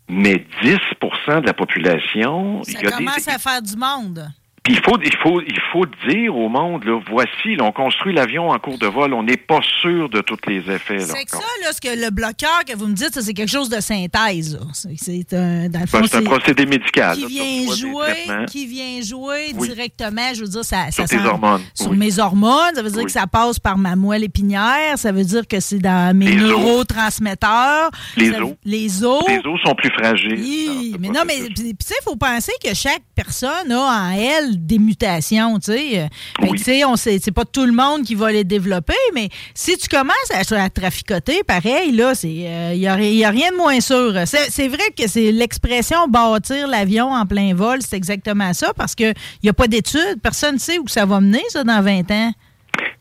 Mais 0.08 0.44
10% 0.62 1.40
de 1.40 1.46
la 1.46 1.54
population, 1.54 2.62
ça 2.64 2.72
il 2.72 2.84
y 2.84 2.88
a 2.88 2.90
commence 2.90 3.28
à 3.28 3.38
faire 3.38 3.62
du 3.62 3.76
monde. 3.76 4.26
Puis 4.62 4.74
il 4.74 4.80
faut, 4.80 4.96
il 5.04 5.16
faut, 5.16 5.40
il 5.40 5.60
faut 5.72 5.84
dire 6.08 6.36
au 6.36 6.48
monde, 6.48 6.84
là, 6.84 7.00
voici, 7.10 7.56
là, 7.56 7.64
on 7.64 7.72
construit 7.72 8.14
l'avion 8.14 8.50
en 8.50 8.58
cours 8.60 8.78
de 8.78 8.86
vol, 8.86 9.12
on 9.12 9.24
n'est 9.24 9.36
pas 9.36 9.58
sûr 9.80 10.08
de 10.08 10.20
tous 10.20 10.38
les 10.46 10.58
effets. 10.70 11.00
C'est 11.00 11.24
que 11.24 11.32
ça, 11.32 11.38
là, 11.62 11.72
ce 11.72 11.80
que 11.80 11.88
le 11.88 12.10
bloqueur 12.10 12.64
que 12.64 12.76
vous 12.76 12.86
me 12.86 12.92
dites, 12.92 13.20
c'est 13.20 13.34
quelque 13.34 13.50
chose 13.50 13.68
de 13.68 13.80
synthèse. 13.80 14.60
C'est 14.72 15.34
un, 15.34 15.68
dans 15.68 15.80
le 15.80 15.86
fond, 15.86 16.02
c'est 16.06 16.18
un 16.18 16.22
procédé 16.22 16.64
médical. 16.64 17.16
Qui 17.16 17.26
vient 17.26 17.74
jouer, 17.74 18.46
qui 18.46 18.66
vient 18.66 19.00
jouer 19.02 19.52
directement, 19.52 20.32
je 20.32 20.42
veux 20.42 20.48
dire, 20.48 20.64
ça, 20.64 20.92
sur 20.92 21.08
ça 21.08 21.26
hormones. 21.26 21.62
Sur 21.74 21.92
mes 21.92 22.20
hormones, 22.20 22.76
ça 22.76 22.82
veut 22.82 22.90
dire 22.90 23.04
que 23.04 23.10
ça 23.10 23.26
passe 23.26 23.58
par 23.58 23.76
ma 23.76 23.96
moelle 23.96 24.22
épinière, 24.22 24.96
ça 24.96 25.10
veut 25.10 25.24
dire 25.24 25.48
que 25.48 25.58
c'est 25.58 25.80
dans 25.80 26.16
mes 26.16 26.36
neurotransmetteurs. 26.36 27.90
Les 28.16 28.30
os. 28.30 28.54
Les 28.64 29.04
os. 29.04 29.24
Les 29.26 29.38
os 29.44 29.60
sont 29.64 29.74
plus 29.74 29.90
fragiles. 29.90 30.38
Oui, 30.38 30.94
mais 31.00 31.08
non, 31.08 31.22
mais 31.26 31.48
tu 31.48 31.62
sais, 31.80 31.96
il 32.00 32.04
faut 32.04 32.14
penser 32.14 32.52
que 32.64 32.72
chaque 32.74 33.02
personne 33.16 33.72
a 33.72 33.80
en 33.80 34.10
elle 34.12 34.51
des 34.56 34.78
mutations, 34.78 35.58
tu 35.58 35.72
sais. 35.72 36.08
Tu 36.40 36.58
sais, 36.58 36.84
on 36.84 36.96
sait, 36.96 37.18
c'est 37.22 37.32
pas 37.32 37.44
tout 37.44 37.64
le 37.64 37.72
monde 37.72 38.04
qui 38.04 38.14
va 38.14 38.32
les 38.32 38.44
développer, 38.44 38.94
mais 39.14 39.28
si 39.54 39.76
tu 39.76 39.88
commences 39.88 40.14
à, 40.30 40.70
traficoter, 40.70 41.42
pareil, 41.44 41.92
là, 41.92 42.14
c'est, 42.14 42.30
il 42.30 42.46
euh, 42.46 42.74
y, 42.74 42.86
a, 42.86 43.30
rien 43.30 43.50
de 43.50 43.56
moins 43.56 43.80
sûr. 43.80 44.14
C'est, 44.26 44.68
vrai 44.68 44.90
que 44.96 45.08
c'est 45.08 45.32
l'expression 45.32 46.08
bâtir 46.08 46.68
l'avion 46.68 47.12
en 47.12 47.26
plein 47.26 47.54
vol, 47.54 47.80
c'est 47.82 47.96
exactement 47.96 48.52
ça, 48.52 48.72
parce 48.74 48.94
que 48.94 49.12
il 49.42 49.46
y 49.46 49.48
a 49.48 49.52
pas 49.52 49.68
d'études, 49.68 50.20
personne 50.22 50.54
ne 50.54 50.60
sait 50.60 50.78
où 50.78 50.88
ça 50.88 51.04
va 51.04 51.20
mener, 51.20 51.42
ça, 51.48 51.64
dans 51.64 51.82
20 51.82 52.10
ans. 52.10 52.32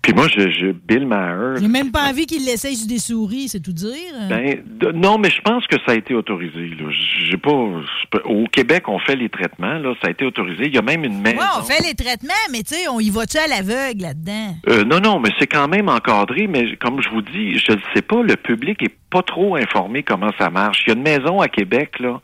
Puis 0.01 0.13
moi, 0.13 0.27
je, 0.27 0.49
je 0.49 0.71
Bill 0.71 1.05
Maher. 1.05 1.57
J'ai 1.59 1.67
même 1.67 1.91
pas 1.91 2.09
envie 2.09 2.25
qu'il 2.25 2.43
l'essaye 2.43 2.75
sur 2.75 2.87
des 2.87 2.97
souris, 2.97 3.49
c'est 3.49 3.59
tout 3.59 3.73
dire. 3.73 4.13
Ben, 4.29 4.63
non, 4.95 5.19
mais 5.19 5.29
je 5.29 5.41
pense 5.41 5.67
que 5.67 5.75
ça 5.85 5.91
a 5.91 5.95
été 5.95 6.15
autorisé. 6.15 6.71
J'ai 7.29 7.37
pas. 7.37 7.51
Au 7.51 8.45
Québec, 8.51 8.87
on 8.87 8.97
fait 8.99 9.15
les 9.15 9.29
traitements. 9.29 9.77
Là, 9.77 9.93
ça 10.01 10.07
a 10.07 10.11
été 10.11 10.25
autorisé. 10.25 10.65
Il 10.65 10.73
y 10.73 10.77
a 10.79 10.81
même 10.81 11.03
une 11.03 11.21
maison. 11.21 11.37
Oui, 11.39 11.45
on 11.59 11.63
fait 11.63 11.83
les 11.87 11.93
traitements, 11.93 12.33
mais 12.51 12.63
tu 12.63 12.75
sais, 12.75 12.87
on 12.87 12.99
y 12.99 13.09
va-tu 13.11 13.37
à 13.37 13.47
l'aveugle 13.47 14.01
là-dedans? 14.01 14.55
Euh, 14.69 14.83
non, 14.83 14.99
non, 14.99 15.19
mais 15.19 15.29
c'est 15.37 15.47
quand 15.47 15.67
même 15.67 15.87
encadré. 15.87 16.47
Mais 16.47 16.75
comme 16.77 17.01
je 17.01 17.09
vous 17.09 17.21
dis, 17.21 17.59
je 17.59 17.73
ne 17.73 17.79
sais 17.93 18.01
pas. 18.01 18.23
Le 18.23 18.35
public 18.35 18.81
est 18.81 18.95
pas 19.11 19.21
trop 19.21 19.55
informé 19.55 20.01
comment 20.01 20.31
ça 20.39 20.49
marche. 20.49 20.83
Il 20.85 20.89
y 20.89 20.93
a 20.93 20.95
une 20.95 21.03
maison 21.03 21.41
à 21.41 21.47
Québec 21.47 21.99
là 21.99 22.19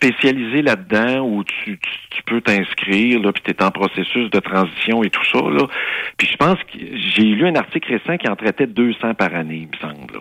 spécialisé 0.00 0.62
là-dedans 0.62 1.20
où 1.20 1.44
tu, 1.44 1.78
tu, 2.10 2.22
peux 2.24 2.40
t'inscrire, 2.40 3.20
là, 3.20 3.32
puis 3.32 3.42
tu 3.44 3.50
es 3.50 3.62
en 3.62 3.70
processus 3.70 4.30
de 4.30 4.40
transition 4.40 5.02
et 5.02 5.10
tout 5.10 5.24
ça. 5.30 5.40
Là. 5.40 5.66
Puis 6.16 6.28
je 6.30 6.36
pense 6.36 6.58
que 6.72 6.78
j'ai 6.78 7.24
lu 7.24 7.46
un 7.46 7.54
article 7.54 7.92
récent 7.92 8.16
qui 8.16 8.28
en 8.28 8.36
traitait 8.36 8.66
200 8.66 9.14
par 9.14 9.34
année, 9.34 9.68
il 9.68 9.68
me 9.68 9.88
semble. 9.88 10.14
Là. 10.14 10.20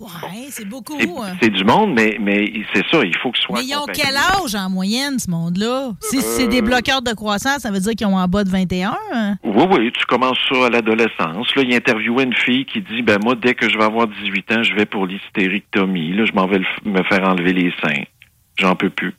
Ouais, 0.00 0.46
c'est 0.48 0.66
beaucoup. 0.66 0.98
Hein. 0.98 1.36
C'est 1.40 1.50
du 1.50 1.62
monde, 1.62 1.94
mais, 1.94 2.16
mais 2.20 2.52
c'est 2.74 2.84
ça, 2.90 3.04
il 3.04 3.16
faut 3.18 3.30
que 3.30 3.38
ce 3.38 3.44
soit. 3.44 3.58
Mais 3.60 3.64
ils 3.64 3.76
ont 3.76 3.86
quel 3.86 4.16
âge 4.16 4.54
en 4.56 4.68
moyenne, 4.68 5.20
ce 5.20 5.30
monde-là? 5.30 5.92
Si 6.00 6.20
c'est 6.20 6.48
des 6.48 6.58
euh, 6.58 6.64
bloqueurs 6.64 7.02
de 7.02 7.12
croissance, 7.12 7.58
ça 7.58 7.70
veut 7.70 7.78
dire 7.78 7.92
qu'ils 7.92 8.08
ont 8.08 8.16
en 8.16 8.26
bas 8.26 8.42
de 8.42 8.50
21? 8.50 8.96
Hein? 9.12 9.36
Oui, 9.44 9.64
oui, 9.70 9.92
tu 9.92 10.04
commences 10.06 10.38
ça 10.48 10.66
à 10.66 10.70
l'adolescence. 10.70 11.54
Là, 11.54 11.62
il 11.62 11.72
interviewait 11.72 12.24
une 12.24 12.34
fille 12.34 12.64
qui 12.64 12.80
dit 12.80 13.02
ben 13.02 13.18
moi, 13.22 13.36
dès 13.36 13.54
que 13.54 13.68
je 13.70 13.78
vais 13.78 13.84
avoir 13.84 14.08
18 14.08 14.52
ans, 14.52 14.62
je 14.64 14.74
vais 14.74 14.86
pour 14.86 15.06
l'hystérectomie. 15.06 16.12
Là, 16.14 16.24
je 16.24 16.32
m'en 16.32 16.48
vais 16.48 16.60
me 16.84 17.02
faire 17.04 17.28
enlever 17.28 17.52
les 17.52 17.72
seins. 17.84 18.02
J'en 18.58 18.76
peux 18.76 18.90
plus. 18.90 19.14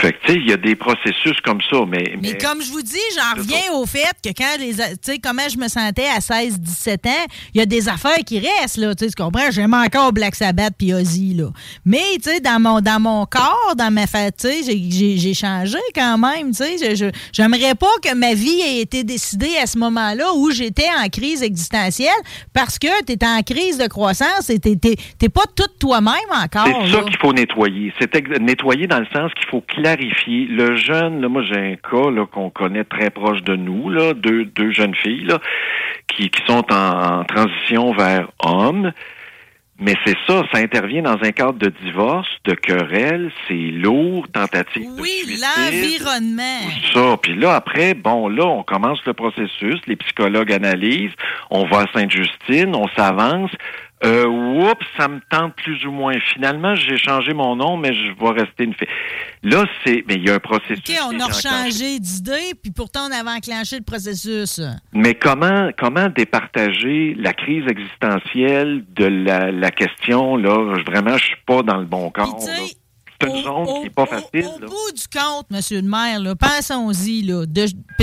Fait 0.00 0.12
que, 0.12 0.18
tu 0.26 0.32
sais, 0.32 0.38
il 0.38 0.48
y 0.48 0.52
a 0.52 0.56
des 0.56 0.76
processus 0.76 1.40
comme 1.44 1.58
ça, 1.70 1.78
mais... 1.88 2.16
Mais, 2.22 2.38
comme 2.38 2.62
je 2.62 2.70
vous 2.70 2.82
dis, 2.82 2.96
j'en 3.16 3.40
reviens 3.40 3.72
au 3.74 3.84
fait 3.84 4.14
que 4.22 4.30
quand 4.30 4.56
les... 4.60 4.74
Tu 4.74 4.82
sais, 5.02 5.18
comment 5.18 5.48
je 5.50 5.58
me 5.58 5.66
sentais 5.66 6.06
à 6.06 6.20
16, 6.20 6.60
17 6.60 7.06
ans, 7.06 7.26
il 7.54 7.58
y 7.58 7.60
a 7.60 7.66
des 7.66 7.88
affaires 7.88 8.18
qui 8.24 8.38
restent, 8.38 8.76
là, 8.76 8.94
tu 8.94 9.06
comprends? 9.16 9.50
J'aime 9.50 9.74
encore 9.74 10.12
Black 10.12 10.36
Sabbath 10.36 10.74
puis 10.78 10.94
Ozzy, 10.94 11.34
là. 11.34 11.50
Mais, 11.84 12.16
tu 12.22 12.30
sais, 12.30 12.40
dans 12.40 12.60
mon, 12.60 12.80
dans 12.80 13.00
mon 13.00 13.26
corps, 13.26 13.74
dans 13.76 13.90
ma 13.92 14.06
fête, 14.06 14.36
tu 14.38 14.48
sais, 14.48 14.62
j'ai 14.62 15.34
changé 15.34 15.78
quand 15.94 16.16
même, 16.16 16.54
tu 16.54 16.78
sais. 16.78 17.10
J'aimerais 17.32 17.74
pas 17.74 17.86
que 18.02 18.14
ma 18.14 18.34
vie 18.34 18.60
ait 18.60 18.80
été 18.80 19.02
décidée 19.02 19.56
à 19.60 19.66
ce 19.66 19.78
moment-là 19.78 20.32
où 20.34 20.50
j'étais 20.50 20.88
en 21.02 21.08
crise 21.08 21.42
existentielle 21.42 22.08
parce 22.54 22.78
que 22.78 23.04
tu 23.04 23.14
es 23.14 23.26
en 23.26 23.42
crise 23.42 23.78
de 23.78 23.88
croissance 23.88 24.48
et 24.50 24.58
t'es 24.60 25.28
pas 25.28 25.44
toute 25.56 25.78
toi-même 25.80 26.14
encore. 26.30 26.66
C'est 26.66 26.92
ça 26.92 27.02
qu'il 27.02 27.16
faut 27.20 27.32
nettoyer. 27.32 27.92
C'est 28.00 28.14
nettoyer 28.40 28.86
dans 28.86 29.00
le 29.00 29.06
sens 29.12 29.32
qu'il 29.34 29.48
faut 29.50 29.60
clarifier. 29.62 29.87
Le 29.96 30.76
jeune, 30.76 31.20
là, 31.20 31.28
moi 31.28 31.42
j'ai 31.42 31.58
un 31.58 31.76
cas 31.76 32.26
qu'on 32.30 32.50
connaît 32.50 32.84
très 32.84 33.10
proche 33.10 33.42
de 33.42 33.56
nous, 33.56 33.88
là, 33.88 34.14
deux, 34.14 34.44
deux 34.44 34.70
jeunes 34.70 34.94
filles 34.94 35.24
là, 35.24 35.38
qui, 36.06 36.28
qui 36.30 36.42
sont 36.46 36.64
en, 36.72 37.24
transition 37.24 37.92
vers 37.92 38.28
homme. 38.42 38.92
Mais 39.80 39.94
c'est 40.04 40.16
ça, 40.26 40.42
ça 40.52 40.58
intervient 40.58 41.02
dans 41.02 41.18
un 41.22 41.30
cadre 41.30 41.52
de 41.52 41.72
divorce, 41.84 42.26
de 42.44 42.54
querelle, 42.54 43.30
c'est 43.46 43.54
lourd, 43.54 44.26
tentative 44.32 44.88
oui, 44.98 45.38
l'environnement. 45.40 46.68
Ça, 46.92 47.16
puis 47.22 47.36
là 47.36 47.54
après, 47.54 47.94
bon 47.94 48.28
là, 48.28 48.44
on 48.44 48.64
commence 48.64 48.98
le 49.06 49.12
processus, 49.12 49.80
les 49.86 49.94
psychologues 49.94 50.52
analysent, 50.52 51.14
on 51.50 51.64
va 51.66 51.82
à 51.82 51.86
Sainte-Justine, 51.94 52.74
on 52.74 52.88
s'avance. 52.96 53.52
Euh, 54.04 54.26
oups, 54.26 54.86
ça 54.96 55.08
me 55.08 55.20
tente 55.28 55.54
plus 55.56 55.84
ou 55.84 55.90
moins. 55.90 56.14
Finalement, 56.32 56.74
j'ai 56.76 56.96
changé 56.96 57.32
mon 57.34 57.56
nom, 57.56 57.76
mais 57.76 57.92
je 57.92 58.12
vais 58.12 58.40
rester 58.40 58.64
une 58.64 58.74
fille. 58.74 58.88
Là, 59.42 59.64
c'est, 59.84 60.04
mais 60.06 60.14
il 60.14 60.26
y 60.26 60.30
a 60.30 60.34
un 60.34 60.38
processus. 60.38 60.78
OK, 60.88 60.96
on 61.12 61.20
a 61.20 61.32
changé 61.32 61.98
d'idée, 61.98 62.54
puis 62.60 62.70
pourtant 62.70 63.08
on 63.08 63.12
avait 63.12 63.36
enclenché 63.36 63.76
le 63.76 63.84
processus. 63.84 64.60
Mais 64.92 65.14
comment, 65.14 65.70
comment 65.76 66.08
départager 66.08 67.14
la 67.18 67.32
crise 67.32 67.64
existentielle 67.68 68.84
de 68.94 69.06
la, 69.06 69.50
la 69.50 69.70
question 69.70 70.36
là? 70.36 70.74
Vraiment, 70.86 71.16
je 71.16 71.24
suis 71.24 71.42
pas 71.46 71.62
dans 71.62 71.78
le 71.78 71.86
bon 71.86 72.10
corps 73.18 73.68
au, 73.68 73.90
pas 73.90 74.06
facile. 74.06 74.46
Au, 74.62 74.66
bout 74.66 74.92
du 74.94 75.08
compte, 75.08 75.50
monsieur 75.50 75.80
le 75.80 75.88
maire, 75.88 76.20
pensons-y. 76.36 77.30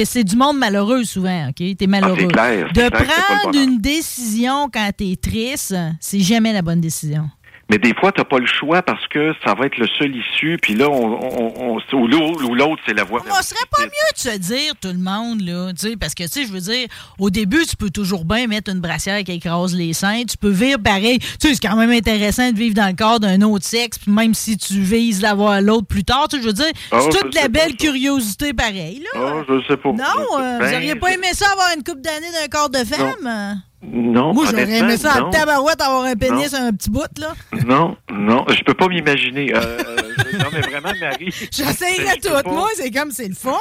c'est 0.04 0.23
du 0.23 0.36
monde 0.36 0.58
malheureux 0.58 1.04
souvent, 1.04 1.49
OK? 1.49 1.78
T'es 1.78 1.88
malheureux. 1.88 2.28
Ah, 2.38 2.51
de 2.73 2.89
prendre 2.89 3.58
une 3.58 3.80
décision 3.80 4.69
quand 4.71 4.91
t'es 4.95 5.15
triste, 5.15 5.75
c'est 5.99 6.19
jamais 6.19 6.54
la 6.54 6.62
bonne 6.62 6.82
décision. 6.82 7.30
Mais 7.69 7.80
des 7.80 7.95
fois, 7.95 8.12
tu 8.12 8.21
n'as 8.21 8.25
pas 8.25 8.38
le 8.38 8.45
choix 8.45 8.84
parce 8.84 9.08
que 9.08 9.34
ça 9.43 9.56
va 9.56 9.65
être 9.65 9.78
le 9.78 9.88
seul 9.97 10.15
issue. 10.15 10.60
Puis 10.62 10.75
là, 10.75 10.88
on, 10.88 11.19
on, 11.19 11.78
on 11.78 12.01
ou 12.01 12.54
l'autre, 12.54 12.82
c'est 12.86 12.93
la 12.93 13.04
voie. 13.04 13.23
On 13.28 13.41
serait 13.41 13.65
pas 13.71 13.84
mieux 13.84 14.13
de 14.13 14.19
se 14.19 14.38
dire, 14.38 14.73
tout 14.80 14.89
le 14.89 14.99
monde, 14.99 15.41
là, 15.41 15.71
tu 15.73 15.89
sais, 15.89 15.97
parce 15.97 16.13
que, 16.13 16.23
tu 16.23 16.30
sais, 16.30 16.45
je 16.45 16.51
veux 16.51 16.60
dire, 16.60 16.88
au 17.17 17.32
début, 17.32 17.65
tu 17.65 17.75
peux 17.75 17.89
toujours 17.89 18.23
bien 18.23 18.45
mettre 18.45 18.71
une 18.71 18.82
brassière 18.82 19.23
qui 19.23 19.32
écrase 19.32 19.73
les 19.75 19.93
seins. 19.93 20.23
Tu 20.30 20.38
peux 20.38 20.49
vivre 20.49 20.80
pareil. 20.80 21.17
Tu 21.19 21.28
sais, 21.39 21.56
c'est 21.56 21.67
quand 21.67 21.75
même 21.75 21.89
intéressant 21.89 22.51
de 22.51 22.58
vivre 22.58 22.75
dans 22.75 22.88
le 22.88 22.95
corps 22.95 23.19
d'un 23.19 23.41
autre 23.41 23.65
sexe, 23.65 23.97
même 24.06 24.36
si 24.36 24.58
tu 24.58 24.80
vises 24.82 25.21
d'avoir 25.21 25.60
l'autre 25.62 25.88
plus 25.88 26.04
tard. 26.04 26.28
Tu 26.30 26.38
sais, 26.38 26.43
je 26.43 26.47
veux 26.47 26.54
dire, 26.54 26.71
ah, 26.91 26.99
c'est 27.01 27.17
toute 27.19 27.34
la 27.34 27.47
belle 27.47 27.75
curiosité 27.75 28.54
pareil, 28.54 29.04
là. 29.13 29.19
Ah, 29.19 29.43
je 29.49 29.67
sais 29.67 29.78
pas. 29.78 29.91
Non, 29.91 30.39
euh, 30.39 30.60
vous 30.62 30.71
n'auriez 30.71 30.95
pas 30.95 31.13
aimé 31.13 31.28
ça 31.34 31.47
avoir 31.51 31.69
une 31.75 31.84
coupe 31.84 32.01
d'années 32.01 32.32
d'un 32.32 32.47
corps 32.47 32.69
de 32.69 32.84
femme? 32.84 33.15
Non. 33.23 33.56
Moi, 33.81 34.45
j'aurais 34.49 34.69
aimé 34.69 34.97
ça 34.97 35.23
en 35.23 35.29
tabarouette 35.29 35.81
avoir 35.81 36.03
un 36.03 36.15
pénis 36.15 36.53
un 36.53 36.71
petit 36.73 36.89
bout, 36.89 37.19
là. 37.19 37.33
Non, 37.65 37.95
non, 38.11 38.45
je 38.49 38.63
peux 38.63 38.73
pas 38.73 38.88
m'imaginer. 38.88 39.53
Euh 39.55 39.77
non, 40.39 40.45
mais 40.51 40.62
vraiment, 40.62 40.93
Marie. 40.99 41.34
J'essayerais 41.51 42.17
tout. 42.17 42.49
Moi, 42.49 42.69
c'est 42.75 42.91
comme, 42.91 43.12
c'est 43.12 43.28
le 43.28 43.36
fun. 43.36 43.51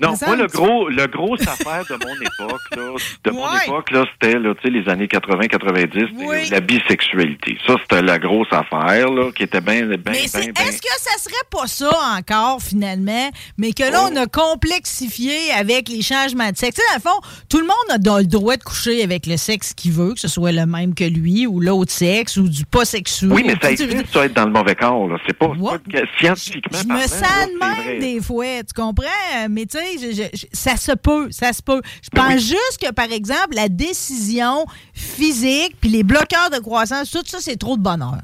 Non, 0.00 0.14
moi, 0.26 0.36
le 0.36 0.46
gros, 0.46 0.88
le 0.88 1.06
gros 1.06 1.34
affaire 1.34 1.84
de 1.88 1.94
mon 2.04 2.14
époque, 2.14 2.60
là, 2.76 2.94
de 3.24 3.30
mon 3.30 3.58
époque, 3.58 3.90
là, 3.90 4.04
c'était, 4.12 4.38
là, 4.38 4.54
tu 4.54 4.62
sais, 4.62 4.70
les 4.70 4.88
années 4.88 5.06
80-90, 5.06 6.50
la 6.50 6.60
bisexualité. 6.60 7.58
Ça, 7.66 7.74
c'était 7.82 8.02
la 8.02 8.18
grosse 8.18 8.52
affaire, 8.52 9.10
là, 9.10 9.30
qui 9.32 9.42
était 9.42 9.60
bien, 9.60 9.86
bien, 9.86 9.98
Mais 10.06 10.24
est-ce 10.24 10.82
que 10.82 10.98
ça 10.98 11.18
serait 11.18 11.34
pas 11.50 11.66
ça 11.66 11.90
encore, 12.16 12.60
finalement, 12.62 13.30
mais 13.58 13.72
que 13.72 13.84
là, 13.84 14.08
on 14.10 14.16
a 14.16 14.26
complexifié 14.26 15.52
avec 15.52 15.88
les 15.88 16.02
changements 16.02 16.50
de 16.50 16.56
sexe? 16.56 16.76
Tu 16.76 16.82
sais, 16.82 16.88
dans 16.88 17.10
le 17.10 17.14
fond, 17.14 17.20
tout 17.48 17.58
le 17.58 17.66
monde 17.66 18.06
a 18.06 18.20
le 18.20 18.26
droit 18.26 18.56
de 18.56 18.62
coucher 18.62 19.02
avec 19.02 19.26
le 19.26 19.36
sexe 19.36 19.74
qu'il 19.74 19.92
veut, 19.92 20.14
que 20.14 20.20
ce 20.20 20.28
soit 20.28 20.52
le 20.52 20.66
même 20.66 20.94
que 20.94 21.04
lui, 21.04 21.46
ou 21.46 21.60
l'autre 21.60 21.92
sexe, 21.92 22.36
ou 22.36 22.48
du 22.48 22.64
pas 22.64 22.84
sexuel. 22.84 23.32
Oui, 23.32 23.42
mais 23.44 23.56
ça 23.60 23.72
existe, 23.72 24.12
ça, 24.12 24.24
être 24.24 24.34
dans 24.34 24.46
le 24.46 24.52
mauvais 24.52 24.74
corps, 24.74 25.08
là. 25.08 25.16
C'est 25.26 25.36
pas, 25.36 25.52
pas. 25.70 25.78
que 25.78 26.06
scientifiquement 26.18 26.78
Je 26.82 26.86
me 26.88 27.00
sens 27.00 27.20
de 27.20 27.58
même 27.58 28.00
des 28.00 28.20
fois, 28.20 28.62
tu 28.62 28.74
comprends? 28.74 29.48
Mais 29.48 29.66
tu 29.66 29.78
sais, 29.78 30.30
ça 30.52 30.76
se 30.76 30.92
peut, 30.92 31.28
ça 31.30 31.52
se 31.52 31.62
peut. 31.62 31.80
Je 32.02 32.08
Ben 32.12 32.22
pense 32.22 32.32
oui. 32.34 32.40
juste 32.40 32.78
que, 32.80 32.92
par 32.92 33.10
exemple, 33.12 33.54
la 33.54 33.68
décision 33.68 34.64
physique 34.94 35.76
puis 35.80 35.90
les 35.90 36.02
bloqueurs 36.02 36.50
de 36.52 36.58
croissance, 36.58 37.10
tout 37.10 37.22
ça, 37.26 37.38
c'est 37.40 37.56
trop 37.56 37.76
de 37.76 37.82
bonheur. 37.82 38.20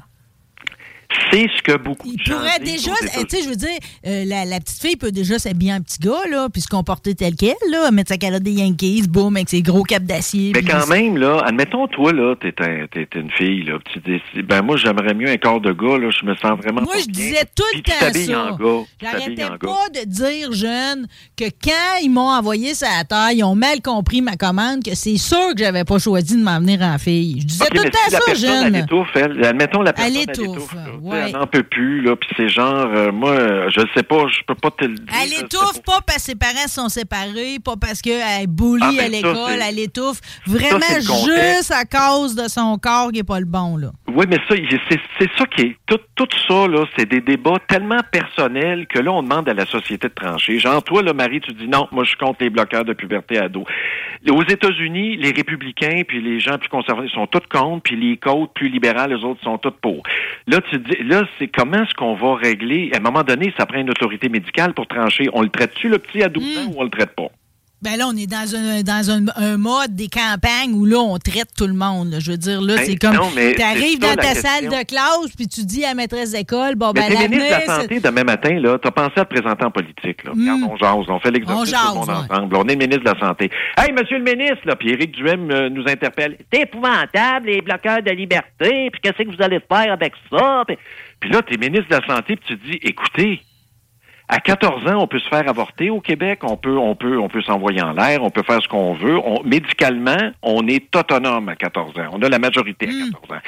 C'est 1.31 1.47
ce 1.57 1.61
que 1.61 1.77
beaucoup 1.77 2.09
Il 2.11 2.17
de 2.17 2.23
gens 2.23 2.37
pourrait 2.37 2.59
disent 2.63 2.85
déjà, 2.85 2.91
eh, 3.19 3.25
tu 3.25 3.37
sais, 3.37 3.43
je 3.43 3.49
veux 3.49 3.55
dire, 3.55 3.77
euh, 4.05 4.25
la, 4.25 4.45
la 4.45 4.59
petite 4.59 4.81
fille 4.81 4.95
peut 4.95 5.11
déjà 5.11 5.39
s'habiller 5.39 5.73
en 5.73 5.81
petit 5.81 5.99
gars, 5.99 6.27
là, 6.29 6.47
puis 6.51 6.61
se 6.61 6.67
comporter 6.67 7.15
tel 7.15 7.35
quel, 7.35 7.55
là, 7.71 7.91
mettre 7.91 8.09
sa 8.09 8.17
calotte 8.17 8.43
des 8.43 8.51
Yankees, 8.53 9.03
boum, 9.07 9.35
avec 9.35 9.49
ses 9.49 9.61
gros 9.61 9.83
capes 9.83 10.05
d'acier. 10.05 10.51
Mais 10.53 10.63
quand 10.63 10.87
même, 10.87 11.17
là, 11.17 11.41
admettons, 11.45 11.87
toi, 11.87 12.13
là, 12.13 12.35
t'es 12.39 12.53
un, 12.59 12.87
t'es 12.91 13.07
une 13.15 13.31
fille, 13.31 13.63
là, 13.63 13.77
tu 13.91 13.99
dis, 13.99 14.21
ben 14.43 14.61
moi, 14.61 14.77
j'aimerais 14.77 15.13
mieux 15.13 15.29
un 15.29 15.37
corps 15.37 15.61
de 15.61 15.71
gars, 15.71 15.97
là, 15.97 16.09
je 16.09 16.25
me 16.25 16.35
sens 16.35 16.57
vraiment 16.61 16.81
Moi, 16.81 16.95
je 16.99 17.07
disais 17.07 17.43
tout 17.55 17.63
le 17.75 17.81
temps 17.81 17.93
ça. 17.99 18.87
J'arrêtais 19.01 19.43
pas 19.43 19.89
de 19.93 20.05
dire, 20.05 20.51
jeune, 20.51 21.07
que 21.35 21.45
quand 21.45 22.01
ils 22.01 22.09
m'ont 22.09 22.29
envoyé 22.29 22.73
ça 22.73 22.87
à 22.99 23.03
terre, 23.03 23.31
ils 23.31 23.43
ont 23.43 23.55
mal 23.55 23.81
compris 23.81 24.21
ma 24.21 24.35
commande, 24.35 24.83
que 24.83 24.95
c'est 24.95 25.17
sûr 25.17 25.53
que 25.55 25.63
j'avais 25.63 25.83
pas 25.83 25.99
choisi 25.99 26.37
de 26.37 26.43
m'en 26.43 26.59
venir 26.59 26.81
en 26.81 26.97
fille. 26.97 27.41
Je 27.41 27.45
disais 27.45 27.65
tout 27.73 27.83
le 27.83 27.89
temps 27.89 27.97
ça, 28.09 28.19
personne, 28.25 28.49
elle 28.49 28.63
jeune. 28.63 28.75
étouffe, 28.75 29.09
elle, 29.15 29.45
admettons 29.45 29.81
la 29.81 29.93
personne, 29.93 30.15
elle 30.15 30.21
étouffe, 30.21 30.75
ouais. 31.07 31.23
Elle 31.27 31.33
n'en 31.33 31.47
peut 31.47 31.63
plus, 31.63 32.01
là, 32.01 32.15
puis 32.15 32.29
c'est 32.35 32.49
genre, 32.49 32.87
euh, 32.93 33.11
moi, 33.11 33.69
je 33.69 33.81
sais 33.95 34.03
pas, 34.03 34.27
je 34.27 34.41
peux 34.45 34.55
pas 34.55 34.71
te 34.71 34.85
le 34.85 34.95
dire. 34.95 35.13
Elle 35.23 35.45
étouffe 35.45 35.81
pas. 35.83 35.93
pas 35.93 36.01
parce 36.07 36.19
que 36.19 36.23
ses 36.23 36.35
parents 36.35 36.67
sont 36.67 36.89
séparés, 36.89 37.57
pas 37.63 37.75
parce 37.79 38.01
qu'elle 38.01 38.43
est 38.43 38.47
bully 38.47 38.83
Ah, 38.83 38.91
ben 38.91 38.99
à 38.99 39.03
ça, 39.03 39.27
l'école, 39.27 39.59
elle 39.69 39.79
étouffe 39.79 40.19
vraiment 40.45 40.77
le 40.95 41.01
juste 41.01 41.71
à 41.71 41.85
cause 41.85 42.35
de 42.35 42.47
son 42.47 42.77
corps 42.77 43.11
qui 43.11 43.19
est 43.19 43.23
pas 43.23 43.39
le 43.39 43.45
bon, 43.45 43.77
là. 43.77 43.91
Oui, 44.07 44.25
mais 44.29 44.37
ça, 44.47 44.55
c'est 45.19 45.29
ça 45.37 45.45
qui 45.45 45.61
est. 45.61 45.75
Tout, 45.85 45.99
tout 46.15 46.27
ça, 46.47 46.67
là, 46.67 46.85
c'est 46.97 47.07
des 47.07 47.21
débats 47.21 47.59
tellement 47.67 48.01
personnels 48.11 48.87
que 48.87 48.99
là, 48.99 49.11
on 49.11 49.23
demande 49.23 49.47
à 49.49 49.53
la 49.53 49.65
société 49.65 50.07
de 50.07 50.13
trancher. 50.13 50.59
Genre, 50.59 50.81
toi, 50.83 51.01
là, 51.01 51.13
Marie, 51.13 51.41
tu 51.41 51.53
dis 51.53 51.67
non, 51.67 51.87
moi, 51.91 52.03
je 52.03 52.09
suis 52.09 52.17
contre 52.17 52.37
les 52.41 52.49
bloqueurs 52.49 52.85
de 52.85 52.93
puberté 52.93 53.37
ado. 53.37 53.63
Aux 54.29 54.43
États-Unis, 54.43 55.17
les 55.17 55.31
républicains 55.31 56.01
puis 56.07 56.21
les 56.21 56.39
gens 56.39 56.57
plus 56.57 56.69
conservateurs 56.69 57.11
sont 57.11 57.27
tous 57.27 57.41
contre, 57.51 57.83
puis 57.83 57.95
les 57.95 58.17
côtes 58.17 58.53
plus 58.53 58.69
libérales, 58.69 59.11
les 59.13 59.23
autres 59.23 59.41
sont 59.43 59.57
tous 59.57 59.73
pour. 59.81 60.03
Là, 60.47 60.59
tu 60.69 60.77
dis, 60.79 60.96
là, 61.03 61.27
c'est 61.37 61.47
comment 61.47 61.83
est-ce 61.83 61.93
qu'on 61.93 62.15
va 62.15 62.35
régler? 62.35 62.89
À 62.93 62.97
un 62.97 63.01
moment 63.01 63.23
donné, 63.23 63.53
ça 63.57 63.65
prend 63.65 63.79
une 63.79 63.89
autorité 63.89 64.29
médicale 64.29 64.73
pour 64.73 64.87
trancher. 64.87 65.25
On 65.33 65.41
le 65.41 65.49
traite-tu, 65.49 65.89
le 65.89 65.97
petit 65.99 66.23
à 66.23 66.29
12 66.29 66.43
Hmm. 66.43 66.57
ans, 66.59 66.71
ou 66.71 66.79
on 66.79 66.83
le 66.83 66.89
traite 66.89 67.15
pas? 67.15 67.29
Ben 67.83 67.95
là, 67.95 68.05
on 68.11 68.17
est 68.17 68.25
dans 68.25 68.55
un, 68.55 68.81
dans 68.81 69.11
un, 69.11 69.25
un 69.35 69.57
mode 69.57 69.93
des 69.95 70.07
campagnes 70.07 70.73
où 70.73 70.85
là, 70.85 70.97
on 70.97 71.19
traite 71.19 71.49
tout 71.55 71.67
le 71.67 71.73
monde. 71.75 72.09
là. 72.09 72.19
Je 72.19 72.31
veux 72.31 72.37
dire, 72.37 72.59
là, 72.59 72.75
Ben, 72.77 72.83
c'est 72.85 72.95
comme, 72.95 73.13
non, 73.15 73.29
mais 73.35 73.53
tu 73.53 73.61
arrives 73.61 73.99
c'est 74.01 74.07
ça, 74.07 74.15
dans 74.15 74.21
la 74.21 74.27
ta 74.27 74.33
question. 74.33 74.49
salle 74.49 74.65
de 74.79 74.83
classe, 74.87 75.35
puis 75.37 75.47
tu 75.47 75.63
dis 75.63 75.85
à 75.85 75.89
la 75.89 75.93
maîtresse 75.93 76.31
d'école, 76.31 76.73
bon, 76.75 76.91
Mais 76.95 77.01
ben, 77.01 77.07
t'es 77.09 77.13
l'avenir, 77.13 77.29
ministre 77.39 77.45
de 77.47 77.67
la 77.67 77.75
c'est- 77.75 77.81
Santé 77.83 77.99
demain 77.99 78.23
matin, 78.23 78.59
là, 78.59 78.79
t'as 78.81 78.89
pensé 78.89 79.13
à 79.17 79.25
te 79.25 79.33
présenter 79.35 79.63
en 79.63 79.69
politique, 79.69 80.23
là. 80.23 80.31
Regarde, 80.31 80.61
on 80.67 80.75
jase, 80.75 81.05
on 81.07 81.19
fait 81.19 81.29
l'exercice 81.29 81.75
On 81.75 81.79
tout 81.79 81.93
le 81.93 81.99
monde 81.99 82.09
ouais. 82.09 82.35
ensemble. 82.35 82.55
On 82.55 82.63
est 82.67 82.73
le 82.73 82.79
ministre 82.79 83.03
de 83.03 83.09
la 83.11 83.19
Santé. 83.27 83.51
Hey, 83.77 83.91
monsieur 83.91 84.17
le 84.17 84.23
ministre, 84.23 84.65
là, 84.65 84.75
puis 84.75 84.89
Éric 84.93 85.11
Duhem 85.11 85.51
euh, 85.51 85.69
nous 85.69 85.83
interpelle. 85.87 86.35
C'est 86.51 86.61
épouvantable, 86.61 87.45
les 87.45 87.61
bloqueurs 87.61 88.01
de 88.01 88.09
liberté, 88.11 88.89
puis 88.91 89.01
qu'est-ce 89.03 89.21
que 89.23 89.35
vous 89.35 89.43
allez 89.43 89.59
faire 89.71 89.91
avec 89.93 90.13
ça? 90.31 90.63
Puis, 90.67 90.77
puis 91.19 91.29
là, 91.29 91.41
t'es 91.43 91.57
ministre 91.57 91.89
de 91.89 91.95
la 91.95 92.07
Santé, 92.15 92.37
puis 92.37 92.45
tu 92.47 92.57
te 92.57 92.65
dis, 92.71 92.79
écoutez, 92.81 93.41
à 94.29 94.39
14 94.39 94.85
ans, 94.87 94.97
on 95.01 95.07
peut 95.07 95.19
se 95.19 95.27
faire 95.29 95.47
avorter 95.49 95.89
au 95.89 96.01
Québec, 96.01 96.39
on 96.43 96.57
peut, 96.57 96.77
on 96.77 96.95
peut, 96.95 97.17
on 97.17 97.29
peut 97.29 97.41
s'envoyer 97.41 97.81
en 97.81 97.93
l'air, 97.93 98.21
on 98.23 98.29
peut 98.29 98.43
faire 98.43 98.61
ce 98.61 98.67
qu'on 98.67 98.93
veut. 98.93 99.17
On- 99.17 99.41
médicalement, 99.43 100.31
on 100.41 100.67
est 100.67 100.93
autonome 100.95 101.47
à 101.49 101.55
14 101.55 101.97
ans. 101.97 102.09
On 102.11 102.21
a 102.21 102.27
la 102.29 102.39
majorité 102.39 102.87
à 102.87 102.91
14 103.11 103.31
ans. 103.31 103.41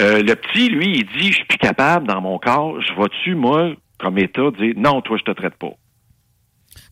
Euh, 0.00 0.22
le 0.22 0.34
petit, 0.34 0.68
lui, 0.70 0.98
il 0.98 1.06
dit, 1.20 1.28
je 1.28 1.36
suis 1.36 1.44
plus 1.44 1.58
capable 1.58 2.06
dans 2.08 2.20
mon 2.20 2.38
corps. 2.38 2.80
Je 2.80 2.92
vais-tu, 3.00 3.34
moi, 3.36 3.70
comme 4.00 4.18
État, 4.18 4.50
dire, 4.58 4.74
non, 4.76 5.00
toi, 5.02 5.16
je 5.18 5.24
te 5.24 5.30
traite 5.36 5.54
pas? 5.54 5.70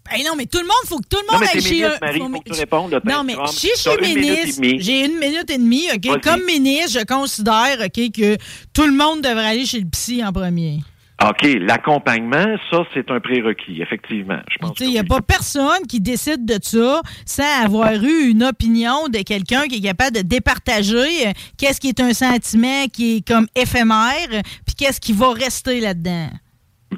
Ben 0.09 0.19
non, 0.25 0.37
mais 0.37 0.47
tout 0.47 0.59
le 0.59 0.65
monde, 0.65 0.87
faut 0.87 0.99
que 0.99 1.09
tout 1.11 1.17
le 1.21 1.27
Non, 1.27 1.33
monde 1.33 1.43
mais 1.53 1.59
aille 1.59 1.65
ministre, 1.69 1.99
Marie, 2.01 2.19
faut- 2.21 2.29
faut 2.29 2.41
que 2.41 2.51
tu 2.53 2.61
répondes, 2.61 2.93
là, 2.93 3.01
Non, 3.05 3.25
mais 3.25 3.35
si 3.49 3.69
je 3.75 3.81
suis 3.91 4.15
ministre, 4.15 4.63
j'ai 4.79 5.05
une 5.05 5.19
minute 5.19 5.51
et 5.51 5.59
demie, 5.59 5.87
OK? 5.93 6.21
Comme 6.23 6.45
ministre, 6.45 7.01
je 7.01 7.05
considère, 7.05 7.79
OK, 7.85 8.13
que 8.13 8.37
tout 8.73 8.87
le 8.87 8.93
monde 8.93 9.21
devrait 9.23 9.47
aller 9.49 9.67
chez 9.67 9.81
le 9.81 9.89
psy 9.91 10.25
en 10.25 10.33
premier. 10.33 10.79
OK, 11.25 11.49
l'accompagnement, 11.61 12.57
ça, 12.71 12.85
c'est 12.93 13.11
un 13.11 13.21
prérequis, 13.21 13.81
effectivement. 13.81 14.39
Il 14.81 14.91
n'y 14.91 14.99
a 14.99 15.05
pas 15.05 15.23
personne 15.23 15.87
qui 15.89 15.99
décide 15.99 16.45
de 16.45 16.59
ça 16.61 17.01
sans 17.25 17.65
avoir 17.65 17.95
eu 17.95 18.29
une 18.29 18.45
opinion 18.45 19.09
de 19.09 19.23
quelqu'un 19.23 19.63
qui 19.63 19.77
est 19.77 19.89
capable 19.89 20.17
de 20.17 20.23
départager 20.23 21.29
euh, 21.29 21.33
qu'est-ce 21.57 21.81
qui 21.81 21.89
est 21.89 22.01
un 22.01 22.13
sentiment 22.13 22.85
qui 22.93 23.17
est 23.17 23.27
comme 23.27 23.47
éphémère, 23.57 24.29
puis 24.67 24.75
qu'est-ce 24.77 25.01
qui 25.01 25.15
va 25.15 25.33
rester 25.33 25.81
là-dedans. 25.81 26.29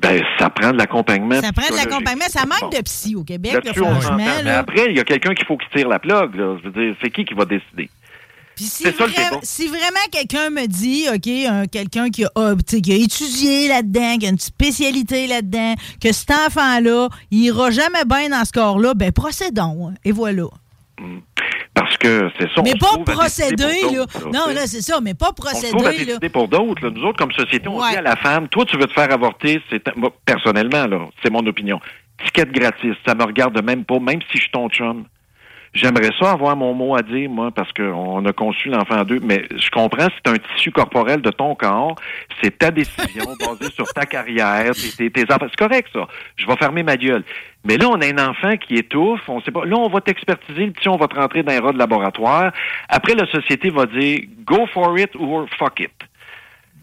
Ben, 0.02 0.22
ça 0.38 0.50
prend 0.50 0.72
de 0.72 0.78
l'accompagnement. 0.78 1.40
Ça 1.40 1.52
prend 1.52 1.70
de 1.70 1.76
l'accompagnement. 1.76 2.26
Ça 2.28 2.44
manque 2.44 2.72
de 2.72 2.82
psy 2.82 3.14
au 3.14 3.24
Québec, 3.24 3.64
là, 3.64 3.72
franchement. 3.72 4.16
Mais 4.44 4.50
après, 4.50 4.86
il 4.90 4.96
y 4.96 5.00
a 5.00 5.04
quelqu'un 5.04 5.34
qu'il 5.34 5.46
faut 5.46 5.56
qui 5.56 5.66
tire 5.74 5.88
la 5.88 5.98
plug. 5.98 6.34
Là. 6.34 6.56
Je 6.62 6.68
veux 6.68 6.72
dire, 6.72 6.94
c'est 7.02 7.10
qui 7.10 7.24
qui 7.24 7.34
va 7.34 7.44
décider? 7.44 7.88
Puis 8.58 8.66
si, 8.66 8.84
vra- 8.84 9.44
vraiment 9.68 10.06
quelqu'un 10.10 10.50
me 10.50 10.66
dit, 10.66 11.06
OK, 11.14 11.28
un- 11.48 11.66
quelqu'un 11.66 12.10
qui 12.10 12.24
a, 12.24 12.54
qui 12.82 12.92
a 12.92 12.96
étudié 12.96 13.68
là-dedans, 13.68 14.16
qui 14.18 14.26
a 14.26 14.30
une 14.30 14.38
spécialité 14.40 15.28
là-dedans, 15.28 15.74
que 16.02 16.12
cet 16.12 16.32
enfant-là, 16.32 17.08
il 17.30 17.44
ira 17.44 17.70
jamais 17.70 18.04
bien 18.04 18.30
dans 18.30 18.44
ce 18.44 18.50
corps-là, 18.52 18.94
ben 18.94 19.12
procédons. 19.12 19.90
hein, 19.90 19.94
Et 20.04 20.10
voilà. 20.10 20.44
Parce 21.72 21.96
que 21.98 22.28
c'est 22.38 22.48
ça. 22.52 22.62
mais 22.64 22.72
on 22.74 23.04
pas 23.04 23.12
procéder, 23.12 23.82
là. 23.92 24.04
Non, 24.32 24.52
là, 24.52 24.66
c'est 24.66 24.80
ça, 24.82 25.00
mais 25.00 25.14
pas 25.14 25.30
On 25.30 25.44
se 25.46 25.70
procéder, 25.70 26.04
là. 26.20 26.28
pour 26.30 26.48
d'autres. 26.48 26.88
Nous 26.90 27.02
autres, 27.04 27.18
comme 27.18 27.30
société, 27.30 27.68
on 27.68 27.78
Ouais. 27.80 27.90
dit 27.92 27.96
à 27.96 28.02
la 28.02 28.16
femme, 28.16 28.48
toi, 28.48 28.64
tu 28.66 28.76
veux 28.76 28.86
te 28.86 28.92
faire 28.92 29.12
avorter, 29.12 29.60
c'est 29.70 29.80
personnellement, 30.24 30.86
là, 30.88 31.06
c'est 31.22 31.30
mon 31.30 31.46
opinion. 31.46 31.78
Ticket 32.24 32.46
gratis, 32.46 32.94
ça 33.06 33.14
me 33.14 33.22
regarde 33.22 33.62
même 33.64 33.84
pas, 33.84 34.00
même 34.00 34.20
si 34.22 34.38
je 34.38 34.42
suis 34.42 34.50
ton 34.50 34.68
chum. 34.68 35.04
J'aimerais 35.74 36.10
ça 36.18 36.32
avoir 36.32 36.56
mon 36.56 36.74
mot 36.74 36.96
à 36.96 37.02
dire, 37.02 37.28
moi, 37.28 37.50
parce 37.50 37.72
qu'on 37.72 38.24
a 38.24 38.32
conçu 38.32 38.68
l'enfant 38.68 38.96
à 38.96 39.04
deux, 39.04 39.20
mais 39.22 39.44
je 39.50 39.70
comprends, 39.70 40.08
c'est 40.14 40.30
un 40.30 40.36
tissu 40.38 40.70
corporel 40.70 41.20
de 41.20 41.30
ton 41.30 41.54
corps, 41.54 41.94
c'est 42.42 42.58
ta 42.58 42.70
décision 42.70 43.24
basée 43.40 43.72
sur 43.72 43.86
ta 43.92 44.06
carrière, 44.06 44.72
tes, 44.72 45.10
tes. 45.10 45.24
C'est 45.28 45.56
correct, 45.56 45.88
ça. 45.92 46.08
Je 46.36 46.46
vais 46.46 46.56
fermer 46.56 46.82
ma 46.82 46.96
gueule. 46.96 47.24
Mais 47.64 47.76
là, 47.76 47.88
on 47.90 48.00
a 48.00 48.06
un 48.06 48.30
enfant 48.30 48.56
qui 48.56 48.76
étouffe, 48.76 49.28
on 49.28 49.40
sait 49.42 49.50
pas. 49.50 49.64
Là, 49.64 49.76
on 49.76 49.88
va 49.88 50.00
t'expertiser, 50.00 50.66
le 50.66 50.72
petit, 50.72 50.88
on 50.88 50.96
va 50.96 51.08
te 51.08 51.16
rentrer 51.16 51.42
dans 51.42 51.52
un 51.52 51.60
rat 51.60 51.72
de 51.72 51.78
laboratoire. 51.78 52.52
Après, 52.88 53.14
la 53.14 53.26
société 53.26 53.70
va 53.70 53.86
dire, 53.86 54.20
go 54.46 54.66
for 54.72 54.98
it 54.98 55.10
or 55.16 55.46
fuck 55.58 55.80
it. 55.80 55.92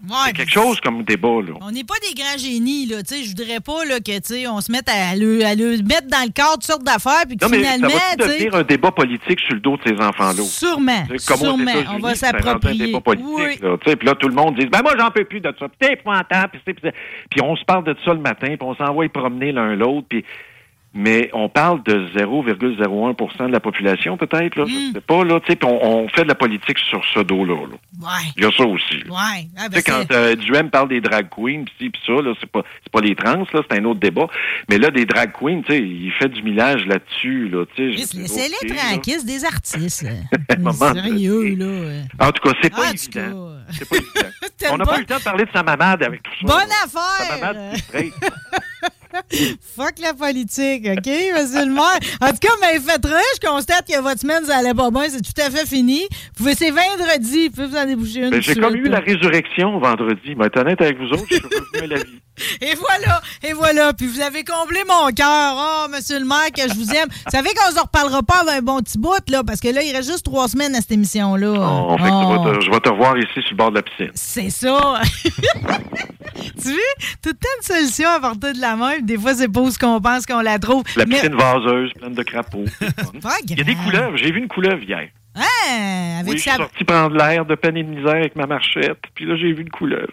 Ouais, 0.10 0.16
C'est 0.28 0.34
quelque 0.34 0.51
chose 0.51 0.80
comme 0.82 1.03
débat, 1.03 1.28
là. 1.45 1.53
On 1.62 1.72
n'est 1.72 1.84
pas 1.84 1.95
des 2.08 2.14
grands 2.14 2.38
génies, 2.38 2.86
là. 2.86 3.01
Tu 3.03 3.16
sais, 3.16 3.24
je 3.24 3.30
voudrais 3.30 3.60
pas 3.60 3.86
là, 3.86 3.99
que, 3.99 4.16
tu 4.20 4.22
sais, 4.24 4.47
on 4.47 4.62
se 4.62 4.72
mette 4.72 4.88
à 4.89 5.16
le, 5.16 5.43
à 5.45 5.56
le 5.56 5.78
mettre 5.84 6.08
dans 6.08 6.24
le 6.26 6.32
cadre 6.32 6.53
toutes 6.53 6.64
sortes 6.64 6.84
d'affaires, 6.84 7.24
puis 7.28 7.38
que 7.38 7.45
Non, 7.45 7.51
mais 7.51 7.58
finalement, 7.58 7.89
ça 7.89 8.16
va 8.18 8.28
devenir 8.28 8.56
un 8.56 8.64
débat 8.64 8.91
politique 8.91 9.39
sur 9.41 9.53
le 9.56 9.60
dos 9.60 9.78
de 9.78 9.82
ces 9.88 9.93
enfants-là? 10.03 10.43
sûrement, 10.43 11.06
C'est 11.18 11.26
Comme 11.28 11.38
sûrement, 11.38 11.72
on 11.95 11.99
va 11.99 12.10
un 12.10 12.16
s'approprier. 12.16 12.86
débat 12.88 13.01
politique, 13.01 13.28
Oui. 13.30 13.58
là. 13.62 13.78
Puis 13.78 14.06
là, 14.08 14.16
tout 14.16 14.28
le 14.28 14.36
monde 14.36 14.56
dit, 14.60 14.66
ben 14.68 14.82
moi, 14.84 14.93
j'en 14.97 15.12
peux 15.12 15.26
plus 15.26 15.39
de 15.41 15.53
ça. 15.60 15.68
Puis 15.68 15.78
c'est 15.82 15.93
épouvantable. 15.93 16.60
Puis 16.66 17.41
on 17.41 17.56
se 17.56 17.64
parle 17.66 17.84
de 17.86 17.95
ça 18.06 18.14
le 18.14 18.20
matin, 18.20 18.47
puis 18.47 18.58
on 18.62 18.76
s'envoie 18.76 19.08
promener 19.10 19.51
l'un 19.51 19.76
l'autre. 19.76 20.08
Puis... 20.10 20.24
Mais 20.97 21.29
on 21.33 21.49
parle 21.49 21.83
de 21.83 22.07
0,01% 22.17 23.47
de 23.47 23.51
la 23.51 23.59
population, 23.59 24.15
peut-être. 24.15 24.55
Là. 24.55 24.63
Mm. 24.63 24.69
Je 24.69 24.93
sais 24.93 25.01
pas. 25.01 25.25
Là, 25.25 25.41
tu 25.41 25.51
sais, 25.51 25.59
on, 25.65 25.85
on 25.85 26.07
fait 26.07 26.23
de 26.23 26.29
la 26.29 26.35
politique 26.35 26.77
sur 26.79 27.03
ce 27.13 27.19
dos-là. 27.19 27.53
là. 27.69 27.75
Ouais. 28.01 28.31
Il 28.37 28.43
y 28.43 28.47
a 28.47 28.51
ça 28.51 28.63
aussi. 28.65 29.03
là. 29.05 29.11
Ouais. 29.13 29.47
Ah, 29.57 29.67
ben, 29.69 29.81
quand 29.85 30.09
euh, 30.11 30.35
Duhem 30.37 30.69
parle 30.69 30.87
des 30.87 31.01
drag 31.01 31.27
queens, 31.29 31.65
pis 31.77 31.89
pis 31.89 31.99
ça, 32.05 32.13
là, 32.13 32.33
c'est 32.39 32.49
pas, 32.49 32.61
c'est 32.81 32.91
pas 32.93 33.01
les 33.01 33.13
trans, 33.13 33.45
là, 33.53 33.61
c'est 33.69 33.77
un 33.77 33.83
autre 33.83 33.99
débat. 33.99 34.27
Mais 34.69 34.77
là, 34.77 34.89
des 34.89 35.05
drag 35.05 35.33
queens, 35.37 35.61
tu 35.65 35.73
sais, 35.73 35.79
il 35.81 36.11
fait 36.13 36.29
du 36.29 36.41
millage 36.43 36.85
là-dessus, 36.87 37.49
là, 37.49 37.65
tu 37.75 37.93
sais. 37.93 38.17
Laissez-les 38.17 38.69
là. 38.69 38.75
tranquilles, 38.75 39.25
des 39.25 39.43
artistes. 39.43 40.07
Sérieux, 40.93 41.55
là. 41.57 42.25
En 42.27 42.31
tout 42.31 42.41
cas, 42.49 42.55
c'est 42.61 42.69
pas 42.73 42.89
tout 42.91 42.93
évident. 42.95 43.49
C'est 43.71 43.89
pas 43.89 43.95
évident. 43.97 44.29
On 44.71 44.77
n'a 44.77 44.85
pas- 44.85 44.97
eu 44.97 44.99
le 45.01 45.05
temps 45.05 45.17
de 45.17 45.23
parler 45.23 45.43
de 45.43 45.51
sa 45.51 45.61
mamade 45.61 46.03
avec 46.03 46.23
tout 46.23 46.31
ça. 46.47 46.53
Bonne 46.53 46.69
là. 46.69 46.75
Sa 46.87 46.99
affaire! 46.99 47.53
mamade. 47.53 47.73
Fuck 49.76 49.99
la 49.99 50.13
politique, 50.13 50.86
OK, 50.88 51.05
monsieur 51.05 51.66
le 51.66 51.74
maire? 51.74 51.99
En 52.22 52.30
tout 52.30 52.38
cas, 52.41 52.53
mais 52.61 52.80
faites 52.80 53.05
je 53.05 53.47
constate 53.47 53.88
que 53.88 53.99
votre 54.01 54.20
semaine, 54.22 54.43
ça 54.45 54.57
allait 54.57 54.74
pas 54.74 54.89
bien, 54.91 55.03
c'est 55.09 55.22
tout 55.22 55.39
à 55.41 55.49
fait 55.49 55.66
fini. 55.68 56.01
Vous 56.01 56.43
pouvez, 56.43 56.55
c'est 56.55 56.72
vendredi, 56.72 57.47
vous 57.49 57.53
pouvez 57.55 57.68
vous 57.68 57.78
en 57.78 57.86
déboucher 57.86 58.20
une. 58.22 58.30
Ben, 58.32 58.41
J'ai 58.41 58.55
comme 58.55 58.76
eu 58.76 58.88
la 58.89 58.99
résurrection 58.99 59.78
vendredi. 59.80 60.36
Mais 60.38 60.45
être 60.47 60.59
honnête 60.59 60.82
avec 60.82 60.97
vous 60.97 61.07
autres, 61.09 61.26
je 61.30 61.36
suis 61.36 61.43
revenu 61.43 61.84
à 61.93 61.97
la 61.97 62.03
vie. 62.03 62.20
Et 62.61 62.76
voilà, 62.76 63.22
et 63.43 63.53
voilà. 63.53 63.93
Puis 63.93 64.07
vous 64.07 64.20
avez 64.20 64.43
comblé 64.43 64.80
mon 64.86 65.07
cœur. 65.13 65.55
Oh, 65.57 65.88
monsieur 65.89 66.20
le 66.20 66.26
maire, 66.26 66.51
que 66.53 66.63
je 66.63 66.74
vous 66.74 66.91
aime. 66.91 67.07
Vous 67.09 67.32
savez 67.32 67.51
qu'on 67.53 67.74
se 67.74 67.80
reparlera 67.80 68.24
pas 68.24 68.41
avant 68.41 68.51
un 68.51 68.61
bon 68.61 68.80
petit 68.82 68.97
bout, 68.97 69.13
là, 69.30 69.41
parce 69.45 69.61
que 69.61 69.70
là, 69.70 69.82
il 69.84 69.95
reste 69.95 70.11
juste 70.11 70.26
trois 70.26 70.49
semaines 70.49 70.76
à 70.76 70.82
cette 70.82 70.91
émission-là. 70.91 71.53
Oh, 71.57 71.95
fait 71.97 72.03
que 72.03 72.09
tu 72.09 72.13
Oh. 72.49 72.53
te- 72.59 72.66
je 72.66 72.70
vais 72.72 72.80
te 72.82 72.89
revoir 72.89 73.18
ici 73.18 73.30
sur 73.36 73.51
le 73.51 73.55
bord 73.55 73.72
de 73.72 73.76
la 73.78 73.84
piscine. 73.84 74.11
C'est 74.16 74.49
ça. 74.49 74.99
tu 75.24 76.70
vois, 76.72 76.82
tout 77.22 77.30
le 77.30 77.34
temps 77.34 77.47
une 77.61 77.63
solution 77.63 78.09
à 78.09 78.20
portée 78.20 78.51
de 78.53 78.59
la 78.59 78.76
main. 78.76 78.99
Des 79.06 79.18
fois, 79.18 79.34
c'est 79.36 79.47
pas 79.51 79.62
où 79.62 79.70
ce 79.70 79.78
qu'on 79.80 80.01
pense 80.01 80.26
qu'on 80.26 80.41
la 80.41 80.58
trouve. 80.60 80.84
La 80.95 81.06
Mais- 81.06 81.16
piscine 81.16 81.36
vaseuse, 81.36 81.91
pleine 81.93 82.14
de 82.14 82.24
crapauds. 82.24 82.66
Il 83.49 83.58
y 83.58 83.62
a 83.62 83.64
des 83.64 83.76
couleuvres. 83.76 84.18
J'ai 84.18 84.32
vu 84.32 84.39
une 84.39 84.47
couleuvre 84.47 84.82
hier. 84.84 85.08
Hein, 85.36 86.20
avec 86.22 86.32
Oui, 86.32 86.38
je 86.38 86.41
suis 86.41 86.49
sa... 86.51 86.58
sorti 86.58 86.84
prendre 86.84 87.16
l'air 87.16 87.45
de 87.45 87.56
peine 87.56 87.78
et 87.78 87.84
de 87.84 87.89
misère 87.89 88.16
avec 88.16 88.36
ma 88.36 88.45
marchette. 88.47 88.99
Puis 89.14 89.26
là, 89.26 89.36
j'ai 89.36 89.51
vu 89.53 89.62
une 89.64 89.70
couleuvre. 89.70 90.12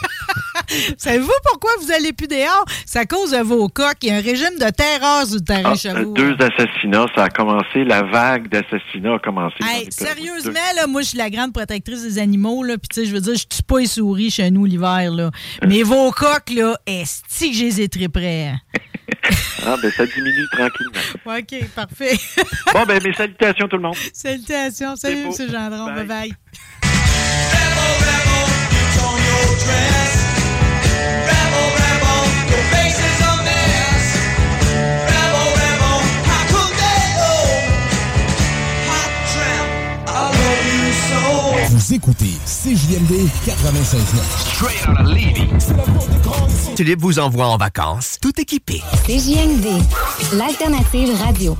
Savez-vous 0.98 1.30
pourquoi 1.44 1.70
vous 1.80 1.92
allez 1.92 2.12
plus 2.12 2.26
dehors? 2.26 2.64
C'est 2.84 2.98
à 2.98 3.06
cause 3.06 3.30
de 3.30 3.38
vos 3.38 3.68
coques. 3.68 3.98
Il 4.02 4.08
y 4.08 4.12
a 4.12 4.16
un 4.16 4.20
régime 4.20 4.58
de 4.58 4.68
terreur 4.70 5.24
sur 5.26 5.36
le 5.36 5.40
terrain 5.42 5.72
Ah, 5.72 5.76
chez 5.76 5.92
vous. 5.92 6.12
deux 6.14 6.34
assassinats, 6.40 7.06
ça 7.14 7.24
a 7.24 7.28
commencé, 7.30 7.84
la 7.84 8.02
vague 8.02 8.48
d'assassinats 8.48 9.14
a 9.14 9.18
commencé. 9.18 9.56
Hey, 9.62 9.86
sérieusement, 9.90 10.52
là, 10.76 10.86
moi, 10.86 11.02
je 11.02 11.08
suis 11.08 11.18
la 11.18 11.30
grande 11.30 11.52
protectrice 11.52 12.02
des 12.02 12.18
animaux, 12.18 12.62
là. 12.64 12.78
Puis, 12.78 12.88
tu 12.88 13.00
sais, 13.00 13.06
je 13.06 13.12
veux 13.14 13.20
dire, 13.20 13.34
je 13.36 13.44
tue 13.46 13.62
pas 13.62 13.78
les 13.78 13.86
souris 13.86 14.30
chez 14.30 14.50
nous 14.50 14.64
l'hiver, 14.64 15.10
là. 15.12 15.30
Mais 15.66 15.82
vos 15.82 16.10
coques, 16.10 16.50
là, 16.54 16.76
est-ce 16.86 17.22
que 17.46 17.52
je 17.52 17.62
les 17.64 17.80
ai 17.82 17.88
très 17.88 18.08
près? 18.08 18.54
deux. 19.08 19.36
Ah, 19.68 19.76
ben 19.82 19.90
ça 19.90 20.04
diminue 20.06 20.46
tranquillement. 20.52 21.00
OK, 21.26 21.68
parfait. 21.74 22.16
Bon, 22.72 22.84
ben 22.86 23.02
mes 23.02 23.12
salutations 23.12 23.66
tout 23.68 23.76
le 23.76 23.82
monde. 23.82 23.96
Salutations. 24.12 24.94
Salut. 24.96 25.26
M. 25.26 25.32
Gendron. 25.50 25.86
Bye. 25.86 26.06
Bye-bye. 26.06 26.32
Vous 41.86 41.94
écoutez 41.94 42.34
CJMD 42.44 43.28
96.9. 43.46 43.98
Straight 44.38 44.88
out 44.88 45.00
of 45.00 45.06
Levy. 45.06 45.48
Tulip 46.74 47.00
vous 47.00 47.18
envoie 47.18 47.46
en 47.46 47.56
vacances, 47.56 48.16
tout 48.20 48.32
équipé. 48.40 48.82
CJMD, 49.04 49.66
l'alternative 50.32 51.10
radio. 51.22 51.56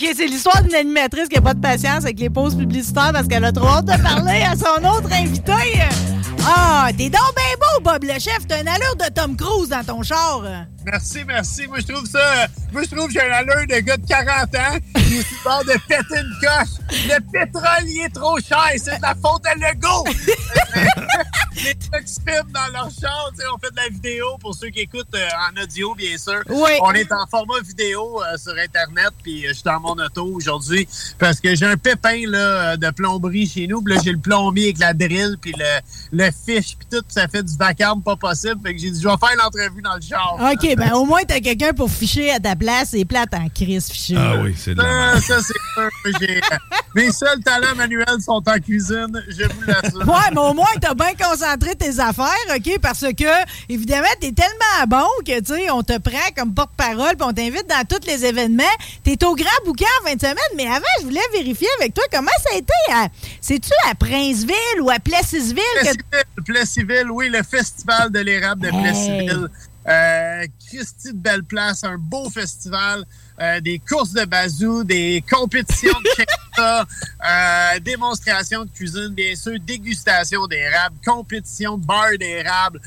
OK, 0.00 0.08
c'est 0.16 0.26
l'histoire 0.26 0.62
d'une 0.62 0.74
animatrice 0.74 1.28
qui 1.28 1.36
n'a 1.36 1.42
pas 1.42 1.52
de 1.52 1.60
patience 1.60 2.04
avec 2.04 2.18
les 2.20 2.30
pauses 2.30 2.56
publicitaires 2.56 3.10
parce 3.12 3.28
qu'elle 3.28 3.44
a 3.44 3.52
trop 3.52 3.66
hâte 3.66 3.84
de 3.84 4.02
parler 4.02 4.42
à 4.42 4.56
son 4.56 4.82
autre 4.82 5.12
invité. 5.12 5.52
Ah, 6.46 6.88
t'es 6.96 7.10
donc 7.10 7.34
bien 7.36 7.56
beau, 7.58 7.82
Bob 7.82 8.04
le 8.04 8.18
chef. 8.18 8.46
T'as 8.48 8.62
une 8.62 8.68
allure 8.68 8.96
de 8.96 9.12
Tom 9.12 9.36
Cruise 9.36 9.68
dans 9.68 9.84
ton 9.84 10.02
char. 10.02 10.42
Merci, 10.86 11.24
merci. 11.26 11.66
Moi, 11.66 11.80
je 11.80 11.92
trouve 11.92 12.06
ça. 12.06 12.46
Moi, 12.72 12.82
je 12.84 12.96
trouve 12.96 13.08
que 13.08 13.12
j'ai 13.12 13.20
un 13.20 13.30
allure 13.30 13.66
de 13.68 13.80
gars 13.80 13.98
de 13.98 14.06
40 14.06 14.54
ans 14.54 14.78
qui 14.94 15.18
est 15.18 15.22
sur 15.22 15.64
de 15.64 15.78
péter 15.86 16.20
une 16.20 16.34
coche. 16.40 16.78
Le 17.06 17.20
pétrole, 17.30 17.84
il 17.86 18.04
est 18.06 18.14
trop 18.14 18.38
cher. 18.38 18.70
C'est 18.78 18.96
de 18.96 19.02
la 19.02 19.14
faute 19.14 19.44
à 19.46 19.54
Lego. 19.54 20.04
Les 21.64 21.74
trucs 21.74 22.06
dans 22.52 22.72
leur 22.72 22.88
char. 22.90 23.30
tu 23.34 23.40
sais, 23.40 23.46
On 23.54 23.58
fait 23.58 23.70
de 23.70 23.76
la 23.76 23.88
vidéo 23.88 24.26
pour 24.40 24.54
ceux 24.54 24.68
qui 24.68 24.80
écoutent 24.80 25.14
euh, 25.14 25.26
en 25.58 25.62
audio, 25.62 25.94
bien 25.94 26.16
sûr. 26.16 26.40
Oui. 26.48 26.70
On 26.82 26.92
est 26.92 27.10
en 27.12 27.26
format 27.30 27.60
vidéo 27.60 28.22
euh, 28.22 28.36
sur 28.38 28.52
Internet. 28.52 29.10
Puis 29.22 29.44
euh, 29.44 29.48
je 29.50 29.54
suis 29.54 29.62
dans 29.64 29.80
mon 29.80 29.92
auto 29.92 30.24
aujourd'hui 30.32 30.88
parce 31.18 31.40
que 31.40 31.54
j'ai 31.54 31.66
un 31.66 31.76
pépin 31.76 32.22
là, 32.26 32.76
de 32.76 32.90
plomberie 32.90 33.46
chez 33.46 33.66
nous. 33.66 33.82
Puis 33.82 33.94
là, 33.94 34.00
j'ai 34.04 34.12
le 34.12 34.18
plombier 34.18 34.64
avec 34.66 34.78
la 34.78 34.94
drill. 34.94 35.36
Puis 35.40 35.52
le, 35.58 35.80
le 36.24 36.30
fiche. 36.30 36.76
Puis 36.78 36.86
tout, 36.90 37.04
ça 37.08 37.28
fait 37.28 37.42
du 37.42 37.56
vacarme 37.56 38.02
pas 38.02 38.16
possible. 38.16 38.60
Fait 38.64 38.74
que 38.74 38.80
j'ai 38.80 38.90
dit, 38.90 39.00
je 39.02 39.08
vais 39.08 39.14
faire 39.18 39.36
l'entrevue 39.42 39.82
dans 39.82 39.94
le 39.94 40.00
char. 40.00 40.36
OK, 40.52 40.76
ben 40.76 40.92
au 40.94 41.04
moins, 41.04 41.22
t'as 41.26 41.40
quelqu'un 41.40 41.72
pour 41.72 41.90
ficher 41.90 42.30
à 42.32 42.40
ta 42.40 42.56
place. 42.56 42.90
C'est 42.92 43.04
plate 43.04 43.34
en 43.34 43.48
crise, 43.48 43.90
ficher. 43.90 44.16
Ah 44.18 44.36
oui, 44.42 44.54
c'est 44.56 44.74
de 44.74 44.82
la 44.82 44.84
Ça, 44.84 44.90
merde. 44.90 45.20
ça, 45.22 45.40
c'est 45.40 46.12
sûr. 46.14 46.18
J'ai- 46.20 46.40
Mes 46.94 47.12
seuls 47.12 47.40
talents 47.44 47.74
manuels 47.76 48.20
sont 48.24 48.42
en 48.46 48.58
cuisine, 48.58 49.22
je 49.28 49.44
vous 49.44 49.62
l'assure. 49.66 50.08
Ouais, 50.08 50.30
mais 50.32 50.40
au 50.40 50.54
moins, 50.54 50.66
t'as 50.80 50.94
bien 50.94 51.12
concentré 51.14 51.49
tes 51.58 51.98
affaires, 52.00 52.26
OK? 52.56 52.78
Parce 52.80 53.00
que, 53.16 53.44
évidemment, 53.68 54.08
t'es 54.20 54.32
tellement 54.32 54.86
bon 54.86 55.06
que, 55.26 55.38
tu 55.40 55.54
sais, 55.54 55.70
on 55.70 55.82
te 55.82 55.98
prend 55.98 56.18
comme 56.36 56.54
porte-parole 56.54 57.16
puis 57.16 57.26
on 57.28 57.32
t'invite 57.32 57.66
dans 57.68 57.84
tous 57.88 58.06
les 58.06 58.24
événements. 58.24 58.62
T'es 59.04 59.22
au 59.24 59.34
Grand 59.34 59.48
Bouquin 59.64 59.86
en 60.02 60.06
fin 60.08 60.14
de 60.14 60.20
semaine, 60.20 60.36
mais 60.56 60.66
avant, 60.66 60.84
je 61.00 61.04
voulais 61.06 61.20
vérifier 61.32 61.68
avec 61.80 61.94
toi 61.94 62.04
comment 62.12 62.30
ça 62.42 62.54
a 62.54 62.58
été. 62.58 62.72
à- 62.92 63.08
C'est-tu 63.40 63.70
à 63.90 63.94
Princeville 63.94 64.80
ou 64.80 64.90
à 64.90 64.98
Plessisville? 64.98 65.62
Que... 65.76 65.80
Plessisville, 65.82 66.44
Plessisville, 66.44 67.10
oui, 67.10 67.28
le 67.28 67.42
festival 67.42 68.10
de 68.10 68.20
l'érable 68.20 68.62
de 68.62 68.68
Hey. 68.68 68.82
Plessisville. 68.82 69.48
Euh, 69.88 70.46
Christy 70.68 71.12
de 71.12 71.18
belle 71.18 71.42
place, 71.42 71.84
un 71.84 71.96
beau 71.96 72.28
festival, 72.28 73.04
euh, 73.40 73.60
des 73.60 73.78
courses 73.78 74.12
de 74.12 74.24
bazou, 74.26 74.84
des 74.84 75.24
compétitions 75.30 75.98
de 76.04 76.08
check-up, 76.16 76.88
euh, 77.26 77.80
démonstration 77.80 78.64
de 78.66 78.70
cuisine, 78.70 79.08
bien 79.08 79.34
sûr, 79.34 79.58
dégustation 79.58 80.46
d'érable, 80.46 80.96
compétition 81.04 81.78
de 81.78 81.86
bar 81.86 82.10
d'érable. 82.18 82.80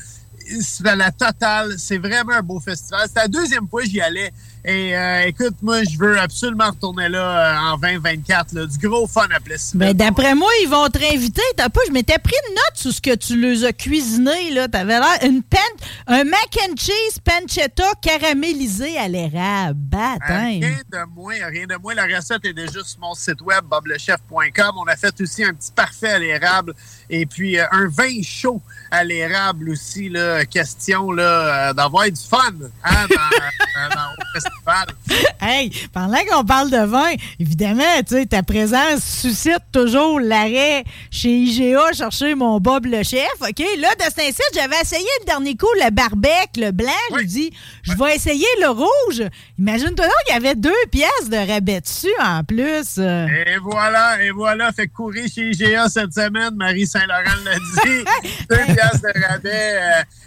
C'est 0.60 0.94
la 0.94 1.10
totale. 1.10 1.74
C'est 1.78 1.98
vraiment 1.98 2.34
un 2.34 2.42
beau 2.42 2.60
festival. 2.60 3.08
C'est 3.08 3.20
la 3.20 3.28
deuxième 3.28 3.66
fois 3.66 3.82
que 3.82 3.88
j'y 3.88 4.00
allais. 4.00 4.32
Et 4.66 4.96
euh, 4.96 5.26
écoute, 5.26 5.56
moi, 5.60 5.84
je 5.84 5.98
veux 5.98 6.18
absolument 6.18 6.70
retourner 6.70 7.10
là 7.10 7.70
euh, 7.70 7.74
en 7.74 7.76
2024. 7.76 8.52
là. 8.54 8.64
Du 8.64 8.78
gros 8.78 9.06
fun 9.06 9.26
à 9.34 9.38
Plessisville. 9.38 9.78
Ben, 9.78 9.92
d'après 9.94 10.34
moi, 10.34 10.50
ils 10.62 10.68
vont 10.68 10.88
te 10.88 10.98
réinviter. 10.98 11.42
T'as 11.54 11.68
pas, 11.68 11.80
je 11.86 11.92
m'étais 11.92 12.16
pris 12.18 12.34
une 12.48 12.54
note 12.54 12.72
sur 12.74 12.90
ce 12.90 13.00
que 13.02 13.14
tu 13.14 13.38
les 13.38 13.64
as 13.66 13.74
cuisiné, 13.74 14.52
là. 14.52 14.66
T'avais 14.66 14.98
l'air, 14.98 15.18
une 15.22 15.42
pen, 15.42 15.60
un 16.06 16.24
mac 16.24 16.56
and 16.62 16.76
cheese 16.78 17.20
pancetta 17.22 17.84
caramélisé 18.00 18.96
à 18.96 19.06
l'érable. 19.06 19.74
Baptême. 19.74 20.62
Rien 20.62 20.78
de 20.90 21.14
moins, 21.14 21.34
rien 21.50 21.66
de 21.66 21.76
moins. 21.76 21.94
La 21.94 22.06
recette 22.06 22.46
est 22.46 22.54
déjà 22.54 22.82
sur 22.82 23.00
mon 23.00 23.12
site 23.12 23.42
web, 23.42 23.64
boblechef.com. 23.66 24.72
On 24.78 24.84
a 24.84 24.96
fait 24.96 25.20
aussi 25.20 25.44
un 25.44 25.52
petit 25.52 25.72
parfait 25.72 26.12
à 26.12 26.18
l'érable 26.18 26.74
et 27.10 27.26
puis 27.26 27.58
euh, 27.58 27.66
un 27.70 27.88
vin 27.88 28.22
chaud 28.22 28.62
à 28.90 29.04
l'érable 29.04 29.68
aussi. 29.68 30.08
Là, 30.08 30.46
question 30.46 31.12
là, 31.12 31.68
euh, 31.68 31.72
d'avoir 31.74 32.06
du 32.06 32.20
fun 32.20 32.38
hein, 32.82 33.06
dans, 33.10 33.16
euh, 33.82 33.88
dans-. 33.90 34.50
Hey, 35.40 35.70
pendant 35.92 36.16
qu'on 36.30 36.44
parle 36.44 36.70
de 36.70 36.78
vin, 36.86 37.12
évidemment, 37.38 37.82
tu 38.06 38.14
sais, 38.14 38.26
ta 38.26 38.42
présence 38.42 39.02
suscite 39.04 39.58
toujours 39.72 40.18
l'arrêt 40.20 40.84
chez 41.10 41.28
IGA 41.28 41.92
chercher 41.92 42.34
mon 42.34 42.58
Bob 42.60 42.86
le 42.86 43.02
chef, 43.02 43.28
OK? 43.42 43.58
Là, 43.78 43.94
de 43.96 44.02
Saint-Cyr, 44.04 44.44
j'avais 44.54 44.80
essayé 44.80 45.06
le 45.20 45.26
dernier 45.26 45.54
coup 45.56 45.68
le 45.84 45.90
barbec, 45.90 46.50
le 46.56 46.70
blanc. 46.70 46.88
J'ai 47.10 47.16
Oui. 47.16 47.26
dit, 47.26 47.52
je 47.82 47.92
vais 47.92 48.16
essayer 48.16 48.46
le 48.62 48.68
rouge. 48.70 49.22
Imagine-toi 49.58 50.06
donc, 50.06 50.14
il 50.28 50.32
y 50.32 50.36
avait 50.36 50.54
deux 50.54 50.72
pièces 50.90 51.28
de 51.28 51.36
rabais 51.36 51.80
dessus 51.82 52.08
en 52.22 52.42
plus. 52.42 52.96
Et 52.98 53.58
voilà, 53.60 54.22
et 54.22 54.30
voilà. 54.30 54.72
Fait 54.72 54.88
courir 54.88 55.24
chez 55.32 55.50
IGA 55.50 55.88
cette 55.90 56.14
semaine. 56.14 56.54
Marie 56.56 56.86
Saint-Laurent 56.86 57.42
l'a 57.44 57.54
dit. 57.56 58.04
Deux 58.50 58.74
piastres 58.74 59.02
de 59.14 59.22
rabais. 59.26 59.78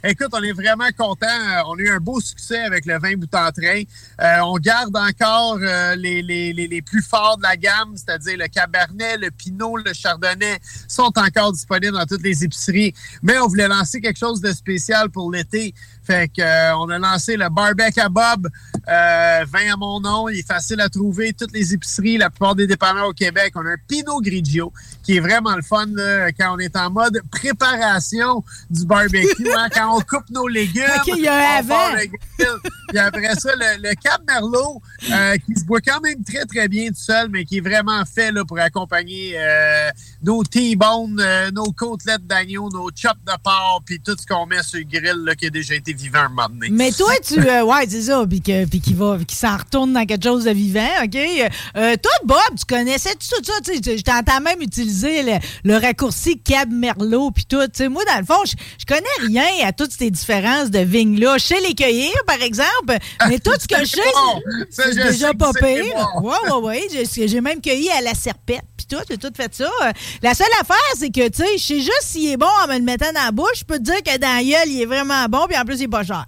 Euh, 0.03 0.09
écoute, 0.09 0.28
on 0.34 0.43
est 0.43 0.51
vraiment 0.51 0.88
contents. 0.97 1.25
On 1.67 1.73
a 1.78 1.80
eu 1.82 1.89
un 1.89 1.97
beau 1.99 2.19
succès 2.19 2.59
avec 2.59 2.86
le 2.86 2.99
vin 2.99 3.15
bout 3.15 3.34
en 3.34 3.51
train. 3.51 3.82
Euh, 4.20 4.39
on 4.39 4.57
garde 4.57 4.95
encore 4.95 5.59
euh, 5.61 5.95
les, 5.95 6.24
les, 6.24 6.51
les, 6.53 6.82
plus 6.82 7.03
forts 7.03 7.38
de 7.38 7.43
la 7.43 7.55
gamme, 7.55 7.95
c'est-à-dire 7.95 8.38
le 8.38 8.47
Cabernet, 8.47 9.18
le 9.18 9.30
Pinot, 9.30 9.78
le 9.78 9.93
Chardonnay, 9.93 10.59
sont 10.88 11.11
encore 11.18 11.53
disponibles 11.53 11.95
dans 11.95 12.05
toutes 12.05 12.24
les 12.24 12.43
épiceries. 12.43 12.93
Mais 13.22 13.38
on 13.38 13.47
voulait 13.47 13.68
lancer 13.68 14.01
quelque 14.01 14.18
chose 14.18 14.41
de 14.41 14.51
spécial 14.51 15.09
pour 15.09 15.32
l'été. 15.32 15.76
Fait 16.08 16.30
que 16.30 16.41
euh, 16.41 16.78
on 16.78 16.89
a 16.89 16.97
lancé 16.97 17.36
le 17.36 17.49
barbecue 17.49 17.99
à 17.99 18.08
Bob, 18.08 18.47
euh, 18.88 19.45
vin 19.45 19.74
à 19.74 19.76
mon 19.76 19.99
nom. 19.99 20.30
Il 20.30 20.39
est 20.39 20.47
facile 20.47 20.80
à 20.80 20.88
trouver. 20.88 21.34
Toutes 21.34 21.51
les 21.51 21.74
épiceries, 21.74 22.18
la 22.18 22.30
plupart 22.30 22.55
des 22.55 22.66
dépanneurs 22.66 23.10
au 23.10 23.14
Québec. 23.14 23.51
On 23.55 23.66
a 23.66 23.72
un 23.72 23.78
Pinot 23.89 24.22
Grigio 24.22 24.72
qui 25.03 25.18
est 25.18 25.20
vraiment 25.20 25.53
le 25.53 25.62
fun 25.62 25.86
là, 25.88 26.32
quand 26.32 26.55
on 26.55 26.60
est 26.60 26.78
en 26.78 26.89
mode 26.89 27.22
préparation 27.30 28.41
du 28.70 28.86
barbecue. 28.86 29.51
hein, 29.58 29.68
quand 29.74 29.97
on 29.97 29.99
coupe 29.99 30.30
nos 30.30 30.47
légumes. 30.47 30.84
Il 31.08 31.24
y 31.24 31.28
a 31.28 31.58
un 31.58 31.64
on 31.64 31.68
part 31.68 31.89
avant. 31.89 31.95
le 31.95 32.05
grill. 32.05 32.72
Puis 32.88 32.97
après 32.97 33.36
ça, 33.36 33.49
le, 33.55 33.89
le 33.89 33.95
Cap 33.95 34.22
Merlot, 34.26 34.82
euh, 35.12 35.36
qui 35.45 35.60
se 35.60 35.66
boit 35.66 35.82
quand 35.82 35.99
même 35.99 36.24
très, 36.24 36.45
très 36.45 36.70
bien 36.70 36.88
tout 36.88 36.95
seul, 36.95 37.28
mais 37.30 37.43
qui 37.43 37.58
est 37.58 37.62
vraiment 37.62 38.01
fait 38.05 38.32
là, 38.32 38.45
pour 38.45 38.60
accompagner 38.60 39.34
euh, 39.36 39.89
nos 40.24 40.45
T-bones, 40.45 41.22
nos 41.53 41.74
côtelettes 41.74 42.26
d'agneau, 42.26 42.70
nos 42.70 42.89
chops 42.95 43.20
de 43.26 43.34
porc, 43.43 43.82
puis 43.86 43.99
tout 43.99 44.16
ce 44.18 44.26
qu'on 44.26 44.45
met 44.45 44.64
sur 44.64 44.80
le 44.80 44.86
grill 44.86 45.26
là, 45.26 45.36
qui 45.36 45.47
a 45.47 45.49
déjà 45.49 45.76
été 45.76 45.96
vivant 45.97 46.19
un 46.19 46.29
moment 46.29 46.47
donné. 46.49 46.69
Mais 46.71 46.91
toi, 46.91 47.11
tu. 47.25 47.39
euh, 47.39 47.63
ouais, 47.63 47.85
c'est 47.89 48.03
ça. 48.03 48.23
Puis 48.29 48.41
que- 48.41 48.65
puis 48.65 48.79
qu'il 48.81 48.95
va, 48.95 49.17
qu'il 49.27 49.37
s'en 49.37 49.57
retourne 49.57 49.93
dans 49.93 50.05
quelque 50.05 50.23
chose 50.23 50.43
de 50.45 50.51
vivant, 50.51 50.87
OK? 51.03 51.15
Euh, 51.17 51.95
toi, 52.01 52.11
Bob, 52.25 52.37
tu 52.57 52.65
connaissais 52.65 53.13
tout 53.13 53.43
ça? 53.43 53.53
Tu 53.63 53.75
sais, 53.83 53.97
je 53.97 54.03
t'entends 54.03 54.41
même 54.41 54.61
utiliser 54.61 55.23
le, 55.23 55.33
le 55.63 55.77
raccourci 55.77 56.39
Cab 56.39 56.71
Merlot, 56.71 57.31
puis 57.31 57.45
tout. 57.45 57.61
Tu 57.67 57.71
sais, 57.73 57.89
moi, 57.89 58.03
dans 58.05 58.19
le 58.19 58.25
fond, 58.25 58.41
je 58.45 58.85
connais 58.85 59.27
rien 59.27 59.67
à 59.67 59.71
toutes 59.71 59.91
ces 59.91 60.11
différences 60.11 60.69
de 60.69 60.79
vignes-là. 60.79 61.37
Je 61.37 61.45
sais 61.45 61.59
les 61.61 61.73
cueillir, 61.75 62.11
par 62.25 62.41
exemple, 62.41 62.97
mais 63.29 63.39
tout 63.39 63.51
ce 63.59 63.67
que 63.67 63.79
je 63.81 63.85
sais, 64.69 64.91
c'est- 64.93 64.93
déjà 64.95 65.33
pas 65.33 65.51
pire. 65.53 65.83
bon. 66.21 66.29
Ouais, 66.29 66.51
ouais, 66.51 66.87
ouais. 66.91 67.05
J'ai- 67.27 67.41
même 67.41 67.61
cueilli 67.61 67.89
à 67.91 68.01
la 68.01 68.13
serpette, 68.13 68.61
puis 68.75 68.85
tout. 68.89 68.97
J'ai 69.09 69.17
tout 69.17 69.31
fait 69.35 69.53
ça. 69.53 69.69
Euh, 69.83 69.91
La 70.21 70.33
seule 70.33 70.47
affaire, 70.59 70.75
c'est 70.97 71.09
que, 71.11 71.27
tu 71.29 71.43
sais, 71.43 71.57
je 71.57 71.63
sais 71.63 71.79
juste 71.79 72.01
s'il 72.03 72.29
est 72.31 72.37
bon 72.37 72.47
en 72.63 72.67
me 72.67 72.73
le 72.75 72.81
mettant 72.83 73.11
dans 73.13 73.23
la 73.25 73.31
bouche. 73.31 73.59
Je 73.59 73.63
peux 73.63 73.77
te 73.77 73.83
dire 73.83 74.01
que 74.03 74.17
dans 74.17 74.27
la 74.35 74.43
gueule, 74.43 74.67
il 74.69 74.81
est 74.81 74.85
vraiment 74.85 75.25
bon, 75.29 75.45
puis 75.47 75.57
en 75.57 75.63
plus, 75.65 75.79
il 75.81 75.86
pas 75.89 76.03
cher. 76.03 76.25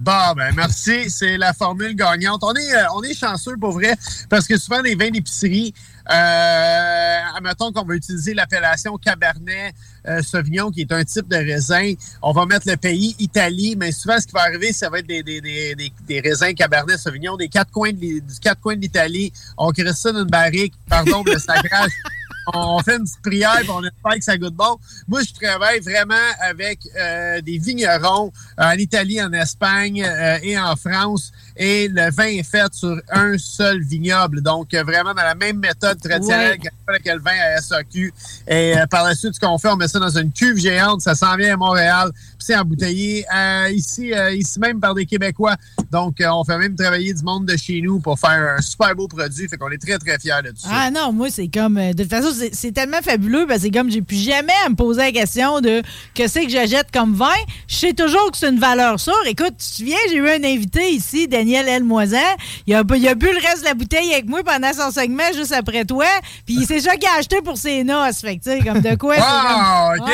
Bon, 0.00 0.32
ben 0.34 0.54
merci. 0.56 1.10
C'est 1.10 1.36
la 1.36 1.52
formule 1.52 1.94
gagnante. 1.94 2.42
On 2.42 2.54
est, 2.54 2.74
euh, 2.74 2.84
on 2.96 3.02
est 3.02 3.12
chanceux 3.12 3.58
pour 3.60 3.72
vrai 3.72 3.94
parce 4.30 4.46
que 4.46 4.56
souvent 4.56 4.80
les 4.80 4.94
vins 4.94 5.10
d'épicerie, 5.10 5.74
euh, 6.10 7.18
admettons 7.36 7.70
qu'on 7.70 7.84
va 7.84 7.94
utiliser 7.94 8.32
l'appellation 8.32 8.96
Cabernet 8.96 9.74
euh, 10.08 10.22
Sauvignon, 10.22 10.70
qui 10.70 10.80
est 10.80 10.92
un 10.92 11.04
type 11.04 11.28
de 11.28 11.36
raisin. 11.36 11.92
On 12.22 12.32
va 12.32 12.46
mettre 12.46 12.66
le 12.66 12.78
pays 12.78 13.14
Italie, 13.18 13.76
mais 13.78 13.92
souvent 13.92 14.18
ce 14.18 14.26
qui 14.26 14.32
va 14.32 14.40
arriver, 14.40 14.72
ça 14.72 14.88
va 14.88 15.00
être 15.00 15.06
des, 15.06 15.22
des, 15.22 15.42
des, 15.42 15.74
des, 15.74 16.20
raisins 16.20 16.54
Cabernet 16.54 16.98
Sauvignon 16.98 17.36
des 17.36 17.50
quatre 17.50 17.70
coins 17.70 17.92
de, 17.92 17.98
du 17.98 18.40
quatre 18.40 18.62
coins 18.62 18.76
de 18.76 18.80
l'Italie. 18.80 19.34
On 19.58 19.70
crée 19.70 19.92
ça 19.92 20.12
dans 20.12 20.20
une 20.22 20.30
barrique, 20.30 20.72
pardon, 20.88 21.22
le 21.26 21.38
sagrage. 21.38 21.92
on 22.46 22.78
fait 22.80 22.96
une 22.96 23.04
petite 23.04 23.22
prière 23.22 23.60
et 23.60 23.68
on 23.70 23.82
espère 23.82 24.14
que 24.14 24.24
ça 24.24 24.38
goûte 24.38 24.54
bon. 24.54 24.78
Moi, 25.08 25.20
je 25.22 25.32
travaille 25.32 25.80
vraiment 25.80 26.14
avec 26.40 26.80
euh, 26.98 27.40
des 27.40 27.58
vignerons 27.58 28.32
en 28.58 28.72
Italie, 28.72 29.22
en 29.22 29.32
Espagne 29.32 30.04
euh, 30.04 30.38
et 30.42 30.58
en 30.58 30.76
France. 30.76 31.32
Et 31.62 31.88
le 31.88 32.10
vin 32.10 32.24
est 32.24 32.42
fait 32.42 32.72
sur 32.72 32.96
un 33.10 33.36
seul 33.36 33.82
vignoble. 33.82 34.40
Donc, 34.40 34.72
euh, 34.72 34.82
vraiment 34.82 35.12
dans 35.12 35.22
la 35.22 35.34
même 35.34 35.58
méthode 35.58 36.00
traditionnelle 36.00 36.58
que 36.58 37.10
le 37.10 37.20
vin 37.20 37.32
à 37.54 37.60
SAQ. 37.60 38.14
Et 38.48 38.72
par 38.90 39.04
la 39.04 39.14
suite, 39.14 39.34
ce 39.34 39.40
qu'on 39.40 39.58
fait, 39.58 39.68
on 39.68 39.76
met 39.76 39.86
ça 39.86 39.98
dans 39.98 40.16
une 40.16 40.32
cuve 40.32 40.56
géante. 40.56 41.02
Ça 41.02 41.14
s'en 41.14 41.36
vient 41.36 41.52
à 41.52 41.56
Montréal. 41.58 42.10
Puis 42.14 42.46
c'est 42.46 42.56
embouteillé 42.56 43.26
ici, 43.72 44.10
ici 44.32 44.58
même 44.58 44.80
par 44.80 44.94
des 44.94 45.04
Québécois. 45.04 45.54
Donc, 45.92 46.16
on 46.26 46.44
fait 46.44 46.56
même 46.56 46.74
travailler 46.74 47.12
du 47.12 47.22
monde 47.22 47.44
de 47.44 47.56
chez 47.58 47.82
nous 47.82 48.00
pour 48.00 48.18
faire 48.18 48.54
un 48.56 48.62
super 48.62 48.94
beau 48.96 49.06
produit. 49.06 49.46
Fait 49.46 49.58
qu'on 49.58 49.70
est 49.70 49.76
très, 49.76 49.98
très 49.98 50.18
fiers 50.18 50.42
de 50.42 50.48
tout 50.50 50.62
ça. 50.62 50.68
Ah 50.72 50.90
non, 50.90 51.12
moi, 51.12 51.28
c'est 51.28 51.48
comme... 51.48 51.74
De 51.74 52.02
toute 52.02 52.10
façon, 52.10 52.30
c'est 52.52 52.72
tellement 52.72 53.02
fabuleux 53.02 53.46
parce 53.46 53.58
que 53.58 53.64
c'est 53.64 53.70
comme 53.70 53.90
j'ai 53.90 54.00
plus 54.00 54.16
jamais 54.16 54.54
à 54.64 54.70
me 54.70 54.76
poser 54.76 55.02
la 55.02 55.12
question 55.12 55.60
de 55.60 55.82
que 56.14 56.26
c'est 56.26 56.46
que 56.46 56.50
j'achète 56.50 56.90
comme 56.90 57.14
vin. 57.14 57.28
Je 57.68 57.74
sais 57.74 57.92
toujours 57.92 58.30
que 58.30 58.38
c'est 58.38 58.48
une 58.48 58.58
valeur 58.58 58.98
sûre. 58.98 59.12
Écoute, 59.26 59.54
tu 59.58 59.66
te 59.66 59.76
souviens, 59.76 59.98
j'ai 60.08 60.16
eu 60.16 60.28
un 60.28 60.42
invité 60.42 60.90
ici, 60.90 61.28
Daniel 61.28 61.49
Elmoisin. 61.54 62.18
Il 62.66 62.74
a, 62.74 62.82
il 62.94 63.08
a 63.08 63.14
bu 63.14 63.26
le 63.26 63.40
reste 63.46 63.60
de 63.60 63.64
la 63.64 63.74
bouteille 63.74 64.12
avec 64.12 64.28
moi 64.28 64.42
pendant 64.44 64.72
son 64.72 64.90
segment 64.90 65.32
juste 65.34 65.52
après 65.52 65.84
toi. 65.84 66.06
Puis 66.46 66.64
c'est 66.66 66.80
ça 66.80 66.96
qu'il 66.96 67.08
a 67.08 67.18
acheté 67.18 67.40
pour 67.42 67.56
ses 67.56 67.84
noces. 67.84 68.20
Fait 68.20 68.36
que, 68.36 68.44
tu 68.44 68.50
sais, 68.50 68.58
comme 68.60 68.80
de 68.80 68.94
quoi. 68.96 69.16
Wow, 69.16 69.96
OK. 70.00 70.10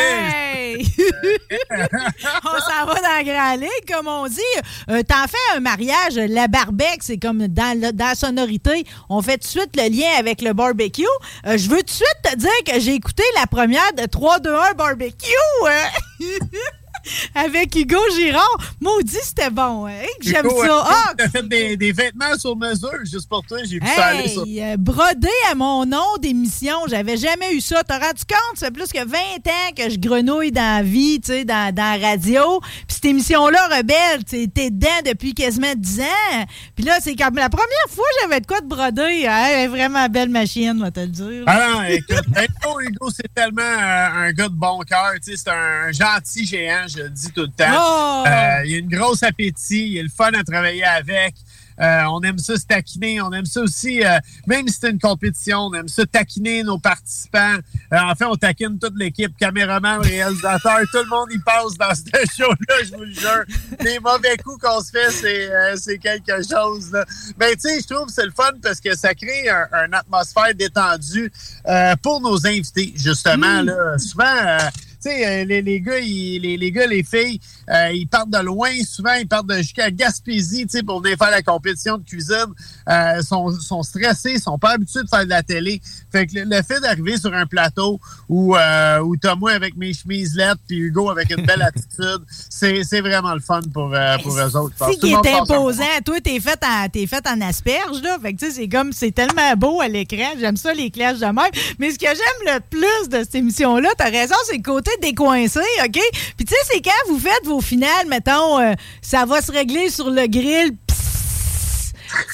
on 2.45 2.61
s'en 2.61 2.87
va 2.87 2.95
dans 2.95 3.27
la 3.27 3.57
Ligue, 3.57 3.93
comme 3.93 4.09
on 4.09 4.27
dit. 4.27 4.41
Euh, 4.91 5.03
T'en 5.03 5.27
fais 5.27 5.57
un 5.57 5.61
mariage, 5.61 6.17
la 6.17 6.49
barbec, 6.49 6.99
c'est 7.01 7.19
comme 7.19 7.47
dans, 7.49 7.79
dans 7.79 8.07
la 8.07 8.15
sonorité. 8.15 8.85
On 9.09 9.23
fait 9.23 9.39
tout 9.39 9.45
de 9.45 9.61
suite 9.61 9.77
le 9.77 9.89
lien 9.89 10.09
avec 10.19 10.43
le 10.43 10.53
barbecue. 10.53 11.05
Euh, 11.47 11.57
je 11.57 11.69
veux 11.69 11.79
tout 11.79 11.85
de 11.85 11.91
suite 11.91 12.19
te 12.23 12.37
dire 12.37 12.51
que 12.67 12.81
j'ai 12.81 12.95
écouté 12.95 13.23
la 13.37 13.47
première 13.47 13.93
de 13.97 14.03
3-2-1 14.03 14.75
barbecue. 14.77 15.27
Avec 17.35 17.75
Hugo 17.75 17.99
Girard. 18.17 18.59
Maudit, 18.81 19.17
c'était 19.23 19.51
bon. 19.51 19.87
Hein? 19.87 20.07
J'aime 20.21 20.49
ça. 20.49 20.85
Ah! 20.87 21.13
Tu 21.19 21.25
as 21.25 21.29
fait 21.29 21.49
des, 21.49 21.77
des, 21.77 21.93
vêtements 21.93 22.37
sur 22.39 22.57
mesure 22.57 22.99
juste 23.05 23.29
pour 23.29 23.45
toi. 23.47 23.59
J'ai 23.65 23.79
pu 23.79 23.87
hey, 23.87 24.29
ça. 24.29 24.41
Euh, 24.47 24.77
brodé 24.77 25.29
à 25.51 25.55
mon 25.55 25.87
nom 25.87 26.17
d'émission. 26.21 26.77
J'avais 26.89 27.17
jamais 27.17 27.55
eu 27.55 27.61
ça. 27.61 27.83
T'as 27.85 27.99
rendu 27.99 28.23
compte? 28.29 28.59
Ça 28.59 28.67
fait 28.67 28.73
plus 28.73 28.93
que 28.93 29.05
20 29.05 29.17
ans 29.17 29.73
que 29.77 29.91
je 29.91 29.99
grenouille 29.99 30.53
dans 30.53 30.79
la 30.79 30.83
vie, 30.83 31.21
tu 31.21 31.33
sais, 31.33 31.45
dans, 31.45 31.75
dans 31.75 32.01
la 32.01 32.09
radio. 32.09 32.61
Puis 32.61 32.97
cette 32.97 33.05
émission-là, 33.07 33.69
Rebelle, 33.77 34.25
tu 34.29 34.49
t'es 34.49 34.71
dedans 34.71 34.89
depuis 35.05 35.35
quasiment 35.35 35.73
10 35.77 36.01
ans. 36.01 36.45
Puis 36.75 36.85
là, 36.85 36.99
c'est 37.01 37.17
comme 37.17 37.37
la 37.37 37.49
première 37.49 37.87
fois 37.89 38.05
que 38.05 38.23
j'avais 38.23 38.41
de 38.41 38.47
quoi 38.47 38.61
de 38.61 38.67
broder. 38.67 39.27
Vraiment 39.69 40.09
belle 40.09 40.29
machine, 40.29 40.79
va 40.81 40.91
te 40.91 41.01
le 41.01 41.09
dire. 41.09 41.45
Ah 41.47 41.69
non, 41.73 41.83
écoute, 41.85 42.25
Hugo, 42.29 42.81
Hugo 42.81 43.11
c'est 43.11 43.33
tellement 43.35 43.63
euh, 43.63 44.29
un 44.29 44.33
gars 44.33 44.49
de 44.49 44.55
bon 44.55 44.81
cœur. 44.81 45.13
C'est 45.21 45.49
un 45.49 45.93
gentil 45.93 46.47
géant 46.47 46.87
je 46.97 47.03
le 47.03 47.11
dis 47.11 47.33
tout 47.33 47.43
le 47.43 47.49
temps. 47.49 47.65
Oh! 47.77 48.25
Euh, 48.27 48.65
il 48.65 48.75
a 48.75 48.79
une 48.79 48.89
grosse 48.89 49.23
appétit, 49.23 49.91
il 49.91 49.99
est 49.99 50.03
le 50.03 50.09
fun 50.09 50.31
à 50.33 50.43
travailler 50.43 50.85
avec. 50.85 51.35
Euh, 51.79 52.05
on 52.11 52.23
aime 52.23 52.39
ça 52.39 52.57
se 52.57 52.65
taquiner. 52.65 53.21
On 53.21 53.31
aime 53.33 53.45
ça 53.45 53.61
aussi, 53.61 54.03
euh, 54.03 54.19
même 54.47 54.67
si 54.67 54.79
c'est 54.81 54.91
une 54.91 54.99
compétition, 54.99 55.67
on 55.67 55.75
aime 55.75 55.89
ça 55.89 56.07
taquiner 56.07 56.63
nos 56.63 56.79
participants. 56.79 57.57
en 57.93 58.15
fait, 58.15 58.25
on 58.25 58.35
taquine 58.35 58.79
toute 58.79 58.95
l'équipe, 58.97 59.37
caméraman, 59.37 60.01
réalisateur, 60.01 60.79
tout 60.91 61.03
le 61.03 61.09
monde 61.09 61.31
y 61.33 61.39
passe 61.39 61.75
dans 61.77 61.95
ce 61.95 62.03
show-là, 62.43 62.77
je 62.83 62.97
vous 62.97 63.05
le 63.05 63.13
jure. 63.13 63.45
Les 63.81 63.99
mauvais 63.99 64.39
coups 64.39 64.59
qu'on 64.63 64.81
se 64.81 64.91
fait, 64.91 65.77
c'est 65.77 65.99
quelque 65.99 66.37
chose. 66.49 66.97
Mais 67.39 67.55
tu 67.57 67.69
sais, 67.69 67.81
je 67.81 67.95
trouve 67.95 68.07
que 68.07 68.13
c'est 68.13 68.25
le 68.25 68.33
fun 68.33 68.53
parce 68.63 68.81
que 68.81 68.97
ça 68.97 69.15
crée 69.15 69.47
une 69.49 69.95
atmosphère 69.95 70.55
détendue 70.55 71.31
pour 72.03 72.23
nos 72.23 72.47
invités, 72.47 72.95
justement. 72.97 73.63
Mm. 73.63 73.67
Là. 73.67 73.99
Souvent, 73.99 74.59
euh, 75.11 75.45
les, 75.45 75.63
les, 75.63 75.81
gars, 75.81 76.01
les, 76.01 76.57
les, 76.57 76.73
gars, 76.73 76.87
les 76.87 77.03
filles, 77.03 77.41
euh, 77.71 77.91
ils 77.93 78.07
partent 78.07 78.31
de 78.31 78.39
loin. 78.39 78.71
Souvent, 78.85 79.15
ils 79.15 79.29
partent 79.29 79.53
jusqu'à 79.55 79.91
Gaspésie, 79.91 80.67
pour 80.87 81.03
venir 81.03 81.17
faire 81.19 81.31
la 81.31 81.43
compétition 81.43 81.99
de 81.99 82.05
cuisine. 82.05 82.47
Euh, 82.89 83.21
sont, 83.23 83.51
sont 83.51 83.83
stressés, 83.83 84.39
sont 84.39 84.59
pas 84.59 84.73
habitués 84.73 85.03
de 85.03 85.09
faire 85.09 85.25
de 85.25 85.31
la 85.31 85.43
télé. 85.43 85.81
Fait 86.13 86.27
que 86.27 86.33
le, 86.37 86.63
fait 86.63 86.81
d'arriver 86.81 87.17
sur 87.17 87.35
un 87.35 87.47
plateau 87.47 88.01
où, 88.29 88.57
euh, 88.57 89.01
où 89.01 89.17
t'as 89.17 89.35
moi 89.35 89.53
avec 89.53 89.77
mes 89.77 89.93
chemises 89.93 90.37
lettres 90.37 90.61
puis 90.69 90.79
Hugo 90.79 91.11
avec 91.11 91.31
une 91.31 91.45
belle 91.45 91.63
attitude, 91.63 92.23
c'est, 92.51 93.01
vraiment 93.01 93.35
le 93.35 93.41
fun 93.41 93.61
pour, 93.75 93.93
euh, 93.93 94.17
pour 94.23 94.39
eux 94.39 94.57
autres. 94.57 94.75
C'est 94.79 94.97
qui 94.99 95.11
est 95.11 95.35
imposant. 95.35 95.83
Toi, 96.05 96.21
t'es 96.21 96.41
fait 96.41 96.59
en, 96.65 96.89
t'es 96.89 97.07
fait 97.07 97.27
en 97.27 97.41
asperge, 97.41 98.03
là. 98.03 98.19
Fait 98.23 98.35
que, 98.35 98.39
tu 98.39 98.47
sais, 98.47 98.53
c'est 98.53 98.69
comme, 98.69 98.93
c'est 98.93 99.13
tellement 99.13 99.55
beau 99.57 99.81
à 99.81 99.89
l'écran. 99.89 100.35
J'aime 100.39 100.57
ça, 100.57 100.73
les 100.73 100.91
clashs 100.91 101.19
de 101.19 101.27
mer. 101.27 101.51
Mais 101.79 101.91
ce 101.91 101.99
que 101.99 102.07
j'aime 102.07 102.55
le 102.55 102.61
plus 102.61 103.09
de 103.09 103.19
cette 103.25 103.35
émission-là, 103.35 103.89
t'as 103.99 104.11
raison, 104.11 104.37
c'est 104.49 104.57
le 104.57 104.63
côté 104.63 104.91
décoincé, 105.01 105.61
OK? 105.85 106.01
Puis, 106.37 106.47
tu 106.47 106.55
sais, 106.55 106.61
c'est 106.71 106.81
quand 106.81 106.91
vous 107.09 107.19
faites 107.19 107.45
vos 107.45 107.61
finales, 107.61 108.07
mettons, 108.09 108.59
euh, 108.61 108.73
ça 109.03 109.25
va 109.25 109.41
se 109.41 109.53
régler 109.53 109.91
sur 109.91 110.11
le 110.11 110.27
grill, 110.27 110.73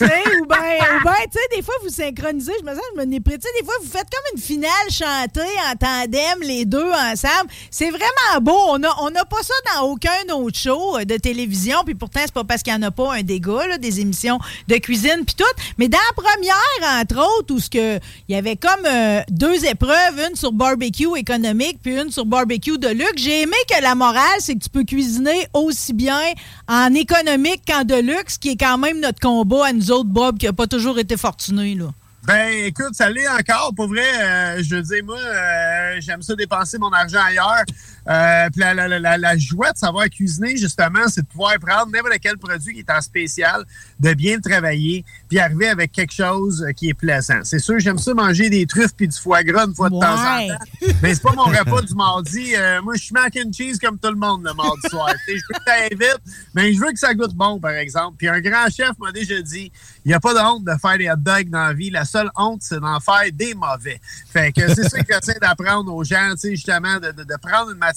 ou 0.00 0.46
bien, 0.46 1.14
tu 1.24 1.38
sais, 1.38 1.56
des 1.56 1.62
fois, 1.62 1.74
vous 1.82 1.90
synchronisez, 1.90 2.52
je 2.60 2.64
me 2.64 2.74
sens, 2.74 2.84
je 2.96 3.00
me 3.00 3.04
Tu 3.06 3.30
sais, 3.30 3.48
des 3.60 3.64
fois, 3.64 3.74
vous 3.82 3.88
faites 3.88 4.08
comme 4.10 4.36
une 4.36 4.40
finale 4.40 4.70
chantée 4.90 5.40
en 5.70 5.76
tandem, 5.76 6.38
les 6.42 6.64
deux 6.64 6.90
ensemble. 6.90 7.50
C'est 7.70 7.90
vraiment 7.90 8.40
beau. 8.40 8.58
On 8.68 8.78
n'a 8.78 8.92
on 9.00 9.08
a 9.08 9.24
pas 9.24 9.42
ça 9.42 9.54
dans 9.74 9.88
aucun 9.88 10.34
autre 10.34 10.58
show 10.58 10.98
euh, 10.98 11.04
de 11.04 11.16
télévision, 11.16 11.78
puis 11.84 11.94
pourtant, 11.94 12.20
c'est 12.24 12.32
pas 12.32 12.44
parce 12.44 12.62
qu'il 12.62 12.74
n'y 12.74 12.84
en 12.84 12.88
a 12.88 12.90
pas 12.90 13.14
un 13.14 13.22
dégât, 13.22 13.66
là, 13.66 13.78
des 13.78 14.00
émissions 14.00 14.38
de 14.68 14.76
cuisine, 14.76 15.24
puis 15.26 15.34
tout. 15.36 15.44
Mais 15.78 15.88
dans 15.88 15.98
la 15.98 16.22
première, 16.22 17.00
entre 17.00 17.38
autres, 17.38 17.54
où 17.54 17.58
ce 17.58 17.70
que, 17.70 17.98
il 18.28 18.34
y 18.34 18.36
avait 18.36 18.56
comme 18.56 18.86
euh, 18.86 19.20
deux 19.30 19.64
épreuves, 19.64 20.20
une 20.28 20.36
sur 20.36 20.52
barbecue 20.52 21.16
économique, 21.16 21.78
puis 21.82 21.98
une 21.98 22.10
sur 22.10 22.26
barbecue 22.26 22.78
de 22.78 22.88
luxe. 22.88 23.12
J'ai 23.16 23.42
aimé 23.42 23.56
que 23.68 23.82
la 23.82 23.94
morale, 23.94 24.38
c'est 24.40 24.54
que 24.54 24.60
tu 24.60 24.70
peux 24.70 24.84
cuisiner 24.84 25.46
aussi 25.52 25.92
bien 25.92 26.20
en 26.68 26.92
économique 26.94 27.62
qu'en 27.66 27.84
de 27.84 27.94
luxe, 27.94 28.38
qui 28.38 28.50
est 28.50 28.56
quand 28.56 28.78
même 28.78 29.00
notre 29.00 29.20
combat 29.20 29.61
à 29.68 29.72
nous 29.72 29.90
autres, 29.90 30.08
Bob, 30.08 30.38
qui 30.38 30.46
n'a 30.46 30.52
pas 30.52 30.66
toujours 30.66 30.98
été 30.98 31.16
fortuné, 31.16 31.74
là. 31.74 31.90
Ben, 32.24 32.66
écoute, 32.66 32.94
ça 32.94 33.10
l'est 33.10 33.28
encore. 33.28 33.72
Pour 33.74 33.88
vrai, 33.88 34.06
euh, 34.22 34.62
je 34.62 34.76
veux 34.76 34.82
dire, 34.82 35.04
moi, 35.04 35.18
euh, 35.18 35.96
j'aime 35.98 36.22
ça 36.22 36.36
dépenser 36.36 36.78
mon 36.78 36.92
argent 36.92 37.20
ailleurs. 37.20 37.64
Euh, 38.09 38.50
puis 38.50 38.61
la, 38.61 38.74
la, 38.74 38.98
la, 38.98 39.16
la, 39.16 39.36
joie 39.36 39.72
de 39.72 39.78
savoir 39.78 40.09
cuisiner, 40.09 40.57
justement, 40.57 41.07
c'est 41.09 41.22
de 41.22 41.26
pouvoir 41.26 41.55
prendre 41.61 41.90
n'importe 41.92 42.18
quel 42.20 42.36
produit 42.36 42.74
qui 42.74 42.80
est 42.80 42.90
en 42.90 43.00
spécial, 43.00 43.64
de 44.00 44.14
bien 44.14 44.36
le 44.36 44.42
travailler, 44.42 45.05
puis 45.28 45.38
arriver 45.38 45.68
avec 45.68 45.92
quelque 45.92 46.12
chose 46.12 46.66
qui 46.76 46.88
est 46.88 46.94
plaisant. 46.94 47.40
C'est 47.44 47.61
sûr, 47.61 47.78
j'aime 47.78 47.98
ça 47.98 48.12
manger 48.14 48.50
des 48.50 48.66
truffes 48.66 48.94
puis 48.96 49.07
du 49.07 49.18
foie 49.18 49.42
gras 49.44 49.66
une 49.66 49.74
fois 49.74 49.88
de 49.88 49.98
temps 49.98 50.14
en 50.14 50.48
temps. 50.48 50.92
Mais 51.03 51.14
c'est 51.14 51.22
pas 51.22 51.32
mon 51.34 51.44
repas 51.44 51.82
du 51.82 51.94
mardi. 51.94 52.55
moi, 52.82 52.94
je 52.96 53.03
suis 53.03 53.12
mac 53.12 53.36
and 53.36 53.53
cheese 53.53 53.78
comme 53.78 53.98
tout 53.98 54.11
le 54.11 54.16
monde 54.16 54.44
le 54.44 54.55
mardi 54.55 54.88
soir. 54.88 55.14
je 55.28 55.34
veux 55.34 55.38
que 55.38 55.64
ça 55.66 55.72
aille 55.74 55.90
vite, 55.90 56.20
mais 56.55 56.72
je 56.72 56.80
veux 56.80 56.90
que 56.90 56.98
ça 56.98 57.14
goûte 57.14 57.34
bon, 57.34 57.61
par 57.61 57.72
exemple. 57.72 58.16
Puis 58.18 58.28
un 58.28 58.40
grand 58.40 58.68
chef 58.68 58.98
m'a 58.98 59.12
déjà 59.12 59.40
dit, 59.40 59.70
il 60.05 60.09
n'y 60.09 60.14
a 60.14 60.20
pas 60.20 60.34
de 60.34 60.40
honte 60.40 60.64
de 60.64 60.72
faire 60.80 60.98
des 60.98 61.09
hot 61.09 61.16
dogs 61.16 61.50
dans 61.50 61.66
la 61.66 61.72
vie. 61.72 61.90
La 61.90 62.05
seule 62.05 62.30
honte, 62.36 62.62
c'est 62.62 62.80
d'en 62.80 62.98
faire 62.98 63.30
des 63.32 63.55
mauvais. 63.55 64.00
Fait 64.32 64.53
que 64.53 64.74
c'est 64.74 64.88
ça 64.88 65.03
que 65.03 65.14
j'essaie 65.14 65.38
d'apprendre 65.40 65.94
aux 65.94 66.05
gens, 66.05 66.30
tu 66.32 66.38
sais, 66.38 66.50
justement, 66.50 66.98
de, 66.98 67.12
de, 67.12 67.36
prendre 67.40 67.70
une 67.70 67.78
matière 67.78 67.91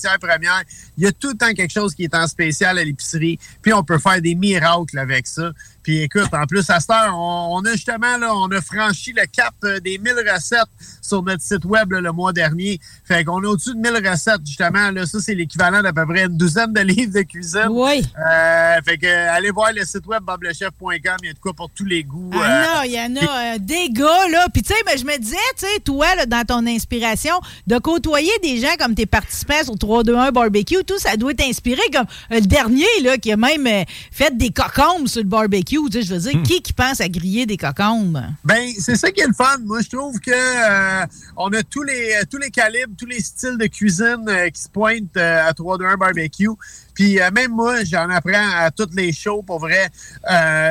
Il 0.98 1.04
y 1.04 1.08
a 1.08 1.12
tout 1.12 1.30
le 1.30 1.38
temps 1.38 1.54
quelque 1.54 1.72
chose 1.72 1.93
qui 1.96 2.04
est 2.04 2.16
en 2.16 2.28
spécial 2.28 2.78
à 2.78 2.84
l'épicerie, 2.84 3.39
puis 3.62 3.74
on 3.74 3.84
peut 3.84 4.00
faire 4.00 4.22
des 4.22 4.36
miracles 4.36 4.98
avec 4.98 5.28
ça. 5.28 5.52
Puis 5.86 6.02
écoute, 6.02 6.34
en 6.34 6.48
plus, 6.48 6.68
à 6.72 6.80
cette 6.80 6.90
heure, 6.90 7.16
on, 7.16 7.64
a 7.64 7.72
justement, 7.74 8.18
là, 8.18 8.34
on 8.34 8.48
a 8.48 8.60
franchi 8.60 9.14
le 9.16 9.24
cap 9.28 9.54
euh, 9.64 9.80
des 9.80 10.00
1000 10.00 10.16
recettes 10.34 10.62
sur 11.00 11.22
notre 11.22 11.44
site 11.44 11.64
web 11.64 11.92
le 11.92 12.12
mois 12.12 12.34
dernier. 12.34 12.80
Fait 13.04 13.24
qu'on 13.24 13.44
est 13.44 13.46
au-dessus 13.46 13.76
de 13.76 13.88
1000 13.88 14.10
recettes, 14.10 14.42
justement. 14.44 14.90
Là, 14.90 15.06
ça, 15.06 15.20
c'est 15.20 15.36
l'équivalent 15.36 15.84
d'à 15.84 15.94
peu 15.94 16.04
près 16.08 16.24
une 16.24 16.38
douzaine 16.38 16.74
de 16.74 16.82
livres 16.82 17.14
de 17.14 17.22
cuisine. 17.22 17.68
Oui. 17.70 18.04
Euh, 18.18 18.82
fait 18.84 18.98
que 18.98 19.30
allez 19.30 19.52
voir 19.52 19.74
le 19.76 19.86
site 19.86 20.08
web 20.08 20.24
boblechef.com. 20.24 21.18
Il 21.22 21.28
y 21.28 21.30
a 21.30 21.34
de 21.34 21.40
quoi 21.40 21.54
pour 21.54 21.70
tous 21.70 21.86
les 21.86 22.04
goûts. 22.04 22.32
Ah 22.34 22.38
euh, 22.38 22.66
non, 22.66 22.82
il 22.86 22.92
y 22.92 23.00
en 23.00 23.16
a 23.24 23.60
des 23.60 23.90
gars, 23.92 24.28
là. 24.32 24.48
Puis 24.52 24.64
tu 24.64 24.74
sais, 24.74 24.80
ben, 24.88 24.98
je 24.98 25.06
me 25.06 25.20
disais, 25.20 25.36
tu 25.56 25.68
sais, 25.68 25.80
toi, 25.82 26.16
là, 26.16 26.26
dans 26.26 26.44
ton 26.46 26.66
inspiration, 26.66 27.40
de 27.68 27.78
côtoyer 27.78 28.32
des 28.42 28.58
gens 28.58 28.76
comme 28.80 28.96
tes 28.96 29.06
participants 29.06 29.64
sur 29.64 29.76
3-2-1 29.76 30.32
barbecue, 30.32 30.84
tout, 30.84 30.98
ça 30.98 31.16
doit 31.16 31.36
t'inspirer 31.36 31.84
comme 31.94 32.08
le 32.32 32.42
dernier, 32.42 32.88
là, 33.04 33.20
qui 33.20 33.32
a 33.32 33.38
même 33.38 33.68
fait 34.10 34.36
des 34.36 34.50
cocombes 34.50 35.08
sur 35.08 35.22
le 35.22 35.30
barbecue 35.30 35.74
je 35.76 36.13
veux 36.13 36.19
dire, 36.19 36.39
hmm. 36.39 36.43
qui 36.43 36.61
qui 36.61 36.73
pense 36.73 37.01
à 37.01 37.09
griller 37.09 37.45
des 37.45 37.57
cocombes? 37.57 38.21
Ben, 38.43 38.69
c'est 38.80 38.95
ça 38.95 39.11
qui 39.11 39.21
est 39.21 39.28
le 39.28 39.34
fun. 39.34 39.57
Moi, 39.63 39.82
je 39.82 39.89
trouve 39.89 40.19
que 40.19 40.32
euh, 40.32 41.05
on 41.38 41.49
a 41.53 41.63
tous 41.63 41.84
les 41.84 42.19
tous 42.30 42.38
les 42.38 42.49
calibres, 42.49 42.93
tous 42.97 43.05
les 43.05 43.19
styles 43.19 43.57
de 43.57 43.67
cuisine 43.67 44.26
euh, 44.28 44.49
qui 44.49 44.61
se 44.61 44.69
pointent 44.69 45.17
euh, 45.17 45.47
à 45.47 45.53
3 45.53 45.78
2 45.78 45.86
1 45.86 45.97
barbecue. 45.97 46.49
Puis 46.96 47.20
même 47.34 47.52
moi, 47.52 47.84
j'en 47.84 48.10
apprends 48.10 48.50
à 48.58 48.72
toutes 48.72 48.96
les 48.96 49.14
shows 49.14 49.43
pour 49.43 49.60
vrai. 49.60 49.89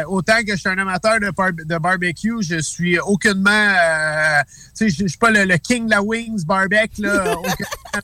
autant 0.08 0.42
que 0.46 0.52
je 0.52 0.60
suis 0.60 0.68
un 0.68 0.78
amateur 0.78 1.20
de, 1.20 1.64
de 1.64 1.78
barbecue, 1.78 2.42
je 2.42 2.60
suis 2.60 2.98
au 2.98 3.14
aucunement, 3.14 3.50
euh, 3.50 4.42
tu 4.76 4.90
sais, 4.90 5.04
je 5.04 5.06
suis 5.06 5.18
pas 5.18 5.30
le, 5.30 5.56
king 5.56 5.86
de 5.86 5.90
la 5.90 6.02
wings 6.02 6.44
barbecue, 6.44 7.02
là. 7.02 7.36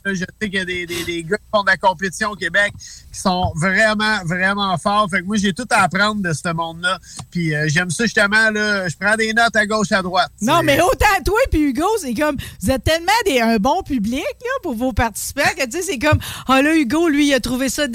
je 0.04 0.14
sais 0.14 0.26
qu'il 0.40 0.54
y 0.54 0.58
a 0.58 0.64
des, 0.64 0.86
des, 0.86 1.04
des, 1.04 1.22
gars 1.24 1.36
qui 1.36 1.44
font 1.52 1.62
de 1.62 1.70
la 1.70 1.76
compétition 1.76 2.30
au 2.30 2.36
Québec 2.36 2.72
qui 3.12 3.18
sont 3.18 3.52
vraiment, 3.56 4.18
vraiment 4.24 4.76
forts. 4.78 5.08
Fait 5.10 5.20
que 5.20 5.26
moi, 5.26 5.36
j'ai 5.36 5.52
tout 5.52 5.66
à 5.70 5.82
apprendre 5.82 6.22
de 6.22 6.32
ce 6.32 6.52
monde-là. 6.52 6.98
Puis 7.30 7.54
euh, 7.54 7.66
j'aime 7.68 7.90
ça 7.90 8.04
justement, 8.04 8.50
là. 8.50 8.88
Je 8.88 8.96
prends 8.96 9.16
des 9.16 9.32
notes 9.32 9.56
à 9.56 9.66
gauche, 9.66 9.90
à 9.90 10.02
droite. 10.02 10.30
Non, 10.40 10.62
mais 10.62 10.80
autant 10.80 11.06
toi 11.24 11.40
puis 11.50 11.60
Hugo, 11.60 11.88
c'est 12.00 12.14
comme, 12.14 12.36
vous 12.62 12.70
êtes 12.70 12.84
tellement 12.84 13.10
des, 13.26 13.40
un 13.40 13.56
bon 13.56 13.82
public, 13.82 14.22
là, 14.22 14.50
pour 14.62 14.74
vos 14.74 14.92
participants 14.92 15.42
que, 15.56 15.64
tu 15.64 15.72
sais, 15.72 15.82
c'est 15.82 15.98
comme, 15.98 16.18
oh 16.48 16.52
là, 16.52 16.76
Hugo, 16.76 17.08
lui, 17.08 17.28
il 17.28 17.34
a 17.34 17.40
trouvé 17.40 17.68
ça 17.68 17.88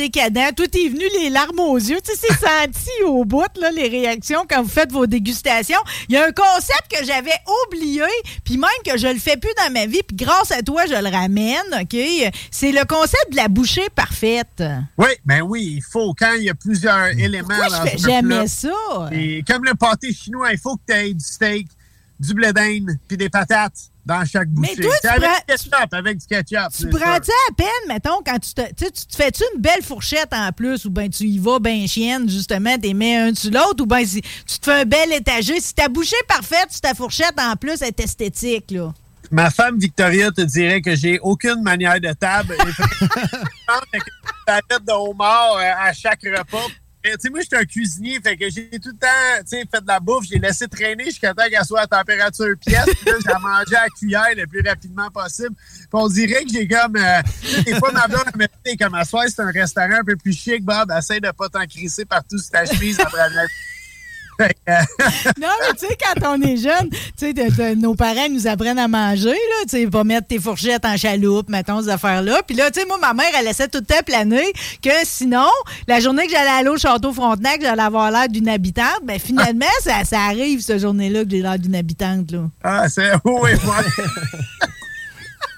Tout 0.55 0.78
est 0.78 0.88
venu 0.88 1.03
les 1.22 1.30
larmes 1.30 1.59
aux 1.59 1.78
yeux. 1.78 1.99
Tu 2.01 2.13
sais, 2.13 2.28
c'est 2.30 2.34
senti 2.39 3.03
au 3.05 3.26
bout, 3.26 3.43
là, 3.59 3.70
les 3.72 3.89
réactions 3.89 4.45
quand 4.49 4.63
vous 4.63 4.70
faites 4.70 4.91
vos 4.91 5.05
dégustations. 5.05 5.80
Il 6.07 6.16
y 6.16 6.18
a 6.18 6.26
un 6.26 6.32
concept 6.32 6.88
que 6.89 7.05
j'avais 7.05 7.36
oublié, 7.68 8.03
puis 8.45 8.57
même 8.57 8.70
que 8.86 8.97
je 8.97 9.07
le 9.07 9.20
fais 9.20 9.36
plus 9.36 9.51
dans 9.57 9.74
ma 9.74 9.88
vie, 9.88 10.01
puis 10.07 10.16
grâce 10.16 10.51
à 10.51 10.61
toi, 10.61 10.86
je 10.86 10.95
le 10.95 11.09
ramène, 11.09 11.57
OK? 11.74 11.97
C'est 12.49 12.72
le 12.72 12.86
concept 12.86 13.32
de 13.32 13.36
la 13.36 13.49
bouchée 13.49 13.89
parfaite. 13.93 14.63
Oui, 14.97 15.09
ben 15.26 15.41
oui, 15.41 15.74
il 15.78 15.84
faut, 15.84 16.13
quand 16.18 16.34
il 16.38 16.45
y 16.45 16.49
a 16.49 16.55
plusieurs 16.55 17.07
éléments 17.07 17.49
dans 17.70 17.84
je 17.84 17.89
fais 17.89 17.97
jamais 17.97 18.47
ça? 18.47 19.09
Et 19.11 19.43
comme 19.45 19.66
le 19.66 19.76
pâté 19.76 20.13
chinois, 20.13 20.53
il 20.53 20.59
faut 20.59 20.78
que 20.78 20.84
tu 20.88 20.93
aies 20.93 21.13
du 21.13 21.24
steak, 21.24 21.68
du 22.20 22.34
blé 22.34 22.53
d'Inde, 22.53 22.97
puis 23.07 23.18
des 23.18 23.30
patates 23.30 23.91
dans 24.05 24.24
chaque 24.26 24.49
bouchée. 24.49 24.76
Mais 24.78 24.84
toi, 24.84 24.93
tu 25.01 25.07
avec 25.07 25.22
prends, 25.22 25.38
du 25.39 25.45
ketchup, 25.47 25.93
avec 25.93 26.18
du 26.18 26.26
ketchup. 26.26 26.72
Tu 26.78 26.88
prends-tu 26.89 27.32
à 27.32 27.53
peine, 27.55 27.88
mettons, 27.88 28.22
quand 28.26 28.39
tu 28.39 28.53
te, 28.53 28.61
tu 28.74 28.91
te 28.91 29.16
fais-tu 29.16 29.43
une 29.55 29.61
belle 29.61 29.82
fourchette 29.82 30.32
en 30.32 30.51
plus, 30.51 30.86
ou 30.86 30.91
bien 30.91 31.09
tu 31.09 31.24
y 31.24 31.39
vas 31.39 31.59
ben 31.59 31.88
chienne, 31.88 32.30
justement, 32.30 32.78
t'es 32.78 32.93
mets 32.93 33.18
un 33.18 33.32
dessus 33.32 33.49
l'autre, 33.49 33.84
ou 33.84 33.86
bien 33.86 34.05
si 34.05 34.22
tu 34.22 34.59
te 34.59 34.66
fais 34.66 34.82
un 34.82 34.86
bel 34.86 35.11
étagé. 35.11 35.59
Si 35.59 35.74
ta 35.74 35.89
bouchée 35.89 36.16
parfaite, 36.28 36.68
si 36.70 36.82
ta 36.82 36.93
fourchette 36.93 37.39
en 37.39 37.55
plus 37.55 37.82
est 37.82 37.99
esthétique, 37.99 38.72
là. 38.72 38.93
Ma 39.32 39.49
femme 39.49 39.80
Victoria 39.80 40.32
te 40.32 40.41
dirait 40.41 40.82
que 40.82 40.95
j'ai 40.95 41.20
aucune 41.20 41.63
manière 41.63 41.99
de 41.99 42.13
table. 42.13 42.55
tête 44.45 44.84
de 44.88 44.91
homard 44.91 45.57
euh, 45.57 45.72
à 45.80 45.93
chaque 45.93 46.22
repas 46.22 46.68
tu 47.11 47.19
sais, 47.19 47.29
moi, 47.29 47.41
j'étais 47.41 47.57
un 47.57 47.65
cuisinier, 47.65 48.19
fait 48.21 48.35
que 48.35 48.49
j'ai 48.49 48.69
tout 48.79 48.89
le 48.89 48.97
temps, 48.97 49.47
fait 49.49 49.81
de 49.81 49.87
la 49.87 49.99
bouffe, 49.99 50.25
j'ai 50.29 50.39
laissé 50.39 50.67
traîner 50.67 51.05
jusqu'à 51.05 51.33
temps 51.33 51.43
qu'elle 51.49 51.65
soit 51.65 51.81
à 51.81 51.87
température 51.87 52.53
pièce, 52.59 52.85
puis 52.85 53.11
là, 53.11 53.17
j'ai 53.25 53.41
mangé 53.41 53.75
à 53.75 53.87
cuillère 53.89 54.35
le 54.35 54.47
plus 54.47 54.61
rapidement 54.67 55.09
possible. 55.09 55.55
Puis 55.55 55.87
on 55.93 56.07
dirait 56.07 56.43
que 56.43 56.51
j'ai 56.51 56.67
comme, 56.67 56.95
euh, 56.95 57.21
des 57.65 57.75
fois, 57.75 57.91
ma 57.91 58.07
blonde 58.07 58.35
me 58.35 58.47
dit, 58.65 58.77
comme 58.77 58.95
à 58.95 59.05
soir, 59.05 59.25
c'est 59.27 59.41
un 59.41 59.51
restaurant 59.51 59.99
un 59.99 60.03
peu 60.03 60.15
plus 60.15 60.33
chic, 60.33 60.63
Bob, 60.63 60.91
essaye 60.97 61.21
de 61.21 61.31
pas 61.31 61.49
t'en 61.49 61.65
crisser 61.65 62.05
partout 62.05 62.37
sur 62.37 62.49
ta 62.49 62.65
chemise 62.65 62.99
après 62.99 63.29
la 63.29 63.45
non, 64.39 65.49
mais 65.61 65.73
tu 65.77 65.88
sais, 65.88 65.97
quand 66.01 66.36
on 66.36 66.41
est 66.41 66.57
jeune, 66.57 66.89
tu 67.17 67.33
sais, 67.33 67.75
nos 67.75 67.95
parents 67.95 68.29
nous 68.29 68.47
apprennent 68.47 68.79
à 68.79 68.88
manger, 68.88 69.29
là. 69.29 69.63
Tu 69.63 69.69
sais, 69.69 69.88
pas 69.88 70.03
mettre 70.03 70.27
tes 70.27 70.39
fourchettes 70.39 70.86
en 70.86 70.97
chaloupe, 70.97 71.49
mettons, 71.49 71.81
ces 71.81 71.89
affaires-là. 71.89 72.41
Puis 72.45 72.55
là, 72.55 72.69
tu 72.71 72.81
sais, 72.81 72.86
moi, 72.86 72.97
ma 72.99 73.13
mère, 73.13 73.31
elle 73.38 73.45
laissait 73.45 73.67
tout 73.67 73.79
le 73.79 73.86
temps 73.86 74.03
planer 74.05 74.51
que 74.81 74.89
sinon, 75.03 75.49
la 75.88 75.99
journée 75.99 76.25
que 76.25 76.31
j'allais 76.31 76.49
aller 76.49 76.69
au 76.69 76.77
Château 76.77 77.13
Frontenac, 77.13 77.61
j'allais 77.61 77.81
avoir 77.81 78.11
l'air 78.11 78.27
d'une 78.27 78.49
habitante. 78.49 79.01
Ben, 79.03 79.19
finalement, 79.19 79.65
ça, 79.81 80.03
ça 80.03 80.19
arrive, 80.21 80.61
cette 80.61 80.79
journée-là, 80.79 81.23
que 81.23 81.31
j'ai 81.31 81.41
l'air 81.41 81.59
d'une 81.59 81.75
habitante, 81.75 82.31
là. 82.31 82.49
Ah, 82.63 82.89
c'est. 82.89 83.11
Oui, 83.23 83.51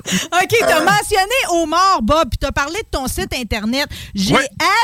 OK, 0.32 0.49
tu 0.49 0.64
as 0.64 0.80
mentionné 0.82 1.36
homard, 1.49 2.01
Bob, 2.01 2.30
puis 2.30 2.38
tu 2.38 2.45
as 2.45 2.51
parlé 2.51 2.80
de 2.80 2.88
ton 2.89 3.08
site 3.08 3.34
Internet. 3.34 3.88
J'ai 4.16 4.36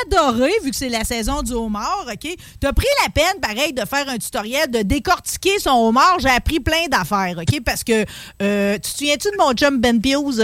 adoré, 0.05 0.51
vu 0.63 0.71
que 0.71 0.75
c'est 0.75 0.89
la 0.89 1.03
saison 1.03 1.41
du 1.41 1.53
homard, 1.53 2.05
OK? 2.11 2.35
Tu 2.59 2.67
as 2.67 2.73
pris 2.73 2.87
la 3.03 3.09
peine, 3.09 3.39
pareil, 3.41 3.73
de 3.73 3.85
faire 3.85 4.07
un 4.09 4.17
tutoriel, 4.17 4.69
de 4.69 4.81
décortiquer 4.81 5.59
son 5.59 5.71
homard. 5.71 6.17
J'ai 6.19 6.29
appris 6.29 6.59
plein 6.59 6.87
d'affaires, 6.89 7.35
OK? 7.37 7.61
Parce 7.63 7.83
que, 7.83 8.05
euh, 8.41 8.75
tu 8.75 8.81
te 8.81 8.87
souviens-tu 8.97 9.31
de 9.31 9.37
mon 9.37 9.53
chum 9.53 9.79
Ben 9.79 10.01
Pius? 10.01 10.39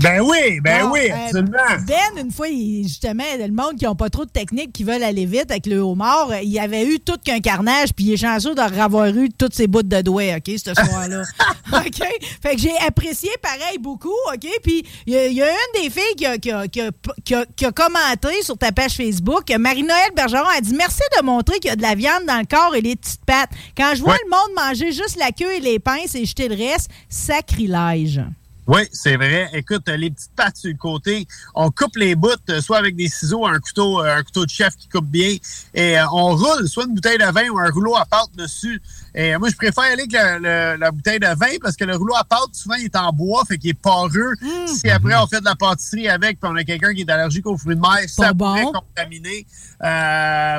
Ben 0.00 0.20
oui, 0.20 0.60
ben 0.60 0.90
oui, 0.92 1.10
euh, 1.10 1.24
absolument. 1.24 1.58
ben, 1.86 2.22
une 2.24 2.30
fois, 2.30 2.46
justement, 2.48 3.24
le 3.38 3.50
monde 3.50 3.76
qui 3.76 3.84
n'a 3.84 3.94
pas 3.94 4.08
trop 4.08 4.24
de 4.24 4.30
technique, 4.30 4.72
qui 4.72 4.84
veulent 4.84 5.02
aller 5.02 5.26
vite 5.26 5.50
avec 5.50 5.66
le 5.66 5.78
homard, 5.78 6.30
il 6.42 6.50
y 6.50 6.58
avait 6.60 6.86
eu 6.86 7.00
tout 7.00 7.16
qu'un 7.24 7.40
carnage, 7.40 7.92
puis 7.94 8.04
il 8.06 8.12
est 8.12 8.16
chanceux 8.16 8.54
d'avoir 8.54 9.06
eu 9.06 9.28
toutes 9.30 9.54
ses 9.54 9.66
bouts 9.66 9.82
de 9.82 10.00
doigts, 10.00 10.36
OK, 10.36 10.52
ce 10.56 10.72
soir-là. 10.74 11.22
OK? 11.72 12.08
Fait 12.42 12.54
que 12.54 12.60
j'ai 12.60 12.76
apprécié 12.86 13.30
pareil 13.42 13.78
beaucoup, 13.78 14.14
OK? 14.32 14.46
Puis 14.62 14.84
il 15.06 15.14
y, 15.14 15.42
a 15.42 15.50
une 15.50 15.82
des 15.82 15.90
filles 15.90 16.14
qui 16.16 16.26
a, 16.26 16.38
qui, 16.38 17.64
a, 17.64 17.72
commenté 17.72 18.42
sur 18.42 18.56
ta 18.56 18.72
page 18.72 18.92
Facebook, 18.92 19.50
Marie-Noël 19.58 20.10
Bergeron 20.14 20.48
a 20.56 20.60
dit 20.60 20.74
Merci 20.74 21.02
de 21.18 21.24
montrer 21.24 21.58
qu'il 21.58 21.70
y 21.70 21.72
a 21.72 21.76
de 21.76 21.82
la 21.82 21.94
viande 21.94 22.24
dans 22.26 22.38
le 22.38 22.46
corps 22.46 22.74
et 22.74 22.80
les 22.80 22.96
petites 22.96 23.24
pattes. 23.24 23.50
Quand 23.76 23.92
je 23.94 24.02
vois 24.02 24.16
le 24.24 24.30
monde 24.30 24.68
manger 24.68 24.92
juste 24.92 25.16
la 25.18 25.32
queue 25.32 25.52
et 25.56 25.60
les 25.60 25.78
pinces 25.78 26.14
et 26.14 26.24
jeter 26.24 26.48
le 26.48 26.56
reste, 26.56 26.88
sacrilège. 27.08 28.22
Oui, 28.68 28.82
c'est 28.92 29.16
vrai. 29.16 29.48
Écoute, 29.54 29.88
les 29.88 30.10
petites 30.10 30.36
pattes 30.36 30.58
sur 30.58 30.70
le 30.70 30.76
côté, 30.76 31.26
on 31.54 31.70
coupe 31.70 31.96
les 31.96 32.14
bouts, 32.14 32.28
euh, 32.50 32.60
soit 32.60 32.76
avec 32.76 32.96
des 32.96 33.08
ciseaux, 33.08 33.46
un 33.46 33.58
couteau, 33.60 34.04
euh, 34.04 34.16
un 34.18 34.22
couteau 34.22 34.44
de 34.44 34.50
chef 34.50 34.76
qui 34.76 34.90
coupe 34.90 35.06
bien, 35.06 35.38
et 35.72 35.98
euh, 35.98 36.04
on 36.12 36.36
roule 36.36 36.68
soit 36.68 36.84
une 36.84 36.94
bouteille 36.94 37.16
de 37.16 37.24
vin 37.24 37.48
ou 37.48 37.58
un 37.58 37.70
rouleau 37.70 37.96
à 37.96 38.04
pâte 38.04 38.28
dessus. 38.36 38.82
Et 39.20 39.36
moi, 39.36 39.48
je 39.48 39.56
préfère 39.56 39.82
aller 39.82 40.06
avec 40.14 40.78
la 40.78 40.92
bouteille 40.92 41.18
de 41.18 41.26
vin 41.26 41.58
parce 41.60 41.74
que 41.74 41.84
le 41.84 41.96
rouleau 41.96 42.14
à 42.14 42.22
pâte, 42.22 42.50
souvent, 42.52 42.76
il 42.76 42.84
est 42.84 42.96
en 42.96 43.12
bois, 43.12 43.42
fait 43.48 43.58
qu'il 43.58 43.70
est 43.70 43.74
poreux. 43.74 44.34
Mmh. 44.40 44.68
Si 44.68 44.88
après, 44.88 45.16
on 45.16 45.26
fait 45.26 45.40
de 45.40 45.44
la 45.44 45.56
pâtisserie 45.56 46.08
avec, 46.08 46.38
puis 46.38 46.48
on 46.48 46.54
a 46.54 46.62
quelqu'un 46.62 46.94
qui 46.94 47.00
est 47.00 47.10
allergique 47.10 47.44
aux 47.48 47.58
fruits 47.58 47.74
de 47.74 47.80
mer, 47.80 47.98
ça 48.06 48.32
pourrait 48.32 48.62
contaminer. 48.62 49.44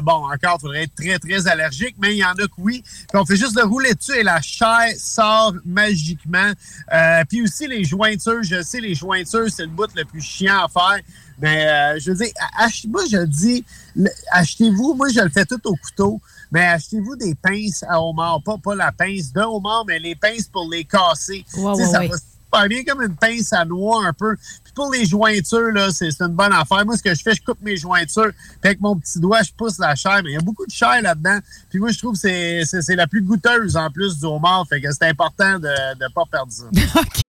bon, 0.04 0.26
encore, 0.26 0.58
il 0.58 0.60
faudrait 0.60 0.84
être 0.84 0.96
très, 0.96 1.18
très 1.20 1.48
allergique, 1.48 1.96
mais 2.02 2.14
il 2.16 2.18
y 2.18 2.26
en 2.26 2.34
a 2.34 2.48
que 2.48 2.50
oui. 2.58 2.84
Puis 2.84 3.18
on 3.18 3.26
fait 3.26 3.38
juste 3.38 3.56
le 3.56 3.64
rouler 3.64 3.94
dessus 3.94 4.18
et 4.20 4.24
la 4.24 4.42
chair 4.42 4.90
sort 4.98 5.54
magiquement. 5.64 6.52
puis 7.30 7.42
aussi, 7.42 7.66
les 7.66 7.86
jointures, 7.86 8.44
je 8.44 8.62
sais, 8.62 8.82
les 8.82 8.94
jointures, 8.94 9.50
c'est 9.50 9.64
le 9.64 9.70
bout 9.70 9.90
le 9.96 10.04
plus 10.04 10.22
chiant 10.22 10.66
à 10.66 10.68
faire. 10.68 11.00
Mais 11.42 11.66
euh, 11.68 12.00
je 12.00 12.12
veux 12.12 12.18
dire, 12.18 12.34
moi, 12.88 13.04
je 13.10 13.26
dis, 13.26 13.64
achetez-vous, 14.32 14.94
moi, 14.94 15.08
je 15.10 15.22
le 15.22 15.30
fais 15.30 15.46
tout 15.46 15.60
au 15.66 15.76
couteau, 15.76 16.22
mais 16.52 16.66
achetez-vous 16.66 17.16
des 17.16 17.36
pinces 17.36 17.84
à 17.88 18.02
homard. 18.02 18.42
Pas, 18.44 18.58
pas 18.58 18.76
la 18.76 18.92
pince 18.92 19.32
de 19.32 19.42
homard, 19.42 19.86
mais 19.88 20.00
les 20.00 20.16
pinces 20.16 20.48
pour 20.48 20.68
les 20.70 20.84
casser. 20.84 21.46
ça 21.50 21.60
va 22.08 22.16
super 22.52 22.68
bien 22.68 22.84
comme 22.84 23.04
une 23.04 23.16
pince 23.16 23.54
à 23.54 23.64
noix 23.64 24.06
un 24.06 24.14
peu. 24.14 24.36
Puis 24.64 24.74
pour 24.74 24.92
les 24.92 25.06
jointures, 25.06 25.72
là, 25.72 25.92
c'est 25.92 26.20
une 26.20 26.28
bonne 26.30 26.54
affaire. 26.54 26.86
Moi, 26.86 26.98
ce 26.98 27.04
que 27.04 27.14
je 27.14 27.22
fais, 27.22 27.34
je 27.34 27.44
coupe 27.44 27.62
mes 27.62 27.78
jointures, 27.78 28.32
puis 28.34 28.70
avec 28.70 28.82
mon 28.82 28.98
petit 28.98 29.20
doigt, 29.20 29.44
je 29.44 29.52
pousse 29.54 29.78
la 29.78 29.96
chair. 29.96 30.22
Mais 30.24 30.32
il 30.32 30.34
y 30.34 30.38
a 30.38 30.42
beaucoup 30.42 30.66
de 30.66 30.72
chair 30.72 31.02
là-dedans. 31.02 31.40
Puis 31.70 31.80
moi, 31.80 31.92
je 31.92 32.00
trouve 32.00 32.20
que 32.20 32.64
c'est 32.66 32.96
la 32.96 33.08
plus 33.08 33.22
goûteuse 33.22 33.78
en 33.78 33.90
plus 33.92 34.20
du 34.20 34.26
homard. 34.26 34.66
Fait 34.68 34.82
que 34.82 34.92
c'est 34.92 35.08
important 35.08 35.60
de 35.60 35.68
ne 35.68 36.14
pas 36.14 36.24
perdre 36.32 36.52
ça. 36.52 36.66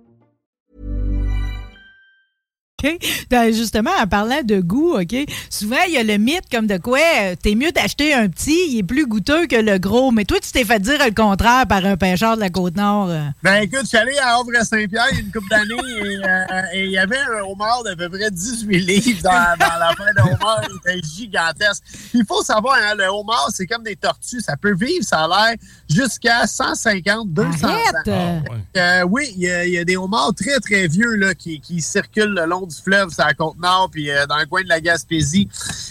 OK? 2.83 2.97
Ben, 3.29 3.53
justement, 3.53 3.91
en 4.01 4.07
parlant 4.07 4.41
de 4.43 4.59
goût, 4.59 4.93
OK? 4.99 5.15
Souvent, 5.49 5.77
il 5.87 5.93
y 5.93 5.97
a 5.97 6.03
le 6.03 6.17
mythe 6.17 6.49
comme 6.51 6.67
de 6.67 6.77
quoi 6.77 6.99
euh, 7.21 7.35
t'es 7.41 7.55
mieux 7.55 7.71
d'acheter 7.71 8.13
un 8.13 8.27
petit, 8.29 8.57
il 8.69 8.79
est 8.79 8.83
plus 8.83 9.05
goûteux 9.05 9.47
que 9.47 9.55
le 9.55 9.77
gros. 9.77 10.11
Mais 10.11 10.25
toi, 10.25 10.37
tu 10.41 10.51
t'es 10.51 10.63
fait 10.65 10.79
dire 10.79 10.97
le 11.03 11.13
contraire 11.13 11.65
par 11.67 11.85
un 11.85 11.97
pêcheur 11.97 12.35
de 12.35 12.41
la 12.41 12.49
Côte-Nord. 12.49 13.09
euh. 13.09 13.23
Ben 13.43 13.61
écoute, 13.63 13.81
je 13.83 13.87
suis 13.87 13.97
allé 13.97 14.17
à 14.19 14.35
Havre-Saint-Pierre 14.37 15.05
il 15.11 15.17
y 15.17 15.19
a 15.19 15.21
une 15.23 15.31
couple 15.31 15.49
d'années 15.49 15.73
et 15.73 16.17
euh, 16.25 16.61
et 16.73 16.85
il 16.85 16.91
y 16.91 16.97
avait 16.97 17.17
un 17.17 17.43
homard 17.43 17.83
d'à 17.83 17.95
peu 17.95 18.09
près 18.09 18.29
18 18.31 18.79
livres 18.79 19.21
dans, 19.23 19.29
dans 19.31 19.79
l'affaire 19.79 20.13
de 20.15 20.21
homard. 20.33 20.61
Il 20.69 20.77
était 20.91 21.07
gigantesque. 21.07 21.83
Il 22.13 22.25
faut 22.27 22.43
savoir, 22.43 22.77
hein, 22.81 22.95
le 22.97 23.05
homard, 23.07 23.49
c'est 23.53 23.67
comme 23.67 23.83
des 23.83 23.95
tortues. 23.95 24.41
Ça 24.41 24.55
peut 24.57 24.73
vivre, 24.75 25.03
ça 25.05 25.25
a 25.25 25.27
l'air, 25.27 25.57
jusqu'à 25.89 26.47
150, 26.47 27.29
200 27.31 27.49
Arrête! 27.67 28.07
ans. 28.07 28.43
Euh, 28.77 29.03
oui, 29.09 29.33
il 29.35 29.43
y, 29.43 29.49
a- 29.49 29.65
il 29.65 29.73
y 29.73 29.77
a 29.77 29.83
des 29.83 29.97
homards 29.97 30.33
très, 30.35 30.59
très 30.59 30.87
vieux 30.87 31.15
là, 31.15 31.33
qui, 31.35 31.59
qui 31.59 31.81
circulent 31.81 32.33
le 32.33 32.45
long 32.45 32.65
du 32.75 32.81
fleuve, 32.81 33.13
sur 33.13 33.25
la 33.25 33.33
Côte-Nord, 33.33 33.89
puis 33.91 34.09
euh, 34.09 34.25
dans 34.25 34.37
le 34.37 34.45
coin 34.45 34.63
de 34.63 34.69
la 34.69 34.81
Gaspésie. 34.81 35.47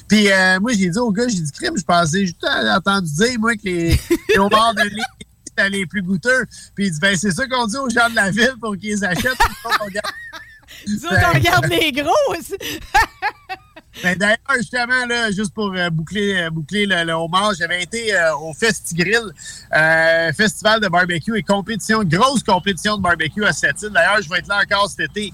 Puis 0.09 0.31
euh, 0.31 0.59
moi, 0.61 0.73
j'ai 0.73 0.89
dit 0.89 0.99
au 0.99 1.13
gars, 1.13 1.29
j'ai 1.29 1.41
dit, 1.41 1.53
crime, 1.53 1.77
je 1.77 1.85
pensais, 1.85 2.27
j'ai 2.27 2.35
entendu 2.75 3.11
dire, 3.13 3.39
moi, 3.39 3.55
que 3.55 3.65
les, 3.65 4.01
les 4.29 4.39
homards 4.39 4.75
de 4.75 4.83
l'île, 4.83 5.05
c'était 5.47 5.71
les 5.71 5.87
plus 5.87 6.03
goûteux. 6.03 6.47
Puis 6.75 6.87
il 6.87 6.93
dit, 6.93 7.01
ben, 7.01 7.17
c'est 7.17 7.33
ça 7.33 7.47
qu'on 7.47 7.67
dit 7.67 7.77
aux 7.77 7.91
gens 7.91 8.09
de 8.09 8.17
la 8.17 8.31
ville 8.31 8.55
pour 8.61 8.77
qu'ils 8.77 9.05
achètent. 9.05 9.39
Nous 10.87 11.05
autres, 11.05 11.17
on 11.31 11.35
regarde 11.35 11.67
les 11.67 11.93
gros 11.93 12.11
aussi. 12.31 12.55
Ben, 14.03 14.17
D'ailleurs, 14.17 14.39
justement, 14.57 15.07
là, 15.09 15.31
juste 15.31 15.53
pour 15.53 15.75
euh, 15.75 15.91
boucler, 15.91 16.37
euh, 16.37 16.51
boucler 16.51 16.87
le, 16.87 17.05
le 17.05 17.13
homard, 17.13 17.53
j'avais 17.59 17.83
été 17.83 18.15
euh, 18.15 18.37
au 18.37 18.55
Festigrill, 18.55 19.33
euh, 19.77 20.33
festival 20.33 20.81
de 20.81 20.89
barbecue 20.89 21.37
et 21.37 21.43
compétition, 21.43 22.03
grosse 22.05 22.43
compétition 22.43 22.97
de 22.97 23.03
barbecue 23.03 23.45
à 23.45 23.53
cette 23.53 23.83
île. 23.83 23.91
D'ailleurs, 23.91 24.23
je 24.23 24.29
vais 24.29 24.39
être 24.39 24.49
là 24.49 24.61
encore 24.63 24.89
cet 24.89 25.01
été 25.01 25.33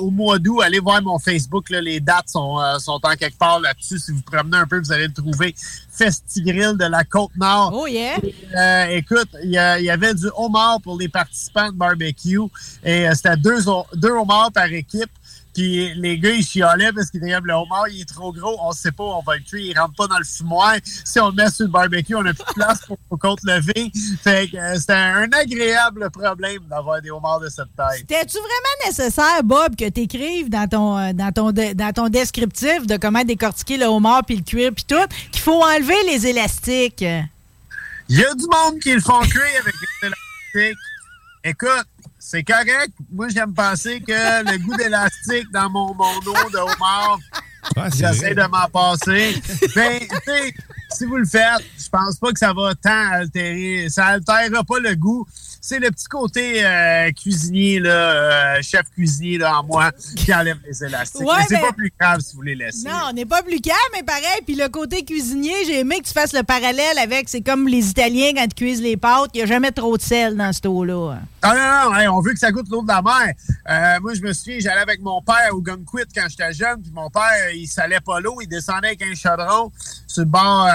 au 0.00 0.10
mois 0.10 0.38
d'août. 0.40 0.62
Allez 0.62 0.80
voir 0.80 1.00
mon 1.00 1.18
Facebook, 1.20 1.70
là, 1.70 1.80
les 1.80 2.00
dates 2.00 2.28
sont, 2.28 2.58
sont 2.80 2.98
en 3.04 3.14
quelque 3.14 3.38
part 3.38 3.60
là-dessus. 3.60 4.00
Si 4.00 4.10
vous 4.10 4.22
promenez 4.22 4.56
un 4.56 4.66
peu, 4.66 4.80
vous 4.80 4.90
allez 4.90 5.06
le 5.06 5.12
trouver. 5.12 5.54
Festigrill 5.92 6.76
de 6.76 6.86
la 6.86 7.04
Côte-Nord. 7.04 7.72
Oh 7.72 7.86
yeah! 7.86 8.16
Écoute, 8.90 9.28
il 9.44 9.50
y, 9.50 9.58
avait 9.58 10.14
du 10.14 10.26
homard 10.34 10.80
pour 10.80 10.98
les 10.98 11.08
participants 11.08 11.68
de 11.68 11.76
barbecue 11.76 12.40
et 12.82 13.06
c'était 13.14 13.36
deux, 13.36 13.58
deux 13.94 14.10
homards 14.10 14.50
par 14.52 14.72
équipe. 14.72 15.10
Puis 15.60 15.92
les 15.96 16.18
gars, 16.18 16.30
ils 16.30 16.42
chialaient 16.42 16.90
parce 16.90 17.10
qu'ils 17.10 17.20
disaient 17.20 17.38
le 17.42 17.52
homard, 17.52 17.86
il 17.88 18.00
est 18.00 18.08
trop 18.08 18.32
gros, 18.32 18.56
on 18.62 18.72
sait 18.72 18.92
pas, 18.92 19.04
on 19.04 19.20
va 19.20 19.36
le 19.36 19.42
tuer, 19.42 19.64
il 19.64 19.78
rentre 19.78 19.92
pas 19.94 20.06
dans 20.06 20.16
le 20.16 20.24
fumoir. 20.24 20.76
Si 21.04 21.20
on 21.20 21.28
le 21.28 21.34
met 21.34 21.50
sur 21.50 21.66
le 21.66 21.70
barbecue, 21.70 22.14
on 22.14 22.24
a 22.24 22.32
plus 22.32 22.44
de 22.48 22.52
place 22.54 22.80
pour, 22.86 22.96
pour 23.10 23.18
compte 23.18 23.40
lever. 23.42 23.92
Fait 24.24 24.48
que 24.50 24.56
euh, 24.56 24.78
c'était 24.78 24.94
un 24.94 25.28
agréable 25.32 26.08
problème 26.10 26.60
d'avoir 26.70 27.02
des 27.02 27.10
homards 27.10 27.40
de 27.40 27.50
cette 27.50 27.76
taille. 27.76 27.98
C'était-tu 27.98 28.38
vraiment 28.38 28.86
nécessaire, 28.86 29.42
Bob, 29.44 29.76
que 29.76 29.86
tu 29.90 30.00
écrives 30.00 30.48
dans 30.48 30.66
ton, 30.66 30.96
euh, 30.96 31.12
dans, 31.12 31.30
ton 31.30 31.52
de- 31.52 31.74
dans 31.74 31.92
ton 31.92 32.08
descriptif 32.08 32.86
de 32.86 32.96
comment 32.96 33.22
décortiquer 33.22 33.76
le 33.76 33.84
homard 33.84 34.24
puis 34.24 34.36
le 34.36 34.42
cuir 34.42 34.72
puis 34.74 34.84
tout, 34.84 34.96
qu'il 35.30 35.42
faut 35.42 35.62
enlever 35.62 36.02
les 36.06 36.26
élastiques? 36.26 37.02
Il 38.08 38.18
y 38.18 38.24
a 38.24 38.34
du 38.34 38.44
monde 38.44 38.80
qui 38.80 38.94
le 38.94 39.00
font 39.02 39.20
cuire 39.20 39.42
avec 39.60 39.74
les 39.74 40.08
élastiques. 40.08 40.78
Écoute, 41.44 41.86
c'est 42.30 42.44
correct. 42.44 42.92
Moi, 43.10 43.26
j'aime 43.28 43.52
penser 43.52 44.00
que 44.00 44.12
le 44.12 44.58
goût 44.58 44.76
d'élastique 44.76 45.50
dans 45.52 45.68
mon, 45.68 45.92
mon 45.94 46.16
eau 46.18 46.50
de 46.52 46.58
homard, 46.58 47.18
j'essaie 47.92 48.36
de 48.36 48.42
m'en 48.42 48.68
passer. 48.68 49.34
Ben, 49.74 50.00
si 50.92 51.06
vous 51.06 51.16
le 51.16 51.24
faites, 51.24 51.64
je 51.76 51.88
pense 51.88 52.18
pas 52.18 52.30
que 52.30 52.38
ça 52.38 52.52
va 52.52 52.72
tant 52.76 53.10
altérer. 53.14 53.88
Ça 53.88 54.06
altérera 54.06 54.62
pas 54.62 54.78
le 54.78 54.94
goût. 54.94 55.26
C'est 55.62 55.78
le 55.78 55.90
petit 55.90 56.06
côté 56.06 56.64
euh, 56.64 57.10
cuisinier, 57.12 57.80
là, 57.80 57.90
euh, 57.90 58.62
chef 58.62 58.88
cuisinier 58.90 59.36
là, 59.38 59.60
en 59.60 59.64
moi, 59.64 59.90
qui 60.16 60.32
enlève 60.32 60.56
les 60.66 60.84
élastiques. 60.84 61.20
Ouais, 61.20 61.34
mais 61.38 61.44
c'est 61.48 61.60
pas 61.60 61.72
plus 61.72 61.92
grave 62.00 62.20
si 62.20 62.34
vous 62.34 62.42
les 62.42 62.54
laissez. 62.54 62.88
Non, 62.88 63.08
on 63.10 63.12
n'est 63.12 63.26
pas 63.26 63.42
plus 63.42 63.60
calme, 63.60 63.76
mais 63.92 64.02
pareil. 64.02 64.40
Puis 64.46 64.54
le 64.54 64.68
côté 64.68 65.04
cuisinier, 65.04 65.52
j'ai 65.66 65.80
aimé 65.80 66.00
que 66.00 66.06
tu 66.06 66.14
fasses 66.14 66.32
le 66.32 66.42
parallèle 66.42 66.98
avec, 66.98 67.28
c'est 67.28 67.42
comme 67.42 67.68
les 67.68 67.90
Italiens 67.90 68.32
quand 68.34 68.44
ils 68.44 68.54
cuisent 68.54 68.80
les 68.80 68.96
pâtes, 68.96 69.30
il 69.34 69.38
n'y 69.38 69.42
a 69.42 69.46
jamais 69.46 69.70
trop 69.70 69.96
de 69.96 70.02
sel 70.02 70.36
dans 70.36 70.52
ce 70.52 70.66
eau-là. 70.66 71.18
Ah 71.42 71.54
non, 71.54 71.90
non, 71.90 71.96
hey, 71.96 72.08
on 72.08 72.20
veut 72.20 72.32
que 72.32 72.38
ça 72.38 72.50
goûte 72.50 72.68
l'eau 72.70 72.82
de 72.82 72.88
la 72.88 73.02
mer. 73.02 73.34
Euh, 73.68 74.00
moi, 74.00 74.14
je 74.14 74.20
me 74.22 74.32
souviens, 74.32 74.58
j'allais 74.60 74.80
avec 74.80 75.00
mon 75.00 75.20
père 75.22 75.50
au 75.52 75.60
Gunquit 75.60 76.04
quand 76.14 76.26
j'étais 76.28 76.52
jeune, 76.52 76.80
puis 76.82 76.92
mon 76.92 77.10
père, 77.10 77.50
il 77.54 77.66
salait 77.66 78.00
pas 78.00 78.20
l'eau, 78.20 78.38
il 78.40 78.48
descendait 78.48 78.88
avec 78.88 79.02
un 79.02 79.14
chaudron 79.14 79.70
sur 80.06 80.22
le 80.22 80.26
bord, 80.26 80.66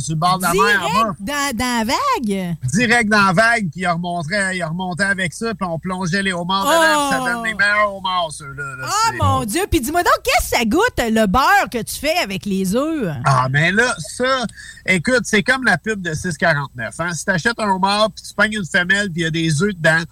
sur 0.00 0.14
le 0.14 0.18
bord 0.18 0.38
de 0.38 0.42
la 0.44 0.52
mer. 0.52 1.14
Direct 1.20 1.20
dans, 1.20 1.56
dans 1.56 1.78
la 1.78 1.84
vague? 1.84 2.56
Direct 2.72 3.08
dans 3.08 3.26
la 3.26 3.32
vague, 3.32 3.70
puis 3.70 3.80
il 3.82 3.86
remontait, 4.04 4.56
il 4.56 4.62
remontait 4.64 5.04
avec 5.04 5.32
ça, 5.32 5.54
puis 5.54 5.68
on 5.68 5.78
plongeait 5.78 6.22
les 6.22 6.32
homards 6.32 6.64
dedans, 6.64 7.08
puis 7.08 7.18
ça 7.18 7.32
donne 7.32 7.44
les 7.44 7.54
meilleurs 7.54 7.94
homards, 7.94 8.32
ceux-là. 8.32 8.76
là. 8.78 8.88
Oh 8.88 9.10
mon 9.22 9.44
Dieu! 9.44 9.62
Puis 9.70 9.80
dis-moi 9.80 10.02
donc, 10.02 10.12
qu'est-ce 10.22 10.50
que 10.50 10.56
ça 10.56 10.64
goûte, 10.64 10.98
le 10.98 11.26
beurre 11.26 11.68
que 11.70 11.82
tu 11.82 11.94
fais 11.94 12.16
avec 12.18 12.44
les 12.44 12.74
œufs? 12.76 13.14
Ah, 13.24 13.48
mais 13.50 13.72
là, 13.72 13.94
ça, 13.98 14.44
écoute, 14.86 15.22
c'est 15.24 15.42
comme 15.42 15.64
la 15.64 15.78
pub 15.78 16.02
de 16.02 16.12
649. 16.14 17.00
Hein? 17.00 17.12
Si 17.14 17.24
tu 17.24 17.30
achètes 17.30 17.58
un 17.58 17.68
homard, 17.68 18.10
puis 18.10 18.24
tu 18.26 18.34
pognes 18.34 18.52
une 18.52 18.66
femelle, 18.66 19.10
puis 19.10 19.22
il 19.22 19.24
y 19.24 19.26
a 19.26 19.30
des 19.30 19.62
œufs 19.62 19.74
dedans, 19.74 20.02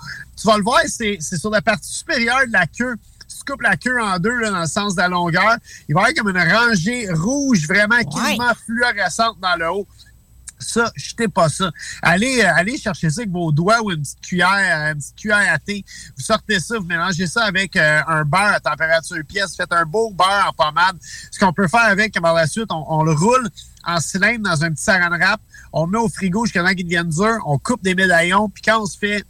tu 0.40 0.47
vas 0.47 0.57
le 0.57 0.62
voir, 0.62 0.80
c'est 0.86 1.20
sur 1.20 1.51
la 1.51 1.62
partie 1.62 1.93
supérieure 1.93 2.47
de 2.47 2.53
la 2.53 2.66
queue. 2.66 2.97
Si 3.28 3.38
tu 3.38 3.53
coupes 3.53 3.62
la 3.62 3.76
queue 3.76 4.01
en 4.03 4.18
deux, 4.18 4.36
là, 4.40 4.51
dans 4.51 4.61
le 4.61 4.66
sens 4.66 4.95
de 4.95 5.01
la 5.01 5.09
longueur, 5.09 5.57
il 5.88 5.95
va 5.95 6.03
y 6.03 6.05
avoir 6.05 6.14
comme 6.14 6.36
une 6.36 6.53
rangée 6.53 7.11
rouge, 7.12 7.66
vraiment 7.66 7.99
quasiment 7.99 8.53
fluorescente 8.66 9.36
dans 9.40 9.57
le 9.57 9.70
haut. 9.70 9.86
Ça, 10.62 10.90
jetez 10.96 11.28
pas 11.28 11.48
ça. 11.48 11.70
Allez, 12.02 12.42
euh, 12.42 12.54
allez 12.54 12.78
chercher 12.78 13.10
ça 13.10 13.20
avec 13.22 13.30
vos 13.30 13.52
doigts 13.52 13.82
ou 13.82 13.90
une 13.90 14.02
petite 14.02 14.20
cuillère, 14.20 14.92
une 14.92 14.98
petite 14.98 15.16
cuillère 15.16 15.52
à 15.52 15.58
thé. 15.58 15.84
Vous 16.16 16.22
sortez 16.22 16.60
ça, 16.60 16.78
vous 16.78 16.86
mélangez 16.86 17.26
ça 17.26 17.44
avec 17.44 17.76
euh, 17.76 18.00
un 18.06 18.24
beurre 18.24 18.54
à 18.54 18.60
température 18.60 19.18
pièce. 19.28 19.56
Faites 19.56 19.72
un 19.72 19.84
beau 19.84 20.10
beurre 20.10 20.50
en 20.50 20.64
pommade. 20.64 20.96
Ce 21.30 21.38
qu'on 21.38 21.52
peut 21.52 21.68
faire 21.68 21.84
avec, 21.84 22.18
par 22.20 22.34
la 22.34 22.46
suite, 22.46 22.70
on, 22.70 23.02
le 23.02 23.12
roule 23.12 23.48
en 23.84 24.00
cylindre 24.00 24.48
dans 24.48 24.64
un 24.64 24.72
petit 24.72 24.84
saran 24.84 25.10
wrap. 25.10 25.40
On 25.72 25.86
met 25.86 25.98
au 25.98 26.08
frigo 26.08 26.44
jusqu'à 26.44 26.62
temps 26.62 26.74
qu'il 26.74 26.84
devienne 26.84 27.08
dur. 27.08 27.38
On 27.46 27.58
coupe 27.58 27.82
des 27.82 27.94
médaillons. 27.94 28.48
Puis 28.48 28.62
quand 28.62 28.82
on 28.82 28.86
se 28.86 28.98
fait 28.98 29.24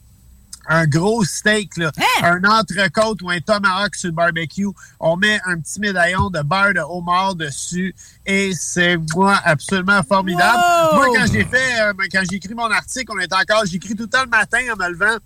un 0.68 0.86
gros 0.86 1.24
steak, 1.24 1.76
là, 1.76 1.90
un 2.22 2.42
entrecôte 2.44 3.22
ou 3.22 3.30
un 3.30 3.40
tomahawk 3.40 3.94
sur 3.94 4.08
le 4.08 4.14
barbecue. 4.14 4.68
On 5.00 5.16
met 5.16 5.40
un 5.46 5.58
petit 5.58 5.80
médaillon 5.80 6.30
de 6.30 6.40
beurre 6.42 6.74
de 6.74 6.80
homard 6.80 7.34
dessus 7.34 7.94
et 8.26 8.52
c'est 8.54 8.96
moi 9.14 9.40
absolument 9.44 10.02
formidable. 10.02 10.58
Wow! 10.58 10.96
Moi, 10.96 11.06
quand 11.14 11.32
j'ai 11.32 11.44
fait, 11.44 11.80
euh, 11.80 11.92
quand 12.10 12.22
j'ai 12.28 12.36
écrit 12.36 12.54
mon 12.54 12.70
article, 12.70 13.12
on 13.14 13.18
est 13.18 13.32
encore, 13.32 13.64
j'écris 13.66 13.94
tout 13.94 14.04
le 14.04 14.08
temps 14.08 14.22
le 14.22 14.30
matin 14.30 14.58
en 14.72 14.76
me 14.76 14.88
levant. 14.90 15.18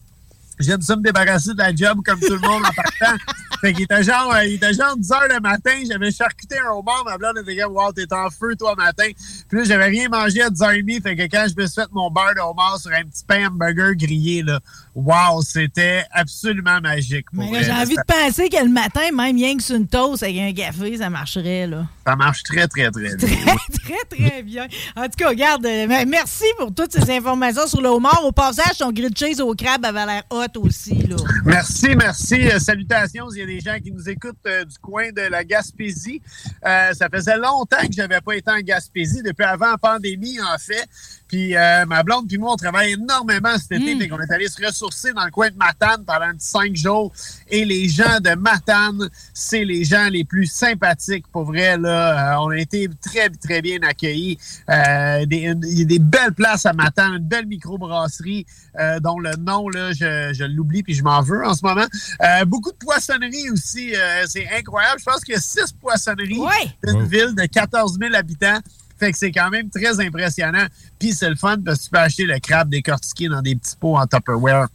J'aime 0.58 0.80
ça 0.80 0.96
me 0.96 1.02
débarrasser 1.02 1.52
de 1.52 1.58
la 1.58 1.74
job 1.74 2.00
comme 2.04 2.18
tout 2.18 2.32
le 2.32 2.40
monde 2.40 2.62
en 2.64 2.72
partant. 2.72 3.16
Fait 3.60 3.72
qu'il 3.72 3.84
était 3.84 4.02
genre, 4.02 4.34
euh, 4.34 4.44
il 4.44 4.54
était 4.54 4.74
genre 4.74 4.96
10 4.96 5.12
heures 5.12 5.28
le 5.30 5.40
matin, 5.40 5.72
j'avais 5.88 6.10
charcuté 6.10 6.56
un 6.58 6.72
homard, 6.72 7.04
ma 7.06 7.16
blonde 7.16 7.38
était 7.38 7.56
comme, 7.56 7.72
wow, 7.72 7.90
t'es 7.92 8.12
en 8.12 8.28
feu 8.28 8.54
toi 8.54 8.74
matin. 8.74 9.08
Puis 9.48 9.58
là, 9.58 9.64
j'avais 9.64 9.86
rien 9.86 10.08
mangé 10.10 10.42
à 10.42 10.50
10h30, 10.50 11.02
fait 11.02 11.16
que 11.16 11.22
quand 11.22 11.46
je 11.48 11.60
me 11.60 11.66
suis 11.66 11.80
fait 11.80 11.88
mon 11.92 12.10
beurre 12.10 12.34
de 12.34 12.40
homard 12.40 12.78
sur 12.78 12.90
un 12.92 13.02
petit 13.02 13.24
pain 13.26 13.46
hamburger 13.48 13.94
grillé, 13.94 14.42
là, 14.42 14.60
wow, 14.94 15.40
c'était 15.42 16.04
absolument 16.10 16.80
magique. 16.82 17.26
J'ai 17.32 17.72
envie 17.72 17.96
de 17.96 18.02
penser 18.06 18.48
que 18.50 18.62
le 18.62 18.70
matin, 18.70 19.10
même 19.12 19.36
rien 19.36 19.56
que 19.56 19.62
sur 19.62 19.76
une 19.76 19.88
toast 19.88 20.22
avec 20.22 20.36
un 20.38 20.52
café, 20.52 20.98
ça 20.98 21.08
marcherait, 21.08 21.66
là. 21.66 21.86
Ça 22.06 22.14
marche 22.14 22.44
très, 22.44 22.68
très, 22.68 22.88
très 22.90 23.16
bien. 23.16 23.26
Très, 23.86 24.16
très 24.16 24.42
bien. 24.42 24.66
En 24.96 25.04
tout 25.04 25.16
cas, 25.16 25.28
regarde, 25.28 25.64
euh, 25.66 25.86
ben, 25.86 26.08
merci 26.08 26.44
pour 26.58 26.72
toutes 26.74 26.92
ces 26.92 27.10
informations 27.10 27.66
sur 27.66 27.80
le 27.80 27.88
homard. 27.88 28.24
Au 28.24 28.32
passage, 28.32 28.78
ton 28.78 28.92
grilled 28.92 29.16
cheese 29.16 29.40
au 29.40 29.54
crabe 29.54 29.84
avait 29.84 30.06
l'air 30.06 30.22
hot 30.30 30.60
aussi, 30.60 30.94
là. 31.06 31.16
Merci, 31.44 31.94
merci. 31.96 32.48
Euh, 32.48 32.58
salutations. 32.58 33.28
Il 33.30 33.38
y 33.38 33.42
a 33.42 33.46
des 33.46 33.60
gens 33.60 33.78
qui 33.82 33.92
nous 33.92 34.08
écoutent 34.08 34.36
euh, 34.46 34.64
du 34.64 34.78
coin 34.78 35.10
de 35.10 35.22
la 35.22 35.44
Gaspésie. 35.44 36.20
Euh, 36.64 36.92
ça 36.92 37.08
faisait 37.08 37.36
longtemps 37.36 37.86
que 37.86 37.92
j'avais 37.92 38.20
pas 38.20 38.34
été 38.34 38.50
en 38.50 38.60
Gaspésie, 38.60 39.22
depuis 39.22 39.44
avant 39.44 39.70
la 39.70 39.78
pandémie, 39.78 40.38
en 40.40 40.58
fait. 40.58 40.88
Puis 41.28 41.56
euh, 41.56 41.84
ma 41.86 42.02
blonde 42.02 42.28
puis 42.28 42.38
moi, 42.38 42.52
on 42.52 42.56
travaille 42.56 42.92
énormément 42.92 43.56
cet 43.58 43.72
été. 43.72 43.98
Fait 43.98 44.08
qu'on 44.08 44.20
est 44.20 44.30
allé 44.32 44.46
se 44.48 44.64
ressourcer 44.64 45.12
dans 45.12 45.24
le 45.24 45.30
coin 45.30 45.50
de 45.50 45.56
Matane 45.56 46.04
pendant 46.04 46.30
cinq 46.38 46.76
jours. 46.76 47.12
Et 47.48 47.64
les 47.64 47.88
gens 47.88 48.20
de 48.20 48.34
Matane, 48.36 49.08
c'est 49.34 49.64
les 49.64 49.84
gens 49.84 50.08
les 50.08 50.24
plus 50.24 50.46
sympathiques, 50.46 51.26
pour 51.32 51.44
vrai. 51.44 51.76
Là, 51.78 52.34
Euh, 52.36 52.40
on 52.42 52.50
a 52.50 52.58
été 52.58 52.88
très, 53.02 53.28
très 53.30 53.60
bien 53.62 53.78
accueillis. 53.82 54.38
Euh, 54.70 55.26
des- 55.26 55.38
une- 55.46 55.64
Il 55.66 55.78
y 55.80 55.82
a 55.82 55.84
des 55.84 55.98
belles 55.98 56.32
places 56.32 56.64
à 56.66 56.72
Matane, 56.72 57.14
une 57.14 57.26
belle 57.28 57.46
microbrasserie 57.46 58.46
euh, 58.78 59.00
dont 59.00 59.18
le 59.18 59.32
nom, 59.36 59.68
là, 59.68 59.92
je, 59.92 60.32
je 60.32 60.44
l'oublie 60.44 60.82
puis 60.82 60.94
je 60.94 61.02
m'en 61.02 61.22
veux 61.22 61.44
en 61.46 61.54
ce 61.54 61.64
moment. 61.64 61.86
Euh, 62.22 62.44
beaucoup 62.44 62.70
de 62.72 62.76
poissonneries 62.76 63.50
aussi. 63.50 63.94
euh, 63.96 64.24
c'est 64.28 64.48
incroyable. 64.56 65.00
Je 65.00 65.04
pense 65.04 65.24
qu'il 65.24 65.34
y 65.34 65.36
a 65.36 65.40
six 65.40 65.72
poissonneries 65.80 66.38
d'une 66.84 67.04
ville 67.06 67.34
de 67.34 67.46
14 67.46 67.98
000 68.00 68.14
habitants. 68.14 68.60
Fait 68.98 69.12
que 69.12 69.18
c'est 69.18 69.32
quand 69.32 69.50
même 69.50 69.68
très 69.70 70.00
impressionnant. 70.00 70.66
Puis 70.98 71.12
c'est 71.12 71.28
le 71.28 71.36
fun 71.36 71.56
parce 71.64 71.78
que 71.78 71.84
tu 71.84 71.90
peux 71.90 71.98
acheter 71.98 72.24
le 72.24 72.38
crabe 72.38 72.70
décortiqué 72.70 73.28
dans 73.28 73.42
des 73.42 73.56
petits 73.56 73.76
pots 73.76 73.96
en 73.96 74.06
Tupperware. 74.06 74.68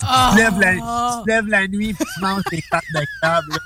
Tu, 0.00 0.06
te 0.06 0.36
lèves 0.36 0.60
la, 0.60 0.72
tu 0.74 1.24
te 1.24 1.28
lèves 1.28 1.46
la 1.46 1.66
nuit 1.66 1.94
puis 1.94 2.04
tu 2.14 2.20
manges 2.20 2.42
des 2.50 2.62
pâtes 2.70 2.82
de 2.94 3.00
crabe. 3.20 3.44
là. 3.50 3.58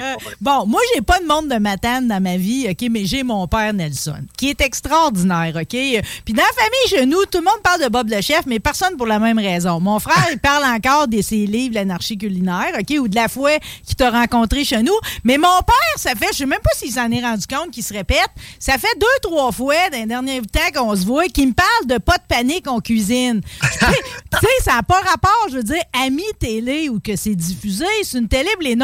Euh, 0.00 0.14
Bon, 0.40 0.66
moi, 0.66 0.80
j'ai 0.94 1.00
pas 1.02 1.18
de 1.18 1.26
monde 1.26 1.48
de 1.48 1.56
matane 1.56 2.08
dans 2.08 2.22
ma 2.22 2.36
vie, 2.36 2.66
OK, 2.70 2.88
mais 2.90 3.04
j'ai 3.04 3.22
mon 3.22 3.46
père 3.46 3.72
Nelson, 3.72 4.22
qui 4.36 4.50
est 4.50 4.60
extraordinaire, 4.60 5.52
OK? 5.56 5.68
Puis 5.70 6.34
dans 6.34 6.42
la 6.42 6.62
famille, 6.62 6.88
chez 6.88 7.06
nous, 7.06 7.24
tout 7.26 7.38
le 7.38 7.44
monde 7.44 7.60
parle 7.62 7.82
de 7.82 7.88
Bob 7.88 8.08
le 8.08 8.20
chef, 8.20 8.42
mais 8.46 8.60
personne 8.60 8.96
pour 8.96 9.06
la 9.06 9.18
même 9.18 9.38
raison. 9.38 9.80
Mon 9.80 9.98
frère, 9.98 10.26
il 10.32 10.38
parle 10.38 10.64
encore 10.64 11.08
de 11.08 11.20
ses 11.20 11.46
livres, 11.46 11.74
l'anarchie 11.74 12.16
culinaire, 12.16 12.72
OK, 12.78 12.96
ou 12.98 13.08
de 13.08 13.14
la 13.14 13.28
fois 13.28 13.58
qu'il 13.84 13.96
t'a 13.96 14.10
rencontré 14.10 14.64
chez 14.64 14.82
nous. 14.82 14.98
Mais 15.24 15.38
mon 15.38 15.60
père, 15.66 15.96
ça 15.96 16.14
fait, 16.14 16.28
je 16.32 16.38
sais 16.38 16.46
même 16.46 16.60
pas 16.60 16.70
s'il 16.76 16.92
s'en 16.92 17.10
est 17.10 17.20
rendu 17.20 17.46
compte 17.46 17.70
qu'il 17.70 17.84
se 17.84 17.92
répète, 17.92 18.30
ça 18.58 18.78
fait 18.78 18.98
deux, 18.98 19.06
trois 19.22 19.52
fois 19.52 19.90
dans 19.90 19.98
les 19.98 20.06
derniers 20.06 20.40
temps 20.42 20.60
qu'on 20.74 20.94
se 20.96 21.04
voit 21.04 21.26
qu'il 21.26 21.48
me 21.48 21.54
parle 21.54 21.86
de 21.86 21.98
pas 21.98 22.18
de 22.18 22.22
panique 22.28 22.68
en 22.68 22.80
cuisine. 22.80 23.40
tu 23.62 23.68
sais, 23.78 24.46
ça 24.62 24.74
n'a 24.74 24.82
pas 24.82 25.00
rapport, 25.00 25.46
je 25.50 25.56
veux 25.56 25.62
dire, 25.62 25.82
ami 25.92 26.24
télé 26.38 26.88
ou 26.88 27.00
que 27.00 27.16
c'est 27.16 27.34
diffusé, 27.34 27.84
c'est 28.02 28.18
une 28.18 28.28
télé 28.28 28.50
les 28.60 28.76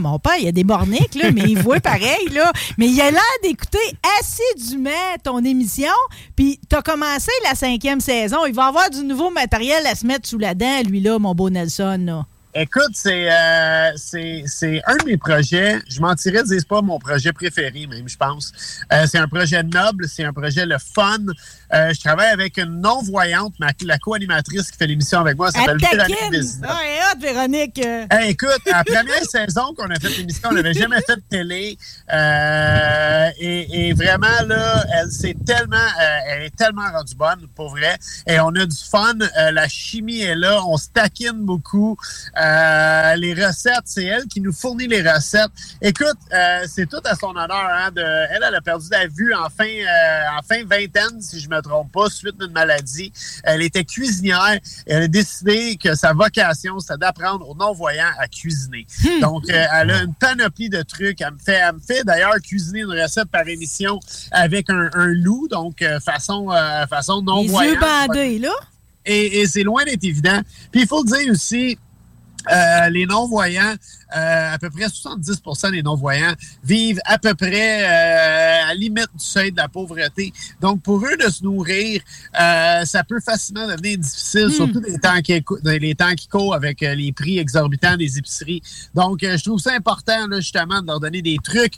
Mon 0.00 0.18
père, 0.18 0.36
il 0.38 0.44
y 0.44 0.48
a 0.48 0.52
des 0.52 0.64
borniques, 0.64 1.14
là, 1.14 1.30
mais 1.30 1.42
il 1.42 1.58
voit 1.58 1.80
pareil, 1.80 2.28
là. 2.32 2.50
Mais 2.78 2.88
il 2.88 3.00
a 3.00 3.10
l'air 3.10 3.20
d'écouter 3.42 3.78
assidûment 4.20 4.90
ton 5.22 5.44
émission, 5.44 5.92
puis 6.36 6.58
t'as 6.68 6.80
commencé 6.80 7.30
la 7.44 7.54
cinquième 7.54 8.00
saison. 8.00 8.46
Il 8.46 8.54
va 8.54 8.66
avoir 8.66 8.88
du 8.88 9.04
nouveau 9.04 9.30
matériel 9.30 9.86
à 9.86 9.94
se 9.94 10.06
mettre 10.06 10.26
sous 10.26 10.38
la 10.38 10.54
dent, 10.54 10.82
lui, 10.88 11.00
là, 11.00 11.18
mon 11.18 11.34
beau 11.34 11.50
Nelson. 11.50 12.24
Écoute, 12.54 12.90
c'est 12.94 13.30
euh, 13.30 13.92
c'est 13.96 14.82
un 14.86 14.96
de 14.96 15.04
mes 15.04 15.16
projets. 15.18 15.78
Je 15.88 16.00
mentirais, 16.00 16.40
c'est 16.46 16.66
pas 16.66 16.80
mon 16.80 16.98
projet 16.98 17.32
préféré, 17.32 17.86
même, 17.86 18.08
je 18.08 18.16
pense. 18.16 18.52
Euh, 18.92 19.04
c'est 19.06 19.18
un 19.18 19.28
projet 19.28 19.62
noble, 19.62 20.08
c'est 20.08 20.24
un 20.24 20.32
projet 20.32 20.64
le 20.64 20.76
fun. 20.78 21.18
Euh, 21.74 21.92
je 21.92 22.00
travaille 22.00 22.28
avec 22.28 22.58
une 22.58 22.80
non-voyante, 22.80 23.54
la 23.58 23.98
co-animatrice 23.98 24.70
qui 24.70 24.78
fait 24.78 24.86
l'émission 24.86 25.20
avec 25.20 25.36
moi. 25.36 25.50
Elle 25.54 25.60
s'appelle 25.60 25.78
Véronique. 25.78 26.50
Ah, 26.62 27.14
Véronique. 27.20 27.80
écoute, 28.26 28.60
la 28.66 28.84
première 28.84 29.24
saison 29.30 29.74
qu'on 29.76 29.90
a 29.90 29.96
fait 29.96 30.10
l'émission, 30.10 30.48
on 30.50 30.54
n'avait 30.54 30.74
jamais 30.74 31.00
fait 31.06 31.16
de 31.16 31.22
télé. 31.28 31.78
Et, 33.38 33.88
et, 33.88 33.92
vraiment, 33.92 34.26
là, 34.46 34.84
elle 34.94 35.10
s'est 35.10 35.36
tellement, 35.46 35.76
elle 36.26 36.44
est 36.44 36.56
tellement 36.56 36.90
rendue 36.92 37.14
bonne, 37.14 37.46
pour 37.54 37.70
vrai. 37.70 37.96
Et 38.26 38.40
on 38.40 38.48
a 38.48 38.66
du 38.66 38.76
fun. 38.90 39.14
la 39.52 39.68
chimie 39.68 40.20
est 40.20 40.36
là. 40.36 40.62
On 40.66 40.76
se 40.76 40.88
taquine 40.88 41.44
beaucoup. 41.44 41.96
Euh, 42.36 43.14
les 43.16 43.34
recettes, 43.34 43.86
c'est 43.86 44.04
elle 44.04 44.26
qui 44.26 44.40
nous 44.40 44.52
fournit 44.52 44.86
les 44.86 45.02
recettes. 45.02 45.50
Écoute, 45.82 46.18
euh, 46.32 46.64
c'est 46.66 46.86
tout 46.86 47.00
à 47.04 47.14
son 47.14 47.30
honneur. 47.30 47.50
Hein, 47.50 47.90
de, 47.90 48.02
elle, 48.02 48.44
elle 48.46 48.54
a 48.54 48.60
perdu 48.60 48.86
la 48.90 49.06
vue 49.06 49.34
en 49.34 49.48
fin, 49.48 49.64
euh, 49.64 50.38
en 50.38 50.42
fin 50.42 50.64
vingtaine, 50.64 51.20
si 51.20 51.40
je 51.40 51.48
me 51.48 51.57
trompe 51.62 51.92
pas, 51.92 52.08
suite 52.10 52.38
d'une 52.38 52.52
maladie. 52.52 53.12
Elle 53.44 53.62
était 53.62 53.84
cuisinière. 53.84 54.58
elle 54.86 55.02
a 55.02 55.08
décidé 55.08 55.76
que 55.76 55.94
sa 55.94 56.12
vocation, 56.12 56.78
c'était 56.80 56.98
d'apprendre 56.98 57.48
aux 57.48 57.54
non-voyants 57.54 58.12
à 58.18 58.28
cuisiner. 58.28 58.86
Hmm. 59.02 59.20
Donc, 59.20 59.44
elle 59.48 59.90
a 59.90 60.02
une 60.02 60.14
panoplie 60.14 60.68
de 60.68 60.82
trucs. 60.82 61.20
Elle 61.20 61.34
me 61.34 61.38
fait, 61.38 61.60
elle 61.66 61.74
me 61.74 61.80
fait 61.80 62.04
d'ailleurs 62.04 62.36
cuisiner 62.42 62.80
une 62.80 62.92
recette 62.92 63.30
par 63.30 63.46
émission 63.46 63.98
avec 64.30 64.70
un, 64.70 64.88
loup, 65.08 65.48
donc 65.48 65.84
façon, 66.04 66.48
façon 66.88 67.22
non-voyant. 67.22 67.70
Les 67.70 67.74
yeux 67.74 67.80
bandés, 67.80 68.38
là? 68.38 68.54
Et, 69.04 69.40
et 69.40 69.46
c'est 69.46 69.62
loin 69.62 69.84
d'être 69.84 70.04
évident. 70.04 70.40
Puis 70.70 70.82
il 70.82 70.86
faut 70.86 71.02
le 71.02 71.10
dire 71.10 71.32
aussi, 71.32 71.78
euh, 72.50 72.88
les 72.90 73.06
non-voyants, 73.06 73.74
euh, 74.16 74.54
à 74.54 74.58
peu 74.58 74.70
près 74.70 74.86
70% 74.86 75.70
des 75.70 75.82
non-voyants 75.82 76.32
vivent 76.64 77.00
à 77.04 77.18
peu 77.18 77.34
près 77.34 77.82
euh, 77.82 78.62
à 78.64 78.66
la 78.68 78.74
limite 78.74 79.08
du 79.14 79.24
seuil 79.24 79.52
de 79.52 79.56
la 79.56 79.68
pauvreté. 79.68 80.32
Donc, 80.60 80.82
pour 80.82 81.04
eux 81.04 81.16
de 81.16 81.28
se 81.30 81.42
nourrir, 81.44 82.00
ça 82.32 83.04
peut 83.06 83.20
facilement 83.20 83.66
devenir 83.66 83.98
difficile, 83.98 84.46
hmm. 84.46 84.52
surtout 84.52 84.80
les 84.80 84.98
temps 84.98 85.20
qui, 85.20 85.42
les 85.64 85.94
temps 85.94 86.14
qui 86.14 86.28
courent 86.28 86.54
avec 86.54 86.80
les 86.80 87.12
prix 87.12 87.38
exorbitants 87.38 87.96
des 87.96 88.18
épiceries. 88.18 88.62
Donc, 88.94 89.20
je 89.22 89.42
trouve 89.44 89.60
ça 89.60 89.72
important, 89.74 90.26
là, 90.28 90.40
justement, 90.40 90.80
de 90.80 90.86
leur 90.86 91.00
donner 91.00 91.22
des 91.22 91.38
trucs, 91.42 91.74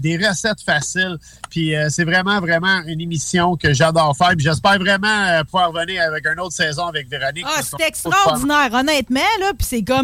des 0.00 0.16
recettes 0.16 0.60
faciles. 0.60 1.16
Puis, 1.50 1.74
c'est 1.88 2.04
vraiment, 2.04 2.40
vraiment 2.40 2.82
une 2.86 3.00
émission 3.00 3.56
que 3.56 3.72
j'adore 3.72 4.16
faire. 4.16 4.30
Puis, 4.30 4.44
j'espère 4.44 4.78
vraiment 4.78 5.42
pouvoir 5.44 5.72
revenir 5.72 6.02
avec 6.02 6.26
une 6.26 6.40
autre 6.40 6.54
saison 6.54 6.86
avec 6.86 7.08
Véronique. 7.08 7.46
Ah, 7.46 7.60
c'est 7.62 7.86
extraordinaire, 7.86 8.72
honnêtement, 8.72 9.20
là. 9.40 9.52
Puis, 9.56 9.66
c'est 9.68 9.82
comme, 9.82 10.01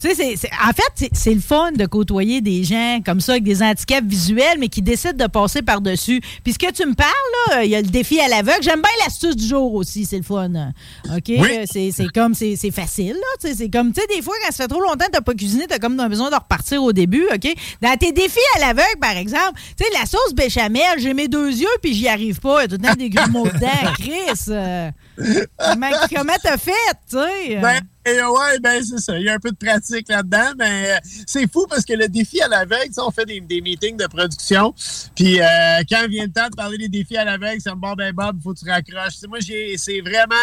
tu 0.00 0.14
sais, 0.14 0.34
en 0.64 0.72
fait, 0.72 1.10
c'est 1.12 1.34
le 1.34 1.40
fun 1.40 1.72
de 1.72 1.86
côtoyer 1.86 2.40
des 2.40 2.64
gens 2.64 3.00
comme 3.04 3.20
ça 3.20 3.32
avec 3.32 3.44
des 3.44 3.62
handicaps 3.62 4.06
visuels, 4.06 4.58
mais 4.58 4.68
qui 4.68 4.82
décident 4.82 5.24
de 5.24 5.30
passer 5.30 5.62
par-dessus. 5.62 6.20
Puis 6.44 6.54
ce 6.54 6.58
que 6.58 6.72
tu 6.72 6.86
me 6.86 6.94
parles, 6.94 7.10
là, 7.50 7.64
il 7.64 7.70
y 7.70 7.76
a 7.76 7.80
le 7.80 7.88
défi 7.88 8.20
à 8.20 8.28
l'aveugle. 8.28 8.62
J'aime 8.62 8.80
bien 8.80 8.90
l'astuce 9.04 9.36
du 9.36 9.46
jour 9.46 9.74
aussi, 9.74 10.04
c'est 10.04 10.16
le 10.16 10.22
fun. 10.22 10.72
OK? 11.14 11.32
C'est 11.66 12.08
comme, 12.14 12.34
c'est 12.34 12.70
facile, 12.70 13.14
là. 13.14 13.52
C'est 13.54 13.70
comme, 13.70 13.92
tu 13.92 14.00
sais, 14.00 14.06
des 14.14 14.22
fois, 14.22 14.34
quand 14.44 14.52
ça 14.52 14.64
fait 14.64 14.68
trop 14.68 14.80
longtemps 14.80 15.06
que 15.06 15.12
t'as 15.12 15.20
pas 15.20 15.34
cuisiné, 15.34 15.66
t'as 15.68 15.78
comme 15.78 15.96
besoin 16.08 16.30
de 16.30 16.34
repartir 16.34 16.82
au 16.82 16.92
début, 16.92 17.26
OK? 17.32 17.52
Dans 17.82 17.96
tes 17.96 18.12
défis 18.12 18.38
à 18.56 18.60
l'aveugle, 18.60 18.98
par 19.00 19.16
exemple, 19.16 19.60
tu 19.76 19.84
sais, 19.84 19.90
la 19.92 20.06
sauce 20.06 20.34
béchamel, 20.34 20.98
j'ai 20.98 21.14
mes 21.14 21.28
deux 21.28 21.50
yeux, 21.50 21.66
puis 21.82 21.94
j'y 21.94 22.08
arrive 22.08 22.40
pas. 22.40 22.60
Il 22.60 22.62
y 22.62 22.64
a 22.64 22.76
tout 22.76 22.82
le 22.82 22.88
temps 22.88 22.94
des 22.94 23.30
mots 23.30 23.46
dedans. 23.46 23.92
Chris, 23.98 24.44
euh, 24.48 24.90
comment 26.14 26.36
t'as 26.42 26.56
fait, 26.56 26.72
tu 27.08 27.16
sais? 27.16 27.56
Ben, 27.60 27.80
ouais, 28.04 28.58
ben 28.60 28.82
c'est 28.82 28.98
ça. 28.98 29.18
Il 29.18 29.24
y 29.24 29.28
a 29.28 29.34
un 29.34 29.38
peu 29.38 29.50
de 29.50 29.56
pratique 29.56 30.08
là-dedans, 30.08 30.52
mais 30.58 30.92
euh, 30.92 30.98
c'est 31.26 31.50
fou 31.50 31.66
parce 31.68 31.84
que 31.84 31.92
le 31.92 32.08
défi 32.08 32.40
à 32.40 32.48
l'aveugle, 32.48 32.90
on 32.98 33.10
fait 33.10 33.26
des, 33.26 33.60
meetings 33.60 33.96
de 33.96 34.06
production. 34.06 34.74
Puis 35.14 35.40
euh, 35.40 35.44
quand 35.90 36.08
vient 36.08 36.24
le 36.24 36.32
temps 36.32 36.48
de 36.48 36.54
parler 36.54 36.78
des 36.78 36.88
défis 36.88 37.16
à 37.16 37.24
l'aveugle, 37.24 37.60
c'est 37.60 37.74
bon, 37.74 37.92
ben 37.94 38.12
Bob, 38.14 38.36
il 38.38 38.42
faut 38.42 38.54
que 38.54 38.60
tu 38.60 38.70
raccroches. 38.70 39.14
moi, 39.28 39.38
c'est 39.40 40.00
vraiment, 40.00 40.34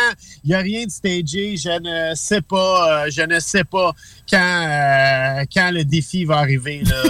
il 0.44 0.50
n'y 0.50 0.54
a 0.54 0.60
rien 0.60 0.86
de 0.86 0.92
stagé. 0.92 1.58
Je 1.58 1.80
ne 1.80 2.16
sais 2.16 2.42
pas, 2.42 3.06
euh, 3.06 3.10
je 3.10 3.22
ne 3.22 3.40
sais 3.40 3.64
pas 3.64 3.94
quand, 4.30 5.44
quand 5.54 5.72
le 5.72 5.84
défi 5.86 6.26
va 6.26 6.38
arriver. 6.38 6.84
Là. 6.84 7.04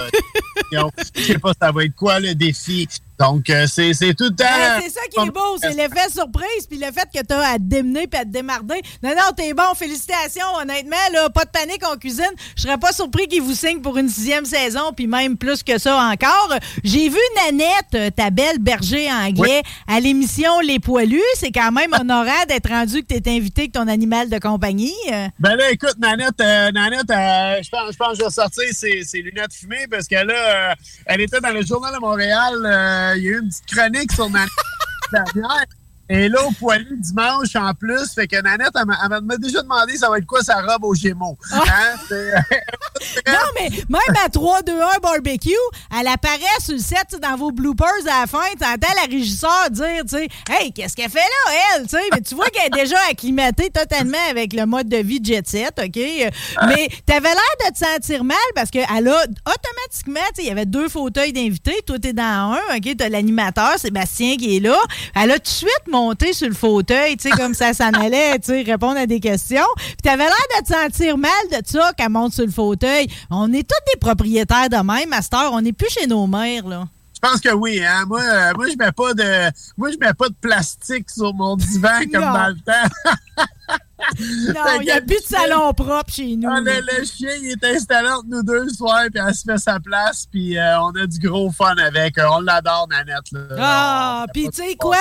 je 1.14 1.22
sais 1.22 1.38
pas 1.38 1.52
ça 1.60 1.70
va 1.70 1.84
être 1.84 1.94
quoi 1.94 2.20
le 2.20 2.34
défi. 2.34 2.88
Donc, 3.18 3.48
euh, 3.48 3.66
c'est 3.66 3.92
tout 4.14 4.24
le 4.24 4.36
temps. 4.36 4.44
c'est 4.82 4.90
ça 4.90 5.00
qui 5.10 5.26
est 5.26 5.30
beau, 5.30 5.56
c'est 5.60 5.72
l'effet 5.72 6.10
surprise, 6.10 6.66
puis 6.68 6.78
le 6.78 6.86
fait 6.86 7.08
que 7.12 7.24
tu 7.26 7.34
as 7.34 7.52
à 7.52 7.54
te 7.54 7.62
démener 7.62 8.06
puis 8.06 8.20
à 8.20 8.24
te 8.24 8.30
démarder. 8.30 8.82
Non, 9.02 9.10
non, 9.10 9.32
t'es 9.34 9.54
bon, 9.54 9.74
félicitations, 9.74 10.46
honnêtement, 10.60 10.96
là, 11.12 11.30
pas 11.30 11.44
de 11.44 11.50
panique 11.50 11.86
en 11.86 11.96
cuisine. 11.96 12.24
Je 12.56 12.62
serais 12.62 12.78
pas 12.78 12.92
surpris 12.92 13.26
qu'ils 13.26 13.42
vous 13.42 13.54
signent 13.54 13.80
pour 13.80 13.96
une 13.96 14.08
sixième 14.08 14.44
saison, 14.44 14.92
puis 14.94 15.06
même 15.06 15.38
plus 15.38 15.62
que 15.62 15.78
ça 15.78 15.96
encore. 15.96 16.54
J'ai 16.84 17.08
vu 17.08 17.18
Nanette, 17.36 17.94
euh, 17.94 18.10
ta 18.10 18.30
belle 18.30 18.58
berger 18.58 19.10
anglais, 19.10 19.62
à 19.88 20.00
l'émission 20.00 20.60
Les 20.60 20.78
Poilus. 20.78 21.20
C'est 21.36 21.52
quand 21.52 21.72
même 21.72 21.92
honorant 22.00 22.44
d'être 22.48 22.68
rendu 22.68 23.02
que 23.02 23.14
tu 23.14 23.14
es 23.14 23.36
invité 23.36 23.62
avec 23.62 23.72
ton 23.72 23.88
animal 23.88 24.28
de 24.28 24.38
compagnie. 24.38 24.94
Ben 25.38 25.56
là, 25.56 25.70
écoute, 25.70 25.96
Nanette, 25.98 26.40
euh, 26.40 26.70
Nanette 26.72 27.06
je 27.08 27.70
pense, 27.70 27.92
je 27.92 27.96
pense 27.96 28.08
que 28.10 28.18
je 28.18 28.24
vais 28.24 28.30
sortir 28.30 28.64
ses, 28.72 29.22
lunettes 29.22 29.54
fumées 29.54 29.86
parce 29.90 30.06
que 30.06 30.16
là, 30.16 30.74
elle 31.06 31.22
était 31.22 31.40
dans 31.40 31.52
le 31.52 31.64
Journal 31.64 31.94
de 31.94 32.00
Montréal 32.00 33.05
il 33.14 33.22
y 33.22 33.28
a 33.28 33.32
eu 33.32 33.40
une 33.40 33.48
petite 33.48 33.66
chronique 33.66 34.12
sur 34.12 34.28
ma 34.30 34.44
dernière. 35.12 35.66
Et 36.08 36.28
là, 36.28 36.44
au 36.46 36.52
poilu 36.52 36.96
dimanche 36.98 37.56
en 37.56 37.74
plus, 37.74 38.12
fait 38.14 38.28
que 38.28 38.40
Nanette, 38.40 38.70
elle 38.74 38.86
m'a 39.24 39.36
déjà 39.38 39.62
demandé 39.62 39.96
ça 39.96 40.08
va 40.08 40.18
être 40.18 40.26
quoi 40.26 40.40
sa 40.42 40.60
robe 40.62 40.84
au 40.84 40.94
Gémeaux. 40.94 41.36
Ah. 41.52 41.62
Hein? 41.68 41.96
non, 43.26 43.38
mais 43.58 43.68
même 43.88 44.16
à 44.24 44.28
3-2-1 44.28 45.00
barbecue, 45.02 45.50
elle 45.98 46.06
apparaît 46.06 46.60
sur 46.60 46.74
le 46.74 46.80
set 46.80 47.16
dans 47.20 47.36
vos 47.36 47.50
bloopers 47.50 47.88
à 48.06 48.20
la 48.20 48.26
fin. 48.26 48.38
Tu 48.58 48.64
entends 48.64 48.94
la 48.94 49.10
régisseur 49.10 49.70
dire, 49.70 50.02
tu 50.08 50.16
sais, 50.16 50.28
Hey, 50.48 50.72
qu'est-ce 50.72 50.94
qu'elle 50.94 51.10
fait 51.10 51.18
là, 51.18 51.52
elle? 51.76 51.86
mais 52.12 52.20
tu 52.20 52.34
vois 52.34 52.46
qu'elle 52.50 52.66
est 52.66 52.82
déjà 52.82 52.98
acclimatée 53.10 53.70
totalement 53.70 54.16
avec 54.30 54.52
le 54.52 54.64
mode 54.66 54.88
de 54.88 54.98
vie 54.98 55.20
jet 55.22 55.46
set, 55.46 55.80
OK? 55.82 55.96
Mais 55.96 56.88
t'avais 57.04 57.28
l'air 57.30 57.68
de 57.68 57.72
te 57.72 57.78
sentir 57.78 58.22
mal 58.24 58.36
parce 58.54 58.70
qu'elle 58.70 58.84
a 58.84 58.96
automatiquement, 59.24 60.20
tu 60.28 60.36
sais, 60.36 60.42
il 60.42 60.46
y 60.46 60.50
avait 60.50 60.66
deux 60.66 60.88
fauteuils 60.88 61.32
d'invités. 61.32 61.82
Toi, 61.86 61.98
t'es 61.98 62.12
dans 62.12 62.54
un, 62.54 62.76
OK? 62.76 62.96
T'as 62.96 63.08
l'animateur, 63.08 63.78
Sébastien, 63.78 64.36
qui 64.36 64.56
est 64.56 64.60
là. 64.60 64.78
Elle 65.14 65.32
a 65.32 65.34
tout 65.34 65.42
de 65.42 65.48
suite 65.48 65.82
monter 65.96 66.32
sur 66.32 66.48
le 66.48 66.54
fauteuil, 66.54 67.16
tu 67.16 67.28
sais, 67.28 67.36
comme 67.36 67.54
ça 67.54 67.72
s'en 67.72 67.90
allait, 67.92 68.38
tu 68.38 68.52
sais, 68.52 68.62
répondre 68.62 68.98
à 68.98 69.06
des 69.06 69.20
questions. 69.20 69.66
Puis 69.76 69.96
t'avais 70.02 70.24
l'air 70.24 70.60
de 70.60 70.64
te 70.64 70.72
sentir 70.72 71.16
mal 71.18 71.30
de 71.50 71.66
ça 71.66 71.92
qu'elle 71.96 72.10
monte 72.10 72.32
sur 72.32 72.44
le 72.44 72.52
fauteuil. 72.52 73.08
On 73.30 73.52
est 73.52 73.66
tous 73.66 73.92
des 73.92 73.98
propriétaires 73.98 74.68
de 74.68 74.76
même, 74.76 75.08
Master. 75.08 75.50
On 75.52 75.60
n'est 75.60 75.72
plus 75.72 75.90
chez 75.90 76.06
nos 76.06 76.26
mères, 76.26 76.66
là. 76.66 76.84
Je 77.14 77.20
pense 77.20 77.40
que 77.40 77.52
oui, 77.54 77.82
hein. 77.82 78.04
Moi, 78.06 78.20
euh, 78.20 78.52
moi 78.54 78.66
je 78.68 78.76
mets 78.76 78.92
pas 78.92 79.14
de. 79.14 79.50
Moi, 79.78 79.90
je 79.90 79.96
mets 79.98 80.12
pas 80.12 80.28
de 80.28 80.34
plastique 80.34 81.08
sur 81.08 81.32
mon 81.32 81.56
divan 81.56 82.00
comme 82.12 82.20
dans 82.20 82.48
le 82.48 82.56
temps. 82.56 83.14
Non, 84.18 84.80
il 84.80 84.84
n'y 84.84 84.90
a 84.90 85.00
plus 85.00 85.16
de 85.16 85.26
salon 85.26 85.72
propre 85.72 86.12
chez 86.12 86.36
nous. 86.36 86.48
Ah, 86.50 86.60
le, 86.60 87.04
chien, 87.04 87.30
il 87.42 87.52
est 87.52 87.64
installé 87.64 88.08
entre 88.08 88.26
nous 88.28 88.42
deux 88.42 88.64
le 88.64 88.68
soir, 88.68 89.02
puis 89.12 89.22
elle 89.26 89.34
se 89.34 89.42
fait 89.44 89.58
sa 89.58 89.80
place, 89.80 90.26
puis 90.30 90.56
euh, 90.56 90.80
on 90.80 90.90
a 90.90 91.06
du 91.06 91.18
gros 91.18 91.50
fun 91.50 91.74
avec. 91.76 92.14
On 92.18 92.40
l'adore, 92.40 92.88
Nanette. 92.90 93.30
Là. 93.32 93.56
Ah, 93.58 94.26
puis 94.32 94.48
tu 94.48 94.62
sais 94.62 94.74
quoi? 94.76 94.96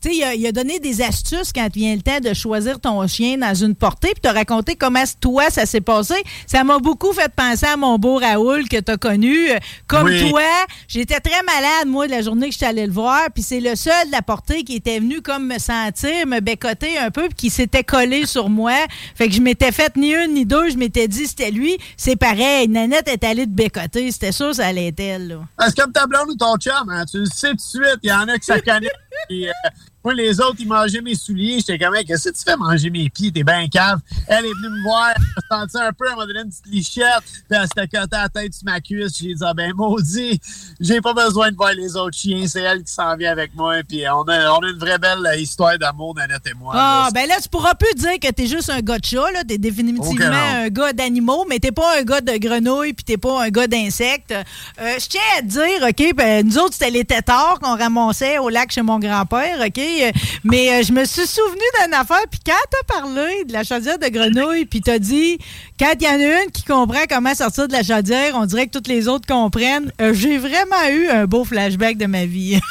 Tu 0.00 0.10
sais, 0.10 0.36
il 0.36 0.46
a, 0.46 0.52
donné 0.52 0.78
des 0.78 1.02
astuces 1.02 1.52
quand 1.52 1.68
vient 1.72 1.94
le 1.94 2.02
temps 2.02 2.20
de 2.20 2.32
choisir 2.34 2.80
ton 2.80 3.06
chien 3.06 3.38
dans 3.38 3.54
une 3.54 3.74
portée, 3.74 4.12
puis 4.12 4.20
t'as 4.22 4.32
raconté 4.32 4.76
comment 4.76 5.04
toi, 5.20 5.50
ça 5.50 5.66
s'est 5.66 5.80
passé. 5.80 6.14
Ça 6.46 6.64
m'a 6.64 6.78
beaucoup 6.78 7.12
fait 7.12 7.32
penser 7.34 7.66
à 7.66 7.76
mon 7.76 7.98
beau 7.98 8.18
Raoul 8.18 8.68
que 8.68 8.78
t'as 8.78 8.96
connu. 8.96 9.48
Comme 9.86 10.08
toi, 10.28 10.42
j'étais 10.88 11.20
très 11.20 11.42
malade, 11.42 11.86
moi, 11.86 12.06
la 12.06 12.22
journée 12.22 12.46
que 12.46 12.52
je 12.52 12.58
suis 12.58 12.66
allée 12.66 12.86
le 12.86 12.92
voir, 12.92 13.28
puis 13.32 13.42
c'est 13.42 13.60
le 13.60 13.76
seul 13.76 14.06
de 14.06 14.12
la 14.12 14.22
portée 14.22 14.64
qui 14.64 14.76
était 14.76 14.98
venu 14.98 15.20
comme 15.20 15.46
me 15.46 15.58
sentir, 15.58 16.26
me 16.26 16.40
bécoter 16.40 16.98
un 16.98 17.10
peu, 17.10 17.28
puis 17.28 17.34
qui 17.34 17.50
s'était 17.50 17.84
collé 17.84 18.26
sur 18.26 18.45
sur 18.46 18.50
moi. 18.50 18.86
Fait 19.14 19.28
que 19.28 19.34
je 19.34 19.40
m'étais 19.40 19.72
fait 19.72 19.96
ni 19.96 20.14
une 20.14 20.34
ni 20.34 20.46
deux. 20.46 20.70
Je 20.70 20.76
m'étais 20.76 21.08
dit, 21.08 21.26
c'était 21.26 21.50
lui. 21.50 21.76
C'est 21.96 22.16
pareil. 22.16 22.68
Nanette 22.68 23.08
est 23.08 23.24
allée 23.24 23.46
de 23.46 23.54
bécoter. 23.54 24.10
C'était 24.12 24.32
sûr, 24.32 24.54
ça 24.54 24.66
allait 24.66 24.88
être 24.88 25.00
elle, 25.00 25.28
là. 25.28 25.66
C'est 25.66 25.76
comme 25.76 25.92
ta 25.92 26.06
blonde 26.06 26.30
ou 26.30 26.36
ton 26.36 26.56
chum, 26.56 26.88
hein? 26.88 27.04
Tu 27.10 27.18
le 27.18 27.26
sais 27.26 27.50
tout 27.50 27.56
de 27.56 27.60
suite. 27.60 27.98
Il 28.02 28.10
y 28.10 28.12
en 28.12 28.28
a 28.28 28.38
qui 28.38 28.46
ça 28.46 28.60
connaît. 28.60 28.90
Moi, 30.06 30.14
les 30.14 30.40
autres, 30.40 30.54
ils 30.60 30.68
mangeaient 30.68 31.00
mes 31.00 31.16
souliers. 31.16 31.56
J'étais 31.58 31.84
comme, 31.84 31.96
qu'est-ce 32.06 32.28
que 32.28 32.36
tu 32.36 32.44
fais 32.44 32.56
manger 32.56 32.90
mes 32.90 33.10
pieds? 33.10 33.32
T'es 33.32 33.42
bien 33.42 33.66
cave. 33.66 33.98
Elle 34.28 34.44
est 34.44 34.52
venue 34.54 34.68
me 34.68 34.82
voir. 34.84 35.10
Elle 35.16 35.42
m'a 35.50 35.62
senti 35.62 35.78
un 35.78 35.92
peu. 35.92 36.04
Elle 36.08 36.16
m'a 36.16 36.26
donné 36.26 36.42
une 36.42 36.48
petite 36.48 36.66
lichette. 36.68 37.24
Puis 37.24 37.42
elle 37.50 37.62
s'était 37.62 37.88
cotée 37.88 38.16
la 38.16 38.28
tête 38.28 38.54
sur 38.54 38.66
ma 38.66 38.80
cuisse. 38.80 39.18
J'ai 39.18 39.34
dit, 39.34 39.42
ah 39.44 39.52
ben, 39.52 39.72
maudit, 39.74 40.40
j'ai 40.78 41.00
pas 41.00 41.12
besoin 41.12 41.50
de 41.50 41.56
voir 41.56 41.72
les 41.72 41.96
autres 41.96 42.16
chiens. 42.16 42.46
C'est 42.46 42.60
elle 42.60 42.84
qui 42.84 42.92
s'en 42.92 43.16
vient 43.16 43.32
avec 43.32 43.52
moi. 43.56 43.78
Puis 43.82 44.04
on 44.08 44.22
a, 44.28 44.52
on 44.52 44.60
a 44.60 44.70
une 44.70 44.78
vraie 44.78 44.98
belle 44.98 45.28
histoire 45.40 45.76
d'amour, 45.76 46.14
Nanette 46.14 46.46
et 46.46 46.54
moi. 46.54 46.72
Ah, 46.76 47.06
là. 47.06 47.10
ben 47.12 47.26
là, 47.26 47.40
tu 47.42 47.48
pourras 47.48 47.74
plus 47.74 47.92
dire 47.96 48.20
que 48.22 48.30
t'es 48.30 48.46
juste 48.46 48.70
un 48.70 48.82
gars 48.82 49.00
de 49.00 49.04
chat, 49.04 49.32
là. 49.32 49.42
T'es 49.42 49.58
définitivement 49.58 50.54
un 50.54 50.68
gars 50.68 50.92
d'animaux, 50.92 51.46
mais 51.48 51.58
t'es 51.58 51.72
pas 51.72 51.98
un 51.98 52.04
gars 52.04 52.20
de 52.20 52.36
grenouilles, 52.36 52.92
puis 52.92 53.04
t'es 53.04 53.16
pas 53.16 53.42
un 53.42 53.48
gars 53.48 53.66
d'insectes. 53.66 54.30
Euh, 54.30 54.94
je 55.00 55.08
tiens 55.08 55.20
à 55.36 55.42
te 55.42 55.46
dire, 55.46 55.88
OK, 55.88 56.14
ben, 56.14 56.46
nous 56.46 56.58
autres, 56.58 56.74
c'était 56.74 56.92
les 56.92 57.04
têtards 57.04 57.58
qu'on 57.60 57.76
ramassait 57.76 58.38
au 58.38 58.50
lac 58.50 58.70
chez 58.70 58.82
mon 58.82 59.00
grand-père, 59.00 59.58
OK? 59.66 59.95
Euh, 60.04 60.10
Mais 60.44 60.70
euh, 60.72 60.82
je 60.82 60.92
me 60.92 61.04
suis 61.04 61.26
souvenu 61.26 61.60
d'une 61.84 61.94
affaire, 61.94 62.22
puis 62.30 62.40
quand 62.44 62.52
t'as 62.70 62.94
parlé 63.00 63.44
de 63.44 63.52
la 63.52 63.64
chaudière 63.64 63.98
de 63.98 64.08
grenouille, 64.08 64.64
puis 64.66 64.80
t'as 64.80 64.98
dit, 64.98 65.38
quand 65.78 65.92
il 66.00 66.04
y 66.04 66.08
en 66.08 66.12
a 66.20 66.42
une 66.44 66.50
qui 66.50 66.62
comprend 66.64 67.04
comment 67.08 67.34
sortir 67.34 67.68
de 67.68 67.72
la 67.72 67.82
chaudière, 67.82 68.32
on 68.34 68.46
dirait 68.46 68.66
que 68.66 68.72
toutes 68.72 68.88
les 68.88 69.08
autres 69.08 69.26
comprennent. 69.26 69.92
Euh, 70.00 70.12
J'ai 70.14 70.38
vraiment 70.38 70.88
eu 70.90 71.08
un 71.08 71.26
beau 71.26 71.44
flashback 71.44 71.96
de 71.96 72.06
ma 72.06 72.24
vie. 72.26 72.58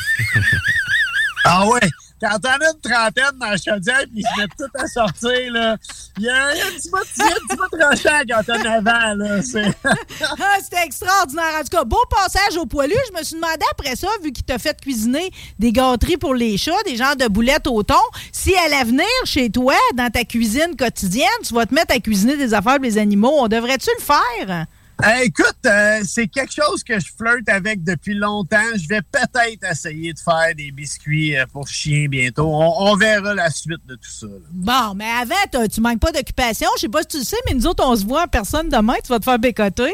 Ah 1.47 1.67
ouais? 1.67 1.79
Quand 2.21 2.39
t'en 2.39 2.49
as 2.49 2.71
une 2.71 2.81
trentaine 2.81 3.39
dans 3.39 3.47
la 3.47 3.57
chaudière 3.57 4.03
puis 4.11 4.21
ils 4.21 4.23
se 4.23 4.39
mettent 4.39 4.51
tout 4.57 4.79
à 4.79 4.87
sortir, 4.87 5.51
là, 5.51 5.75
il 6.17 6.23
y 6.23 6.29
a 6.29 6.47
un 6.47 6.53
petit 6.53 6.89
peu 6.89 6.99
de 6.99 7.77
tranchant 7.77 8.21
quand 8.29 8.63
9 8.63 8.87
ans, 8.87 9.15
là. 9.15 9.71
Ah, 10.39 10.57
C'était 10.63 10.85
extraordinaire. 10.85 11.55
En 11.59 11.63
tout 11.63 11.77
cas, 11.77 11.83
beau 11.83 12.01
passage 12.09 12.57
au 12.57 12.65
poilu. 12.65 12.95
Je 13.11 13.19
me 13.19 13.23
suis 13.23 13.35
demandé 13.35 13.65
après 13.71 13.95
ça, 13.95 14.07
vu 14.23 14.31
qu'il 14.31 14.45
t'a 14.45 14.57
fait 14.57 14.79
cuisiner 14.79 15.29
des 15.59 15.71
gâteries 15.71 16.17
pour 16.17 16.33
les 16.33 16.57
chats, 16.57 16.71
des 16.85 16.95
genres 16.95 17.15
de 17.17 17.27
boulettes 17.27 17.67
au 17.67 17.83
thon, 17.83 17.95
si 18.31 18.55
à 18.55 18.69
l'avenir, 18.69 19.05
chez 19.25 19.49
toi, 19.49 19.75
dans 19.95 20.09
ta 20.09 20.23
cuisine 20.23 20.75
quotidienne, 20.77 21.27
tu 21.43 21.53
vas 21.53 21.65
te 21.65 21.73
mettre 21.73 21.93
à 21.93 21.99
cuisiner 21.99 22.37
des 22.37 22.53
affaires 22.53 22.75
pour 22.75 22.83
les 22.85 22.97
animaux. 22.97 23.33
On 23.39 23.47
devrait-tu 23.47 23.89
le 23.99 24.03
faire? 24.03 24.65
Euh, 25.03 25.09
écoute, 25.23 25.57
euh, 25.65 25.99
c'est 26.05 26.27
quelque 26.27 26.53
chose 26.53 26.81
que 26.83 26.97
je 26.99 27.07
flirte 27.17 27.49
avec 27.49 27.83
depuis 27.83 28.13
longtemps. 28.13 28.57
Je 28.77 28.87
vais 28.87 29.01
peut-être 29.01 29.69
essayer 29.69 30.13
de 30.13 30.19
faire 30.19 30.55
des 30.55 30.71
biscuits 30.71 31.37
euh, 31.37 31.45
pour 31.51 31.67
chiens 31.67 32.07
bientôt. 32.07 32.47
On, 32.47 32.91
on 32.91 32.95
verra 32.95 33.33
la 33.33 33.49
suite 33.49 33.85
de 33.87 33.95
tout 33.95 34.09
ça. 34.09 34.27
là. 34.27 34.33
Bon, 34.51 34.95
mais 34.95 35.09
avant, 35.21 35.67
tu 35.67 35.81
manques 35.81 35.99
pas 35.99 36.13
d'occupation. 36.13 36.69
Je 36.77 36.81
sais 36.81 36.87
pas 36.89 37.01
si 37.01 37.07
tu 37.09 37.17
le 37.17 37.23
sais, 37.25 37.35
mais 37.45 37.55
nous 37.55 37.67
autres, 37.67 37.83
on 37.85 37.95
se 37.95 38.05
voit 38.05 38.23
en 38.23 38.27
personne 38.27 38.69
demain. 38.69 38.95
Tu 39.03 39.09
vas 39.09 39.19
te 39.19 39.25
faire 39.25 39.37
bécoter. 39.37 39.91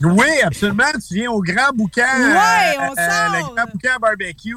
Oui, 0.00 0.26
absolument. 0.44 0.84
Tu 1.06 1.14
viens 1.14 1.30
au 1.32 1.42
Grand 1.42 1.72
Boucan. 1.74 2.02
Ouais, 2.02 2.76
on 2.78 2.94
sort. 2.94 3.32
le 3.34 3.54
Grand 3.54 3.66
Boucan 3.72 3.98
Barbecue 4.00 4.54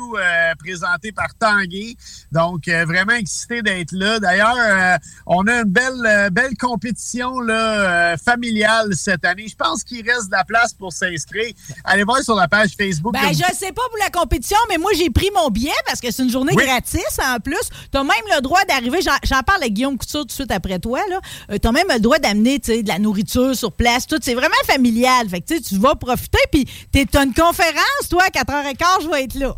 présenté 0.60 1.12
par 1.12 1.34
Tanguay. 1.40 1.96
Donc, 2.32 2.68
vraiment 2.68 3.14
excité 3.14 3.64
d'être 3.64 3.92
là. 3.94 4.20
D'ailleurs, 4.20 5.00
on 5.26 5.48
a 5.48 5.62
une 5.62 5.64
belle, 5.72 6.30
belle 6.32 6.56
compétition 6.60 7.40
là, 7.40 8.16
familiale 8.18 8.96
cette 8.96 9.26
année. 9.26 9.48
Je 9.48 9.56
pense 9.56 9.84
qu'il 9.88 10.08
reste 10.10 10.28
de 10.28 10.32
la 10.32 10.44
place 10.44 10.74
pour 10.74 10.92
s'inscrire. 10.94 11.54
Allez 11.84 12.04
voir 12.04 12.22
sur 12.22 12.36
la 12.36 12.48
page 12.48 12.72
Facebook. 12.78 13.14
Ben, 13.14 13.30
je 13.32 13.56
sais 13.56 13.72
pas 13.72 13.82
pour 13.90 13.98
la 14.00 14.10
compétition, 14.10 14.58
mais 14.70 14.78
moi, 14.78 14.92
j'ai 14.96 15.10
pris 15.10 15.30
mon 15.36 15.50
billet 15.50 15.72
parce 15.86 16.00
que 16.00 16.12
c'est 16.12 16.24
une 16.24 16.30
journée 16.32 16.54
Oui. 16.56 16.66
gratis 16.66 17.02
en 17.24 17.40
plus. 17.40 17.56
T'as 17.92 18.04
même 18.04 18.12
le 18.36 18.42
droit 18.42 18.64
d'arriver, 18.66 19.00
j'en- 19.02 19.42
parle 19.44 19.62
avec 19.62 19.74
Guillaume 19.74 19.98
Couture 19.98 20.22
tout 20.22 20.26
de 20.28 20.32
suite 20.32 20.52
après 20.52 20.80
toi, 20.80 21.00
là. 21.10 21.20
Euh, 21.52 21.58
T'as 21.58 21.72
même 21.72 21.88
le 21.90 22.00
droit 22.00 22.20
d'amener, 22.20 22.60
tu 22.60 22.84
de 22.84 22.88
la 22.88 23.00
nourriture 23.00 23.56
sur 23.56 23.72
place, 23.72 24.06
tout. 24.08 24.18
C'est 24.22 24.34
vraiment 24.36 24.56
familial. 24.66 25.30
Fait 25.30 25.42
que, 25.42 25.54
tu 25.56 25.62
tu 25.62 25.78
vas 25.78 25.96
profiter, 25.96 26.40
puis 26.52 26.66
t'es- 26.92 27.06
t'as 27.06 27.24
une 27.26 27.34
conférence, 27.34 28.10
toi, 28.10 28.24
à 28.24 28.30
4h15, 28.30 29.04
je 29.04 29.08
vais 29.10 29.24
être 29.24 29.36
là. 29.36 29.56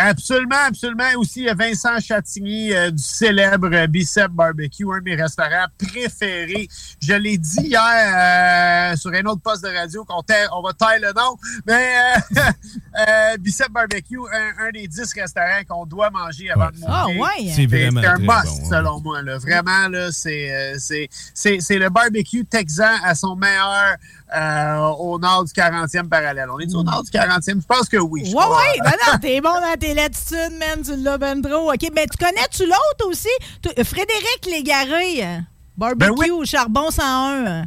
Absolument, 0.00 0.54
absolument. 0.68 1.04
Aussi, 1.16 1.40
il 1.40 1.46
y 1.46 1.48
a 1.48 1.54
Vincent 1.54 1.98
Chatigny 2.00 2.72
euh, 2.72 2.90
du 2.92 3.02
célèbre 3.02 3.68
euh, 3.72 3.86
Bicep 3.88 4.30
Barbecue, 4.30 4.84
un 4.92 4.98
de 4.98 5.02
mes 5.04 5.16
restaurants 5.16 5.66
préférés. 5.76 6.68
Je 7.02 7.14
l'ai 7.14 7.36
dit 7.36 7.62
hier 7.62 8.92
euh, 8.92 8.96
sur 8.96 9.12
un 9.12 9.24
autre 9.26 9.40
poste 9.42 9.64
de 9.64 9.68
radio 9.76 10.04
qu'on 10.04 10.22
on 10.52 10.62
va 10.62 10.72
taire 10.72 11.00
le 11.00 11.12
nom, 11.12 11.36
mais 11.66 11.94
euh, 12.36 12.40
euh, 13.00 13.36
Bicep 13.38 13.70
Barbecue, 13.72 14.18
un, 14.32 14.66
un 14.66 14.70
des 14.70 14.86
dix 14.86 15.12
restaurants 15.14 15.62
qu'on 15.68 15.84
doit 15.84 16.10
manger 16.10 16.50
avant 16.50 16.68
de 16.68 16.76
Ah, 16.86 17.06
mourir. 17.08 17.20
ouais. 17.20 17.52
C'est 17.54 17.66
vraiment 17.66 18.00
un 18.00 18.18
must, 18.18 18.26
bon, 18.26 18.32
ouais. 18.34 18.68
selon 18.70 19.00
moi. 19.00 19.22
Là. 19.22 19.38
Vraiment, 19.38 19.88
là, 19.88 20.10
c'est, 20.12 20.54
euh, 20.54 20.76
c'est, 20.78 21.08
c'est, 21.34 21.58
c'est 21.60 21.78
le 21.78 21.88
barbecue 21.90 22.44
texan 22.44 22.84
à 23.02 23.14
son 23.16 23.34
meilleur 23.34 23.96
euh, 24.36 24.86
au 24.98 25.18
nord 25.18 25.44
du 25.44 25.52
40e 25.52 26.08
parallèle. 26.08 26.48
On 26.52 26.58
est 26.58 26.74
au 26.74 26.82
nord 26.82 27.02
du 27.02 27.10
40e? 27.10 27.60
Je 27.60 27.66
pense 27.66 27.88
que 27.88 27.96
oui. 27.96 28.30
crois. 28.30 28.50
ouais, 28.50 28.78
non, 28.84 28.90
non, 29.12 29.18
t'es 29.20 29.40
bon 29.40 29.52
dans 29.52 29.76
tes 29.78 29.94
latitudes, 29.94 30.58
man, 30.58 31.18
ben 31.18 31.42
trop. 31.42 31.72
OK, 31.72 31.90
mais 31.94 32.06
tu 32.06 32.16
connais-tu 32.18 32.64
l'autre 32.66 33.08
aussi? 33.08 33.28
Frédéric 33.84 34.46
Légaré, 34.50 35.24
euh, 35.24 35.38
barbecue 35.76 35.98
Ben 35.98 36.14
oui. 36.18 36.30
au 36.30 36.44
charbon 36.44 36.90
101. 36.90 37.64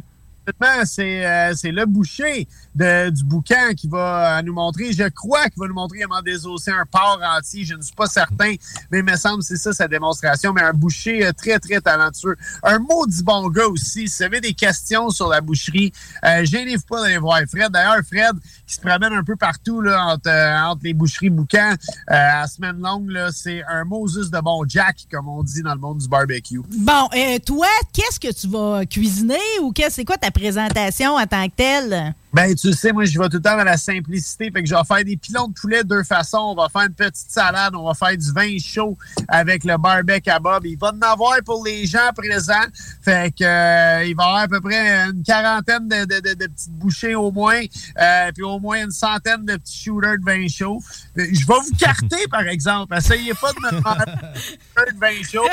C'est 0.84 1.24
euh, 1.26 1.52
le 1.64 1.84
boucher 1.86 2.48
de- 2.74 3.10
du 3.10 3.24
boucan 3.24 3.74
qui 3.76 3.88
va 3.88 4.38
euh, 4.38 4.42
nous 4.42 4.52
montrer, 4.52 4.92
je 4.92 5.08
crois 5.08 5.44
qu'il 5.48 5.60
va 5.60 5.68
nous 5.68 5.74
montrer 5.74 6.00
comment 6.00 6.20
désosser 6.22 6.70
un 6.70 6.84
porc 6.90 7.20
entier. 7.36 7.64
Je 7.64 7.74
ne 7.74 7.82
suis 7.82 7.94
pas 7.94 8.06
certain, 8.06 8.54
mais 8.90 8.98
il 8.98 9.04
me 9.04 9.16
semble 9.16 9.38
que 9.38 9.44
c'est 9.44 9.56
ça 9.56 9.72
sa 9.72 9.86
démonstration. 9.88 10.52
Mais 10.52 10.62
un 10.62 10.72
boucher 10.72 11.24
euh, 11.26 11.32
très, 11.32 11.58
très 11.58 11.80
talentueux. 11.80 12.36
Un 12.62 12.78
maudit 12.80 13.22
bon 13.22 13.48
gars 13.48 13.66
aussi. 13.68 14.08
Si 14.08 14.16
vous 14.18 14.22
avez 14.24 14.40
des 14.40 14.52
questions 14.54 15.10
sur 15.10 15.28
la 15.28 15.40
boucherie, 15.40 15.92
euh, 16.24 16.44
gênez-vous 16.44 16.84
pas 16.88 17.02
d'aller 17.02 17.18
voir 17.18 17.38
Fred. 17.48 17.70
D'ailleurs, 17.70 18.02
Fred, 18.06 18.34
qui 18.66 18.74
se 18.74 18.80
promène 18.80 19.12
un 19.12 19.24
peu 19.24 19.36
partout 19.36 19.80
là, 19.80 20.06
entre, 20.06 20.28
euh, 20.28 20.58
entre 20.64 20.80
les 20.84 20.94
boucheries 20.94 21.30
boucan 21.30 21.74
à 22.08 22.46
semaine 22.48 22.80
longue, 22.80 23.12
c'est 23.32 23.62
un 23.68 23.84
Moses 23.84 24.30
de 24.30 24.40
bon 24.40 24.64
Jack, 24.66 25.06
comme 25.10 25.28
on 25.28 25.42
dit 25.42 25.62
dans 25.62 25.74
le 25.74 25.80
monde 25.80 25.98
du 25.98 26.08
barbecue. 26.08 26.60
Bon, 26.78 27.08
toi, 27.46 27.66
qu'est-ce 27.92 28.18
que 28.18 28.32
tu 28.32 28.48
vas 28.48 28.84
cuisiner 28.86 29.38
ou 29.62 29.70
qu'est-ce 29.72 29.92
c'est 29.92 30.06
quoi 30.06 30.16
ta 30.16 30.30
présentation 30.32 31.14
en 31.14 31.26
tant 31.26 31.46
que 31.48 31.54
telle? 31.56 32.14
Ben, 32.34 32.54
tu 32.54 32.72
sais, 32.72 32.92
moi, 32.92 33.04
je 33.04 33.18
vais 33.18 33.28
tout 33.28 33.36
le 33.36 33.42
temps 33.42 33.56
dans 33.58 33.64
la 33.64 33.76
simplicité. 33.76 34.50
Fait 34.50 34.62
que 34.62 34.68
je 34.68 34.74
vais 34.74 34.84
faire 34.84 35.04
des 35.04 35.16
pilons 35.18 35.48
de 35.48 35.52
poulet 35.52 35.82
de 35.82 35.88
deux 35.88 36.02
façons. 36.02 36.38
On 36.38 36.54
va 36.54 36.68
faire 36.70 36.82
une 36.88 36.94
petite 36.94 37.30
salade. 37.30 37.74
On 37.76 37.86
va 37.86 37.92
faire 37.94 38.16
du 38.16 38.32
vin 38.32 38.56
chaud 38.58 38.96
avec 39.28 39.64
le 39.64 39.76
barbecue 39.76 40.30
à 40.30 40.38
Bob. 40.38 40.64
Il 40.64 40.78
va 40.78 40.92
en 40.92 41.00
avoir 41.12 41.36
pour 41.44 41.62
les 41.64 41.84
gens 41.86 42.10
présents. 42.16 42.54
Fait 43.02 43.34
que, 43.36 43.44
euh, 43.44 44.04
il 44.04 44.16
va 44.16 44.22
y 44.22 44.26
avoir 44.26 44.36
à 44.44 44.48
peu 44.48 44.60
près 44.62 44.80
une 45.10 45.22
quarantaine 45.22 45.86
de, 45.88 46.04
de, 46.06 46.20
de- 46.20 46.34
de 46.34 46.46
petites 46.46 46.72
bouchées 46.72 47.14
au 47.14 47.30
moins. 47.30 47.60
Euh, 48.00 48.32
puis 48.32 48.42
au 48.44 48.58
moins 48.58 48.84
une 48.84 48.90
centaine 48.92 49.44
de 49.44 49.56
petits 49.56 49.84
shooters 49.84 50.16
de 50.18 50.24
vin 50.24 50.48
chaud. 50.48 50.80
Euh, 51.18 51.26
Je 51.32 51.46
vais 51.46 51.54
vous 51.54 51.76
carter, 51.78 52.26
par 52.30 52.46
exemple. 52.48 52.96
Essayez 52.96 53.34
pas 53.34 53.52
de 53.52 53.58
me 53.60 53.70
demander 53.78 54.12
un 54.76 54.92
de 54.94 54.98
vin 54.98 55.22
chaud. 55.22 55.46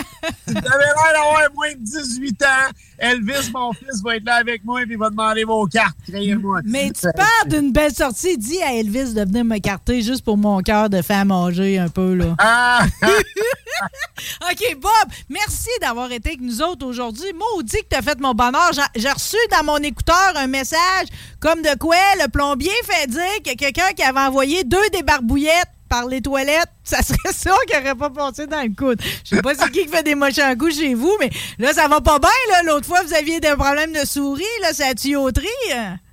Si 0.47 0.53
vous 0.53 0.57
avez 0.57 0.65
l'air 0.65 1.13
d'avoir 1.13 1.41
moins 1.55 1.73
de 1.73 1.83
18 1.83 2.41
ans, 2.43 2.71
Elvis, 2.99 3.51
mon 3.53 3.73
fils, 3.73 4.01
va 4.01 4.15
être 4.15 4.23
là 4.25 4.35
avec 4.35 4.63
moi 4.63 4.81
et 4.81 4.85
il 4.89 4.97
va 4.97 5.09
demander 5.09 5.43
vos 5.43 5.65
cartes. 5.67 5.97
Créez-moi. 6.07 6.61
Mais 6.69 6.91
tu 6.91 7.07
parles 7.15 7.47
d'une 7.47 7.71
belle 7.71 7.93
sortie. 7.93 8.37
Dis 8.37 8.61
à 8.61 8.73
Elvis 8.75 9.13
de 9.13 9.21
venir 9.21 9.43
me 9.43 9.57
carter 9.57 10.01
juste 10.01 10.23
pour 10.23 10.37
mon 10.37 10.61
cœur 10.61 10.89
de 10.89 11.01
faire 11.01 11.25
manger 11.25 11.79
un 11.79 11.89
peu, 11.89 12.13
là. 12.13 12.35
Ah! 12.37 12.85
OK, 14.51 14.77
Bob, 14.79 14.91
merci 15.29 15.69
d'avoir 15.81 16.11
été 16.11 16.29
avec 16.29 16.41
nous 16.41 16.61
autres 16.61 16.85
aujourd'hui. 16.85 17.31
Maudit 17.33 17.77
que 17.77 17.87
t'as 17.89 18.01
fait 18.01 18.19
mon 18.19 18.33
bonheur. 18.33 18.71
J'ai- 18.95 19.09
reçu 19.09 19.37
dans 19.51 19.63
mon 19.63 19.77
écouteur 19.77 20.33
un 20.35 20.47
message 20.47 21.07
comme 21.39 21.61
de 21.61 21.77
quoi 21.77 21.95
le 22.21 22.27
plombier 22.29 22.71
fait 22.83 23.07
dire 23.07 23.21
a 23.21 23.55
quelqu'un 23.55 23.91
qui 23.95 24.03
avait 24.03 24.19
envoyé 24.19 24.63
deux 24.63 24.89
des 24.93 25.01
barbouillettes 25.01 25.69
par 25.87 26.05
les 26.05 26.21
toilettes. 26.21 26.69
Ça 26.83 27.01
serait 27.01 27.33
ça 27.33 27.55
qui 27.67 27.75
aurait 27.77 27.95
pas 27.95 28.09
passé 28.09 28.45
dans 28.47 28.61
le 28.61 28.75
coude. 28.75 29.01
Je 29.23 29.35
sais 29.35 29.41
pas 29.41 29.55
c'est 29.55 29.71
qui 29.71 29.83
qui 29.83 29.87
fait 29.87 30.03
des 30.03 30.15
moches 30.15 30.37
en 30.39 30.55
coups 30.55 30.75
chez 30.75 30.93
vous, 30.93 31.15
mais 31.19 31.29
là, 31.57 31.73
ça 31.73 31.87
va 31.87 32.01
pas 32.01 32.19
bien, 32.19 32.29
là. 32.51 32.63
L'autre 32.63 32.85
fois, 32.87 33.01
vous 33.03 33.13
aviez 33.13 33.39
des 33.39 33.55
problèmes 33.55 33.93
de 33.93 34.05
souris, 34.07 34.43
là, 34.61 34.69
c'est 34.73 34.87
la 34.87 34.93
tuyauterie. 34.95 35.47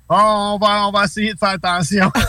Oh, 0.09 0.15
on, 0.15 0.57
va, 0.57 0.89
va 0.91 1.03
essayer 1.05 1.33
de 1.33 1.39
faire 1.39 1.49
attention. 1.49 2.11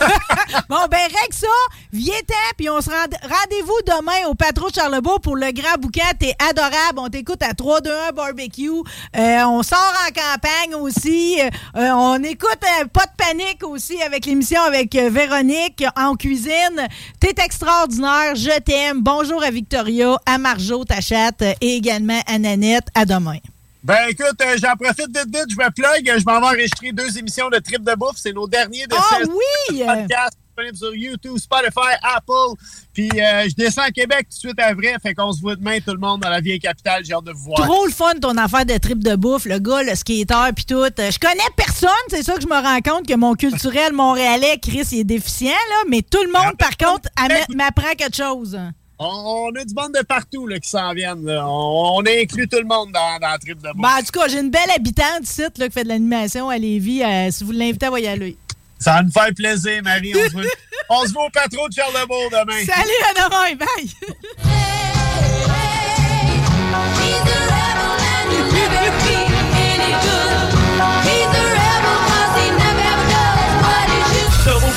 Bon, 0.67 0.85
ben, 0.89 0.97
règle 0.97 1.33
ça, 1.33 1.47
viens-t'en, 1.93 2.35
puis 2.57 2.69
on 2.69 2.81
se 2.81 2.89
rend... 2.89 2.95
rendez-vous 2.95 3.79
demain 3.85 4.27
au 4.29 4.35
Patro 4.35 4.69
de 4.69 4.75
Charlebourg 4.75 5.19
pour 5.21 5.35
le 5.35 5.51
grand 5.51 5.79
bouquet. 5.79 6.01
T'es 6.19 6.33
adorable. 6.49 6.97
On 6.97 7.09
t'écoute 7.09 7.41
à 7.41 7.53
3-2-1 7.53 8.13
barbecue. 8.13 8.69
Euh, 8.69 9.43
on 9.45 9.63
sort 9.63 9.93
en 10.07 10.11
campagne 10.11 10.75
aussi. 10.75 11.39
Euh, 11.41 11.89
on 11.91 12.21
écoute 12.23 12.59
euh, 12.81 12.85
Pas 12.85 13.05
de 13.05 13.11
panique 13.17 13.63
aussi 13.63 14.01
avec 14.01 14.25
l'émission 14.25 14.61
avec 14.61 14.95
euh, 14.95 15.09
Véronique 15.09 15.83
en 15.95 16.15
cuisine. 16.15 16.87
T'es 17.19 17.35
extraordinaire. 17.43 18.35
Je 18.35 18.59
t'aime. 18.59 19.01
Bonjour 19.01 19.43
à 19.43 19.51
Victoria, 19.51 20.17
à 20.25 20.37
Marjo, 20.37 20.83
ta 20.83 21.01
chatte, 21.01 21.43
et 21.61 21.75
également 21.75 22.21
à 22.27 22.37
Nanette. 22.39 22.87
À 22.95 23.05
demain. 23.05 23.37
Ben 23.81 24.09
écoute, 24.09 24.35
euh, 24.41 24.57
j'en 24.61 24.75
profite 24.75 25.07
vite 25.07 25.33
vite, 25.33 25.45
je 25.49 25.55
me 25.55 25.69
plug, 25.71 26.19
je 26.19 26.25
m'en 26.25 26.41
vais 26.41 26.47
enregistrer 26.47 26.91
deux 26.91 27.17
émissions 27.17 27.49
de 27.49 27.59
Trip 27.59 27.81
de 27.81 27.95
bouffe, 27.95 28.17
c'est 28.17 28.33
nos 28.33 28.45
derniers 28.47 28.85
de 28.87 28.93
Ah 28.95 29.19
oui! 29.23 29.83
podcast 29.85 30.33
disponible 30.49 30.75
sur 30.77 30.93
YouTube, 30.93 31.37
Spotify, 31.37 31.95
Apple. 32.03 32.59
Puis 32.93 33.09
euh, 33.09 33.47
je 33.47 33.55
descends 33.55 33.83
à 33.83 33.91
Québec 33.91 34.27
tout 34.29 34.35
de 34.35 34.39
suite 34.49 34.59
après, 34.59 34.95
fait 35.01 35.13
qu'on 35.13 35.31
se 35.31 35.39
voit 35.39 35.55
demain 35.55 35.79
tout 35.79 35.93
le 35.93 35.97
monde 35.97 36.19
dans 36.19 36.29
la 36.29 36.41
vieille 36.41 36.59
capitale, 36.59 37.05
j'ai 37.05 37.13
hâte 37.13 37.23
de 37.23 37.31
vous 37.31 37.45
voir. 37.45 37.65
Trop 37.65 37.85
le 37.85 37.91
fun 37.93 38.15
ton 38.21 38.35
affaire 38.35 38.65
de 38.65 38.77
trip 38.77 39.01
de 39.01 39.15
bouffe, 39.15 39.45
le 39.45 39.59
gars, 39.59 39.81
le 39.83 39.95
skater 39.95 40.51
puis 40.53 40.65
tout. 40.65 40.75
Euh, 40.75 40.89
Je 41.11 41.17
connais 41.19 41.39
personne, 41.55 41.89
c'est 42.09 42.23
ça 42.23 42.35
que 42.35 42.41
je 42.41 42.47
me 42.47 42.61
rends 42.61 42.81
compte 42.81 43.07
que 43.07 43.15
mon 43.15 43.35
culturel 43.35 43.93
montréalais, 43.93 44.59
Chris, 44.61 44.87
il 44.91 44.99
est 44.99 45.03
déficient, 45.05 45.51
là, 45.51 45.83
mais 45.89 46.01
tout 46.01 46.21
le 46.21 46.33
monde, 46.33 46.57
par 46.57 46.75
contre, 46.75 47.07
m'apprend 47.55 47.93
quelque 47.97 48.17
chose. 48.17 48.59
On, 49.01 49.51
a 49.55 49.63
du 49.63 49.73
monde 49.73 49.93
de 49.93 50.03
partout 50.03 50.45
là, 50.45 50.59
qui 50.59 50.67
s'en 50.67 50.93
viennent. 50.93 51.25
là. 51.25 51.47
On, 51.47 51.99
on 51.99 52.01
inclut 52.01 52.49
tout 52.49 52.57
le 52.57 52.65
monde 52.65 52.91
dans, 52.91 53.19
dans 53.19 53.31
le 53.31 53.39
trip 53.39 53.57
de 53.61 53.69
bouffe. 53.71 53.81
Ben, 53.81 53.97
en 53.97 53.99
tout 53.99 54.19
cas, 54.19 54.27
j'ai 54.27 54.39
une 54.39 54.51
belle 54.51 54.69
habitante 54.75 55.23
ici 55.23 55.41
là, 55.41 55.67
qui 55.67 55.71
fait 55.71 55.83
de 55.83 55.87
l'animation 55.87 56.49
à 56.49 56.57
Lévis. 56.57 57.01
Euh, 57.03 57.29
si 57.31 57.45
vous 57.45 57.53
l'invitez, 57.53 57.87
va 57.87 57.99
y 58.01 58.07
aller. 58.07 58.37
Ça 58.77 58.95
va 58.95 59.03
nous 59.03 59.11
faire 59.11 59.33
plaisir, 59.33 59.81
Marie. 59.83 60.13
On 60.15 60.27
se 60.27 60.33
voit, 60.33 60.43
on 60.89 61.05
se 61.05 61.13
voit 61.13 61.25
au 61.27 61.29
patron 61.29 61.67
de 61.67 61.73
Charlebourg 61.73 62.29
demain. 62.29 62.65
Salut, 62.65 62.91
à 63.09 63.13
demain, 63.23 63.55
bye! 63.55 63.89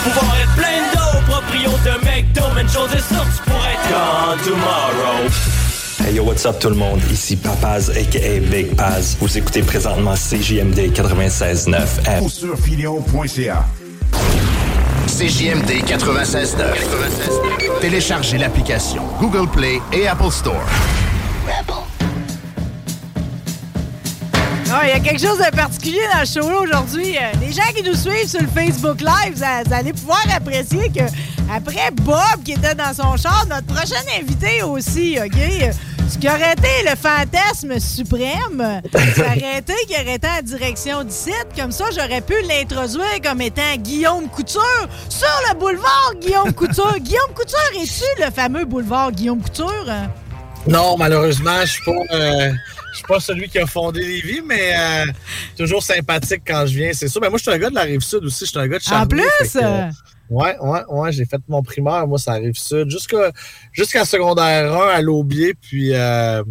Pouvoir 0.03 0.37
être 0.37 0.55
plein 0.57 0.81
d'eau, 0.93 1.21
proprio 1.31 1.71
de 1.71 2.05
McDo, 2.05 2.43
chose 2.73 2.93
est 2.93 3.15
sûre, 3.15 3.25
tu 3.37 3.43
pourrais 3.49 3.62
être 3.62 3.62
gone 3.93 4.39
tomorrow. 4.39 5.29
Hey 5.99 6.15
yo, 6.15 6.25
what's 6.25 6.45
up 6.47 6.59
tout 6.59 6.71
le 6.71 6.77
monde? 6.77 7.01
Ici 7.11 7.37
Papaz, 7.37 7.91
a.k.a. 7.91 8.41
Big 8.51 8.75
Paz. 8.75 9.17
Vous 9.21 9.37
écoutez 9.39 9.63
présentement 9.63 10.15
CJMD 10.15 10.93
96.9 10.93 11.77
F. 11.77 12.23
Ou 12.23 12.29
sur. 12.29 12.57
CJMD 15.07 15.71
96.9. 15.87 17.81
Téléchargez 17.81 18.39
l'application 18.39 19.03
Google 19.21 19.49
Play 19.51 19.81
et 19.93 20.09
Apple 20.09 20.31
Store. 20.31 20.65
Ah, 24.75 24.81
Il 24.85 24.89
y 24.89 24.93
a 24.93 25.01
quelque 25.01 25.21
chose 25.21 25.37
de 25.39 25.55
particulier 25.55 26.01
dans 26.15 26.21
le 26.21 26.27
show 26.27 26.63
aujourd'hui. 26.63 27.17
Euh, 27.19 27.33
Les 27.43 27.53
gens 27.53 27.71
qui 27.77 27.83
nous 27.83 27.95
suivent 27.95 28.27
sur 28.27 28.41
le 28.41 28.49
Facebook 28.49 29.03
Live, 29.03 29.35
vous 29.67 29.75
allez 29.75 29.93
pouvoir 29.93 30.25
apprécier 30.35 30.89
que 30.89 31.03
après 31.51 31.91
Bob 32.03 32.43
qui 32.45 32.53
était 32.53 32.75
dans 32.75 32.93
son 32.95 33.17
char, 33.17 33.47
notre 33.49 33.67
prochain 33.67 34.01
invité 34.21 34.63
aussi, 34.63 35.19
OK? 35.25 35.39
Ce 36.11 36.19
qui 36.19 36.29
aurait 36.29 36.53
été 36.53 36.69
le 36.85 36.97
fantasme 36.97 37.79
suprême, 37.81 38.83
ça 38.93 39.23
aurait 39.23 39.59
été 39.59 39.73
qu'il 39.87 39.97
aurait 39.97 40.15
été 40.17 40.27
en 40.29 40.43
direction 40.43 41.05
du 41.05 41.11
site. 41.13 41.47
Comme 41.57 41.73
ça, 41.73 41.87
j'aurais 41.91 42.21
pu 42.21 42.35
l'introduire 42.47 43.21
comme 43.25 43.41
étant 43.41 43.75
Guillaume 43.79 44.29
Couture 44.29 44.89
sur 45.09 45.29
le 45.49 45.59
boulevard 45.59 46.13
Guillaume 46.21 46.53
Couture. 46.53 46.97
Guillaume 47.01 47.33
Couture, 47.35 47.59
es-tu 47.81 48.23
le 48.23 48.31
fameux 48.31 48.65
boulevard 48.67 49.11
Guillaume 49.13 49.41
Couture? 49.41 49.87
Non, 50.67 50.97
malheureusement, 50.99 51.61
je 51.63 51.71
suis 51.73 51.85
pas, 51.85 52.15
euh, 52.15 52.53
je 52.93 52.97
suis 52.99 53.07
pas 53.09 53.19
celui 53.21 53.49
qui 53.49 53.59
a 53.59 53.67
fondé 53.67 54.01
Lévis, 54.01 54.43
mais 54.47 54.75
euh, 54.79 55.07
toujours 55.57 55.83
sympathique 55.83 56.43
quand 56.47 56.67
je 56.67 56.75
viens, 56.79 56.91
c'est 56.93 57.09
sûr. 57.09 57.21
Mais 57.23 57.31
moi, 57.31 57.39
je 57.39 57.43
suis 57.45 57.53
un 57.53 57.59
gars 57.59 57.71
de 57.71 57.75
la 57.75 57.83
Rive-Sud 57.83 58.25
aussi, 58.25 58.45
je 58.45 58.51
suis 58.51 58.59
un 58.59 58.69
gars 58.69 58.79
de 58.79 58.85
En 58.85 58.89
Charny. 58.91 59.09
plus? 59.09 59.61
Ouais, 60.33 60.57
ouais, 60.61 60.81
ouais, 60.89 61.13
j'ai 61.13 61.25
fait 61.25 61.41
mon 61.49 61.63
primaire, 61.63 62.07
moi, 62.07 62.19
ça 62.19 62.33
Rive-Sud, 62.35 62.91
jusqu'à 62.91 63.33
jusqu'à 63.73 64.05
secondaire 64.05 64.73
1 64.73 64.89
à 64.89 65.03
l'Aubier, 65.03 65.55
puis 65.55 65.95
euh, 65.95 66.43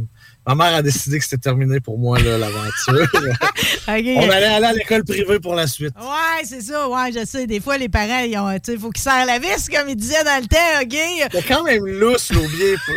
ma 0.48 0.56
mère 0.56 0.76
a 0.76 0.82
décidé 0.82 1.20
que 1.20 1.24
c'était 1.24 1.38
terminé 1.38 1.80
pour 1.80 1.98
moi, 1.98 2.18
l'aventure. 2.20 3.08
On 3.88 3.92
allait 4.30 4.46
aller 4.46 4.66
à 4.66 4.74
l'école 4.74 5.04
privée 5.04 5.40
pour 5.40 5.56
la 5.56 5.68
suite. 5.68 5.94
Ouais, 6.00 6.44
c'est 6.44 6.62
ça. 6.62 6.88
Ouais, 6.88 7.12
je 7.12 7.26
sais. 7.26 7.48
Des 7.48 7.60
fois, 7.60 7.78
les 7.78 7.90
parents, 7.90 8.20
ils 8.20 8.38
ont, 8.38 8.50
sais, 8.64 8.78
faut 8.78 8.90
qu'ils 8.90 9.04
serrent 9.04 9.26
la 9.26 9.40
vis, 9.40 9.70
comme 9.70 9.90
ils 9.90 9.96
disaient 9.96 10.24
dans 10.24 10.42
le 10.42 10.48
temps, 10.48 10.82
OK? 10.82 11.30
C'est 11.32 11.48
quand 11.48 11.64
même 11.64 11.86
lousse, 11.86 12.32
l'Aubier, 12.32 12.76
pour, 12.86 12.96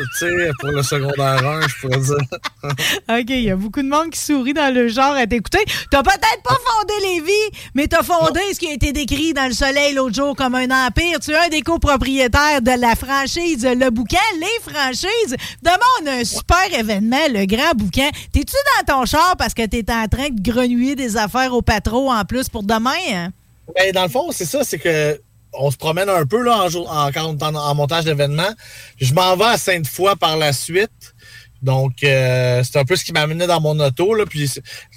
pour 0.60 0.70
le 0.70 0.82
secondaire 0.82 1.46
1, 1.46 1.68
je 1.68 1.74
pourrais 1.80 2.00
dire. 2.00 2.16
OK, 3.08 3.30
il 3.30 3.42
y 3.42 3.50
a 3.50 3.56
beaucoup 3.56 3.82
de 3.82 3.88
monde 3.88 4.10
qui 4.10 4.20
sourit 4.20 4.54
dans 4.54 4.72
le 4.72 4.88
genre 4.88 5.14
à 5.14 5.26
t'écouter. 5.26 5.64
T'as 5.90 6.02
peut-être 6.02 6.42
pas 6.42 6.56
fondé 6.66 6.94
Lévis, 7.02 7.58
mais 7.74 7.86
t'as 7.86 8.02
fondé 8.02 8.40
ce 8.52 8.58
qui 8.58 8.68
a 8.68 8.72
été 8.72 8.92
décrit 8.92 9.32
dans 9.32 9.46
le 9.46 9.52
soleil 9.52 9.94
l'autre 9.94 10.14
jour 10.14 10.36
comme 10.36 10.54
un 10.54 10.86
empire. 10.86 11.18
Tu 11.20 11.32
es 11.32 11.36
un 11.36 11.48
des 11.48 11.62
copropriétaires 11.62 12.62
de 12.62 12.80
la 12.80 12.94
franchise 12.94 13.64
Le 13.64 13.90
Bouquin, 13.90 14.18
les 14.40 14.72
franchises. 14.72 15.36
Demain, 15.62 15.78
on 16.02 16.06
a 16.06 16.12
un 16.20 16.24
super 16.24 16.78
événement, 16.78 17.28
le 17.34 17.44
Grand 17.46 17.74
Bouquin. 17.76 18.08
T'es-tu 18.32 18.54
dans 18.86 18.94
ton 19.00 19.04
char 19.06 19.36
parce 19.36 19.52
que 19.54 19.66
t'es 19.66 19.84
en 19.92 20.06
train 20.08 20.28
de 20.30 20.40
grenouiller 20.40 20.96
des 20.96 21.16
affaires 21.16 21.52
au 21.52 21.60
patron 21.62 22.10
en 22.12 22.24
plus 22.24 22.48
pour 22.48 22.62
demain? 22.62 22.90
hein? 23.12 23.30
Ben, 23.76 23.92
dans 23.92 24.04
le 24.04 24.08
fond, 24.08 24.30
c'est 24.32 24.44
ça, 24.44 24.64
c'est 24.64 24.78
que 24.78 25.20
on 25.52 25.70
se 25.70 25.76
promène 25.76 26.08
un 26.08 26.26
peu 26.26 26.42
là, 26.42 26.64
en, 26.64 26.68
jour- 26.68 26.90
en, 26.90 27.10
en, 27.14 27.74
montage 27.74 28.04
d'événements. 28.04 28.52
Je 29.00 29.14
m'en 29.14 29.36
vais 29.36 29.44
à 29.44 29.56
Sainte-Foy 29.58 30.16
par 30.16 30.36
la 30.36 30.52
suite. 30.52 31.14
Donc, 31.62 32.02
euh, 32.04 32.62
c'est 32.62 32.78
un 32.78 32.84
peu 32.84 32.94
ce 32.96 33.04
qui 33.04 33.12
m'a 33.12 33.20
amené 33.22 33.46
dans 33.46 33.60
mon 33.60 33.78
auto. 33.80 34.14
Là, 34.14 34.26
puis 34.26 34.46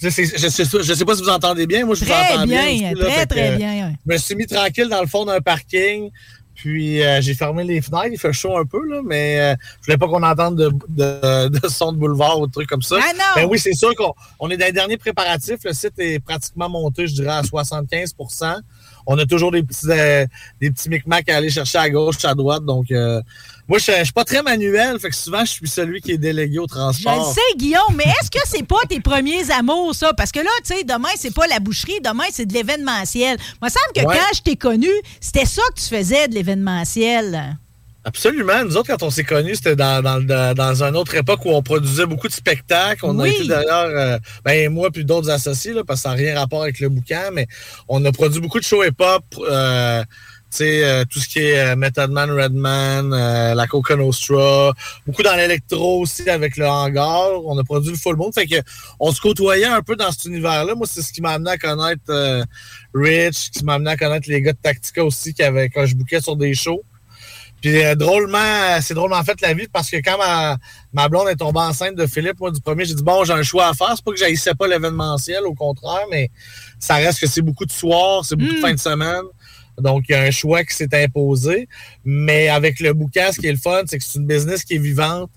je, 0.02 0.10
sais, 0.10 0.26
je 0.26 0.94
sais 0.94 1.06
pas 1.06 1.16
si 1.16 1.22
vous 1.22 1.30
entendez 1.30 1.66
bien. 1.66 1.86
Moi, 1.86 1.96
je 1.96 2.02
vous 2.04 2.12
Très 2.12 2.34
entends 2.34 2.46
bien. 2.46 2.66
bien, 2.66 2.92
aussi, 2.92 3.00
là, 3.02 3.06
très, 3.06 3.26
très 3.26 3.52
que, 3.52 3.56
bien, 3.58 3.88
ouais. 3.88 3.94
Je 4.06 4.14
me 4.14 4.18
suis 4.18 4.36
mis 4.36 4.46
tranquille 4.48 4.90
dans 4.90 5.00
le 5.02 5.08
fond 5.08 5.24
d'un 5.26 5.40
parking. 5.40 6.10
Puis 6.58 7.04
euh, 7.04 7.22
j'ai 7.22 7.36
fermé 7.36 7.64
les 7.64 7.82
fenêtres, 7.82 8.10
il 8.12 8.18
fait 8.18 8.34
chaud 8.34 8.58
un 8.58 8.66
peu, 8.66 8.84
là, 8.90 9.02
mais 9.06 9.40
euh, 9.40 9.56
je 9.80 9.86
voulais 9.86 9.98
pas 10.00 10.08
qu'on 10.08 10.24
entende 10.24 10.56
de, 10.56 10.72
de, 10.90 11.50
de 11.50 11.68
son 11.68 11.92
de 11.92 11.98
boulevard 11.98 12.40
ou 12.40 12.48
de 12.48 12.52
trucs 12.52 12.68
comme 12.68 12.82
ça. 12.82 12.98
Ah 13.00 13.14
non! 13.14 13.44
Ben 13.44 13.48
oui, 13.48 13.60
c'est 13.60 13.76
sûr 13.76 13.94
qu'on 13.94 14.12
on 14.40 14.50
est 14.50 14.58
dans 14.58 14.66
les 14.66 14.72
derniers 14.72 14.98
préparatifs. 14.98 15.60
Le 15.64 15.74
site 15.74 15.94
est 16.00 16.18
pratiquement 16.18 16.68
monté, 16.68 17.06
je 17.06 17.14
dirais, 17.14 17.30
à 17.30 17.44
75 17.44 18.16
On 19.10 19.18
a 19.18 19.26
toujours 19.26 19.52
des 19.52 19.64
petits, 19.64 19.88
euh, 19.90 20.26
des 20.62 20.70
petits 20.70 20.90
micmacs 20.90 21.30
à 21.30 21.38
aller 21.38 21.50
chercher 21.50 21.78
à 21.78 21.90
gauche, 21.90 22.24
à 22.26 22.36
droite. 22.36 22.66
Donc, 22.66 22.92
euh, 22.92 23.22
moi, 23.68 23.78
je 23.80 23.86
je 24.00 24.04
suis 24.04 24.12
pas 24.14 24.26
très 24.26 24.44
manuel, 24.44 25.00
fait 25.00 25.10
que 25.10 25.16
souvent, 25.16 25.46
je 25.46 25.52
suis 25.52 25.68
celui 25.68 26.02
qui 26.02 26.12
est 26.12 26.18
délégué 26.18 26.60
au 26.60 26.68
Je 26.68 26.74
transport. 26.76 27.16
le 27.30 27.34
sais, 27.34 27.58
Guillaume, 27.58 27.96
mais 27.96 28.04
est-ce 28.04 28.30
que 28.30 28.40
c'est 28.46 28.68
pas 28.68 28.82
tes 28.90 29.00
premiers 29.00 29.50
amours, 29.52 29.96
ça? 29.96 30.14
Parce 30.14 30.32
que 30.34 30.40
là, 30.40 30.50
tu 30.66 30.76
sais, 30.76 30.84
demain, 30.84 31.10
c'est 31.16 31.34
pas 31.34 31.48
la 31.48 31.60
boucherie, 31.60 32.00
demain, 32.04 32.26
c'est 32.32 32.46
de 32.46 32.54
l'événementiel. 32.54 33.38
Moi, 33.38 33.46
il 33.62 33.66
me 33.66 33.70
semble 33.70 33.94
que 33.96 34.06
Ouais. 34.08 34.18
quand 34.20 34.36
je 34.36 34.42
t'ai 34.42 34.56
connu, 34.58 34.90
c'était 35.22 35.46
ça 35.46 35.62
que 35.74 35.80
tu 35.82 35.88
faisais 35.88 36.28
de 36.28 36.34
l'événementiel. 36.36 37.58
Absolument. 38.08 38.64
Nous 38.64 38.78
autres, 38.78 38.88
quand 38.88 39.04
on 39.04 39.10
s'est 39.10 39.26
connus, 39.26 39.56
c'était 39.58 39.76
dans, 39.76 40.02
dans, 40.02 40.22
dans, 40.26 40.54
dans 40.56 40.82
une 40.82 40.96
autre 40.96 41.14
époque 41.16 41.44
où 41.44 41.50
on 41.52 41.62
produisait 41.62 42.06
beaucoup 42.06 42.30
de 42.30 42.34
spectacles. 42.34 43.06
On 43.06 43.20
Oui. 43.20 43.30
a 43.30 43.34
été 43.34 43.48
d'ailleurs, 43.50 43.92
euh, 44.16 44.18
ben, 44.46 44.72
moi 44.72 44.90
puis 44.92 45.04
d'autres 45.04 45.30
associés, 45.30 45.74
là, 45.74 45.84
parce 45.86 46.00
que 46.00 46.04
ça 46.04 46.10
n'a 46.12 46.16
rien 46.16 46.40
rapport 46.40 46.64
avec 46.64 46.80
le 46.80 46.88
bouquin, 46.88 47.32
mais 47.34 47.48
on 47.90 48.04
a 48.06 48.12
produit 48.14 48.40
beaucoup 48.40 48.60
de 48.60 48.64
shows 48.64 48.82
hip-hop. 48.86 49.24
euh, 49.50 50.04
tu 50.50 50.60
sais, 50.60 50.86
euh, 50.86 51.04
tout 51.04 51.20
ce 51.20 51.28
qui 51.28 51.40
est 51.40 51.60
euh, 51.60 51.76
Method 51.76 52.10
Man, 52.10 52.32
Redman, 52.32 53.12
euh, 53.14 53.54
la 53.54 53.68
Coca 53.68 53.98
Nostra, 53.98 54.72
beaucoup 55.06 55.22
dans 55.22 55.36
l'électro 55.36 56.00
aussi 56.00 56.30
avec 56.30 56.56
le 56.56 56.66
hangar. 56.66 57.32
On 57.46 57.58
a 57.58 57.64
produit 57.66 57.92
le 57.92 57.98
full 57.98 58.16
moon. 58.16 58.32
Fait 58.32 58.48
que 58.48 58.56
on 59.02 59.12
se 59.12 59.20
côtoyait 59.20 59.66
un 59.66 59.82
peu 59.82 59.98
dans 59.98 60.10
cet 60.10 60.24
univers-là. 60.24 60.74
Moi, 60.76 60.88
c'est 60.90 61.02
ce 61.02 61.12
qui 61.12 61.20
m'a 61.22 61.32
amené 61.32 61.52
à 61.52 61.58
connaître 61.58 62.04
euh, 62.10 62.46
Rich, 62.94 63.52
qui 63.52 63.66
m'a 63.66 63.74
amené 63.74 63.92
à 63.92 63.98
connaître 63.98 64.30
les 64.30 64.42
gars 64.42 64.54
de 64.54 64.58
Tactica 64.64 65.04
aussi, 65.04 65.34
qui 65.34 65.44
avaient, 65.44 65.68
quand 65.70 65.86
je 65.86 65.96
bouquais 65.98 66.22
sur 66.22 66.38
des 66.38 66.54
shows. 66.54 66.82
Puis 67.62 67.84
euh, 67.84 67.96
drôlement, 67.96 68.80
c'est 68.82 68.94
drôlement 68.94 69.24
fait 69.24 69.40
la 69.42 69.54
vie 69.54 69.68
parce 69.72 69.90
que 69.90 69.98
quand 69.98 70.18
ma, 70.18 70.58
ma 70.94 71.10
blonde 71.10 71.28
est 71.30 71.36
tombée 71.36 71.60
enceinte 71.60 71.96
de 71.96 72.06
Philippe, 72.06 72.40
moi 72.40 72.52
du 72.52 72.62
premier, 72.62 72.86
j'ai 72.86 72.94
dit 72.94 73.04
bon, 73.04 73.24
j'ai 73.24 73.34
un 73.34 73.44
choix 73.44 73.68
à 73.68 73.74
faire. 73.74 73.94
C'est 73.96 74.06
pas 74.06 74.12
que 74.12 74.18
j'haïssais 74.18 74.54
pas 74.54 74.68
l'événementiel, 74.68 75.44
au 75.46 75.54
contraire, 75.54 76.06
mais 76.12 76.30
ça 76.80 76.96
reste 76.96 77.20
que 77.20 77.28
c'est 77.28 77.42
beaucoup 77.42 77.66
de 77.66 77.72
soirs, 77.72 78.24
c'est 78.26 78.36
beaucoup 78.36 78.54
de 78.54 78.60
fins 78.60 78.74
de 78.74 78.80
semaine. 78.80 79.24
Donc, 79.80 80.06
il 80.10 80.14
y 80.14 80.16
a 80.16 80.22
un 80.22 80.32
choix 80.32 80.64
qui 80.64 80.74
s'est 80.74 80.90
imposé. 81.04 81.68
Mais 82.04 82.50
avec 82.50 82.80
le 82.80 82.94
bouquin, 82.94 83.32
ce 83.32 83.40
qui 83.40 83.48
est 83.48 83.52
le 83.52 83.58
fun, 83.58 83.84
c'est 83.86 83.98
que 83.98 84.04
c'est 84.04 84.18
une 84.18 84.26
business 84.26 84.64
qui 84.64 84.76
est 84.76 84.80
vivante. 84.80 85.30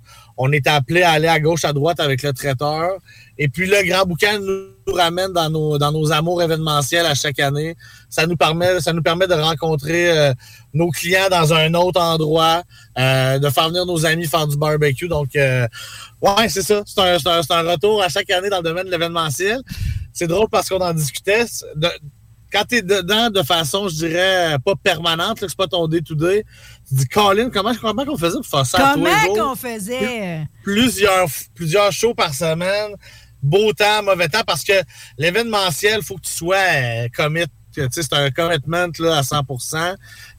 On 0.42 0.50
est 0.52 0.66
appelé 0.66 1.02
à 1.02 1.10
aller 1.10 1.28
à 1.28 1.38
gauche, 1.38 1.66
à 1.66 1.74
droite 1.74 2.00
avec 2.00 2.22
le 2.22 2.32
traiteur. 2.32 2.92
Et 3.36 3.48
puis, 3.48 3.66
le 3.66 3.86
grand 3.86 4.06
bouquin 4.06 4.38
nous 4.38 4.94
ramène 4.94 5.34
dans 5.34 5.50
nos, 5.50 6.12
amours 6.12 6.42
événementiels 6.42 7.04
à 7.04 7.14
chaque 7.14 7.38
année. 7.40 7.76
Ça 8.08 8.26
nous 8.26 8.38
permet, 8.38 8.72
de 8.74 9.34
rencontrer 9.34 10.10
euh, 10.10 10.32
nos 10.72 10.88
clients 10.88 11.28
dans 11.30 11.52
un 11.52 11.74
autre 11.74 12.00
endroit, 12.00 12.62
euh, 12.98 13.38
de 13.38 13.50
faire 13.50 13.68
venir 13.68 13.84
nos 13.84 14.06
amis 14.06 14.26
faire 14.26 14.46
du 14.46 14.56
barbecue. 14.56 15.08
Donc, 15.08 15.36
euh, 15.36 15.68
ouais, 16.22 16.48
c'est 16.48 16.62
ça. 16.62 16.82
C'est 16.86 17.00
un, 17.02 17.18
un- 17.26 17.70
retour 17.70 18.02
à 18.02 18.08
chaque 18.08 18.30
année 18.30 18.48
dans 18.48 18.58
le 18.58 18.62
domaine 18.62 18.86
de 18.86 18.90
l'événementiel. 18.90 19.60
C'est 20.14 20.26
drôle 20.26 20.48
parce 20.50 20.70
qu'on 20.70 20.80
en 20.80 20.94
discutait. 20.94 21.44
Quand 22.52 22.64
tu 22.68 22.76
es 22.76 22.82
dedans 22.82 23.30
de 23.30 23.42
façon, 23.42 23.88
je 23.88 23.94
dirais, 23.94 24.56
pas 24.64 24.74
permanente, 24.76 25.38
c'est 25.40 25.56
pas 25.56 25.66
ton 25.66 25.86
day-to-day, 25.88 26.44
tu 26.88 26.94
te 26.94 27.00
dis, 27.00 27.06
Colin, 27.08 27.50
comment, 27.50 27.74
comment 27.80 28.04
on 28.08 28.16
faisait 28.16 28.36
pour 28.36 28.46
faire 28.46 28.66
ça 28.66 28.92
Comment 28.94 29.10
qu'on 29.34 29.54
faisait? 29.56 30.46
plusieurs, 30.62 31.26
plusieurs 31.54 31.92
shows 31.92 32.14
par 32.14 32.34
semaine, 32.34 32.94
beau 33.42 33.72
temps, 33.72 34.02
mauvais 34.02 34.28
temps, 34.28 34.42
parce 34.46 34.64
que 34.64 34.72
l'événementiel, 35.18 35.98
il 36.00 36.04
faut 36.04 36.16
que 36.16 36.22
tu 36.26 36.32
sois 36.32 36.56
euh, 36.56 37.08
commit 37.14 37.44
Tu 37.74 37.82
sais, 37.92 38.02
C'est 38.02 38.12
un 38.14 38.30
commitment 38.30 38.88
là, 38.98 39.18
à 39.18 39.22
100% 39.22 39.94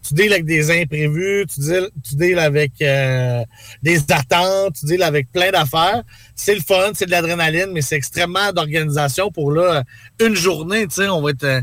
Tu 0.07 0.13
deals 0.13 0.33
avec 0.33 0.45
des 0.45 0.69
imprévus, 0.69 1.45
tu 1.53 1.61
deals, 1.61 1.89
tu 2.07 2.15
deals 2.15 2.37
avec 2.39 2.73
euh, 2.81 3.43
des 3.81 3.99
attentes, 4.11 4.75
tu 4.79 4.85
deals 4.85 5.01
avec 5.03 5.31
plein 5.31 5.49
d'affaires. 5.51 6.03
C'est 6.35 6.53
le 6.55 6.61
fun, 6.61 6.91
c'est 6.93 7.05
de 7.05 7.11
l'adrénaline, 7.11 7.71
mais 7.71 7.81
c'est 7.81 7.95
extrêmement 7.95 8.51
d'organisation 8.51 9.31
pour 9.31 9.51
là, 9.51 9.83
une 10.19 10.35
journée. 10.35 10.85
tu 10.87 10.95
sais, 10.95 11.07
On 11.07 11.21
va 11.21 11.29
être... 11.31 11.43
euh, 11.43 11.61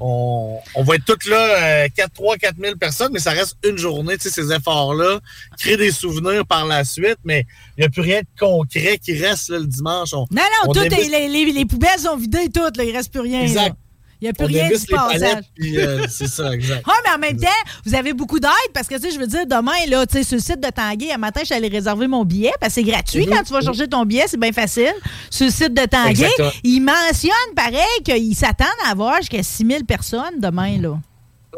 on, 0.00 0.58
on 0.74 0.82
va 0.82 0.94
être 0.96 1.04
toutes 1.04 1.26
là, 1.26 1.84
euh, 1.84 1.88
4, 1.94 2.12
3, 2.12 2.36
4 2.36 2.56
000 2.60 2.76
personnes, 2.76 3.10
mais 3.12 3.18
ça 3.18 3.30
reste 3.32 3.56
une 3.68 3.76
journée, 3.78 4.16
tu 4.16 4.28
sais, 4.28 4.42
ces 4.42 4.52
efforts-là, 4.52 5.20
créer 5.58 5.76
des 5.76 5.92
souvenirs 5.92 6.46
par 6.46 6.66
la 6.66 6.84
suite, 6.84 7.18
mais 7.24 7.46
il 7.76 7.80
n'y 7.80 7.86
a 7.86 7.90
plus 7.90 8.02
rien 8.02 8.20
de 8.20 8.26
concret 8.38 8.98
qui 8.98 9.12
reste 9.16 9.50
là, 9.50 9.58
le 9.58 9.66
dimanche. 9.66 10.12
On- 10.14 10.26
Non, 10.30 10.42
non, 10.42 10.68
on 10.68 10.72
tout 10.72 10.80
est- 10.80 10.88
débute- 10.88 11.10
les, 11.10 11.28
les- 11.28 11.52
les 11.52 11.64
poubelles 11.66 11.98
sont 11.98 12.16
vidées 12.16 12.48
toutes, 12.52 12.76
là, 12.76 12.84
il 12.84 12.96
reste 12.96 13.10
plus 13.12 13.20
rien. 13.20 13.42
Exact. 13.42 13.68
là. 13.68 13.74
Il 14.22 14.24
n'y 14.26 14.28
a 14.30 14.32
plus 14.34 14.44
on 14.44 14.48
rien 14.48 14.68
passage. 14.68 14.88
palettes, 15.20 15.44
puis, 15.54 15.78
euh, 15.80 16.06
c'est 16.08 16.26
ça, 16.28 16.52
exact. 16.52 16.82
Ah, 16.86 16.92
mais 17.04 17.10
en 17.14 17.18
même 17.18 17.38
temps, 17.40 17.48
vous 17.86 17.94
avez 17.94 18.12
beaucoup 18.12 18.38
d'aide 18.38 18.50
parce 18.74 18.86
que, 18.86 18.96
tu 18.96 19.02
sais, 19.02 19.10
je 19.12 19.18
veux 19.18 19.26
dire, 19.26 19.46
demain, 19.46 19.72
là, 19.88 20.06
tu 20.06 20.18
sais, 20.18 20.24
sur 20.24 20.36
le 20.36 20.42
site 20.42 20.60
de 20.60 20.68
Tanguay, 20.68 21.10
un 21.12 21.16
matin, 21.18 21.40
je 21.40 21.46
suis 21.46 21.54
allée 21.54 21.68
réserver 21.68 22.06
mon 22.06 22.24
billet 22.24 22.52
parce 22.60 22.74
que 22.74 22.80
c'est 22.82 22.86
gratuit 22.90 23.26
Mhm. 23.26 23.32
quand 23.34 23.42
tu 23.44 23.52
vas 23.54 23.60
chercher 23.62 23.88
ton 23.88 24.04
billet, 24.04 24.24
c'est 24.26 24.38
bien 24.38 24.52
facile. 24.52 24.92
Sur 25.30 25.46
le 25.46 25.52
site 25.52 25.72
de 25.74 25.86
Tanguay, 25.86 26.10
Exactement. 26.10 26.50
ils 26.64 26.80
mentionnent 26.80 27.54
pareil 27.56 28.02
qu'ils 28.04 28.36
s'attendent 28.36 28.66
à 28.86 28.90
avoir 28.90 29.16
jusqu'à 29.18 29.42
6000 29.42 29.84
personnes 29.86 30.38
demain, 30.38 30.78
là. 30.80 30.98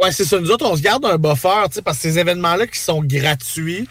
Ouais, 0.01 0.11
c'est 0.13 0.25
ça. 0.25 0.39
Nous 0.41 0.51
autres, 0.51 0.65
on 0.71 0.77
se 0.77 0.83
garde 0.83 1.05
un 1.05 1.19
buffer, 1.19 1.49
tu 1.67 1.75
sais, 1.75 1.83
parce 1.83 1.97
que 1.99 2.03
ces 2.05 2.19
événements-là 2.19 2.67
qui 2.67 2.79
sont 2.79 3.03
gratuits, 3.03 3.87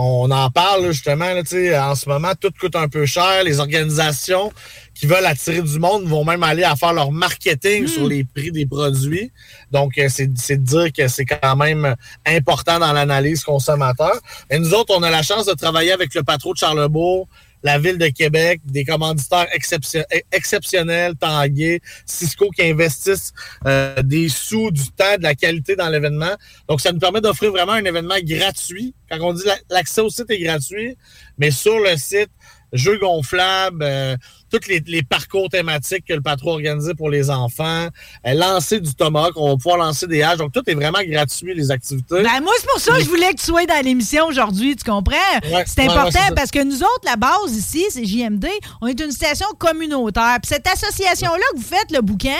on 0.00 0.30
en 0.30 0.48
parle 0.50 0.84
là, 0.84 0.92
justement, 0.92 1.26
là, 1.26 1.90
en 1.90 1.94
ce 1.96 2.08
moment, 2.08 2.32
tout 2.40 2.52
coûte 2.58 2.76
un 2.76 2.88
peu 2.88 3.04
cher. 3.04 3.42
Les 3.42 3.58
organisations 3.58 4.52
qui 4.94 5.06
veulent 5.06 5.26
attirer 5.26 5.60
du 5.60 5.78
monde 5.80 6.04
vont 6.04 6.24
même 6.24 6.44
aller 6.44 6.62
à 6.62 6.76
faire 6.76 6.92
leur 6.92 7.10
marketing 7.10 7.88
sur 7.88 8.06
les 8.06 8.22
prix 8.22 8.52
des 8.52 8.64
produits. 8.64 9.32
Donc, 9.72 9.98
euh, 9.98 10.08
c'est 10.08 10.30
c'est 10.36 10.56
de 10.56 10.64
dire 10.64 10.92
que 10.92 11.08
c'est 11.08 11.24
quand 11.24 11.56
même 11.56 11.96
important 12.24 12.78
dans 12.78 12.92
l'analyse 12.92 13.42
consommateur. 13.42 14.14
Et 14.50 14.58
nous 14.60 14.72
autres, 14.72 14.94
on 14.96 15.02
a 15.02 15.10
la 15.10 15.22
chance 15.22 15.46
de 15.46 15.54
travailler 15.54 15.90
avec 15.90 16.14
le 16.14 16.22
patron 16.22 16.52
de 16.52 16.58
Charlebourg, 16.58 17.26
la 17.62 17.78
ville 17.78 17.98
de 17.98 18.08
Québec, 18.08 18.60
des 18.64 18.84
commanditaires 18.84 19.46
exception- 19.52 20.04
exceptionnels, 20.32 21.14
Tanguay, 21.16 21.80
Cisco 22.06 22.50
qui 22.50 22.62
investissent 22.62 23.32
euh, 23.66 24.02
des 24.02 24.28
sous, 24.28 24.70
du 24.70 24.90
temps, 24.92 25.16
de 25.16 25.22
la 25.22 25.34
qualité 25.34 25.76
dans 25.76 25.88
l'événement. 25.88 26.34
Donc, 26.68 26.80
ça 26.80 26.92
nous 26.92 26.98
permet 26.98 27.20
d'offrir 27.20 27.50
vraiment 27.50 27.72
un 27.72 27.84
événement 27.84 28.18
gratuit. 28.22 28.94
Quand 29.10 29.18
on 29.20 29.32
dit 29.32 29.44
la- 29.44 29.58
l'accès 29.70 30.00
au 30.00 30.10
site 30.10 30.30
est 30.30 30.40
gratuit, 30.40 30.96
mais 31.38 31.50
sur 31.50 31.78
le 31.80 31.96
site, 31.96 32.30
jeux 32.72 32.98
gonflables, 32.98 33.82
euh, 33.82 34.16
tous 34.50 34.66
les, 34.68 34.82
les 34.86 35.02
parcours 35.02 35.48
thématiques 35.48 36.04
que 36.06 36.14
le 36.14 36.20
patron 36.20 36.52
organisé 36.52 36.94
pour 36.94 37.10
les 37.10 37.30
enfants, 37.30 37.88
euh, 38.26 38.34
lancer 38.34 38.80
du 38.80 38.94
tomahawk, 38.94 39.32
on 39.36 39.50
va 39.50 39.56
pouvoir 39.56 39.76
lancer 39.78 40.06
des 40.06 40.22
haches. 40.22 40.38
Donc, 40.38 40.52
tout 40.52 40.62
est 40.66 40.74
vraiment 40.74 40.98
gratuit, 41.06 41.54
les 41.54 41.70
activités. 41.70 42.22
Ben, 42.22 42.40
moi, 42.42 42.52
c'est 42.60 42.66
pour 42.68 42.80
ça 42.80 42.92
que 42.94 43.00
je 43.00 43.08
voulais 43.08 43.32
que 43.32 43.38
tu 43.40 43.46
sois 43.46 43.66
dans 43.66 43.84
l'émission 43.84 44.26
aujourd'hui, 44.26 44.74
tu 44.76 44.84
comprends? 44.84 45.16
Ouais, 45.52 45.64
c'est 45.66 45.82
important 45.82 46.18
ouais, 46.28 46.34
parce 46.34 46.50
que 46.50 46.62
nous 46.62 46.76
autres, 46.82 47.04
la 47.04 47.16
base 47.16 47.52
ici, 47.52 47.84
c'est 47.90 48.04
JMD, 48.04 48.46
on 48.80 48.86
est 48.86 48.98
une 49.00 49.12
station 49.12 49.46
communautaire. 49.58 50.38
Puis 50.42 50.48
cette 50.48 50.66
association-là 50.66 51.42
que 51.52 51.58
vous 51.58 51.62
faites, 51.64 51.90
le 51.90 52.00
bouquin, 52.00 52.34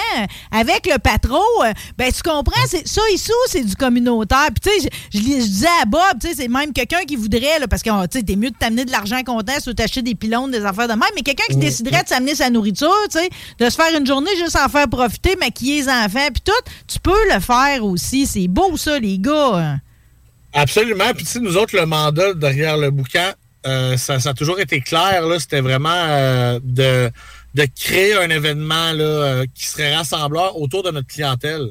avec 0.51 0.86
le 0.86 0.98
patron, 0.98 1.40
euh, 1.64 1.72
ben 1.97 2.10
tu 2.12 2.22
comprends, 2.22 2.60
c'est 2.66 2.86
ça 2.86 3.02
ici, 3.12 3.30
c'est 3.48 3.64
du 3.64 3.74
communautaire. 3.76 4.48
Puis 4.60 4.70
tu 4.72 4.80
sais, 4.80 4.89
je, 5.12 5.18
je 5.18 5.24
li- 5.24 5.40
je 5.40 5.47
disais 5.47 5.66
à 5.82 5.85
Bob, 5.85 6.01
tu 6.20 6.28
sais, 6.28 6.35
c'est 6.36 6.48
même 6.48 6.72
quelqu'un 6.72 7.02
qui 7.06 7.16
voudrait, 7.16 7.59
là, 7.59 7.68
parce 7.68 7.82
que 7.82 7.90
oh, 7.90 8.06
tu 8.10 8.18
sais, 8.18 8.24
t'es 8.24 8.36
mieux 8.36 8.51
de 8.51 8.56
t'amener 8.56 8.85
de 8.85 8.90
l'argent 8.90 9.22
comptant 9.24 9.59
sur 9.60 9.74
t'acheter 9.74 10.02
des 10.02 10.14
pylônes, 10.14 10.51
des 10.51 10.64
affaires 10.64 10.89
de 10.89 10.93
même, 10.94 11.02
mais 11.14 11.22
quelqu'un 11.22 11.44
qui 11.48 11.56
Mm. 11.59 11.60
De 12.03 12.09
s'amener 12.09 12.35
sa 12.35 12.51
nourriture, 12.51 12.93
tu 13.11 13.19
sais, 13.19 13.29
de 13.59 13.70
se 13.70 13.75
faire 13.77 13.97
une 13.97 14.07
journée 14.07 14.31
juste 14.37 14.57
en 14.57 14.69
faire 14.69 14.89
profiter, 14.89 15.37
maquiller 15.37 15.83
les 15.83 15.89
enfants, 15.89 16.29
puis 16.33 16.43
tout, 16.45 16.70
tu 16.87 16.99
peux 17.01 17.33
le 17.33 17.41
faire 17.41 17.85
aussi. 17.85 18.27
C'est 18.27 18.49
beau 18.49 18.77
ça, 18.77 18.99
les 18.99 19.19
gars. 19.19 19.79
Absolument. 20.53 21.12
Puis, 21.15 21.25
tu 21.25 21.31
sais, 21.31 21.41
nous 21.41 21.57
autres, 21.57 21.77
le 21.77 21.87
mandat 21.87 22.35
derrière 22.35 22.77
le 22.77 22.91
bouquin, 22.91 23.33
euh, 23.66 23.97
ça, 23.97 24.15
a 24.25 24.35
toujours 24.35 24.61
été 24.61 24.81
clair. 24.81 25.23
C'était 25.39 25.61
vraiment 25.61 25.91
euh, 25.93 26.59
de, 26.62 27.11
de 27.55 27.66
créer 27.79 28.15
un 28.15 28.31
événement 28.31 28.93
là, 28.93 29.05
euh, 29.05 29.47
qui 29.55 29.66
serait 29.66 29.95
rassembleur 29.95 30.57
autour 30.59 30.83
de 30.83 30.91
notre 30.91 31.09
clientèle. 31.09 31.70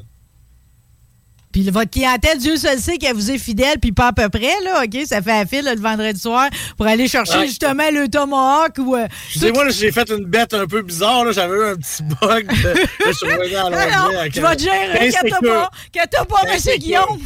Puis 1.52 1.68
votre 1.70 1.90
clientèle, 1.90 2.38
Dieu 2.38 2.56
seul 2.56 2.78
sait 2.78 2.98
qu'elle 2.98 3.14
vous 3.14 3.30
est 3.30 3.38
fidèle, 3.38 3.78
puis 3.80 3.92
pas 3.92 4.08
à 4.08 4.12
peu 4.12 4.28
près, 4.28 4.54
là, 4.64 4.82
OK? 4.84 5.06
Ça 5.06 5.22
fait 5.22 5.30
la 5.30 5.46
file 5.46 5.64
là, 5.64 5.74
le 5.74 5.80
vendredi 5.80 6.20
soir 6.20 6.48
pour 6.76 6.86
aller 6.86 7.08
chercher 7.08 7.38
Ouais. 7.38 7.46
justement 7.46 7.90
le 7.92 8.08
tomahawk 8.08 8.78
ou... 8.78 8.96
euh, 8.96 9.06
Excusez-moi, 9.28 9.64
là, 9.64 9.70
j'ai 9.70 9.90
fait 9.92 10.08
une 10.10 10.24
bête 10.24 10.52
un 10.54 10.66
peu 10.66 10.82
bizarre. 10.82 11.24
là. 11.24 11.32
J'avais 11.32 11.56
eu 11.56 11.64
un 11.72 11.76
petit 11.76 12.02
bug. 12.02 12.46
De, 12.48 12.68
là, 12.68 12.74
je 13.06 13.12
suis 13.12 13.26
revenu 13.26 13.54
à 13.54 13.62
l'anglais 13.62 13.78
un- 13.82 14.22
vais 14.48 14.56
te 14.56 14.62
gérer, 14.62 14.88
Ben, 14.92 15.12
qu'elle 15.12 15.12
t'a 15.12 16.18
c'est 16.20 16.28
pas, 16.28 16.40
Ben, 16.44 16.54
monsieur 16.54 16.76
Guillaume. 16.76 17.04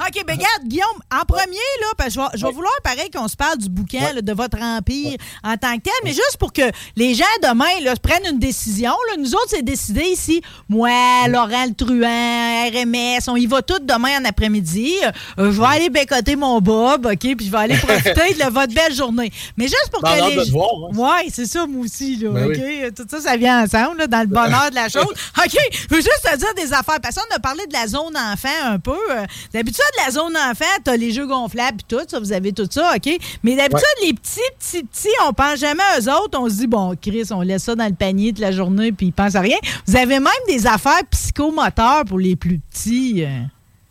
OK, 0.00 0.24
ben 0.26 0.34
regarde, 0.36 0.64
Guillaume, 0.66 0.86
en 1.12 1.24
premier, 1.24 1.56
là, 1.80 1.86
parce 1.96 2.14
que 2.14 2.20
je 2.34 2.44
vais, 2.46 2.52
vouloir, 2.52 2.72
pareil, 2.84 3.10
qu'on 3.10 3.28
se 3.28 3.36
parle 3.36 3.58
du 3.58 3.68
bouquin, 3.68 4.12
là, 4.12 4.20
de 4.22 4.32
votre 4.32 4.58
empire 4.60 5.16
en 5.42 5.56
tant 5.56 5.76
que 5.76 5.82
tel, 5.84 5.92
mais 6.04 6.10
juste 6.10 6.36
pour 6.38 6.52
que 6.52 6.62
les 6.96 7.14
gens, 7.14 7.24
demain, 7.42 7.64
là, 7.82 7.94
prennent 8.02 8.26
une 8.30 8.38
décision. 8.38 8.90
Là. 9.10 9.16
Nous 9.18 9.32
autres, 9.34 9.48
c'est 9.50 9.62
décidé 9.64 10.02
ici. 10.02 10.42
Moi, 10.68 10.90
Laurent 11.28 11.66
le 11.66 11.74
Truand, 11.74 12.68
RMS, 12.70 13.28
on 13.28 13.36
y 13.36 13.45
va 13.46 13.62
tout 13.62 13.78
demain 13.82 14.20
en 14.20 14.24
après-midi. 14.24 14.92
Euh, 15.38 15.52
je 15.52 15.60
vais 15.60 15.66
aller 15.66 15.90
bécoter 15.90 16.36
mon 16.36 16.60
Bob, 16.60 17.06
OK, 17.06 17.18
puis 17.18 17.46
je 17.46 17.50
vais 17.50 17.58
aller 17.58 17.76
profiter 17.78 18.34
de 18.34 18.50
votre 18.50 18.72
belle 18.74 18.94
journée. 18.94 19.32
Mais 19.56 19.64
juste 19.66 19.88
pour 19.92 20.02
Ben, 20.02 20.16
que 20.18 20.30
les... 20.30 20.46
de 20.46 20.50
voir, 20.50 20.70
hein. 20.92 20.96
Ouais, 20.96 21.28
c'est 21.32 21.46
ça, 21.46 21.66
moi 21.66 21.84
aussi, 21.84 22.16
là, 22.16 22.30
Ben 22.30 22.46
OK? 22.46 22.56
oui. 22.58 22.80
Tout 22.96 23.04
ça, 23.10 23.20
ça 23.20 23.36
vient 23.36 23.62
ensemble, 23.64 23.98
là, 23.98 24.06
dans 24.06 24.20
le 24.20 24.26
bonheur 24.26 24.70
de 24.70 24.74
la 24.74 24.88
chose. 24.88 25.04
OK, 25.04 25.56
je 25.72 25.94
veux 25.94 26.00
juste 26.00 26.20
te 26.22 26.36
dire 26.36 26.54
des 26.56 26.72
affaires. 26.72 27.00
Parce 27.02 27.14
qu'on 27.16 27.34
a 27.34 27.38
parlé 27.38 27.66
de 27.66 27.72
la 27.72 27.86
zone 27.86 28.16
enfant 28.16 28.48
un 28.64 28.78
peu. 28.78 28.96
Euh, 29.10 29.24
D'habitude, 29.52 29.82
la 30.04 30.10
zone 30.10 30.36
enfant, 30.36 30.64
t'as 30.84 30.96
les 30.96 31.12
jeux 31.12 31.26
gonflables 31.26 31.78
et 31.80 31.94
tout, 31.96 32.02
ça, 32.08 32.18
vous 32.18 32.32
avez 32.32 32.52
tout 32.52 32.66
ça, 32.70 32.92
OK? 32.96 33.16
Mais 33.42 33.56
d'habitude, 33.56 33.82
les 34.02 34.12
petits, 34.14 34.40
petits, 34.58 34.82
petits, 34.84 35.08
on 35.28 35.32
pense 35.32 35.58
jamais 35.58 35.82
à 35.94 36.00
eux 36.00 36.08
autres. 36.12 36.38
On 36.38 36.48
se 36.48 36.54
dit, 36.54 36.66
bon, 36.66 36.94
Chris, 37.00 37.24
on 37.30 37.42
laisse 37.42 37.64
ça 37.64 37.74
dans 37.74 37.86
le 37.86 37.94
panier 37.94 38.30
toute 38.32 38.40
la 38.40 38.52
journée 38.52 38.92
puis 38.92 39.06
ils 39.06 39.12
pensent 39.12 39.34
à 39.34 39.40
rien. 39.40 39.56
Vous 39.86 39.96
avez 39.96 40.18
même 40.20 40.32
des 40.48 40.66
affaires 40.66 41.00
psychomoteurs 41.10 42.04
pour 42.06 42.18
les 42.18 42.36
plus 42.36 42.58
petits. 42.58 43.24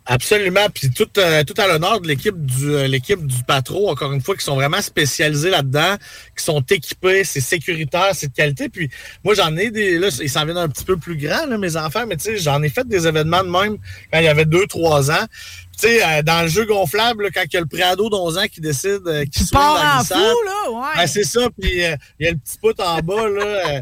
Absolument. 0.06 0.66
Puis 0.72 0.90
tout, 0.90 1.08
euh, 1.18 1.42
tout 1.42 1.54
à 1.60 1.66
l'honneur 1.66 2.00
de 2.00 2.06
l'équipe 2.06 2.36
du 2.44 2.74
euh, 2.74 2.86
l'équipe 2.86 3.26
du 3.26 3.42
patron, 3.44 3.88
encore 3.88 4.12
une 4.12 4.20
fois, 4.20 4.36
qui 4.36 4.44
sont 4.44 4.54
vraiment 4.54 4.80
spécialisés 4.80 5.50
là-dedans, 5.50 5.96
qui 6.36 6.44
sont 6.44 6.60
équipés, 6.60 7.24
c'est 7.24 7.40
sécuritaire, 7.40 8.10
c'est 8.12 8.28
de 8.28 8.34
qualité. 8.34 8.68
Puis 8.68 8.88
moi, 9.24 9.34
j'en 9.34 9.56
ai 9.56 9.70
des. 9.70 9.98
Là, 9.98 10.08
ils 10.20 10.30
s'en 10.30 10.44
viennent 10.44 10.58
un 10.58 10.68
petit 10.68 10.84
peu 10.84 10.96
plus 10.96 11.16
grands, 11.16 11.46
là, 11.46 11.58
mes 11.58 11.76
enfants, 11.76 12.04
mais 12.06 12.16
tu 12.16 12.24
sais, 12.24 12.36
j'en 12.38 12.62
ai 12.62 12.68
fait 12.68 12.86
des 12.86 13.06
événements 13.06 13.42
de 13.42 13.50
même 13.50 13.78
quand 14.12 14.18
il 14.18 14.24
y 14.24 14.28
avait 14.28 14.44
2-3 14.44 15.10
ans. 15.10 15.26
Tu 15.78 15.88
sais, 15.88 16.02
euh, 16.02 16.22
dans 16.22 16.42
le 16.42 16.48
jeu 16.48 16.64
gonflable, 16.64 17.24
là, 17.24 17.30
quand 17.34 17.42
il 17.44 17.52
y 17.52 17.56
a 17.58 17.60
le 17.60 17.66
préado 17.66 18.08
d'11 18.08 18.38
ans 18.38 18.46
qui 18.50 18.62
décide 18.62 19.02
euh, 19.06 19.26
qui 19.26 19.42
en 19.54 19.98
glissade, 19.98 20.18
fou, 20.18 20.42
là, 20.46 20.70
ouais. 20.70 20.96
ben, 20.96 21.06
c'est 21.06 21.24
ça, 21.24 21.48
puis 21.60 21.84
euh, 21.84 21.94
il 22.18 22.24
y 22.24 22.28
a 22.28 22.32
le 22.32 22.38
petit 22.38 22.56
poutre 22.58 22.82
en 22.82 22.98
bas, 23.00 23.28
là. 23.28 23.80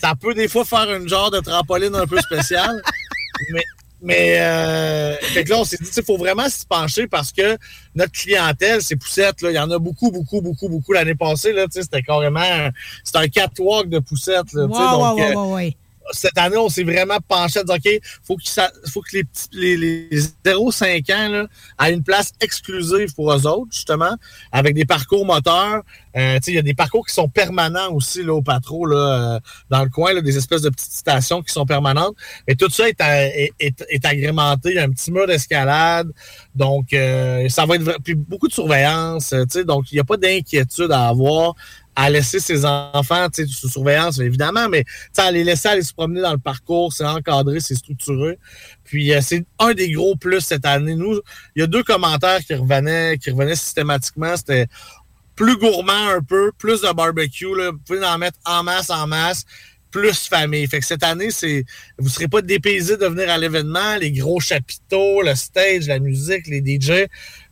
ça 0.00 0.14
peut 0.20 0.34
des 0.34 0.48
fois 0.48 0.64
faire 0.64 0.92
une 0.92 1.08
genre 1.08 1.30
de 1.30 1.38
trampoline 1.38 1.94
un 1.94 2.06
peu 2.06 2.18
spéciale. 2.18 2.82
mais 3.52 3.62
mais 4.02 4.38
euh, 4.40 5.16
fait 5.20 5.44
que 5.44 5.50
là, 5.50 5.58
on 5.58 5.64
s'est 5.64 5.78
dit, 5.80 5.90
il 5.96 6.02
faut 6.04 6.16
vraiment 6.18 6.48
s'y 6.48 6.66
pencher 6.66 7.06
parce 7.06 7.32
que 7.32 7.56
notre 7.94 8.12
clientèle, 8.12 8.82
c'est 8.82 8.96
poussette. 8.96 9.40
Là. 9.42 9.50
Il 9.50 9.54
y 9.54 9.58
en 9.58 9.70
a 9.70 9.78
beaucoup, 9.78 10.10
beaucoup, 10.10 10.40
beaucoup, 10.40 10.68
beaucoup. 10.68 10.92
L'année 10.92 11.14
passée, 11.14 11.52
là, 11.52 11.64
tu 11.64 11.72
sais, 11.72 11.82
c'était 11.82 12.02
carrément 12.02 12.40
un- 12.40 12.70
c'était 13.04 13.18
un 13.18 13.28
catwalk 13.28 13.88
de 13.88 13.98
poussettes. 13.98 14.52
Là, 14.52 14.66
donc, 15.14 15.18
euh. 15.30 15.34
Cette 16.12 16.38
année, 16.38 16.56
on 16.56 16.68
s'est 16.68 16.84
vraiment 16.84 17.18
penché 17.26 17.60
à 17.60 17.64
dire, 17.64 17.74
OK, 17.74 18.00
faut 18.22 18.36
que, 18.36 18.42
faut 18.90 19.02
que 19.02 19.16
les, 19.16 19.76
les, 19.76 19.76
les 20.10 20.20
0-5 20.44 21.12
ans 21.14 21.28
là, 21.28 21.46
aient 21.86 21.92
une 21.92 22.02
place 22.02 22.32
exclusive 22.40 23.14
pour 23.14 23.32
eux 23.32 23.46
autres, 23.46 23.70
justement, 23.72 24.14
avec 24.52 24.74
des 24.74 24.84
parcours 24.84 25.24
moteurs. 25.26 25.82
Euh, 26.16 26.38
il 26.46 26.54
y 26.54 26.58
a 26.58 26.62
des 26.62 26.74
parcours 26.74 27.06
qui 27.06 27.12
sont 27.12 27.28
permanents 27.28 27.92
aussi 27.92 28.22
là, 28.22 28.32
au 28.32 28.40
patro, 28.42 28.86
là, 28.86 28.96
euh, 29.36 29.40
dans 29.68 29.82
le 29.84 29.90
coin, 29.90 30.14
là, 30.14 30.22
des 30.22 30.36
espèces 30.38 30.62
de 30.62 30.70
petites 30.70 30.92
stations 30.92 31.42
qui 31.42 31.52
sont 31.52 31.66
permanentes. 31.66 32.16
Et 32.48 32.56
tout 32.56 32.70
ça 32.70 32.88
est, 32.88 33.00
est, 33.00 33.84
est- 33.88 34.04
agrémenté. 34.06 34.70
Il 34.70 34.76
y 34.76 34.78
a 34.78 34.84
un 34.84 34.90
petit 34.90 35.10
mur 35.12 35.26
d'escalade. 35.26 36.08
Donc, 36.54 36.92
euh, 36.92 37.48
ça 37.48 37.66
va 37.66 37.74
être... 37.76 37.98
Puis 38.02 38.14
beaucoup 38.14 38.48
de 38.48 38.52
surveillance. 38.52 39.32
euh, 39.32 39.44
donc, 39.64 39.92
il 39.92 39.96
n'y 39.96 40.00
a 40.00 40.04
pas 40.04 40.16
d'inquiétude 40.16 40.90
à 40.92 41.08
avoir 41.08 41.54
à 41.96 42.10
laisser 42.10 42.40
ses 42.40 42.66
enfants 42.66 43.26
sous 43.32 43.70
surveillance, 43.70 44.20
évidemment, 44.20 44.68
mais 44.68 44.84
à 45.16 45.30
les 45.30 45.42
laisser 45.42 45.68
aller 45.68 45.82
se 45.82 45.94
promener 45.94 46.20
dans 46.20 46.32
le 46.32 46.38
parcours, 46.38 46.92
c'est 46.92 47.06
encadré, 47.06 47.58
c'est 47.60 47.74
structuré. 47.74 48.38
Puis 48.84 49.12
euh, 49.12 49.20
c'est 49.22 49.46
un 49.58 49.72
des 49.72 49.90
gros 49.90 50.14
plus 50.14 50.42
cette 50.42 50.66
année. 50.66 50.94
Nous, 50.94 51.18
il 51.56 51.60
y 51.60 51.62
a 51.62 51.66
deux 51.66 51.82
commentaires 51.82 52.40
qui 52.40 52.54
revenaient, 52.54 53.16
qui 53.16 53.30
revenaient 53.30 53.56
systématiquement. 53.56 54.36
C'était 54.36 54.66
plus 55.34 55.56
gourmand 55.56 56.08
un 56.10 56.22
peu, 56.22 56.52
plus 56.58 56.82
de 56.82 56.92
barbecue. 56.92 57.56
Là. 57.56 57.70
Vous 57.70 57.78
pouvez 57.78 58.04
en 58.04 58.18
mettre 58.18 58.38
en 58.44 58.62
masse, 58.62 58.90
en 58.90 59.06
masse. 59.06 59.44
plus 59.90 60.28
famille. 60.28 60.66
Fait 60.66 60.80
que 60.80 60.84
cette 60.84 61.02
année, 61.02 61.30
c'est 61.30 61.64
vous 61.96 62.10
serez 62.10 62.28
pas 62.28 62.42
dépaysés 62.42 62.98
de 62.98 63.06
venir 63.06 63.30
à 63.30 63.38
l'événement, 63.38 63.96
les 63.96 64.12
gros 64.12 64.40
chapiteaux, 64.40 65.22
le 65.22 65.34
stage, 65.34 65.86
la 65.86 65.98
musique, 65.98 66.46
les 66.46 66.60
DJ, 66.60 67.06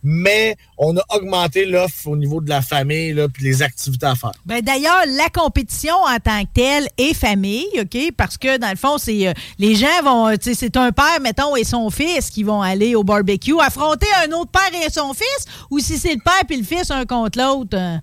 mais 0.07 0.55
on 0.77 0.95
a 0.97 1.03
augmenté 1.17 1.65
l'offre 1.65 2.07
au 2.09 2.17
niveau 2.17 2.41
de 2.43 2.49
la 2.51 2.61
famille 2.63 3.13
là, 3.15 3.27
puis 3.29 3.43
les 3.43 3.63
activités 3.63 4.05
à 4.07 4.15
faire. 4.15 4.33
Ben 4.45 4.61
d'ailleurs, 4.61 5.03
la 5.09 5.31
compétition 5.31 5.95
en 5.95 6.19
tant 6.19 6.43
que 6.45 6.49
telle 6.55 6.87
est 6.99 7.15
famille, 7.15 7.67
OK? 7.81 8.13
Parce 8.17 8.37
que 8.37 8.59
dans 8.59 8.71
le 8.71 8.77
fond, 8.77 8.99
c'est 8.99 9.27
euh, 9.29 9.33
les 9.59 9.75
gens 9.75 10.03
vont, 10.05 10.31
tu 10.37 10.51
sais, 10.51 10.55
c'est 10.55 10.77
un 10.77 10.93
père, 10.93 11.21
mettons, 11.23 11.57
et 11.57 11.65
son 11.65 11.89
fils 11.91 12.29
qui 12.31 12.43
vont 12.43 12.61
aller 12.61 12.95
au 12.95 13.03
barbecue 13.03 13.59
affronter 13.61 14.07
un 14.27 14.33
autre 14.33 14.51
père 14.51 14.71
et 14.87 14.91
son 14.91 15.15
fils, 15.15 15.47
ou 15.71 15.79
si 15.79 15.97
c'est 15.99 16.13
le 16.15 16.21
père 16.23 16.43
puis 16.47 16.59
le 16.59 16.65
fils 16.65 16.91
un 16.91 17.07
contre 17.07 17.39
l'autre. 17.39 17.77
euh? 17.77 17.97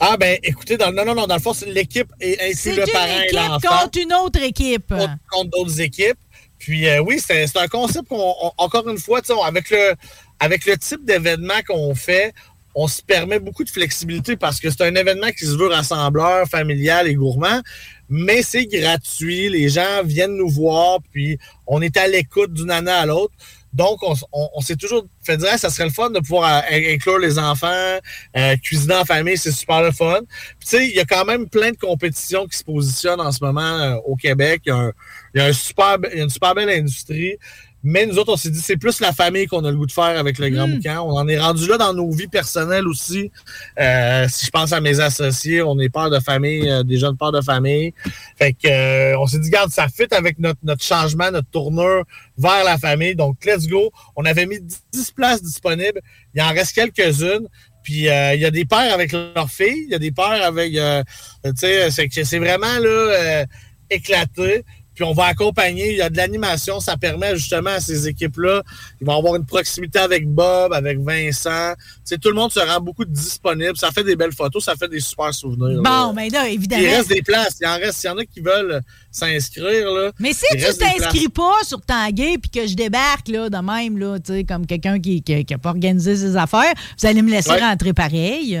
Ah 0.00 0.16
ben 0.16 0.38
écoutez, 0.42 0.76
dans, 0.76 0.90
non, 0.92 1.04
non, 1.04 1.14
non, 1.14 1.26
dans 1.26 1.36
le 1.36 1.40
fond, 1.40 1.52
c'est 1.54 1.70
l'équipe 1.70 2.08
et 2.20 2.36
ainsi 2.40 2.54
C'est 2.56 2.76
le 2.76 2.84
parent 2.92 3.06
et 3.06 3.24
équipe 3.26 3.38
l'enfant. 3.38 3.82
contre 3.84 3.98
une 4.02 4.12
autre 4.14 4.42
équipe. 4.42 4.88
contre, 4.88 5.16
contre 5.30 5.50
d'autres 5.50 5.80
équipes. 5.80 6.18
Puis 6.58 6.88
euh, 6.88 7.00
oui, 7.00 7.20
c'est 7.24 7.46
un 7.56 7.68
concept 7.68 8.08
qu'on, 8.08 8.34
on- 8.42 8.52
encore 8.58 8.88
une 8.88 8.98
fois, 8.98 9.20
avec 9.46 9.70
le, 9.70 9.94
avec 10.40 10.66
le 10.66 10.76
type 10.76 11.04
d'événement 11.04 11.60
qu'on 11.66 11.94
fait, 11.94 12.34
on 12.74 12.88
se 12.88 13.02
permet 13.02 13.38
beaucoup 13.38 13.64
de 13.64 13.70
flexibilité 13.70 14.36
parce 14.36 14.58
que 14.60 14.68
c'est 14.68 14.82
un 14.82 14.94
événement 14.94 15.30
qui 15.30 15.46
se 15.46 15.56
veut 15.56 15.68
rassembleur, 15.68 16.48
familial 16.48 17.06
et 17.06 17.14
gourmand, 17.14 17.60
mais 18.08 18.42
c'est 18.42 18.66
gratuit. 18.66 19.48
Les 19.48 19.68
gens 19.68 20.02
viennent 20.04 20.36
nous 20.36 20.48
voir, 20.48 20.98
puis 21.12 21.38
on 21.66 21.80
est 21.82 21.96
à 21.96 22.08
l'écoute 22.08 22.52
d'une 22.52 22.70
année 22.70 22.90
à 22.90 23.06
l'autre. 23.06 23.34
Donc, 23.72 23.98
on, 24.32 24.60
s'est 24.60 24.76
toujours 24.76 25.04
fait 25.24 25.36
dire, 25.36 25.58
ça 25.58 25.68
serait 25.68 25.86
le 25.86 25.90
fun 25.90 26.08
de 26.10 26.20
pouvoir 26.20 26.62
euh, 26.70 26.94
inclure 26.94 27.18
les 27.18 27.40
enfants, 27.40 27.98
euh, 28.36 28.56
cuisiner 28.58 28.94
en 28.94 29.04
famille, 29.04 29.36
c'est 29.36 29.50
super 29.50 29.82
le 29.82 29.90
fun. 29.90 30.20
Tu 30.20 30.66
sais, 30.68 30.86
il 30.86 30.94
y 30.94 31.00
a 31.00 31.04
quand 31.04 31.24
même 31.24 31.48
plein 31.48 31.72
de 31.72 31.76
compétitions 31.76 32.46
qui 32.46 32.56
se 32.56 32.62
positionnent 32.62 33.20
en 33.20 33.32
ce 33.32 33.42
moment 33.42 33.60
euh, 33.60 33.96
au 34.06 34.14
Québec. 34.14 34.62
Il 34.66 34.92
y 35.34 35.40
a 35.40 35.48
une 35.48 36.30
super 36.30 36.54
belle 36.54 36.70
industrie. 36.70 37.36
Mais 37.84 38.06
nous 38.06 38.18
autres, 38.18 38.32
on 38.32 38.36
s'est 38.36 38.50
dit, 38.50 38.60
c'est 38.60 38.76
plus 38.76 39.00
la 39.00 39.12
famille 39.12 39.46
qu'on 39.46 39.64
a 39.64 39.70
le 39.70 39.76
goût 39.76 39.86
de 39.86 39.92
faire 39.92 40.18
avec 40.18 40.38
le 40.38 40.48
grand 40.48 40.66
boucan. 40.66 41.06
On 41.06 41.16
en 41.16 41.28
est 41.28 41.38
rendu 41.38 41.66
là 41.68 41.78
dans 41.78 41.92
nos 41.92 42.10
vies 42.10 42.26
personnelles 42.26 42.88
aussi. 42.88 43.30
Euh, 43.78 44.26
si 44.28 44.46
je 44.46 44.50
pense 44.50 44.72
à 44.72 44.80
mes 44.80 45.00
associés, 45.00 45.62
on 45.62 45.78
est 45.78 45.88
père 45.88 46.10
de 46.10 46.18
famille, 46.18 46.68
euh, 46.68 46.82
des 46.82 46.96
jeunes 46.96 47.16
pères 47.16 47.32
de 47.32 47.40
famille. 47.40 47.92
Fait 48.38 48.52
que 48.52 48.68
euh, 48.68 49.18
on 49.18 49.26
s'est 49.26 49.38
dit, 49.38 49.50
garde, 49.50 49.70
ça 49.70 49.88
fit 49.88 50.06
avec 50.12 50.38
notre, 50.38 50.60
notre 50.62 50.82
changement, 50.82 51.30
notre 51.30 51.50
tournure 51.50 52.04
vers 52.38 52.64
la 52.64 52.78
famille. 52.78 53.14
Donc, 53.14 53.44
let's 53.44 53.66
go. 53.66 53.92
On 54.16 54.24
avait 54.24 54.46
mis 54.46 54.60
10 54.60 55.12
places 55.12 55.42
disponibles. 55.42 56.00
Il 56.34 56.42
en 56.42 56.48
reste 56.48 56.74
quelques-unes. 56.74 57.48
Puis 57.84 58.08
euh, 58.08 58.34
il 58.34 58.40
y 58.40 58.46
a 58.46 58.50
des 58.50 58.64
pères 58.64 58.92
avec 58.92 59.12
leurs 59.12 59.50
filles, 59.50 59.84
il 59.86 59.90
y 59.90 59.94
a 59.94 59.98
des 59.98 60.10
pères 60.10 60.42
avec, 60.42 60.74
euh, 60.74 61.04
tu 61.44 61.52
sais, 61.56 61.90
c'est 61.90 62.38
vraiment 62.38 62.78
là 62.80 62.88
euh, 62.88 63.44
éclaté. 63.90 64.64
Puis 64.94 65.04
on 65.04 65.12
va 65.12 65.24
accompagner, 65.26 65.90
il 65.92 65.96
y 65.98 66.02
a 66.02 66.10
de 66.10 66.16
l'animation, 66.16 66.80
ça 66.80 66.96
permet 66.96 67.36
justement 67.36 67.70
à 67.70 67.80
ces 67.80 68.06
équipes-là, 68.08 68.62
ils 69.00 69.06
vont 69.06 69.18
avoir 69.18 69.34
une 69.36 69.44
proximité 69.46 69.98
avec 69.98 70.28
Bob, 70.28 70.72
avec 70.72 70.98
Vincent. 71.00 71.74
Tu 71.76 72.00
sais, 72.04 72.18
tout 72.18 72.28
le 72.28 72.34
monde 72.34 72.52
se 72.52 72.60
rend 72.60 72.80
beaucoup 72.80 73.04
disponible, 73.04 73.76
ça 73.76 73.90
fait 73.90 74.04
des 74.04 74.16
belles 74.16 74.32
photos, 74.32 74.64
ça 74.64 74.74
fait 74.76 74.88
des 74.88 75.00
super 75.00 75.32
souvenirs. 75.34 75.82
Bon, 75.82 76.12
mais 76.14 76.28
là, 76.30 76.48
évidemment. 76.48 76.82
Il 76.82 76.88
reste 76.88 77.08
des 77.08 77.22
places, 77.22 77.56
il 77.60 77.66
en 77.66 77.74
reste, 77.76 78.02
il 78.04 78.06
y 78.06 78.10
en 78.10 78.18
a 78.18 78.24
qui 78.24 78.40
veulent 78.40 78.80
s'inscrire. 79.10 79.90
là. 79.90 80.10
Mais 80.18 80.32
si 80.32 80.44
tu 80.52 80.58
t'inscris 80.78 81.28
pas 81.28 81.62
sur 81.64 81.80
Tanguay 81.80 82.38
puis 82.38 82.50
que 82.50 82.66
je 82.66 82.74
débarque 82.74 83.28
là, 83.28 83.48
de 83.48 83.56
même, 83.56 83.98
là, 83.98 84.18
tu 84.18 84.32
sais, 84.32 84.44
comme 84.44 84.66
quelqu'un 84.66 84.98
qui 85.00 85.22
n'a 85.50 85.58
pas 85.58 85.70
organisé 85.70 86.16
ses 86.16 86.36
affaires, 86.36 86.72
vous 87.00 87.06
allez 87.06 87.22
me 87.22 87.30
laisser 87.30 87.50
Ouais. 87.50 87.60
rentrer 87.60 87.92
pareil. 87.92 88.60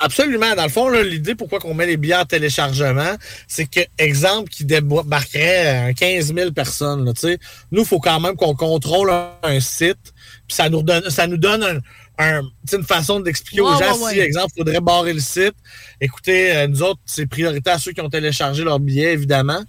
Absolument. 0.00 0.54
Dans 0.56 0.62
le 0.62 0.70
fond, 0.70 0.88
l'idée 0.88 1.34
pourquoi 1.34 1.58
on 1.64 1.74
met 1.74 1.86
les 1.86 1.98
billets 1.98 2.16
en 2.16 2.24
téléchargement, 2.24 3.14
c'est 3.46 3.66
que, 3.66 3.80
exemple, 3.98 4.48
qui 4.48 4.64
débarquerait 4.64 5.90
euh, 5.90 5.92
15 5.92 6.34
000 6.34 6.52
personnes. 6.52 7.04
Là, 7.04 7.12
nous, 7.70 7.82
il 7.82 7.86
faut 7.86 8.00
quand 8.00 8.18
même 8.18 8.34
qu'on 8.34 8.54
contrôle 8.54 9.12
un, 9.42 9.60
site. 9.60 10.14
Puis 10.48 10.56
ça 10.56 10.70
nous 10.70 10.82
donne, 10.82 11.10
ça 11.10 11.26
nous 11.26 11.36
donne 11.36 11.62
un, 11.62 11.78
un- 12.18 12.42
tu 12.42 12.48
sais, 12.70 12.76
une 12.76 12.84
façon 12.84 13.20
d'expliquer 13.20 13.60
aux 13.60 13.72
gens 13.72 13.78
ouais, 13.78 14.12
si, 14.12 14.18
ouais. 14.18 14.24
exemple, 14.24 14.52
il 14.56 14.60
faudrait 14.60 14.80
barrer 14.80 15.12
le 15.12 15.20
site. 15.20 15.54
Écoutez, 16.00 16.56
euh, 16.56 16.66
nous 16.66 16.82
autres, 16.82 17.00
c'est 17.04 17.26
priorité 17.26 17.70
à 17.70 17.78
ceux 17.78 17.92
qui 17.92 18.00
ont 18.00 18.08
téléchargé 18.08 18.64
leur 18.64 18.80
billet, 18.80 19.12
évidemment. 19.12 19.62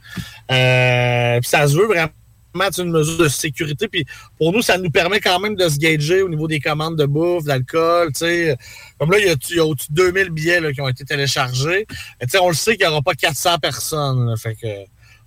Euh, 0.50 1.40
puis 1.42 1.50
ça 1.50 1.68
se 1.68 1.76
veut 1.76 1.88
vraiment 1.88 2.10
une 2.54 2.92
mesure 2.92 3.18
de 3.18 3.28
sécurité. 3.28 3.88
Puis 3.88 4.06
pour 4.38 4.52
nous, 4.52 4.62
ça 4.62 4.78
nous 4.78 4.90
permet 4.90 5.20
quand 5.20 5.40
même 5.40 5.56
de 5.56 5.68
se 5.70 5.78
gager 5.78 6.22
au 6.22 6.30
niveau 6.30 6.48
des 6.48 6.60
commandes 6.60 6.98
de 6.98 7.06
bouffe, 7.06 7.46
d'alcool. 7.46 8.12
Comme 9.00 9.12
là, 9.12 9.20
il 9.20 9.28
y 9.28 9.30
a, 9.30 9.36
il 9.50 9.56
y 9.56 9.60
a 9.60 9.66
au-dessus 9.66 9.92
de 9.92 9.96
2000 9.96 10.30
billets 10.30 10.60
là, 10.60 10.72
qui 10.74 10.82
ont 10.82 10.88
été 10.88 11.06
téléchargés. 11.06 11.86
On 12.40 12.50
le 12.50 12.56
sait 12.56 12.76
qu'il 12.78 12.86
n'y 12.86 12.92
aura 12.92 13.02
pas 13.02 13.14
400 13.14 13.60
personnes. 13.60 14.30
là. 14.30 14.36
fait 14.36 14.56
que 14.56 14.68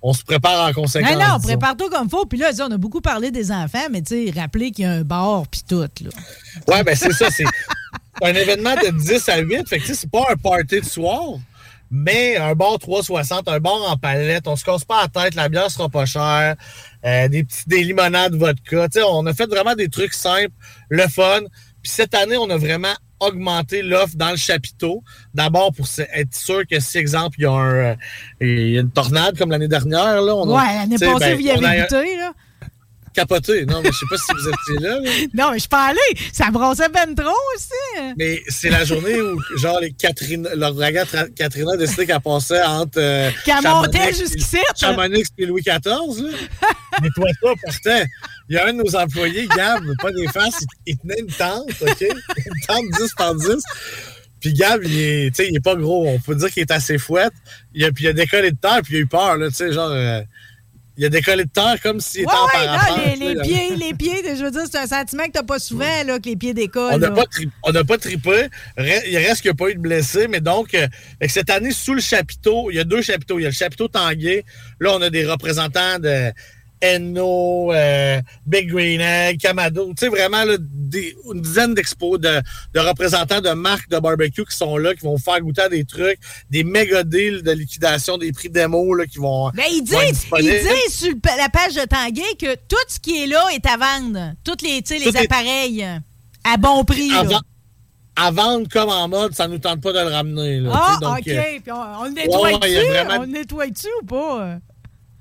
on 0.06 0.12
se 0.12 0.22
prépare 0.22 0.68
en 0.68 0.72
conséquence. 0.74 1.12
Non, 1.12 1.18
non, 1.18 1.36
disons. 1.38 1.48
prépare-toi 1.48 1.88
comme 1.88 2.10
faut. 2.10 2.26
Puis 2.26 2.38
là, 2.38 2.50
on 2.60 2.70
a 2.70 2.76
beaucoup 2.76 3.00
parlé 3.00 3.30
des 3.30 3.50
enfants, 3.50 3.86
mais 3.90 4.02
tu 4.02 4.26
sais, 4.26 4.38
rappelez 4.38 4.70
qu'il 4.70 4.84
y 4.84 4.86
a 4.86 4.92
un 4.92 5.02
bar 5.02 5.44
puis 5.50 5.62
tout. 5.66 5.80
Là. 5.80 5.88
Ouais, 6.68 6.84
ben 6.84 6.94
c'est 6.94 7.12
ça. 7.12 7.30
C'est 7.30 7.44
un 8.22 8.34
événement 8.34 8.74
de 8.74 8.90
10 8.90 9.28
à 9.30 9.38
8. 9.38 9.66
Fait 9.66 9.78
que 9.78 9.82
tu 9.82 9.88
sais, 9.88 9.94
c'est 9.94 10.10
pas 10.10 10.26
un 10.30 10.36
party 10.36 10.82
de 10.82 10.84
soir, 10.84 11.38
mais 11.96 12.36
un 12.36 12.54
bar 12.54 12.78
360, 12.78 13.48
un 13.48 13.60
bar 13.60 13.74
en 13.88 13.96
palette. 13.96 14.48
On 14.48 14.56
se 14.56 14.64
casse 14.64 14.84
pas 14.84 15.02
la 15.02 15.22
tête, 15.22 15.34
la 15.36 15.48
bière 15.48 15.70
sera 15.70 15.88
pas 15.88 16.04
chère. 16.06 16.56
euh, 17.06 17.28
des 17.28 17.44
petits 17.44 17.62
des 17.68 17.84
limonades 17.84 18.34
vodka. 18.34 18.88
Tu 18.88 18.98
sais, 18.98 19.04
on 19.08 19.24
a 19.26 19.32
fait 19.34 19.46
vraiment 19.46 19.74
des 19.74 19.88
trucs 19.88 20.14
simples, 20.14 20.52
le 20.88 21.06
fun. 21.06 21.40
Puis 21.82 21.92
cette 21.92 22.14
année, 22.14 22.36
on 22.38 22.48
a 22.50 22.56
vraiment 22.56 22.94
augmenté 23.20 23.82
l'offre 23.82 24.16
dans 24.16 24.30
le 24.30 24.36
chapiteau. 24.36 25.02
D'abord 25.34 25.72
pour 25.72 25.86
être 26.14 26.34
sûr 26.34 26.62
que 26.68 26.80
si, 26.80 26.98
exemple, 26.98 27.36
il 27.38 27.42
y 27.42 27.46
a, 27.46 27.50
un, 27.52 27.74
euh, 27.74 27.94
il 28.40 28.68
y 28.70 28.78
a 28.78 28.80
une 28.80 28.90
tornade 28.90 29.38
comme 29.38 29.50
l'année 29.50 29.68
dernière, 29.68 30.20
là, 30.22 30.34
on 30.34 30.48
a- 30.50 30.58
Ouais, 30.60 30.74
l'année 30.74 30.96
passée, 31.12 31.18
ben, 31.30 31.34
vous 31.36 31.40
y 31.42 31.50
a 31.50 31.54
avez 31.54 31.80
goûté, 31.82 32.16
là. 32.16 32.32
Capoté. 33.14 33.64
Non, 33.66 33.80
mais 33.82 33.90
je 33.92 33.98
sais 33.98 34.06
pas 34.10 34.16
si 34.16 34.32
vous 34.32 34.48
étiez 34.48 34.86
là. 34.86 35.00
là. 35.00 35.10
Non, 35.34 35.50
mais 35.52 35.58
je 35.58 35.68
parlais. 35.68 36.00
Ça 36.32 36.50
brossait 36.50 36.88
ben 36.88 37.14
trop 37.14 37.32
aussi. 37.56 38.12
Mais 38.18 38.42
c'est 38.48 38.70
la 38.70 38.84
journée 38.84 39.20
où, 39.20 39.40
genre, 39.56 39.80
les 39.80 39.92
Catherine, 39.92 40.48
l'ouragan 40.54 41.04
Tra- 41.04 41.32
Katrina 41.32 41.72
a 41.72 41.76
décidé 41.76 42.06
qu'elle 42.06 42.20
passait 42.20 42.62
entre. 42.62 42.98
euh, 42.98 43.30
Qu'elle 43.44 43.62
montait 43.62 44.12
jusqu'ici. 44.12 44.58
Chamonix 44.78 45.24
et 45.38 45.46
Louis 45.46 45.62
XIV, 45.62 45.80
là. 45.84 46.30
Mais 47.02 47.08
toi, 47.14 47.26
ça, 47.42 47.50
pourtant, 47.64 48.02
il 48.48 48.54
y 48.54 48.58
a 48.58 48.66
un 48.68 48.72
de 48.72 48.82
nos 48.82 48.94
employés, 48.96 49.48
Gab, 49.56 49.82
pas 50.00 50.12
des 50.12 50.28
faces, 50.28 50.60
il, 50.86 50.92
il 50.92 50.98
tenait 50.98 51.18
une 51.20 51.26
tente, 51.26 51.70
OK? 51.80 52.00
Une 52.00 52.60
tente 52.66 52.84
10 53.00 53.14
par 53.16 53.34
10. 53.34 53.48
Puis 54.40 54.52
Gab, 54.52 54.82
il 54.84 54.98
est, 55.00 55.38
il 55.38 55.56
est 55.56 55.64
pas 55.64 55.74
gros. 55.74 56.06
On 56.06 56.18
peut 56.20 56.34
dire 56.36 56.50
qu'il 56.50 56.60
est 56.62 56.70
assez 56.70 56.98
fouette. 56.98 57.32
Il 57.74 57.84
a, 57.84 57.90
puis 57.90 58.04
il 58.04 58.08
a 58.08 58.12
décollé 58.12 58.50
de 58.52 58.56
terre, 58.56 58.80
puis 58.84 58.94
il 58.94 58.96
a 58.96 59.00
eu 59.00 59.06
peur, 59.06 59.36
là, 59.38 59.48
tu 59.48 59.54
sais, 59.54 59.72
genre. 59.72 59.90
euh, 59.90 60.20
il 60.96 61.04
a 61.04 61.08
décollé 61.08 61.44
de 61.44 61.50
terre 61.50 61.76
comme 61.82 62.00
s'il 62.00 62.20
était 62.22 62.30
Ouais, 62.30 62.36
en 62.38 62.44
ouais, 62.46 62.66
parapente. 62.66 62.98
non, 62.98 63.26
les, 63.28 63.42
pieds, 63.42 63.76
les 63.76 63.94
pieds, 63.94 64.36
je 64.36 64.44
veux 64.44 64.50
dire, 64.50 64.62
c'est 64.70 64.78
un 64.78 64.86
sentiment 64.86 65.24
que 65.24 65.32
t'as 65.32 65.42
pas 65.42 65.58
souvent, 65.58 66.04
là, 66.06 66.18
que 66.20 66.28
les 66.28 66.36
pieds 66.36 66.54
décollent. 66.54 66.94
On 66.94 66.98
n'a 66.98 67.10
pas, 67.10 67.24
tri- 67.26 67.48
pas 67.86 67.98
trippé. 67.98 68.48
Il 68.78 69.16
reste 69.18 69.42
qu'il 69.42 69.50
n'y 69.50 69.54
a 69.54 69.54
pas 69.54 69.70
eu 69.70 69.74
de 69.74 69.80
blessés. 69.80 70.28
Mais 70.28 70.40
donc, 70.40 70.72
euh, 70.74 70.86
cette 71.28 71.50
année, 71.50 71.72
sous 71.72 71.94
le 71.94 72.00
chapiteau, 72.00 72.70
il 72.70 72.76
y 72.76 72.78
a 72.78 72.84
deux 72.84 73.02
chapiteaux. 73.02 73.38
Il 73.38 73.42
y 73.42 73.46
a 73.46 73.48
le 73.48 73.54
chapiteau 73.54 73.88
Tanguay. 73.88 74.44
Là, 74.78 74.92
on 74.94 75.02
a 75.02 75.10
des 75.10 75.26
représentants 75.26 75.98
de 75.98 76.32
Enno, 76.84 77.72
euh, 77.72 78.20
Big 78.46 78.68
Green 78.70 79.00
Egg, 79.00 79.40
Kamado. 79.40 79.86
Tu 79.88 79.94
sais, 80.00 80.08
vraiment, 80.08 80.44
là, 80.44 80.56
des, 80.60 81.16
une 81.32 81.40
dizaine 81.40 81.74
d'expos 81.74 82.20
de, 82.20 82.40
de 82.74 82.80
représentants 82.80 83.40
de 83.40 83.50
marques 83.50 83.88
de 83.88 83.98
barbecue 83.98 84.44
qui 84.44 84.56
sont 84.56 84.76
là, 84.76 84.94
qui 84.94 85.00
vont 85.04 85.18
faire 85.18 85.40
goûter 85.40 85.62
à 85.62 85.68
des 85.68 85.84
trucs, 85.84 86.18
des 86.50 86.64
méga 86.64 87.02
deals 87.04 87.42
de 87.42 87.52
liquidation, 87.52 88.18
des 88.18 88.32
prix 88.32 88.50
démo 88.50 88.94
là, 88.94 89.06
qui 89.06 89.18
vont. 89.18 89.50
Ben, 89.50 89.64
ils 89.70 89.82
disent, 89.82 89.96
ils 90.08 90.12
disponibles. 90.12 90.52
disent 90.52 90.94
sur 90.94 91.14
la 91.38 91.48
page 91.48 91.74
de 91.74 91.84
Tanguay 91.86 92.34
que 92.38 92.54
tout 92.68 92.76
ce 92.88 92.98
qui 93.00 93.22
est 93.22 93.26
là 93.26 93.44
est 93.54 93.64
à 93.66 93.76
vendre. 93.76 94.32
Tous 94.44 94.56
les, 94.62 94.82
les 94.88 95.08
est- 95.08 95.16
appareils 95.16 95.82
euh, 95.84 95.98
à 96.44 96.56
bon 96.56 96.84
prix. 96.84 97.10
À, 97.14 97.22
vend- 97.24 97.40
à 98.16 98.30
vendre 98.30 98.68
comme 98.68 98.90
en 98.90 99.08
mode, 99.08 99.34
ça 99.34 99.48
nous 99.48 99.58
tente 99.58 99.80
pas 99.80 99.92
de 99.92 99.98
le 99.98 100.08
ramener. 100.08 100.60
Là, 100.60 100.70
Ah, 100.72 100.98
donc, 101.00 101.18
OK. 101.18 101.28
euh, 101.28 101.42
Puis 101.62 101.72
on, 101.72 101.74
on 101.76 102.04
le 102.04 102.10
ouais, 102.10 102.26
nettoie-tu? 102.26 102.86
vraiment- 102.86 103.14
On 103.18 103.20
le 103.22 103.26
nettoie-tu 103.28 103.86
ou 104.02 104.06
pas? 104.06 104.58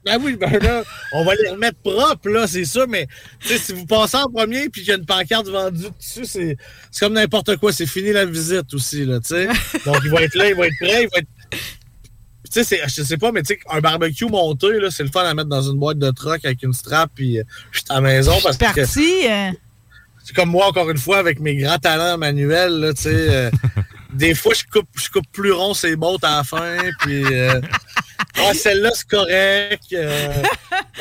Ben 0.05 0.19
oui, 0.21 0.35
ben 0.35 0.51
là, 0.59 0.83
on 1.13 1.23
va 1.23 1.33
les 1.35 1.49
remettre 1.49 1.77
propres, 1.79 2.29
là, 2.29 2.45
c'est 2.45 2.65
ça, 2.65 2.85
mais 2.87 3.07
tu 3.39 3.47
sais, 3.47 3.57
si 3.57 3.71
vous 3.73 3.85
passez 3.85 4.17
en 4.17 4.29
premier 4.29 4.67
puis 4.69 4.81
qu'il 4.81 4.89
y 4.89 4.91
a 4.91 4.97
une 4.97 5.05
pancarte 5.05 5.47
vendue 5.47 5.85
dessus, 5.97 6.25
c'est 6.25 6.57
comme 6.99 7.13
n'importe 7.13 7.55
quoi, 7.57 7.71
c'est 7.71 7.85
fini 7.85 8.11
la 8.11 8.25
visite 8.25 8.73
aussi, 8.73 9.05
là, 9.05 9.19
tu 9.21 9.27
sais. 9.29 9.47
Donc, 9.85 9.97
il 10.03 10.11
va 10.11 10.21
être 10.23 10.35
là, 10.35 10.49
il 10.49 10.55
va 10.55 10.67
être 10.67 10.73
prêt, 10.81 11.03
il 11.03 11.09
va 11.13 11.19
être. 11.19 11.27
Tu 12.51 12.63
sais, 12.63 12.81
je 12.85 13.01
sais 13.01 13.17
pas, 13.17 13.31
mais 13.31 13.41
tu 13.41 13.53
sais, 13.55 13.59
un 13.69 13.79
barbecue 13.79 14.25
monté, 14.25 14.67
là, 14.79 14.89
c'est 14.91 15.03
le 15.03 15.09
fun 15.09 15.23
à 15.23 15.33
mettre 15.33 15.49
dans 15.49 15.61
une 15.63 15.79
boîte 15.79 15.97
de 15.97 16.11
truck 16.11 16.43
avec 16.45 16.61
une 16.63 16.73
strap, 16.73 17.09
puis 17.15 17.39
euh, 17.39 17.43
je 17.71 17.79
suis 17.79 17.85
à 17.89 17.95
la 17.95 18.01
maison 18.01 18.33
parce 18.43 18.57
que. 18.57 18.65
Parti. 18.65 19.27
euh, 19.27 19.51
C'est 20.23 20.35
comme 20.35 20.49
moi, 20.49 20.67
encore 20.67 20.89
une 20.91 20.97
fois, 20.97 21.17
avec 21.17 21.39
mes 21.39 21.55
grands 21.55 21.77
talents 21.79 22.17
manuels, 22.17 22.73
là, 22.79 22.93
tu 22.93 23.03
sais. 23.03 23.09
euh, 23.29 23.51
des 24.13 24.35
fois, 24.35 24.53
je 24.53 24.63
coupe, 24.71 24.87
je 24.95 25.09
coupe 25.09 25.27
plus 25.31 25.51
rond 25.51 25.73
ses 25.73 25.95
bottes 25.95 26.23
à 26.23 26.37
la 26.37 26.43
fin, 26.43 26.77
puis... 26.99 27.23
euh, 27.25 27.59
ah, 28.37 28.53
celle-là, 28.53 28.89
c'est 28.95 29.07
correct. 29.07 29.83
euh, 29.93 30.33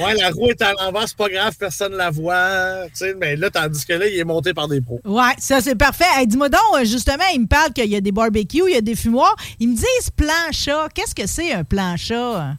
ouais, 0.00 0.14
la 0.14 0.30
roue 0.30 0.50
est 0.50 0.60
à 0.60 0.72
l'envers, 0.72 1.06
c'est 1.08 1.16
pas 1.16 1.28
grave, 1.28 1.54
personne 1.58 1.94
la 1.94 2.10
voit. 2.10 2.84
Tu 2.88 2.90
sais, 2.94 3.14
mais 3.18 3.36
là, 3.36 3.48
tandis 3.50 3.84
que 3.86 3.92
là, 3.94 4.06
il 4.06 4.18
est 4.18 4.24
monté 4.24 4.52
par 4.52 4.68
des 4.68 4.80
pros. 4.80 5.00
Ouais, 5.04 5.32
ça 5.38 5.60
c'est 5.60 5.74
parfait. 5.76 6.04
Hey, 6.16 6.26
Dis-moi 6.26 6.48
donc, 6.48 6.60
euh, 6.76 6.84
justement, 6.84 7.24
il 7.34 7.42
me 7.42 7.46
parle 7.46 7.72
qu'il 7.72 7.86
y 7.90 7.96
a 7.96 8.00
des 8.00 8.12
barbecues, 8.12 8.64
il 8.68 8.74
y 8.74 8.76
a 8.76 8.80
des 8.80 8.96
fumoirs. 8.96 9.34
Ils 9.60 9.68
me 9.68 9.76
disent 9.76 10.10
plancha. 10.16 10.88
Qu'est-ce 10.94 11.14
que 11.14 11.26
c'est 11.26 11.52
un 11.52 11.64
plancha? 11.64 12.54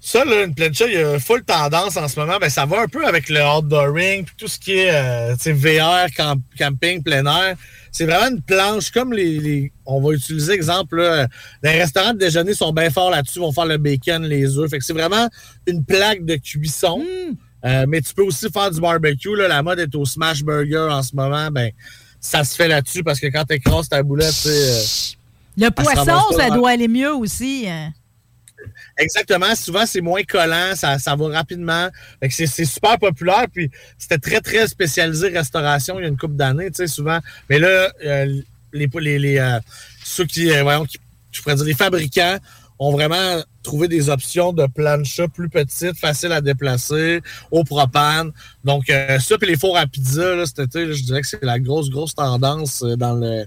Ça, 0.00 0.24
là, 0.24 0.44
une 0.44 0.54
plancha, 0.54 0.86
il 0.86 0.94
y 0.94 0.98
a 1.02 1.18
full 1.18 1.42
tendance 1.42 1.96
en 1.96 2.06
ce 2.06 2.18
moment. 2.18 2.38
Ben, 2.40 2.48
ça 2.48 2.64
va 2.64 2.82
un 2.82 2.86
peu 2.88 3.04
avec 3.06 3.28
le 3.28 3.40
outdooring, 3.42 4.24
puis 4.24 4.34
tout 4.38 4.48
ce 4.48 4.58
qui 4.58 4.78
est 4.78 4.90
euh, 4.94 5.34
VR, 5.46 6.06
camp- 6.16 6.40
camping, 6.58 7.02
plein 7.02 7.26
air. 7.26 7.56
C'est 7.96 8.04
vraiment 8.04 8.28
une 8.36 8.42
planche 8.42 8.90
comme 8.90 9.12
les. 9.14 9.38
les- 9.40 9.72
on 9.86 10.02
va 10.02 10.12
utiliser, 10.12 10.52
exemple, 10.52 10.96
là, 11.00 11.26
les 11.62 11.70
restaurants 11.70 12.12
de 12.12 12.18
déjeuner 12.18 12.52
sont 12.52 12.72
bien 12.72 12.90
forts 12.90 13.10
là-dessus, 13.10 13.38
vont 13.38 13.52
faire 13.52 13.64
le 13.66 13.78
bacon, 13.78 14.22
les 14.24 14.58
œufs. 14.58 14.68
Fait 14.68 14.78
que 14.78 14.84
c'est 14.84 14.92
vraiment 14.92 15.28
une 15.66 15.82
plaque 15.84 16.24
de 16.24 16.36
cuisson. 16.36 17.02
Euh, 17.64 17.86
mais 17.88 18.00
tu 18.02 18.12
peux 18.12 18.22
aussi 18.22 18.50
faire 18.50 18.70
du 18.70 18.80
barbecue. 18.80 19.34
Là. 19.34 19.48
La 19.48 19.62
mode 19.62 19.78
est 19.80 19.94
au 19.94 20.04
smash 20.04 20.42
burger 20.44 20.88
en 20.90 21.02
ce 21.02 21.16
moment. 21.16 21.48
Ben, 21.50 21.70
ça 22.20 22.44
se 22.44 22.54
fait 22.54 22.68
là-dessus 22.68 23.02
parce 23.02 23.18
que 23.18 23.28
quand 23.28 23.44
tu 23.48 23.54
écrases 23.54 23.88
ta 23.88 24.02
boulette, 24.02 24.28
tu 24.34 24.48
sais, 24.48 24.50
euh, 24.50 25.64
Le 25.64 25.70
poisson, 25.70 26.04
ça 26.36 26.48
doit 26.56 26.70
aller 26.70 26.88
mieux 26.88 27.14
aussi. 27.14 27.64
hein. 27.68 27.92
Exactement. 28.98 29.54
Souvent, 29.54 29.86
c'est 29.86 30.00
moins 30.00 30.22
collant, 30.22 30.74
ça, 30.74 30.98
ça 30.98 31.14
va 31.14 31.28
rapidement. 31.28 31.88
C'est 32.30 32.46
super 32.64 32.98
populaire. 32.98 33.46
Puis 33.52 33.70
c'était 33.98 34.18
très, 34.18 34.40
très 34.40 34.66
spécialisé 34.66 35.28
restauration 35.28 35.98
il 35.98 36.02
y 36.02 36.04
a 36.06 36.08
une 36.08 36.16
couple 36.16 36.36
d'années, 36.36 36.70
tu 36.70 36.76
sais, 36.76 36.86
souvent. 36.86 37.18
Mais 37.48 37.58
là, 37.58 37.92
euh, 38.04 38.40
les, 38.72 38.88
les, 39.00 39.18
les, 39.18 39.38
euh, 39.38 39.60
ceux 40.04 40.24
qui, 40.24 40.50
euh, 40.50 40.62
voyons, 40.62 40.84
qui, 40.84 40.98
je 41.32 41.42
pourrais 41.42 41.56
dire, 41.56 41.64
les 41.64 41.74
fabricants 41.74 42.38
ont 42.78 42.92
vraiment 42.92 43.42
trouvé 43.66 43.88
des 43.88 44.08
options 44.08 44.52
de 44.52 44.66
plancha 44.66 45.28
plus 45.28 45.48
petites, 45.48 45.98
faciles 45.98 46.32
à 46.32 46.40
déplacer, 46.40 47.20
au 47.50 47.64
propane. 47.64 48.30
Donc, 48.64 48.88
euh, 48.90 49.18
ça, 49.18 49.36
puis 49.38 49.48
les 49.48 49.56
fours 49.58 49.76
à 49.76 49.86
pizza, 49.86 50.34
là, 50.34 50.46
cet 50.46 50.58
été, 50.60 50.86
là, 50.86 50.92
je 50.92 51.02
dirais 51.02 51.20
que 51.20 51.26
c'est 51.28 51.42
la 51.44 51.58
grosse, 51.58 51.90
grosse 51.90 52.14
tendance 52.14 52.82
euh, 52.82 52.96
dans, 52.96 53.12
le, 53.14 53.44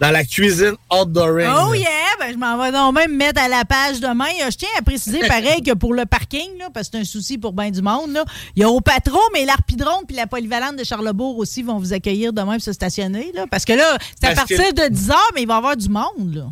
dans 0.00 0.10
la 0.10 0.24
cuisine 0.24 0.74
outdooring. 0.92 1.48
Oh 1.66 1.74
yeah! 1.74 1.86
Ben, 2.18 2.32
je 2.32 2.36
m'en 2.36 2.60
vais 2.60 2.72
donc 2.72 2.94
même 2.94 3.14
mettre 3.16 3.40
à 3.40 3.48
la 3.48 3.64
page 3.64 4.00
demain. 4.00 4.26
Euh, 4.42 4.50
Je 4.50 4.56
tiens 4.56 4.68
à 4.78 4.82
préciser, 4.82 5.20
pareil, 5.28 5.62
que 5.62 5.72
pour 5.74 5.94
le 5.94 6.04
parking, 6.04 6.58
là, 6.58 6.68
parce 6.72 6.88
que 6.88 6.96
c'est 6.96 7.02
un 7.02 7.04
souci 7.04 7.38
pour 7.38 7.52
bien 7.52 7.70
du 7.70 7.80
monde, 7.82 8.10
là, 8.12 8.24
il 8.56 8.62
y 8.62 8.64
a 8.64 8.68
au 8.70 8.80
patron, 8.80 9.20
mais 9.32 9.44
l'Arpidrone 9.44 10.04
puis 10.06 10.16
la 10.16 10.26
polyvalente 10.26 10.76
de 10.76 10.84
Charlebourg 10.84 11.38
aussi 11.38 11.62
vont 11.62 11.78
vous 11.78 11.92
accueillir 11.92 12.32
demain 12.32 12.54
pour 12.54 12.62
se 12.62 12.72
stationner. 12.72 13.30
Là, 13.34 13.46
parce 13.50 13.64
que 13.64 13.74
là, 13.74 13.96
c'est 14.20 14.28
à 14.28 14.34
Parce 14.34 14.48
que- 14.48 14.56
partir 14.56 14.74
de 14.74 14.88
10 14.94 15.10
heures, 15.10 15.30
mais 15.34 15.42
il 15.42 15.48
va 15.48 15.54
y 15.54 15.56
avoir 15.58 15.76
du 15.76 15.88
monde. 15.88 16.34
Là. 16.34 16.46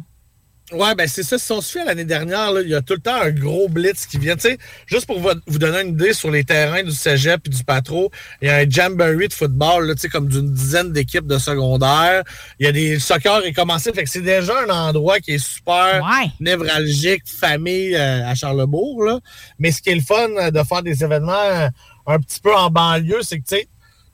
Ouais, 0.73 0.97
ben 0.97 1.07
c'est 1.07 1.23
ça. 1.23 1.39
Si 1.39 1.53
on 1.53 1.61
se 1.61 1.79
fait 1.79 1.85
l'année 1.85 2.05
dernière, 2.05 2.51
là, 2.51 2.61
il 2.61 2.69
y 2.69 2.75
a 2.75 2.83
tout 2.83 2.95
le 2.95 3.01
temps 3.01 3.15
un 3.15 3.31
gros 3.31 3.69
blitz 3.69 4.05
qui 4.05 4.19
vient. 4.19 4.35
Tu 4.35 4.49
sais, 4.49 4.59
juste 4.87 5.07
pour 5.07 5.21
vous, 5.21 5.31
vous 5.47 5.59
donner 5.61 5.83
une 5.83 5.91
idée 5.91 6.13
sur 6.13 6.29
les 6.29 6.43
terrains 6.43 6.83
du 6.83 6.91
cégep 6.91 7.41
et 7.47 7.51
du 7.51 7.63
patro, 7.63 8.11
il 8.43 8.49
y 8.49 8.51
a 8.51 8.57
un 8.57 8.69
jamboree 8.69 9.29
de 9.29 9.33
football, 9.33 9.87
là, 9.87 9.95
tu 9.95 10.01
sais, 10.01 10.09
comme 10.09 10.27
d'une 10.27 10.53
dizaine 10.53 10.93
d'équipes 10.93 11.29
de 11.29 11.39
secondaire. 11.39 12.25
Il 12.59 12.67
y 12.67 12.69
a 12.69 12.73
des 12.73 12.99
soccer 12.99 13.45
est 13.45 13.53
commencé. 13.53 13.93
Fait 13.93 14.03
que 14.03 14.11
c'est 14.11 14.23
déjà 14.23 14.55
un 14.67 14.71
endroit 14.71 15.21
qui 15.21 15.35
est 15.35 15.45
super 15.45 16.03
névralgique, 16.41 17.23
famille 17.27 17.95
euh, 17.95 18.27
à 18.27 18.35
Charlebourg. 18.35 19.05
Là. 19.05 19.21
Mais 19.61 19.71
ce 19.71 19.81
qui 19.81 19.91
est 19.91 19.95
le 19.95 20.01
fun 20.01 20.31
euh, 20.37 20.51
de 20.51 20.63
faire 20.65 20.83
des 20.83 21.05
événements 21.05 21.33
euh, 21.33 21.69
un 22.09 22.19
petit 22.19 22.41
peu 22.41 22.55
en 22.55 22.71
banlieue, 22.71 23.23
c'est 23.23 23.39
que 23.39 23.47
tu 23.47 23.57
sais, 23.57 23.69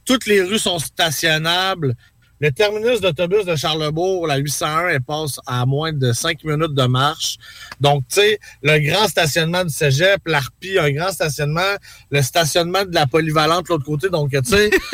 toutes 0.04 0.26
les 0.26 0.42
rues 0.42 0.58
sont 0.58 0.78
stationnables. 0.78 1.94
Le 2.42 2.50
terminus 2.50 3.00
d'autobus 3.00 3.44
de 3.44 3.54
Charlebourg, 3.54 4.26
la 4.26 4.38
801, 4.38 4.88
elle 4.88 5.00
passe 5.00 5.38
à 5.46 5.64
moins 5.64 5.92
de 5.92 6.12
5 6.12 6.42
minutes 6.42 6.74
de 6.74 6.86
marche. 6.86 7.36
Donc, 7.80 8.02
tu 8.08 8.16
sais, 8.16 8.40
le 8.64 8.80
grand 8.80 9.06
stationnement 9.06 9.62
du 9.64 9.72
cégep, 9.72 10.20
l'ARPI, 10.26 10.76
un 10.76 10.90
grand 10.90 11.12
stationnement, 11.12 11.76
le 12.10 12.20
stationnement 12.20 12.84
de 12.84 12.92
la 12.96 13.06
polyvalente 13.06 13.66
de 13.66 13.68
l'autre 13.68 13.84
côté. 13.84 14.08
Donc, 14.08 14.30
tu 14.32 14.40
sais, 14.44 14.70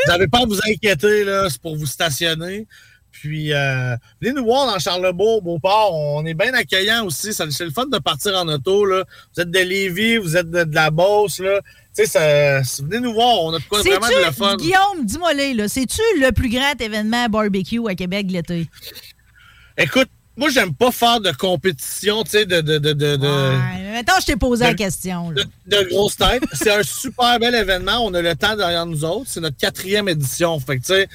vous 0.00 0.12
n'avez 0.12 0.26
pas 0.26 0.38
à 0.38 0.46
vous 0.46 0.58
inquiéter, 0.68 1.22
là, 1.22 1.48
c'est 1.48 1.62
pour 1.62 1.76
vous 1.76 1.86
stationner. 1.86 2.66
Puis, 3.12 3.52
euh, 3.52 3.94
venez 4.20 4.32
nous 4.32 4.44
voir 4.44 4.66
dans 4.66 4.78
Charlebourg, 4.80 5.42
Beauport. 5.42 5.94
On 5.94 6.26
est 6.26 6.34
bien 6.34 6.54
accueillants 6.54 7.04
aussi. 7.06 7.32
C'est 7.32 7.60
le 7.60 7.70
fun 7.70 7.86
de 7.86 7.98
partir 7.98 8.36
en 8.36 8.48
auto. 8.48 8.84
Là. 8.84 9.04
Vous 9.34 9.42
êtes 9.42 9.50
de 9.50 9.58
Lévis, 9.60 10.16
vous 10.16 10.36
êtes 10.36 10.50
de, 10.50 10.64
de 10.64 10.74
la 10.74 10.90
Beauce. 10.90 11.38
Là. 11.38 11.60
Tu 12.04 12.10
sais, 12.10 12.60
venez 12.82 13.00
nous 13.00 13.12
voir. 13.12 13.42
On 13.44 13.54
a 13.54 13.58
de 13.58 13.64
quoi 13.64 13.80
vraiment 13.82 14.06
de 14.08 14.26
le 14.26 14.32
fun. 14.32 14.56
Guillaume, 14.56 15.04
dis-moi 15.04 15.32
là, 15.34 15.68
c'est-tu 15.68 16.00
le 16.20 16.30
plus 16.32 16.48
grand 16.48 16.80
événement 16.80 17.26
barbecue 17.28 17.80
à 17.88 17.94
Québec 17.94 18.26
l'été? 18.30 18.66
Écoute, 19.76 20.08
moi, 20.36 20.48
j'aime 20.50 20.74
pas 20.74 20.90
faire 20.90 21.20
de 21.20 21.30
compétition, 21.32 22.22
tu 22.24 22.30
sais, 22.30 22.46
de, 22.46 22.60
de, 22.60 22.78
de, 22.78 22.92
de, 22.92 23.16
de- 23.16 23.26
Ouais, 23.26 23.92
Maintenant, 23.92 24.14
je 24.20 24.26
t'ai 24.26 24.36
posé 24.36 24.64
la 24.64 24.74
question. 24.74 25.30
là. 25.30 25.42
de 25.66 25.88
grosses 25.90 26.16
têtes. 26.16 26.42
C'est 26.52 26.70
un 26.70 26.82
super 26.82 27.38
bel 27.38 27.54
événement. 27.54 27.98
On 28.04 28.14
a 28.14 28.22
le 28.22 28.34
temps 28.36 28.56
derrière 28.56 28.86
nous 28.86 29.04
autres. 29.04 29.26
C'est 29.28 29.40
notre 29.40 29.56
quatrième 29.56 30.08
édition. 30.08 30.58
Fait 30.60 30.78
que, 30.78 30.82
tu 30.82 30.92
sais, 30.94 31.08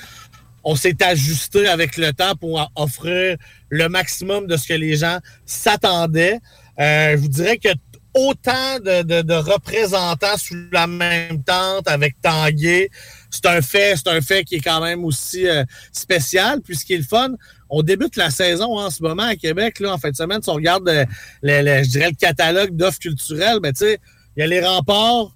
on 0.63 0.75
s'est 0.75 1.01
ajusté 1.01 1.67
avec 1.67 1.97
le 1.97 2.11
temps 2.11 2.35
pour 2.35 2.69
offrir 2.75 3.37
le 3.69 3.89
maximum 3.89 4.45
de 4.47 4.57
ce 4.57 4.67
que 4.67 4.73
les 4.73 4.97
gens 4.97 5.19
s'attendaient. 5.45 6.39
Euh, 6.79 7.11
je 7.13 7.17
vous 7.17 7.29
dirais 7.29 7.57
que 7.57 7.69
autant 8.15 8.79
de, 8.79 9.03
de- 9.03 9.21
de 9.21 9.33
représentants 9.33 10.37
sous 10.37 10.55
la 10.71 10.87
même 10.87 11.43
tente 11.43 11.87
avec 11.87 12.15
Tanguay, 12.21 12.89
c'est 13.29 13.45
un 13.45 13.61
fait, 13.61 13.95
c'est 13.97 14.07
un 14.09 14.21
fait 14.21 14.43
qui 14.45 14.55
est 14.55 14.59
quand 14.61 14.81
même 14.81 15.03
aussi 15.03 15.47
euh, 15.47 15.63
spécial. 15.91 16.61
Puis 16.61 16.77
ce 16.77 16.85
qui 16.85 16.93
est 16.93 16.97
le 16.97 17.03
fun, 17.03 17.29
on 17.69 17.83
débute 17.83 18.15
la 18.15 18.29
saison 18.29 18.77
en 18.79 18.89
ce 18.89 19.03
moment 19.03 19.23
à 19.23 19.35
Québec, 19.35 19.79
là, 19.79 19.93
en 19.93 19.97
fin 19.97 20.09
de 20.11 20.15
semaine. 20.15 20.41
Si 20.41 20.49
on 20.49 20.53
regarde 20.53 20.87
euh, 20.87 21.05
le, 21.43 21.61
le- 21.61 21.83
je 21.83 21.89
dirais 21.89 22.09
le 22.09 22.15
catalogue 22.15 22.75
d'offres 22.75 22.99
culturelles, 22.99 23.59
ben, 23.59 23.73
tu 23.73 23.79
sais, 23.85 23.99
il 24.37 24.39
y 24.39 24.43
a 24.43 24.47
les 24.47 24.65
remparts, 24.65 25.35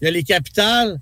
il 0.00 0.04
y 0.04 0.08
a 0.08 0.10
les 0.12 0.22
capitales, 0.22 1.00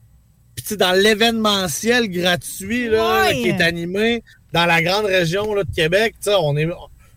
puis 0.56 0.76
dans 0.76 0.92
l'événementiel 0.92 2.08
gratuit 2.08 2.88
là, 2.88 3.32
qui 3.32 3.48
est 3.48 3.60
animé 3.60 4.22
dans 4.52 4.64
la 4.66 4.82
grande 4.82 5.04
région 5.04 5.52
là, 5.54 5.62
de 5.64 5.74
Québec, 5.74 6.14
on 6.26 6.56
est. 6.56 6.66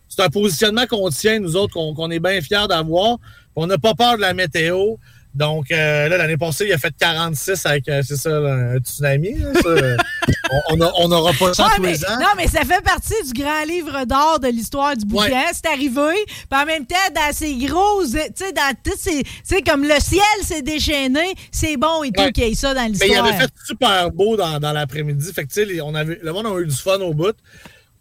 C'est 0.10 0.22
un 0.24 0.30
positionnement 0.30 0.86
qu'on 0.88 1.10
tient, 1.10 1.40
nous 1.40 1.56
autres, 1.56 1.74
qu'on 1.74 1.94
qu'on 1.94 2.12
est 2.12 2.20
bien 2.20 2.42
fiers 2.42 2.68
d'avoir. 2.68 3.18
On 3.56 3.68
n'a 3.68 3.78
pas 3.78 3.94
peur 3.94 4.16
de 4.18 4.22
la 4.22 4.34
météo. 4.34 4.96
Donc, 5.34 5.72
euh, 5.72 6.10
là, 6.10 6.18
l'année 6.18 6.36
passée, 6.36 6.66
il 6.68 6.74
a 6.74 6.78
fait 6.78 6.94
46 7.00 7.66
avec, 7.66 7.88
euh, 7.88 8.02
c'est 8.06 8.18
ça, 8.18 8.32
un 8.32 8.78
tsunami. 8.80 9.34
là, 9.40 9.54
ça. 9.62 9.70
on 10.98 11.08
n'aura 11.08 11.32
pas 11.32 11.54
ça 11.54 11.64
Ouais, 11.68 11.70
tous 11.78 11.82
mais- 11.82 11.92
les 11.94 12.06
ans. 12.06 12.20
non, 12.20 12.28
mais 12.36 12.48
ça 12.48 12.62
fait 12.66 12.82
partie 12.84 13.14
du 13.26 13.42
grand 13.42 13.64
livre 13.66 14.04
d'or 14.06 14.40
de 14.42 14.50
l'histoire 14.50 14.98
du 14.98 15.06
bouquin. 15.06 15.46
C'est 15.54 15.68
arrivé. 15.68 16.26
Puis 16.50 16.60
en 16.62 16.66
même 16.66 16.86
temps, 16.86 16.96
dans 17.16 17.32
ces 17.34 17.56
grosses, 17.56 18.12
tu 18.12 18.18
sais, 18.46 18.52
dans 18.52 18.74
toutes 18.84 19.00
ces. 19.00 19.24
Tu 19.24 19.32
sais, 19.46 19.62
comme 19.62 19.84
le 19.84 20.00
ciel 20.02 20.22
s'est 20.44 20.62
déchaîné, 20.64 21.34
c'est 21.50 21.78
bon 21.78 22.04
et 22.04 22.12
tout 22.12 22.22
Ouais. 22.24 22.32
qu'il 22.34 22.44
y 22.48 22.52
ait 22.52 22.54
ça 22.56 22.74
dans 22.74 22.82
Mais 22.82 22.88
il 22.90 23.00
l'histoire. 23.00 23.26
avait 23.26 23.38
fait 23.38 23.52
super 23.66 24.12
beau 24.12 24.36
dans, 24.36 24.60
dans 24.60 24.74
l'après-midi. 24.74 25.32
Fait 25.34 25.44
que, 25.44 25.48
tu 25.48 25.54
sais, 25.62 25.66
les- 25.66 25.82
on 25.82 25.96
avait, 25.96 26.20
le 26.22 26.34
monde 26.34 26.48
a 26.48 26.60
eu 26.60 26.68
du 26.68 26.76
fun 26.76 27.00
au 27.00 27.14
bout. 27.14 27.36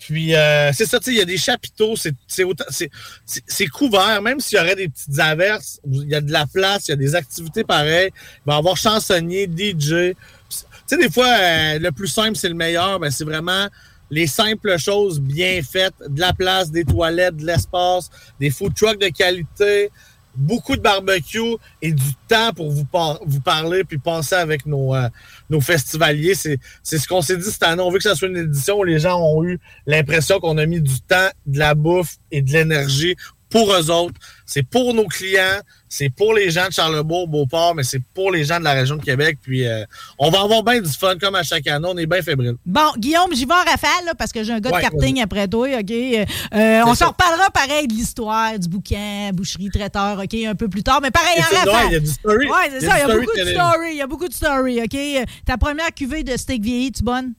Puis, 0.01 0.35
euh, 0.35 0.73
c'est 0.73 0.87
ça, 0.87 0.99
tu 0.99 1.05
sais, 1.05 1.11
il 1.13 1.19
y 1.19 1.21
a 1.21 1.27
des 1.27 1.37
chapiteaux, 1.37 1.95
c'est 1.95 3.67
couvert, 3.67 4.23
même 4.23 4.41
s'il 4.41 4.59
y 4.59 4.61
aurait 4.61 4.75
des 4.75 4.89
petites 4.89 5.19
averses, 5.19 5.79
il 5.87 6.09
y 6.09 6.15
a 6.15 6.23
de 6.23 6.33
la 6.33 6.47
place, 6.47 6.89
il 6.89 6.93
y 6.93 6.95
a 6.95 6.97
des 6.97 7.15
activités 7.15 7.65
pareilles. 7.65 8.11
Il 8.15 8.43
va 8.47 8.55
y 8.55 8.59
avoir 8.59 8.77
chansonnier, 8.79 9.45
DJ. 9.45 10.15
Tu 10.49 10.57
sais, 10.87 10.97
des 10.97 11.11
fois, 11.11 11.29
euh, 11.29 11.79
le 11.79 11.93
plus 11.93 12.09
simple, 12.09 12.37
c'est 12.37 12.49
le 12.49 12.55
meilleur. 12.55 12.99
Ben, 12.99 13.11
c'est 13.11 13.25
vraiment 13.25 13.69
les 14.11 14.27
simples 14.27 14.77
choses 14.79 15.21
bien 15.21 15.61
faites, 15.63 15.95
de 16.09 16.19
la 16.19 16.33
place, 16.33 16.71
des 16.71 16.85
toilettes, 16.85 17.37
de 17.37 17.47
l'espace, 17.47 18.11
des 18.41 18.51
food 18.51 18.75
trucks 18.75 19.01
de 19.01 19.09
qualité, 19.09 19.91
beaucoup 20.35 20.77
de 20.77 20.81
barbecue 20.81 21.57
et 21.83 21.93
du 21.93 22.15
temps 22.29 22.53
pour 22.55 22.71
vous, 22.71 22.85
par- 22.85 23.19
vous 23.27 23.41
parler 23.41 23.85
puis 23.85 23.99
passer 23.99 24.37
avec 24.37 24.67
nos, 24.67 24.95
euh, 24.95 25.09
nos 25.49 25.61
festivaliers. 25.61 26.35
C'est 26.35 26.59
c'est 26.83 26.99
ce 26.99 27.09
qu'on 27.09 27.23
s'est 27.23 27.37
dit 27.37 27.51
cette 27.51 27.63
année. 27.63 27.83
On 27.83 27.91
veut 27.91 27.99
que 27.99 28.05
ça 28.05 28.15
soit 28.15 28.29
une 28.29 28.37
édition 28.37 28.79
où 28.79 28.85
les 28.85 28.99
gens 28.99 29.21
ont 29.21 29.45
eu 29.45 29.59
l'impression 29.87 30.41
qu'on 30.41 30.59
a 30.59 30.67
mis 30.67 30.81
du 30.81 31.01
temps, 31.01 31.29
de 31.47 31.59
la 31.59 31.75
bouffe 31.75 32.17
et 32.31 32.43
de 32.43 32.53
l'énergie 32.53 33.17
pour 33.51 33.73
eux 33.75 33.91
autres. 33.91 34.15
C'est 34.47 34.63
pour 34.65 34.95
nos 34.95 35.07
clients, 35.07 35.61
c'est 35.89 36.09
pour 36.09 36.35
les 36.35 36.51
gens 36.51 36.67
de 36.67 36.73
Charlebourg, 36.73 37.29
Beauport, 37.29 37.75
mais 37.77 37.85
c'est 37.85 38.03
pour 38.15 38.33
les 38.33 38.45
gens 38.45 38.59
de 38.59 38.65
la 38.65 38.73
région 38.73 38.97
de 38.97 39.03
Québec. 39.05 39.39
Puis 39.41 39.67
euh, 39.67 39.85
on 40.19 40.31
va 40.31 40.41
avoir 40.41 40.63
bien 40.65 40.81
du 40.81 40.89
fun 40.91 41.17
comme 41.21 41.35
à 41.37 41.43
chaque 41.45 41.67
année. 41.69 41.87
On 41.89 41.97
est 41.97 42.07
bien 42.07 42.21
fébrile. 42.23 42.55
Bon, 42.67 42.91
Guillaume, 42.99 43.33
j'y 43.33 43.45
vais 43.45 43.55
en 43.55 43.59
rafale 43.59 44.07
là, 44.07 44.15
parce 44.17 44.33
que 44.33 44.43
j'ai 44.43 44.53
un 44.53 44.59
gars 44.61 44.71
Ouais, 44.71 44.83
de 44.83 44.89
karting 44.89 45.21
après 45.23 45.47
toi, 45.47 45.69
OK? 45.69 45.91
Euh, 45.93 46.83
on 46.87 46.95
s'en 46.95 47.09
reparlera 47.09 47.51
pareil 47.51 47.87
de 47.87 47.93
l'histoire, 47.95 48.59
du 48.59 48.69
bouquin, 48.69 49.31
boucherie, 49.33 49.69
traiteur, 49.71 50.19
OK, 50.19 50.35
un 50.35 50.55
peu 50.55 50.69
plus 50.69 50.83
tard, 50.83 51.01
mais 51.03 51.11
pareil 51.11 51.39
en 51.41 51.57
rafale. 51.57 51.87
il 51.89 51.93
y 51.93 51.97
a 51.97 52.01
du 52.01 52.07
story. 52.07 52.47
Ouais, 52.47 52.71
c'est 52.71 52.87
ça, 52.87 52.97
il 52.99 53.09
y 53.09 53.11
a 53.11 53.15
beaucoup 53.17 53.37
de 53.37 53.45
story, 53.45 53.89
il 53.93 53.97
y 53.97 54.03
a 54.03 54.07
beaucoup 54.07 54.29
de 54.29 54.35
story, 54.35 54.81
OK? 54.83 54.95
Euh, 54.95 55.25
Ta 55.47 55.57
première 55.59 55.93
cuvée 55.95 56.23
de 56.25 56.37
steak 56.37 56.63
vieilli, 56.63 56.93
tu 56.93 57.03
bonne? 57.05 57.35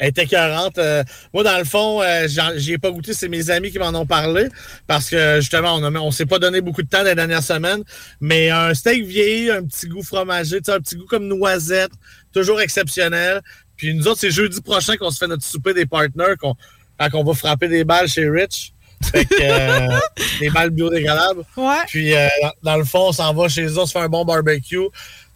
Elle 0.00 0.08
était 0.08 0.22
écœurante. 0.22 0.78
Euh, 0.78 1.04
moi, 1.34 1.44
dans 1.44 1.58
le 1.58 1.64
fond, 1.64 2.02
euh, 2.02 2.26
j'y 2.56 2.72
ai 2.72 2.78
pas 2.78 2.90
goûté. 2.90 3.12
C'est 3.12 3.28
mes 3.28 3.50
amis 3.50 3.70
qui 3.70 3.78
m'en 3.78 3.94
ont 3.94 4.06
parlé. 4.06 4.48
Parce 4.86 5.10
que, 5.10 5.36
justement, 5.40 5.74
on, 5.76 5.84
a, 5.84 5.90
on 6.00 6.10
s'est 6.10 6.24
pas 6.24 6.38
donné 6.38 6.62
beaucoup 6.62 6.82
de 6.82 6.88
temps 6.88 7.02
les 7.02 7.14
dernières 7.14 7.42
semaines. 7.42 7.84
Mais 8.18 8.48
un 8.48 8.72
steak 8.72 9.04
vieilli, 9.04 9.50
un 9.50 9.62
petit 9.62 9.86
goût 9.88 10.02
fromager, 10.02 10.56
un 10.68 10.80
petit 10.80 10.96
goût 10.96 11.04
comme 11.04 11.28
noisette, 11.28 11.92
toujours 12.32 12.62
exceptionnel. 12.62 13.42
Puis 13.76 13.94
nous 13.94 14.08
autres, 14.08 14.20
c'est 14.20 14.30
jeudi 14.30 14.62
prochain 14.62 14.96
qu'on 14.96 15.10
se 15.10 15.18
fait 15.18 15.26
notre 15.26 15.44
souper 15.44 15.74
des 15.74 15.84
partners, 15.84 16.34
qu'on, 16.40 16.54
quand 16.98 17.08
on 17.14 17.24
va 17.24 17.34
frapper 17.34 17.68
des 17.68 17.84
balles 17.84 18.08
chez 18.08 18.28
Rich. 18.28 18.72
Fait 19.02 19.26
que, 19.26 19.34
euh, 19.40 19.98
des 20.40 20.48
balles 20.48 20.70
biodégradables. 20.70 21.44
Ouais. 21.58 21.74
Puis, 21.88 22.14
euh, 22.14 22.26
dans, 22.42 22.72
dans 22.72 22.76
le 22.78 22.84
fond, 22.84 23.08
on 23.08 23.12
s'en 23.12 23.34
va 23.34 23.48
chez 23.48 23.66
eux, 23.66 23.78
on 23.78 23.84
se 23.84 23.92
fait 23.92 23.98
un 23.98 24.08
bon 24.08 24.24
barbecue. 24.24 24.76
Tu 24.76 24.88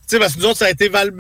sais, 0.07 0.19
parce 0.19 0.35
que 0.35 0.41
nous 0.41 0.47
autres, 0.47 0.59
ça 0.59 0.67
a 0.67 0.71
été 0.71 0.89
val 0.89 1.11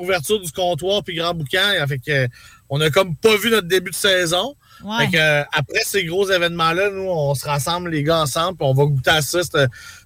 ouverture 0.00 0.40
du 0.40 0.50
comptoir, 0.50 1.04
puis 1.04 1.14
Grand 1.14 1.34
Boucan. 1.34 1.86
Fait 1.86 1.98
que, 1.98 2.28
on 2.74 2.80
a 2.80 2.88
comme 2.88 3.14
pas 3.14 3.36
vu 3.36 3.50
notre 3.50 3.68
début 3.68 3.90
de 3.90 3.96
saison. 3.96 4.56
Fait 4.98 5.10
que, 5.12 5.16
euh, 5.16 5.44
après 5.52 5.82
ces 5.84 6.04
gros 6.06 6.28
événements-là, 6.28 6.90
nous, 6.90 7.04
on 7.06 7.34
se 7.34 7.46
rassemble 7.46 7.90
les 7.90 8.02
gars 8.02 8.22
ensemble, 8.22 8.56
puis 8.56 8.66
on 8.66 8.72
va 8.72 8.84
goûter 8.86 9.10
à 9.10 9.20
ça, 9.20 9.40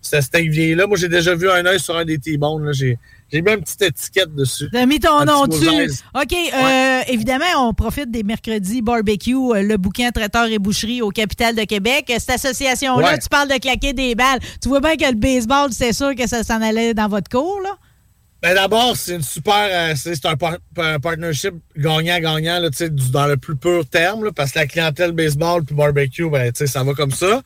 ce 0.02 0.20
steak 0.20 0.51
vieilli-là. 0.51 0.86
Moi, 0.86 0.98
j'ai 0.98 1.09
déjà 1.09 1.34
vu 1.34 1.48
un 1.48 1.64
œil 1.64 1.78
sur 1.78 1.97
un 1.97 2.05
des 2.05 2.18
T-bones. 2.18 2.72
J'ai 2.74 2.98
j'ai 3.32 3.43
mis 3.43 3.52
une 3.52 3.60
petite 3.60 3.82
étiquette 3.82 4.34
dessus. 4.34 4.68
T'as 4.72 4.86
mis 4.86 5.01
ton 5.01 5.24
nom 5.24 5.47
dessus. 5.47 5.66
OK. 6.14 6.32
Euh, 6.32 7.01
évidemment, 7.09 7.68
on 7.68 7.72
profite 7.74 8.10
des 8.10 8.22
mercredis 8.22 8.82
barbecue, 8.82 9.34
euh, 9.34 9.62
le 9.62 9.76
bouquin 9.76 10.10
traiteur 10.10 10.47
et 10.47 10.59
boucherie 10.59 11.02
au 11.02 11.10
capital 11.10 11.55
de 11.56 11.64
Québec. 11.64 12.12
Cette 12.18 12.30
association-là, 12.30 13.18
tu 13.18 13.28
parles 13.28 13.48
de 13.48 13.59
claquer 13.59 13.93
des 13.93 14.14
balles. 14.14 14.38
Tu 14.60 14.68
vois 14.68 14.80
bien 14.80 14.97
que 14.97 15.06
le 15.06 15.16
baseball, 15.16 15.72
c'est 15.72 15.93
sûr 15.93 16.14
que 16.14 16.28
ça 16.28 16.44
s'en 16.44 16.62
allait 16.62 16.94
dans 16.94 17.09
votre 17.09 17.28
cours, 17.28 17.60
là? 17.62 17.76
Ben 18.47 18.55
d'abord, 18.55 18.97
c'est 18.97 19.16
une 19.16 19.23
super. 19.23 19.68
Euh, 19.73 19.94
c'est 19.97 20.24
un, 20.24 20.36
partnership 21.01 21.55
gagnant-gagnant 21.77 22.60
dans 23.10 23.27
le 23.27 23.36
plus 23.36 23.56
pur 23.56 23.85
terme, 23.89 24.31
parce 24.31 24.52
que 24.52 24.60
la 24.60 24.68
clientèle 24.68 25.10
baseball 25.10 25.64
puis 25.64 25.74
barbecue, 25.74 26.31
ben, 26.31 26.52
ça 26.55 26.85
va 26.85 26.94
comme 26.94 27.10
ça. 27.10 27.43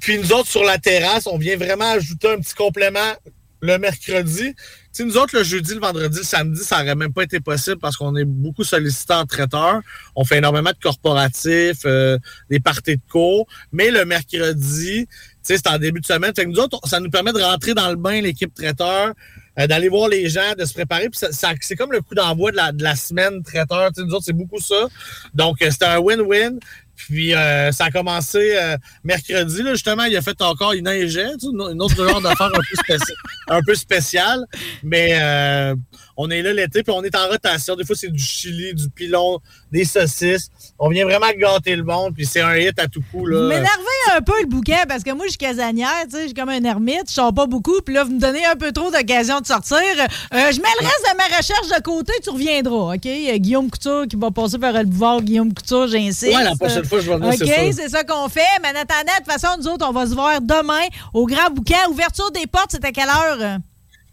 Puis 0.00 0.18
nous 0.18 0.32
autres, 0.32 0.46
sur 0.46 0.62
la 0.62 0.78
terrasse, 0.78 1.26
on 1.26 1.36
vient 1.36 1.56
vraiment 1.56 1.90
ajouter 1.90 2.30
un 2.30 2.38
petit 2.38 2.54
complément 2.54 3.12
le 3.60 3.76
mercredi. 3.78 4.54
sais, 4.92 5.04
nous 5.04 5.16
autres, 5.16 5.36
le 5.36 5.42
jeudi, 5.42 5.74
le 5.74 5.80
vendredi, 5.80 6.18
le 6.18 6.24
samedi, 6.24 6.62
ça 6.62 6.78
n'aurait 6.78 6.94
même 6.94 7.12
pas 7.12 7.24
été 7.24 7.40
possible 7.40 7.78
parce 7.78 7.96
qu'on 7.96 8.14
est 8.14 8.24
beaucoup 8.24 8.62
sollicités 8.62 9.14
en 9.14 9.26
traiteur. 9.26 9.80
On 10.14 10.24
fait 10.24 10.38
énormément 10.38 10.70
de 10.70 10.80
corporatifs, 10.80 11.82
euh, 11.86 12.18
des 12.48 12.60
parties 12.60 12.98
de 12.98 13.02
cours. 13.10 13.48
Mais 13.72 13.90
le 13.90 14.04
mercredi, 14.04 15.08
c'est 15.42 15.66
en 15.66 15.78
début 15.78 16.00
de 16.00 16.06
semaine. 16.06 16.32
Nous 16.46 16.60
autres, 16.60 16.78
ça 16.86 17.00
nous 17.00 17.10
permet 17.10 17.32
de 17.32 17.40
rentrer 17.40 17.74
dans 17.74 17.90
le 17.90 17.96
bain, 17.96 18.20
l'équipe 18.20 18.54
traiteur, 18.54 19.12
euh, 19.58 19.66
d'aller 19.66 19.88
voir 19.88 20.08
les 20.08 20.28
gens, 20.28 20.54
de 20.58 20.64
se 20.64 20.72
préparer. 20.72 21.08
Puis 21.08 21.20
ça, 21.30 21.52
c'est 21.60 21.76
comme 21.76 21.92
le 21.92 22.00
coup 22.00 22.14
d'envoi 22.14 22.50
de 22.50 22.56
la, 22.56 22.72
de 22.72 22.82
la 22.82 22.96
semaine 22.96 23.42
traiteur. 23.42 23.90
nous 23.96 24.14
autres, 24.14 24.24
c'est 24.24 24.32
beaucoup 24.32 24.60
ça. 24.60 24.88
Donc, 25.34 25.62
euh, 25.62 25.70
c'était 25.70 25.86
un 25.86 25.98
win-win. 25.98 26.58
Puis 27.06 27.34
euh, 27.34 27.72
ça 27.72 27.86
a 27.86 27.90
commencé 27.90 28.54
euh, 28.56 28.76
mercredi, 29.02 29.62
là, 29.62 29.72
justement, 29.72 30.04
il 30.04 30.16
a 30.16 30.22
fait 30.22 30.40
encore, 30.42 30.74
il 30.74 30.82
neigeait, 30.82 31.32
une 31.42 31.82
autre 31.82 31.96
genre 31.96 32.20
d'affaire 32.20 32.50
un 33.48 33.60
peu 33.62 33.74
spéciale. 33.74 34.44
Mais 34.82 35.18
euh, 35.20 35.74
on 36.22 36.30
est 36.30 36.42
là 36.42 36.52
l'été, 36.52 36.82
puis 36.82 36.94
on 36.96 37.02
est 37.02 37.16
en 37.16 37.28
rotation. 37.28 37.74
Des 37.74 37.84
fois, 37.84 37.96
c'est 37.96 38.10
du 38.10 38.22
chili, 38.22 38.74
du 38.74 38.88
pilon, 38.88 39.40
des 39.70 39.84
saucisses. 39.84 40.50
On 40.78 40.88
vient 40.88 41.04
vraiment 41.04 41.30
gâter 41.36 41.74
le 41.74 41.82
monde, 41.82 42.14
puis 42.14 42.26
c'est 42.26 42.40
un 42.40 42.56
hit 42.56 42.78
à 42.78 42.86
tout 42.86 43.02
coup. 43.10 43.26
Là. 43.26 43.48
M'énervez 43.48 44.16
un 44.16 44.20
peu 44.20 44.40
le 44.40 44.46
bouquet, 44.46 44.82
parce 44.88 45.02
que 45.02 45.10
moi, 45.10 45.26
je 45.26 45.30
suis 45.30 45.38
casanière, 45.38 45.88
tu 46.04 46.12
sais, 46.12 46.20
je 46.22 46.26
suis 46.26 46.34
comme 46.34 46.48
un 46.48 46.62
ermite, 46.62 47.08
je 47.08 47.14
sors 47.14 47.34
pas 47.34 47.46
beaucoup, 47.46 47.80
puis 47.80 47.94
là, 47.94 48.04
vous 48.04 48.12
me 48.12 48.20
donnez 48.20 48.44
un 48.46 48.56
peu 48.56 48.70
trop 48.72 48.90
d'occasion 48.90 49.40
de 49.40 49.46
sortir. 49.46 49.78
je 49.80 50.36
mets 50.36 50.68
le 50.80 50.86
reste 50.86 51.06
de 51.10 51.16
ma 51.16 51.36
recherche 51.36 51.68
de 51.76 51.82
côté, 51.82 52.12
tu 52.22 52.30
reviendras, 52.30 52.94
OK? 52.94 53.08
Guillaume 53.40 53.70
Couture 53.70 54.06
qui 54.08 54.16
va 54.16 54.30
passer 54.30 54.58
par 54.58 54.72
le 54.72 54.84
boulevard 54.84 55.22
Guillaume 55.22 55.52
Couture, 55.52 55.88
j'insiste. 55.88 56.36
Ouais, 56.36 56.44
la 56.44 56.54
prochaine 56.54 56.84
fois, 56.84 57.00
je 57.00 57.10
vais 57.10 57.16
venir, 57.16 57.32
OK, 57.32 57.74
c'est 57.74 57.88
ça 57.88 58.04
qu'on 58.04 58.28
fait. 58.28 58.40
Mais 58.62 58.68
attendant, 58.68 59.12
de 59.18 59.24
toute 59.24 59.32
façon, 59.32 59.48
nous 59.58 59.68
autres, 59.68 59.86
on 59.88 59.92
va 59.92 60.06
se 60.06 60.14
voir 60.14 60.40
demain 60.40 60.86
au 61.12 61.26
Grand 61.26 61.50
Bouquet. 61.50 61.74
Ouverture 61.90 62.30
des 62.30 62.46
portes, 62.46 62.70
c'est 62.70 62.84
à 62.84 62.92
quelle 62.92 63.08
heure? 63.08 63.58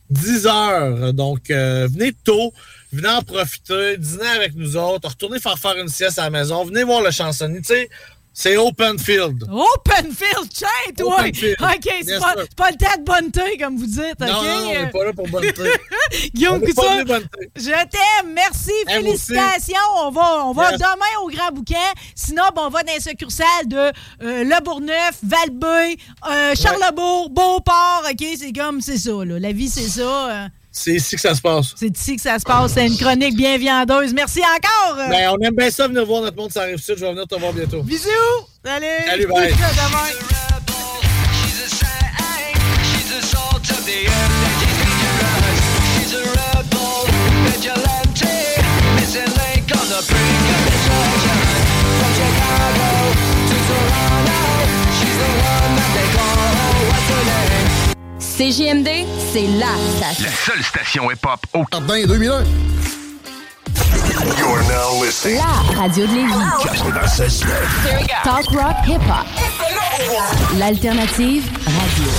10 0.09 0.47
heures. 0.47 1.13
Donc, 1.13 1.49
euh, 1.51 1.87
venez 1.91 2.13
tôt, 2.13 2.53
venez 2.91 3.09
en 3.09 3.21
profiter, 3.21 3.97
dîner 3.97 4.27
avec 4.27 4.55
nous 4.55 4.77
autres, 4.77 5.09
retournez 5.09 5.39
faire 5.39 5.57
faire 5.57 5.77
une 5.77 5.87
sieste 5.87 6.19
à 6.19 6.23
la 6.23 6.29
maison, 6.29 6.63
venez 6.65 6.83
voir 6.83 7.01
le 7.01 7.11
chansonnier. 7.11 7.59
Tu 7.59 7.65
sais, 7.65 7.89
c'est 8.33 8.57
open 8.57 8.97
field. 8.97 9.43
Open 9.49 10.13
field, 10.13 10.49
tiens, 10.53 10.93
toi! 10.97 11.21
OK, 11.25 11.93
c'est 12.05 12.19
pas, 12.19 12.35
pas, 12.55 12.71
le 12.71 12.77
temps 12.77 12.97
de 12.97 13.03
bonneté, 13.03 13.57
comme 13.57 13.77
vous 13.77 13.85
dites. 13.85 14.19
Non, 14.19 14.27
non, 14.27 14.69
on 14.69 14.73
n'est 14.73 14.91
pas 14.91 15.05
là 15.05 15.13
pour 15.13 15.27
bonneté. 15.27 15.63
Guillaume 16.33 16.61
Couture, 16.61 17.19
je 17.55 17.69
t'aime. 17.69 18.33
Merci, 18.33 18.71
félicitations. 18.87 19.75
On 20.03 20.11
va, 20.11 20.45
on 20.45 20.53
va 20.53 20.71
demain 20.73 21.19
au 21.23 21.29
Grand 21.29 21.51
Bouquet. 21.51 21.75
Sinon, 22.15 22.43
ben, 22.55 22.63
on 22.65 22.69
va 22.69 22.83
dans 22.83 22.93
les 22.93 22.99
succursales 22.99 23.67
de 23.67 23.77
euh, 23.77 23.91
Le 24.43 24.63
Bourgneuf, 24.63 25.19
Valbeuil, 25.23 25.97
euh, 26.29 26.53
Charlebourg, 26.55 27.29
Beauport. 27.29 28.03
OK, 28.09 28.25
c'est 28.37 28.53
comme, 28.53 28.81
c'est 28.81 28.97
ça, 28.97 29.11
là. 29.25 29.39
La 29.39 29.51
vie, 29.51 29.69
c'est 29.69 29.89
ça. 29.89 30.29
Euh. 30.29 30.47
C'est 30.71 30.93
ici 30.93 31.15
que 31.15 31.21
ça 31.21 31.33
se 31.33 31.41
passe. 31.41 31.73
C'est 31.75 31.97
ici 31.97 32.15
que 32.15 32.21
ça 32.21 32.37
se 32.37 32.43
passe. 32.43 32.73
C'est 32.73 32.85
une 32.85 32.97
chronique 32.97 33.35
bien 33.35 33.57
viandeuse. 33.57 34.13
Merci 34.13 34.41
encore. 34.41 34.97
Ben, 35.09 35.29
on 35.31 35.43
aime 35.43 35.55
bien 35.55 35.71
ça 35.71 35.87
venir 35.87 36.05
voir 36.05 36.21
notre 36.21 36.37
monde 36.37 36.51
ça 36.51 36.61
arrive 36.61 36.77
Je 36.77 36.93
vais 36.93 37.09
venir 37.11 37.27
te 37.27 37.35
voir 37.35 37.53
bientôt. 37.53 37.81
Bisous. 37.81 38.09
Salut. 38.63 38.85
Salut, 39.07 39.27
bye. 39.27 39.53
CJMD, 58.39 58.87
c'est 59.33 59.47
la 59.59 59.67
station. 59.97 60.23
La 60.23 60.31
seule 60.31 60.63
station 60.63 61.11
hip-hop 61.11 61.45
au 61.53 61.65
Jardin 61.69 62.05
2001. 62.05 62.43
You're 64.37 64.63
now 64.63 65.03
listening. 65.03 65.35
La 65.35 65.81
radio 65.81 66.07
de 66.07 66.13
Lévis. 66.13 67.43
Talk 68.23 68.45
rock 68.51 68.77
hip-hop. 68.87 69.25
L'alternative 70.57 71.49
radio. 71.65 72.11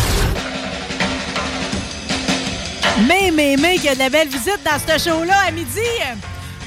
Mais, 3.09 3.31
mais, 3.31 3.57
mais, 3.57 3.77
qu'il 3.77 3.87
y 3.87 3.89
a 3.89 3.95
de 3.95 4.01
la 4.01 4.11
belle 4.11 4.29
visite 4.29 4.61
dans 4.63 4.79
ce 4.79 5.03
show-là 5.03 5.37
à 5.49 5.51
midi. 5.51 5.81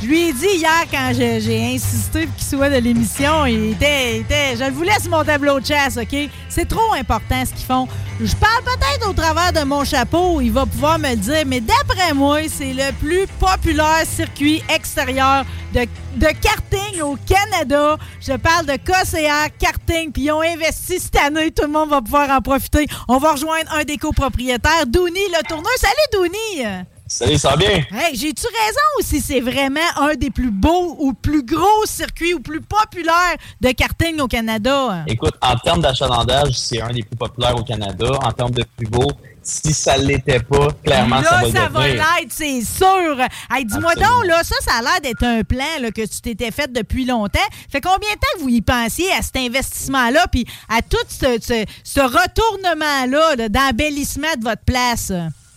Je 0.04 0.08
lui 0.10 0.28
ai 0.28 0.34
dit 0.34 0.58
hier, 0.58 0.84
quand 0.92 1.12
j'ai 1.14 1.76
insisté 1.76 2.28
qu'il 2.28 2.46
soit 2.46 2.70
de 2.70 2.76
l'émission, 2.76 3.46
il 3.46 3.72
était, 3.72 4.26
Je 4.58 4.66
le 4.66 4.72
voulais 4.72 5.00
sur 5.00 5.12
mon 5.12 5.24
tableau 5.24 5.62
de 5.62 5.66
chasse, 5.66 5.96
OK? 5.96 6.30
C'est 6.50 6.68
trop 6.68 6.92
important 6.94 7.46
ce 7.46 7.52
qu'ils 7.52 7.66
font. 7.66 7.88
Je 8.22 8.36
parle 8.36 8.64
peut-être 8.66 9.10
au 9.10 9.14
travers 9.14 9.54
de 9.54 9.64
mon 9.66 9.86
chapeau, 9.86 10.42
il 10.42 10.52
va 10.52 10.66
pouvoir 10.66 11.00
me 11.00 11.12
le 11.12 11.16
dire, 11.16 11.44
mais 11.48 11.62
d'après 11.62 12.14
moi, 12.14 12.40
c'est 12.50 12.74
le 12.74 12.92
plus 13.00 13.28
populaire 13.40 14.04
circuit 14.06 14.62
extérieur 14.68 15.46
de, 15.74 15.86
de 16.18 16.28
karting 16.28 17.02
au 17.02 17.18
Canada. 17.26 17.98
Je 18.20 18.34
parle 18.34 18.66
de 18.66 18.74
KCR 18.74 19.56
Karting, 19.58 20.12
puis 20.12 20.24
ils 20.24 20.32
ont 20.34 20.42
investi 20.42 21.00
cette 21.00 21.16
année. 21.16 21.52
Tout 21.52 21.64
le 21.64 21.72
monde 21.72 21.90
va 21.90 22.02
pouvoir 22.02 22.30
en 22.30 22.42
profiter. 22.42 22.88
On 23.08 23.20
va 23.20 23.32
rejoindre 23.32 23.72
un 23.74 23.86
des 23.86 23.96
copropriétaires, 23.96 24.86
Douni 24.86 25.22
le 25.30 25.48
tourneur. 25.48 25.72
Salut, 25.78 26.12
Douni! 26.12 26.84
Salut, 27.16 27.38
ça 27.38 27.52
va 27.52 27.58
bien? 27.58 27.70
Hey, 27.92 28.16
j'ai-tu 28.16 28.48
raison 28.48 28.80
ou 28.98 29.04
si 29.04 29.22
c'est 29.22 29.40
vraiment 29.40 29.80
un 29.98 30.16
des 30.16 30.32
plus 30.32 30.50
beaux 30.50 30.96
ou 30.98 31.14
plus 31.14 31.44
gros 31.46 31.86
circuits 31.86 32.34
ou 32.34 32.40
plus 32.40 32.60
populaires 32.60 33.36
de 33.62 33.70
karting 33.70 34.20
au 34.20 34.28
Canada? 34.28 35.04
Écoute, 35.06 35.36
en 35.40 35.56
termes 35.58 35.82
d'achalandage, 35.82 36.58
c'est 36.58 36.82
un 36.82 36.92
des 36.92 37.04
plus 37.04 37.16
populaires 37.16 37.56
au 37.56 37.64
Canada. 37.64 38.08
En 38.24 38.32
termes 38.32 38.50
de 38.50 38.66
plus 38.76 38.88
beau, 38.88 39.12
si 39.44 39.76
ça 39.76 39.96
l'était 39.96 40.40
pas, 40.40 40.70
clairement, 40.84 41.22
ça 41.22 41.42
va 41.44 41.52
ça 41.52 41.70
va 41.70 41.88
l'être, 41.88 42.32
c'est 42.32 42.62
sûr. 42.62 43.20
Hey, 43.52 43.64
dis-moi 43.64 43.94
donc, 43.94 44.26
là, 44.26 44.44
ça, 44.44 44.56
ça 44.62 44.80
a 44.80 44.82
l'air 44.82 45.02
d'être 45.04 45.24
un 45.24 45.44
plan 45.44 45.82
là, 45.82 45.92
que 45.92 46.02
tu 46.02 46.20
t'étais 46.20 46.50
fait 46.50 46.74
depuis 46.74 47.06
longtemps. 47.06 47.40
Fait 47.72 47.80
combien 47.80 48.10
de 48.10 48.16
temps 48.16 48.40
vous 48.40 48.50
y 48.50 48.62
pensiez 48.62 49.12
à 49.12 49.22
cet 49.22 49.36
investissement-là, 49.36 50.26
puis 50.32 50.48
à 50.68 50.82
tout 50.82 50.98
ce, 51.08 51.40
ce, 51.84 52.00
retournement-là 52.00 53.50
d'embellissement 53.50 54.34
de 54.40 54.46
votre 54.46 54.64
place? 54.64 55.14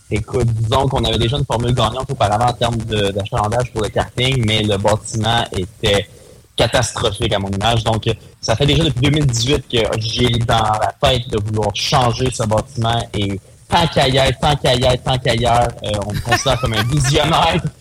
Écoute, 0.09 0.47
disons 0.47 0.87
qu'on 0.87 1.03
avait 1.03 1.17
déjà 1.17 1.37
une 1.37 1.45
formule 1.45 1.73
gagnante 1.73 2.09
auparavant 2.09 2.47
en 2.47 2.53
termes 2.53 2.77
d'achalandage 2.77 3.71
pour 3.73 3.81
le 3.81 3.89
karting, 3.89 4.43
mais 4.45 4.63
le 4.63 4.77
bâtiment 4.77 5.43
était 5.51 6.07
catastrophique 6.55 7.33
à 7.33 7.39
mon 7.39 7.49
image. 7.49 7.83
Donc, 7.83 8.03
ça 8.39 8.55
fait 8.55 8.65
déjà 8.65 8.85
depuis 8.85 9.01
2018 9.01 9.65
que 9.69 9.99
j'ai 9.99 10.29
dans 10.29 10.63
la 10.63 10.93
tête 11.01 11.29
de 11.29 11.39
vouloir 11.43 11.75
changer 11.75 12.29
ce 12.31 12.43
bâtiment 12.43 13.01
et 13.13 13.39
tant 13.69 13.85
qu'ailleurs, 13.87 14.31
tant 14.41 14.55
qu'ailleurs, 14.55 14.95
tant 15.03 15.17
qu'ailleurs, 15.17 15.67
euh, 15.83 15.91
on 16.05 16.13
me 16.13 16.19
considère 16.21 16.59
comme 16.59 16.73
un 16.73 16.83
visionnaire. 16.83 17.61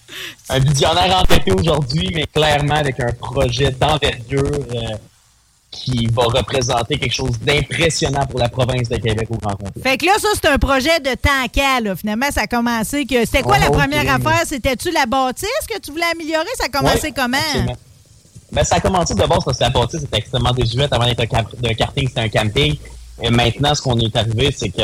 Un 0.48 0.61
visionnaire 0.61 1.19
entêté 1.20 1.53
aujourd'hui, 1.53 2.11
mais 2.15 2.27
clairement 2.27 2.77
avec 2.77 2.98
un 3.01 3.12
projet 3.12 3.70
d'envergure. 3.73 4.51
Euh, 4.74 4.97
qui 5.77 6.07
va 6.07 6.24
représenter 6.24 6.98
quelque 6.98 7.15
chose 7.15 7.39
d'impressionnant 7.40 8.27
pour 8.27 8.40
la 8.40 8.48
province 8.48 8.89
de 8.89 8.97
Québec 8.97 9.28
au 9.31 9.36
grand 9.36 9.57
complet. 9.57 9.82
Fait 9.82 9.97
que 9.97 10.07
là, 10.07 10.12
ça, 10.19 10.28
c'est 10.35 10.48
un 10.48 10.59
projet 10.59 10.98
de 11.01 11.15
temps 11.15 11.82
là. 11.82 11.97
Finalement, 11.97 12.31
ça 12.31 12.43
a 12.43 12.47
commencé 12.47 13.05
que. 13.05 13.24
C'était 13.24 13.43
quoi 13.43 13.59
la 13.59 13.70
première 13.70 14.09
affaire? 14.12 14.43
C'était-tu 14.47 14.90
la 14.90 15.07
bâtisse 15.07 15.48
que 15.69 15.78
tu 15.78 15.90
voulais 15.90 16.07
améliorer? 16.12 16.48
Ça 16.59 16.66
a 16.66 16.69
commencé 16.69 17.12
comment? 17.12 17.36
Ben, 18.53 18.65
ça 18.65 18.77
a 18.77 18.81
commencé 18.81 19.15
de 19.15 19.24
base 19.24 19.44
parce 19.44 19.59
que 19.59 19.65
la 19.65 19.70
bâtisse 19.70 20.03
était 20.03 20.19
extrêmement 20.19 20.53
désuète. 20.53 20.93
Avant 20.93 21.05
d'être 21.05 21.20
un, 21.20 21.74
karting, 21.74 22.09
c'était 22.09 22.20
un 22.20 22.28
camping. 22.28 22.77
Et 23.20 23.31
maintenant, 23.31 23.74
ce 23.74 23.82
qu'on 23.82 23.98
est 23.98 24.15
arrivé, 24.16 24.55
c'est 24.57 24.70
que 24.70 24.82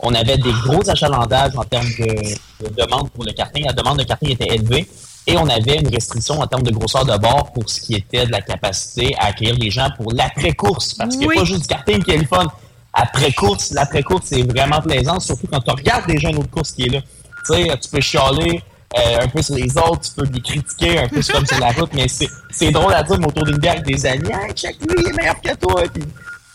on 0.00 0.12
avait 0.14 0.36
des 0.36 0.52
gros 0.64 0.88
achalandages 0.90 1.52
en 1.56 1.62
termes 1.62 1.88
de, 1.98 2.64
de 2.64 2.74
demande 2.74 3.10
pour 3.10 3.24
le 3.24 3.32
karting. 3.32 3.64
La 3.64 3.72
demande 3.72 3.98
de 3.98 4.04
karting 4.04 4.30
était 4.30 4.54
élevée. 4.54 4.86
Et 5.26 5.36
on 5.38 5.48
avait 5.48 5.78
une 5.78 5.88
restriction 5.88 6.40
en 6.40 6.46
termes 6.46 6.62
de 6.62 6.70
grosseur 6.70 7.04
de 7.04 7.16
bord 7.16 7.50
pour 7.52 7.68
ce 7.68 7.80
qui 7.80 7.94
était 7.94 8.26
de 8.26 8.32
la 8.32 8.42
capacité 8.42 9.14
à 9.18 9.26
accueillir 9.26 9.56
les 9.56 9.70
gens 9.70 9.88
pour 9.96 10.12
l'après-course. 10.12 10.94
Parce 10.94 11.16
qu'il 11.16 11.26
n'y 11.26 11.34
a 11.34 11.40
pas 11.40 11.44
juste 11.44 11.62
du 11.62 11.68
karting 11.68 12.02
qui 12.02 12.10
est 12.10 12.18
le 12.18 12.26
fun. 12.26 12.46
Après-course, 12.92 13.72
l'après-course, 13.72 14.26
c'est 14.26 14.42
vraiment 14.42 14.80
plaisant, 14.80 15.18
surtout 15.18 15.48
quand 15.50 15.60
tu 15.60 15.70
regardes 15.70 16.06
déjà 16.06 16.28
une 16.28 16.38
autre 16.38 16.50
course 16.50 16.72
qui 16.72 16.84
est 16.84 16.90
là. 16.90 17.00
Tu 17.00 17.54
sais, 17.54 17.78
tu 17.78 17.88
peux 17.88 18.00
chialer 18.00 18.62
euh, 18.96 19.18
un 19.22 19.28
peu 19.28 19.42
sur 19.42 19.56
les 19.56 19.76
autres, 19.76 20.00
tu 20.02 20.10
peux 20.12 20.26
les 20.32 20.40
critiquer 20.40 20.98
un 21.00 21.08
peu 21.08 21.20
comme 21.20 21.44
sur 21.44 21.58
la 21.58 21.72
route, 21.72 21.90
mais 21.94 22.06
c'est 22.08 22.70
drôle 22.70 22.94
à 22.94 23.02
dire, 23.02 23.18
mais 23.18 23.26
autour 23.26 23.44
d'une 23.44 23.58
bière 23.58 23.72
avec 23.72 23.86
des 23.86 24.06
amis, 24.06 24.28
hey, 24.30 24.52
check 24.54 24.76
lui, 24.80 24.94
il 24.98 25.08
est 25.08 25.16
meilleur 25.16 25.40
que 25.40 25.54
toi. 25.56 25.82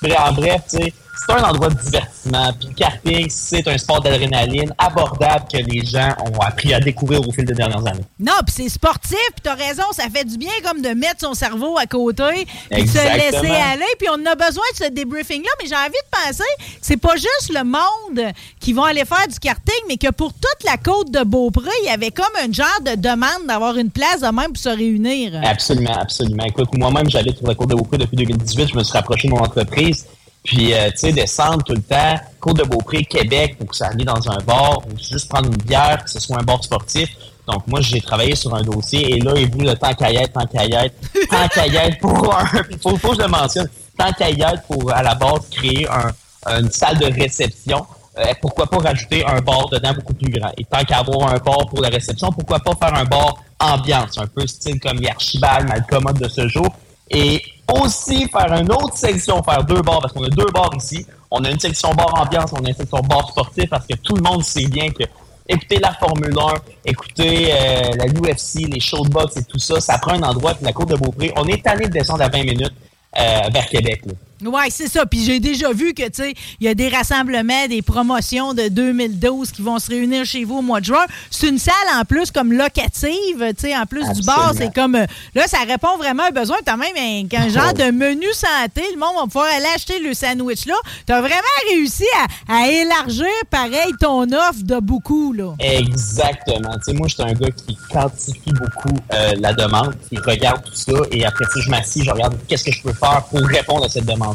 Puis, 0.02 0.14
en 0.16 0.32
bref, 0.32 0.62
tu 0.70 0.78
sais, 0.78 0.94
c'est 1.26 1.34
un 1.34 1.44
endroit 1.44 1.70
de 1.70 1.80
divertissement. 1.80 2.54
Puis 2.60 2.70
le 2.70 2.74
karting, 2.74 3.30
c'est 3.30 3.68
un 3.68 3.78
sport 3.78 4.02
d'adrénaline 4.02 4.74
abordable 4.78 5.46
que 5.52 5.58
les 5.58 5.86
gens 5.86 6.16
ont 6.26 6.40
appris 6.40 6.74
à 6.74 6.80
découvrir 6.80 7.28
au 7.28 7.32
fil 7.32 7.46
des 7.46 7.54
dernières 7.54 7.86
années. 7.86 8.06
Non, 8.20 8.34
puis 8.46 8.56
c'est 8.58 8.70
sportif, 8.70 9.18
puis 9.34 9.42
t'as 9.44 9.56
raison, 9.56 9.84
ça 9.92 10.04
fait 10.14 10.26
du 10.26 10.38
bien 10.38 10.52
comme 10.64 10.82
de 10.82 10.90
mettre 10.90 11.22
son 11.22 11.34
cerveau 11.34 11.78
à 11.78 11.86
côté, 11.86 12.48
puis 12.70 12.84
de 12.84 12.88
se 12.88 13.18
laisser 13.18 13.52
aller, 13.52 13.86
puis 13.98 14.08
on 14.10 14.26
a 14.26 14.36
besoin 14.36 14.64
de 14.74 14.86
ce 14.86 14.90
débriefing-là, 14.90 15.50
mais 15.62 15.70
j'ai 15.70 15.76
envie 15.76 15.90
de 15.92 16.28
penser 16.28 16.44
c'est 16.82 16.98
pas 16.98 17.16
juste 17.16 17.52
le 17.54 17.64
monde 17.64 18.32
qui 18.60 18.74
va 18.74 18.88
aller 18.88 19.06
faire 19.06 19.28
du 19.28 19.40
karting, 19.40 19.76
mais 19.88 19.98
que 19.98 20.12
pour 20.12 20.34
toute 20.34 20.64
la 20.66 20.78
côte 20.78 21.12
de 21.12 21.24
Beaupré, 21.24 21.70
il 21.84 21.88
y 21.88 21.90
avait 21.90 22.12
comme 22.12 22.26
un 22.42 22.52
genre 22.52 22.68
de 22.86 22.96
demande 22.96 23.48
d'avoir 23.48 23.78
une 23.78 23.90
place 23.90 24.22
de 24.22 24.28
même 24.28 24.48
pour 24.48 24.58
se 24.58 24.70
réunir. 24.70 25.40
Absolument, 25.44 25.94
absolument. 25.94 26.44
Écoute, 26.46 26.70
moi-même, 26.78 27.10
j'habite 27.10 27.38
sur 27.38 27.48
la 27.48 27.56
côte 27.56 27.70
de 27.70 27.76
Beaupré 27.76 27.98
depuis 27.98 28.18
2018, 28.18 28.70
je 28.70 28.78
me 28.78 28.84
suis 28.84 28.94
rapproché 28.94 29.28
de 29.28 29.34
mon 29.34 29.40
entreprise. 29.40 30.06
Puis, 30.50 30.74
euh, 30.74 30.90
tu 30.90 30.98
sais, 30.98 31.12
descendre 31.12 31.64
tout 31.64 31.76
le 31.76 31.82
temps, 31.84 32.16
Côte 32.40 32.58
de 32.58 32.64
Beaupré, 32.64 33.04
Québec, 33.04 33.56
pour 33.60 33.68
que 33.68 33.76
ça 33.76 33.90
aille 33.90 34.04
dans 34.04 34.32
un 34.32 34.40
bar, 34.40 34.80
ou 34.80 34.98
juste 34.98 35.30
prendre 35.30 35.48
une 35.48 35.58
bière, 35.58 36.04
que 36.04 36.10
ce 36.10 36.20
soit 36.20 36.40
un 36.40 36.44
bar 36.44 36.64
sportif. 36.64 37.08
Donc, 37.48 37.68
moi, 37.68 37.82
j'ai 37.82 38.02
travaillé 38.02 38.34
sur 38.34 38.56
un 38.56 38.64
dossier, 38.64 39.14
et 39.14 39.20
là, 39.20 39.34
il 39.36 39.48
vu 39.48 39.64
le 39.64 39.76
temps 39.76 39.94
caillette, 39.94 40.34
tant 40.34 40.48
caillette, 40.48 40.96
tant 41.30 41.48
caillette 41.50 42.00
pour 42.00 42.36
un... 42.36 42.46
faut, 42.82 42.98
faut 42.98 43.10
que 43.10 43.18
je 43.18 43.22
le 43.22 43.28
mentionne. 43.28 43.70
Tant 43.96 44.12
caillette 44.12 44.64
pour, 44.68 44.92
à 44.92 45.04
la 45.04 45.14
base, 45.14 45.42
créer 45.52 45.88
un, 45.88 46.60
une 46.60 46.72
salle 46.72 46.98
de 46.98 47.06
réception. 47.14 47.86
Euh, 48.18 48.34
pourquoi 48.42 48.66
pas 48.66 48.78
rajouter 48.78 49.24
un 49.28 49.42
bar 49.42 49.70
dedans 49.70 49.94
beaucoup 49.94 50.16
plus 50.16 50.32
grand? 50.32 50.50
Et 50.58 50.66
tant 50.66 50.84
qu'avoir 50.84 51.32
un 51.32 51.38
bar 51.38 51.68
pour 51.70 51.80
la 51.80 51.90
réception, 51.90 52.32
pourquoi 52.32 52.58
pas 52.58 52.74
faire 52.74 52.96
un 52.96 53.06
bar 53.06 53.36
ambiance, 53.60 54.18
un 54.18 54.26
peu 54.26 54.48
style 54.48 54.80
comme 54.80 55.00
l'Archibald, 55.00 55.70
Malcommode 55.70 56.18
de 56.18 56.28
ce 56.28 56.48
jour. 56.48 56.70
Et 57.12 57.40
aussi 57.82 58.28
faire 58.28 58.54
une 58.54 58.72
autre 58.72 58.96
section, 58.96 59.42
faire 59.44 59.64
deux 59.64 59.82
bars, 59.82 60.00
parce 60.00 60.14
qu'on 60.14 60.24
a 60.24 60.30
deux 60.30 60.52
bars 60.54 60.72
ici. 60.76 61.06
On 61.32 61.44
a 61.44 61.50
une 61.50 61.60
section 61.60 61.94
bar 61.94 62.14
ambiance, 62.20 62.52
on 62.54 62.64
a 62.64 62.70
une 62.70 62.76
section 62.76 63.00
bar 63.00 63.30
sportif, 63.30 63.70
parce 63.70 63.86
que 63.86 63.96
tout 63.96 64.16
le 64.16 64.22
monde 64.22 64.44
sait 64.44 64.66
bien 64.66 64.90
que 64.90 65.04
écouter 65.48 65.80
la 65.80 65.94
Formule 65.94 66.36
1, 66.38 66.54
écouter 66.86 67.50
euh, 67.52 67.90
la 67.98 68.06
UFC, 68.06 68.68
les 68.72 68.80
show 68.80 69.04
de 69.04 69.40
et 69.40 69.44
tout 69.44 69.60
ça, 69.60 69.82
ça 69.82 69.98
prend 69.98 70.14
un 70.14 70.24
endroit, 70.24 70.54
puis 70.54 70.66
la 70.66 70.74
Côte 70.74 70.90
de 70.90 70.96
Beaupré, 70.96 71.34
on 71.36 71.48
est 71.48 71.66
allé 71.66 71.88
de 71.88 71.92
descendre 71.92 72.24
à 72.24 72.30
20 72.30 72.44
minutes 72.44 72.74
euh, 73.18 73.50
vers 73.52 73.68
Québec. 73.68 74.02
Là. 74.06 74.14
Oui, 74.46 74.62
c'est 74.70 74.88
ça. 74.88 75.06
Puis 75.06 75.24
j'ai 75.24 75.40
déjà 75.40 75.72
vu 75.72 75.94
que, 75.94 76.04
tu 76.04 76.24
sais, 76.24 76.34
il 76.60 76.66
y 76.66 76.70
a 76.70 76.74
des 76.74 76.88
rassemblements, 76.88 77.68
des 77.68 77.82
promotions 77.82 78.54
de 78.54 78.70
2012 78.70 79.52
qui 79.52 79.62
vont 79.62 79.80
se 79.80 79.90
réunir 79.90 80.26
chez 80.26 80.46
vous 80.46 80.58
au 80.58 80.62
mois 80.62 80.80
de 80.80 80.86
juin. 80.86 81.06
C'est 81.30 81.50
une 81.50 81.60
salle 81.60 81.74
en 82.00 82.06
plus 82.06 82.32
comme 82.32 82.54
locative, 82.54 83.38
tu 83.40 83.54
sais, 83.58 83.78
en 83.78 83.86
plus 83.86 84.08
du 84.14 84.22
bar. 84.22 84.54
C'est 84.56 84.74
comme. 84.74 84.96
Euh, 84.96 85.06
là, 85.36 85.48
ça 85.48 85.60
répond 85.68 85.98
vraiment 85.98 86.24
à 86.24 86.28
un 86.28 86.32
besoin. 86.32 86.58
Tu 86.66 86.72
as 86.72 86.78
même 86.78 86.96
un, 86.96 87.50
genre 87.50 87.74
de 87.74 87.92
menu 87.92 88.28
santé. 88.34 88.84
Le 88.94 89.00
monde 89.00 89.16
va 89.18 89.24
pouvoir 89.24 89.48
aller 89.56 89.66
acheter 89.76 90.00
le 90.00 90.14
sandwich 90.14 90.66
là. 90.66 90.76
Tu 91.06 91.14
as 91.14 91.20
vraiment 91.20 91.34
réussi 91.72 92.06
à, 92.48 92.70
élargir, 92.70 93.26
pareil, 93.50 93.92
ton 94.00 94.24
offre 94.32 94.64
de 94.64 94.80
beaucoup, 94.80 95.34
là. 95.34 95.54
Exactement. 95.60 96.72
Tu 96.78 96.92
sais, 96.92 96.94
moi, 96.94 97.08
je 97.08 97.16
suis 97.16 97.24
un 97.24 97.34
gars 97.34 97.52
qui 97.52 97.78
quantifie 97.92 98.52
beaucoup 98.54 98.96
euh, 99.14 99.34
la 99.40 99.54
demande, 99.54 99.96
qui 100.08 100.18
regarde 100.18 100.64
tout 100.64 100.76
ça. 100.76 100.94
Et 101.12 101.26
après 101.26 101.46
ça, 101.46 101.60
je 101.60 101.70
m'assis, 101.70 102.04
je 102.04 102.12
regarde 102.12 102.36
qu'est-ce 102.48 102.66
que 102.66 102.72
je 102.72 102.82
peux 102.82 102.94
faire 102.94 103.24
pour 103.30 103.40
répondre 103.42 103.86
à 103.86 103.90
cette 103.90 104.06
demande. 104.06 104.29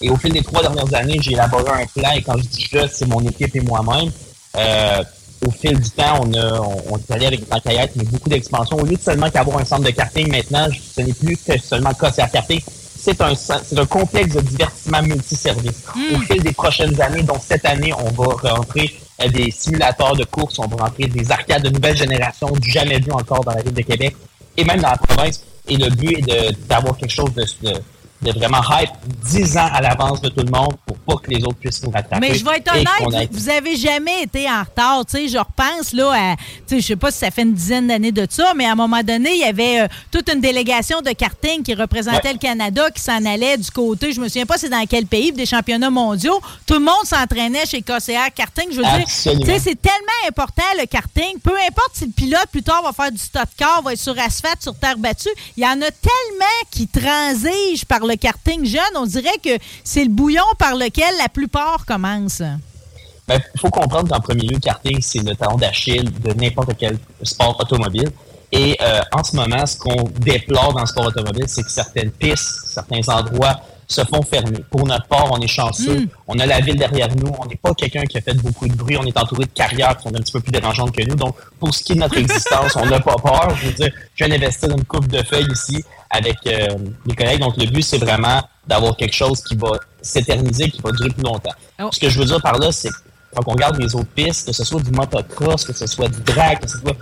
Et 0.00 0.10
au 0.10 0.16
fil 0.16 0.32
des 0.32 0.42
trois 0.42 0.62
dernières 0.62 0.94
années, 0.94 1.18
j'ai 1.20 1.32
élaboré 1.32 1.82
un 1.82 1.86
plan, 1.86 2.10
et 2.12 2.22
quand 2.22 2.36
je 2.38 2.44
dis 2.44 2.68
je, 2.70 2.78
c'est 2.92 3.06
mon 3.06 3.20
équipe 3.20 3.54
et 3.56 3.60
moi-même. 3.60 4.10
Euh, 4.56 5.02
au 5.46 5.50
fil 5.50 5.78
du 5.78 5.90
temps, 5.90 6.20
on, 6.22 6.32
a, 6.34 6.60
on, 6.90 6.98
est 6.98 7.10
allé 7.10 7.26
avec 7.26 7.40
des 7.40 7.60
caillettes, 7.60 7.92
mais 7.96 8.04
beaucoup 8.04 8.28
d'expansion. 8.28 8.76
Au 8.76 8.84
lieu 8.84 8.96
de 8.96 9.00
seulement 9.00 9.30
qu'avoir 9.30 9.58
un 9.58 9.64
centre 9.64 9.84
de 9.84 9.90
karting 9.90 10.30
maintenant, 10.30 10.66
ce 10.96 11.00
n'est 11.00 11.12
plus 11.12 11.36
que 11.36 11.58
seulement 11.58 11.90
à 11.90 12.28
karting. 12.28 12.60
C'est 13.00 13.20
un, 13.20 13.34
c'est 13.36 13.78
un 13.78 13.86
complexe 13.86 14.34
de 14.34 14.40
divertissement 14.40 15.02
multiservice. 15.02 15.84
Mm. 15.94 16.16
Au 16.16 16.20
fil 16.20 16.42
des 16.42 16.52
prochaines 16.52 17.00
années, 17.00 17.22
donc 17.22 17.38
cette 17.46 17.64
année, 17.64 17.92
on 17.94 18.10
va 18.10 18.54
rentrer 18.54 18.92
euh, 19.22 19.28
des 19.28 19.50
simulateurs 19.52 20.16
de 20.16 20.24
course, 20.24 20.58
on 20.58 20.66
va 20.66 20.84
rentrer 20.84 21.06
des 21.06 21.30
arcades 21.30 21.62
de 21.62 21.70
nouvelle 21.70 21.96
génération, 21.96 22.48
du 22.50 22.70
jamais 22.70 22.98
vu 22.98 23.12
encore 23.12 23.44
dans 23.44 23.52
la 23.52 23.62
ville 23.62 23.74
de 23.74 23.82
Québec 23.82 24.16
et 24.56 24.64
même 24.64 24.80
dans 24.80 24.90
la 24.90 24.96
province. 24.96 25.44
Et 25.68 25.76
le 25.76 25.90
but 25.90 26.28
est 26.28 26.52
d'avoir 26.68 26.96
quelque 26.96 27.12
chose 27.12 27.32
de, 27.34 27.44
de 27.62 27.74
de 28.22 28.32
vraiment 28.32 28.60
hype 28.70 28.90
10 29.24 29.56
ans 29.58 29.68
à 29.72 29.80
l'avance 29.80 30.20
de 30.20 30.28
tout 30.28 30.44
le 30.44 30.50
monde 30.50 30.74
pour 30.84 30.98
pas 30.98 31.16
que 31.16 31.30
les 31.30 31.42
autres 31.44 31.58
puissent 31.58 31.82
nous 31.82 31.90
rattraper. 31.90 32.28
Mais 32.28 32.34
je 32.34 32.44
vais 32.44 32.56
être 32.56 32.72
honnête, 32.72 33.28
vous 33.30 33.48
avez 33.48 33.76
jamais 33.76 34.22
été 34.22 34.48
en 34.50 34.62
retard. 34.62 35.04
Tu 35.06 35.16
sais, 35.16 35.28
je 35.28 35.38
repense 35.38 35.92
là 35.92 36.12
à, 36.12 36.36
tu 36.36 36.42
sais, 36.66 36.80
je 36.80 36.86
sais 36.86 36.96
pas 36.96 37.10
si 37.10 37.18
ça 37.18 37.30
fait 37.30 37.42
une 37.42 37.54
dizaine 37.54 37.88
d'années 37.88 38.12
de 38.12 38.26
ça, 38.28 38.52
mais 38.56 38.66
à 38.66 38.72
un 38.72 38.74
moment 38.74 39.02
donné, 39.02 39.34
il 39.34 39.40
y 39.40 39.44
avait 39.44 39.82
euh, 39.82 39.88
toute 40.10 40.28
une 40.32 40.40
délégation 40.40 41.00
de 41.00 41.10
karting 41.10 41.62
qui 41.62 41.74
représentait 41.74 42.32
le 42.32 42.38
Canada 42.38 42.90
qui 42.90 43.02
s'en 43.02 43.24
allait 43.24 43.56
du 43.56 43.70
côté, 43.70 44.12
je 44.12 44.20
me 44.20 44.28
souviens 44.28 44.46
pas 44.46 44.58
c'est 44.58 44.68
dans 44.68 44.84
quel 44.86 45.06
pays, 45.06 45.32
des 45.32 45.46
championnats 45.46 45.90
mondiaux. 45.90 46.40
Tout 46.66 46.74
le 46.74 46.80
monde 46.80 47.04
s'entraînait 47.04 47.66
chez 47.66 47.82
KCR 47.82 48.32
Karting. 48.34 48.70
Je 48.70 48.76
veux 48.76 48.82
dire, 48.82 49.04
tu 49.06 49.46
sais, 49.46 49.58
c'est 49.58 49.80
tellement 49.80 50.28
important 50.28 50.62
le 50.78 50.86
karting. 50.86 51.38
Peu 51.40 51.54
importe 51.68 51.92
si 51.94 52.06
le 52.06 52.12
pilote 52.12 52.46
plus 52.50 52.62
tard 52.62 52.82
va 52.82 52.92
faire 52.92 53.12
du 53.12 53.18
stock 53.18 53.46
car, 53.56 53.82
va 53.82 53.92
être 53.92 54.00
sur 54.00 54.18
asphalte, 54.18 54.62
sur 54.62 54.74
terre 54.74 54.98
battue, 54.98 55.28
il 55.56 55.62
y 55.62 55.66
en 55.66 55.80
a 55.80 55.90
tellement 55.90 56.58
qui 56.70 56.88
transigent 56.88 57.84
par 57.86 58.00
le 58.08 58.16
karting 58.16 58.64
jeune, 58.64 58.82
on 58.96 59.06
dirait 59.06 59.38
que 59.42 59.50
c'est 59.84 60.04
le 60.04 60.10
bouillon 60.10 60.42
par 60.58 60.74
lequel 60.74 61.14
la 61.18 61.28
plupart 61.28 61.84
commencent. 61.86 62.40
Il 62.40 63.34
ben, 63.34 63.40
faut 63.58 63.68
comprendre 63.68 64.08
qu'en 64.08 64.20
premier 64.20 64.42
lieu, 64.42 64.54
le 64.54 64.60
karting, 64.60 64.98
c'est 65.00 65.22
le 65.22 65.36
talon 65.36 65.56
d'Achille 65.56 66.10
de 66.20 66.32
n'importe 66.32 66.70
quel 66.78 66.98
sport 67.22 67.60
automobile. 67.60 68.10
Et 68.50 68.76
euh, 68.80 69.00
en 69.12 69.22
ce 69.22 69.36
moment, 69.36 69.66
ce 69.66 69.76
qu'on 69.76 70.04
déplore 70.18 70.72
dans 70.72 70.80
le 70.80 70.86
sport 70.86 71.06
automobile, 71.06 71.44
c'est 71.46 71.62
que 71.62 71.70
certaines 71.70 72.10
pistes, 72.10 72.48
certains 72.66 73.06
endroits 73.08 73.60
se 73.86 74.02
font 74.04 74.22
fermer. 74.22 74.64
Pour 74.70 74.86
notre 74.86 75.06
part, 75.06 75.30
on 75.30 75.40
est 75.40 75.48
chanceux. 75.48 76.00
Hmm. 76.00 76.06
On 76.26 76.38
a 76.38 76.46
la 76.46 76.60
ville 76.60 76.76
derrière 76.76 77.08
nous. 77.16 77.32
On 77.38 77.46
n'est 77.46 77.56
pas 77.56 77.74
quelqu'un 77.74 78.02
qui 78.02 78.18
a 78.18 78.20
fait 78.20 78.34
beaucoup 78.34 78.68
de 78.68 78.74
bruit. 78.74 78.96
On 78.98 79.04
est 79.04 79.16
entouré 79.16 79.44
de 79.44 79.50
carrières 79.50 79.96
qui 79.96 80.04
sont 80.04 80.14
un 80.14 80.20
petit 80.20 80.32
peu 80.32 80.40
plus 80.40 80.52
dérangeantes 80.52 80.92
que 80.92 81.02
nous. 81.02 81.14
Donc, 81.14 81.36
pour 81.58 81.74
ce 81.74 81.82
qui 81.82 81.92
est 81.92 81.94
de 81.94 82.00
notre 82.00 82.16
existence, 82.18 82.76
on 82.76 82.86
n'a 82.86 83.00
pas 83.00 83.16
peur. 83.16 83.54
Je 83.56 83.66
veux 83.66 83.72
dire, 83.72 83.90
je 84.14 84.24
viens 84.24 84.34
d'investir 84.34 84.70
une 84.70 84.84
coupe 84.84 85.08
de 85.08 85.22
feuilles 85.22 85.50
ici 85.52 85.82
avec 86.10 86.36
euh, 86.46 86.68
mes 87.06 87.14
collègues. 87.14 87.40
Donc, 87.40 87.56
le 87.56 87.66
but, 87.66 87.82
c'est 87.82 87.98
vraiment 87.98 88.42
d'avoir 88.66 88.96
quelque 88.96 89.14
chose 89.14 89.42
qui 89.42 89.56
va 89.56 89.72
s'éterniser, 90.00 90.70
qui 90.70 90.80
va 90.80 90.92
durer 90.92 91.10
plus 91.10 91.22
longtemps. 91.22 91.54
Oh. 91.80 91.88
Ce 91.92 91.98
que 91.98 92.08
je 92.08 92.18
veux 92.18 92.26
dire 92.26 92.40
par 92.40 92.58
là, 92.58 92.70
c'est 92.72 92.90
quand 93.34 93.42
on 93.46 93.52
regarde 93.52 93.78
les 93.78 93.94
autres 93.94 94.08
pistes, 94.14 94.46
que 94.46 94.52
ce 94.52 94.64
soit 94.64 94.80
du 94.80 94.90
motocross, 94.90 95.64
que 95.64 95.72
ce 95.72 95.86
soit 95.86 96.08
du 96.08 96.20
drag, 96.20 96.60
que 96.60 96.68
ce 96.68 96.78
soit 96.78 96.96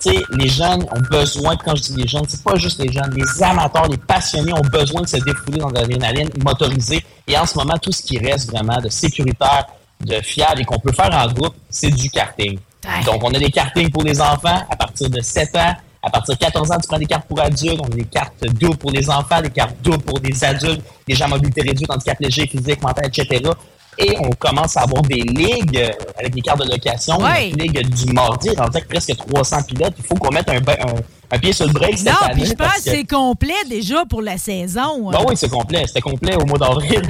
tu 0.00 0.10
sais, 0.10 0.22
les 0.30 0.48
jeunes 0.48 0.84
ont 0.92 1.00
besoin, 1.10 1.56
quand 1.56 1.74
je 1.74 1.82
dis 1.82 1.94
les 1.96 2.06
jeunes, 2.06 2.24
c'est 2.28 2.44
pas 2.44 2.54
juste 2.54 2.80
les 2.80 2.92
jeunes, 2.92 3.12
les 3.16 3.42
amateurs, 3.42 3.88
les 3.88 3.96
passionnés 3.96 4.52
ont 4.52 4.68
besoin 4.70 5.02
de 5.02 5.08
se 5.08 5.16
défouler 5.16 5.58
dans 5.58 5.70
l'adrénaline 5.70 6.28
motorisée. 6.44 7.04
Et 7.26 7.36
en 7.36 7.44
ce 7.44 7.58
moment, 7.58 7.76
tout 7.78 7.90
ce 7.90 8.02
qui 8.02 8.16
reste 8.18 8.48
vraiment 8.48 8.80
de 8.80 8.88
sécuritaire, 8.88 9.66
de 10.00 10.20
fiable 10.20 10.60
et 10.60 10.64
qu'on 10.64 10.78
peut 10.78 10.92
faire 10.92 11.12
en 11.12 11.32
groupe, 11.32 11.54
c'est 11.68 11.90
du 11.90 12.08
karting. 12.10 12.58
Donc, 13.04 13.24
on 13.24 13.34
a 13.34 13.38
des 13.38 13.50
kartings 13.50 13.90
pour 13.90 14.04
les 14.04 14.20
enfants 14.20 14.62
à 14.70 14.76
partir 14.76 15.10
de 15.10 15.20
7 15.20 15.56
ans. 15.56 15.74
À 16.08 16.10
partir 16.10 16.36
de 16.36 16.40
14 16.40 16.70
ans, 16.70 16.78
tu 16.80 16.88
prends 16.88 16.98
des 16.98 17.04
cartes 17.04 17.26
pour 17.28 17.38
adultes. 17.38 17.80
On 17.82 17.92
a 17.92 17.96
des 17.96 18.04
cartes 18.04 18.42
doubles 18.58 18.78
pour 18.78 18.90
les 18.90 19.10
enfants, 19.10 19.42
des 19.42 19.50
cartes 19.50 19.76
doubles 19.82 19.98
pour 19.98 20.18
des 20.18 20.42
adultes, 20.42 20.80
des 21.06 21.14
gens 21.14 21.26
à 21.26 21.28
mobilité 21.28 21.60
réduite, 21.60 21.90
handicap 21.90 22.18
léger, 22.18 22.46
physique, 22.46 22.80
mental, 22.82 23.04
etc. 23.06 23.42
Et 23.98 24.16
on 24.18 24.30
commence 24.30 24.78
à 24.78 24.82
avoir 24.84 25.02
des 25.02 25.20
ligues 25.20 25.76
euh, 25.76 25.90
avec 26.18 26.34
des 26.34 26.40
cartes 26.40 26.64
de 26.64 26.70
location, 26.70 27.18
ouais. 27.18 27.50
une 27.50 27.56
ligue 27.56 27.86
du 27.90 28.10
mardi, 28.14 28.48
rendu 28.50 28.78
avec 28.78 28.88
presque 28.88 29.14
300 29.16 29.64
pilotes. 29.64 29.92
Il 29.98 30.04
faut 30.04 30.14
qu'on 30.14 30.32
mette 30.32 30.48
un, 30.48 30.56
un, 30.56 30.94
pied 31.36 31.52
sur 31.52 31.66
le 31.66 31.72
break 31.72 31.98
cette 31.98 32.06
non, 32.06 32.12
puis 32.32 32.46
je 32.46 32.54
pense 32.54 32.74
que 32.76 32.80
c'est 32.82 33.04
complet 33.04 33.52
déjà 33.68 34.04
pour 34.06 34.22
la 34.22 34.38
saison. 34.38 35.10
Ben 35.10 35.18
oui, 35.28 35.36
c'est 35.36 35.50
complet. 35.50 35.84
C'était 35.86 36.00
complet 36.00 36.34
au 36.36 36.46
mois 36.46 36.58
d'avril. 36.58 37.02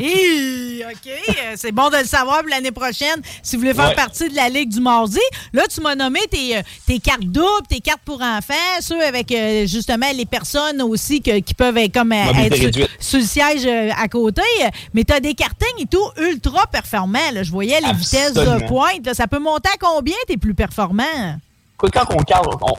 OK. 0.89 1.11
Euh, 1.29 1.53
c'est 1.57 1.73
bon 1.73 1.91
de 1.91 1.99
le 1.99 2.05
savoir 2.05 2.41
pour 2.41 2.49
l'année 2.49 2.71
prochaine 2.71 3.21
si 3.43 3.57
vous 3.57 3.63
voulez 3.63 3.75
faire 3.75 3.95
partie 3.95 4.29
de 4.29 4.35
la 4.35 4.49
Ligue 4.49 4.71
du 4.71 4.81
Mardi. 4.81 5.19
Là, 5.53 5.65
tu 5.73 5.81
m'as 5.81 5.95
nommé 5.95 6.21
tes, 6.31 6.57
euh, 6.57 6.63
tes, 6.87 6.99
cartes 6.99 7.25
doubles, 7.25 7.67
tes 7.69 7.81
cartes 7.81 8.01
pour 8.05 8.23
enfants, 8.23 8.55
ceux 8.81 9.05
avec 9.05 9.33
justement 9.67 10.07
les 10.15 10.27
personnes 10.27 10.81
aussi 10.83 11.21
qui 11.21 11.55
peuvent 11.55 11.77
être 11.77 11.93
comme 11.93 12.13
être 12.13 12.57
sur, 13.01 13.19
le 13.19 13.25
siège 13.25 13.67
à 13.97 14.09
côté. 14.09 14.43
Mais 14.95 15.05
tu 15.05 15.13
as 15.13 15.21
des 15.21 15.35
kartings 15.35 15.81
et 15.81 15.87
tout 15.87 16.05
ultra 16.17 16.67
performants. 16.67 17.19
Je 17.43 17.51
voyais 17.51 17.81
les 17.81 17.93
vitesses 17.93 18.35
de 18.35 18.67
pointe. 18.67 19.13
Ça 19.15 19.27
peut 19.27 19.39
monter 19.39 19.69
à 19.69 19.77
combien 19.79 20.17
tes 20.27 20.37
plus 20.37 20.55
performants? 20.55 21.39
Quand 21.79 22.05
on, 22.11 22.17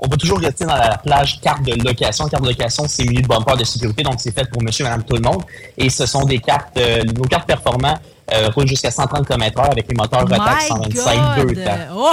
on, 0.01 0.07
va 0.09 0.17
toujours 0.17 0.39
rester 0.39 0.65
dans 0.65 0.75
la 0.75 0.97
plage 0.97 1.39
carte 1.39 1.63
de 1.63 1.73
location. 1.87 2.27
Carte 2.27 2.43
de 2.43 2.49
location, 2.49 2.83
c'est 2.85 3.05
muni 3.05 3.21
de 3.21 3.27
bumper 3.27 3.55
de 3.55 3.63
sécurité, 3.63 4.03
donc 4.03 4.15
c'est 4.17 4.33
fait 4.37 4.49
pour 4.51 4.61
monsieur, 4.61 4.83
madame, 4.83 5.03
tout 5.03 5.15
le 5.15 5.21
monde. 5.21 5.41
Et 5.77 5.89
ce 5.89 6.05
sont 6.05 6.25
des 6.25 6.39
cartes, 6.39 6.77
euh, 6.77 7.03
nos 7.15 7.23
cartes 7.23 7.47
performantes 7.47 8.01
euh, 8.33 8.49
roulent 8.49 8.67
jusqu'à 8.67 8.91
130 8.91 9.27
km/h 9.27 9.71
avec 9.71 9.87
les 9.87 9.95
moteurs 9.95 10.21
Rotax 10.21 10.67
125 10.67 11.45
2 11.45 11.63
oh, 11.93 12.11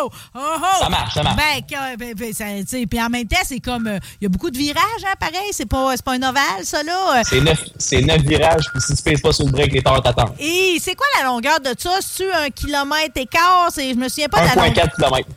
oh, 0.00 0.08
oh, 0.34 0.40
Ça 0.80 0.88
marche, 0.88 1.14
ça 1.14 1.22
marche. 1.22 1.36
Ben, 1.36 1.96
ben, 1.98 2.14
ben 2.14 2.86
puis 2.86 3.02
en 3.02 3.08
même 3.08 3.26
temps, 3.26 3.36
c'est 3.44 3.60
comme. 3.60 3.86
Euh, 3.86 3.98
il 4.20 4.24
y 4.24 4.26
a 4.26 4.28
beaucoup 4.28 4.50
de 4.50 4.58
virages, 4.58 4.82
hein, 5.04 5.14
pareil. 5.18 5.50
C'est 5.52 5.68
pas, 5.68 5.94
pas 6.04 6.12
un 6.12 6.22
ovale, 6.22 6.64
ça, 6.64 6.82
là. 6.82 7.22
C'est 7.24 7.40
neuf, 7.40 7.60
neuf 7.92 8.22
virages, 8.22 8.64
puis 8.72 8.80
si 8.80 8.96
tu 8.96 9.02
pèses 9.02 9.20
pas 9.20 9.32
sur 9.32 9.46
le 9.46 9.52
break, 9.52 9.72
les 9.72 9.82
teurs 9.82 10.02
t'attendent. 10.02 10.34
Et 10.38 10.78
c'est 10.80 10.94
quoi 10.94 11.06
la 11.18 11.26
longueur 11.26 11.60
de 11.60 11.74
ça? 11.78 11.90
C'est-tu 12.00 12.30
un 12.30 12.50
kilomètre 12.50 13.12
et 13.16 13.26
quart? 13.26 13.70
Je 13.76 13.94
me 13.94 14.08
souviens 14.08 14.28
pas 14.28 14.40
de 14.40 14.56
la 14.56 14.66
longueur. 14.66 14.86
1,4 14.86 14.96
km. 14.96 15.28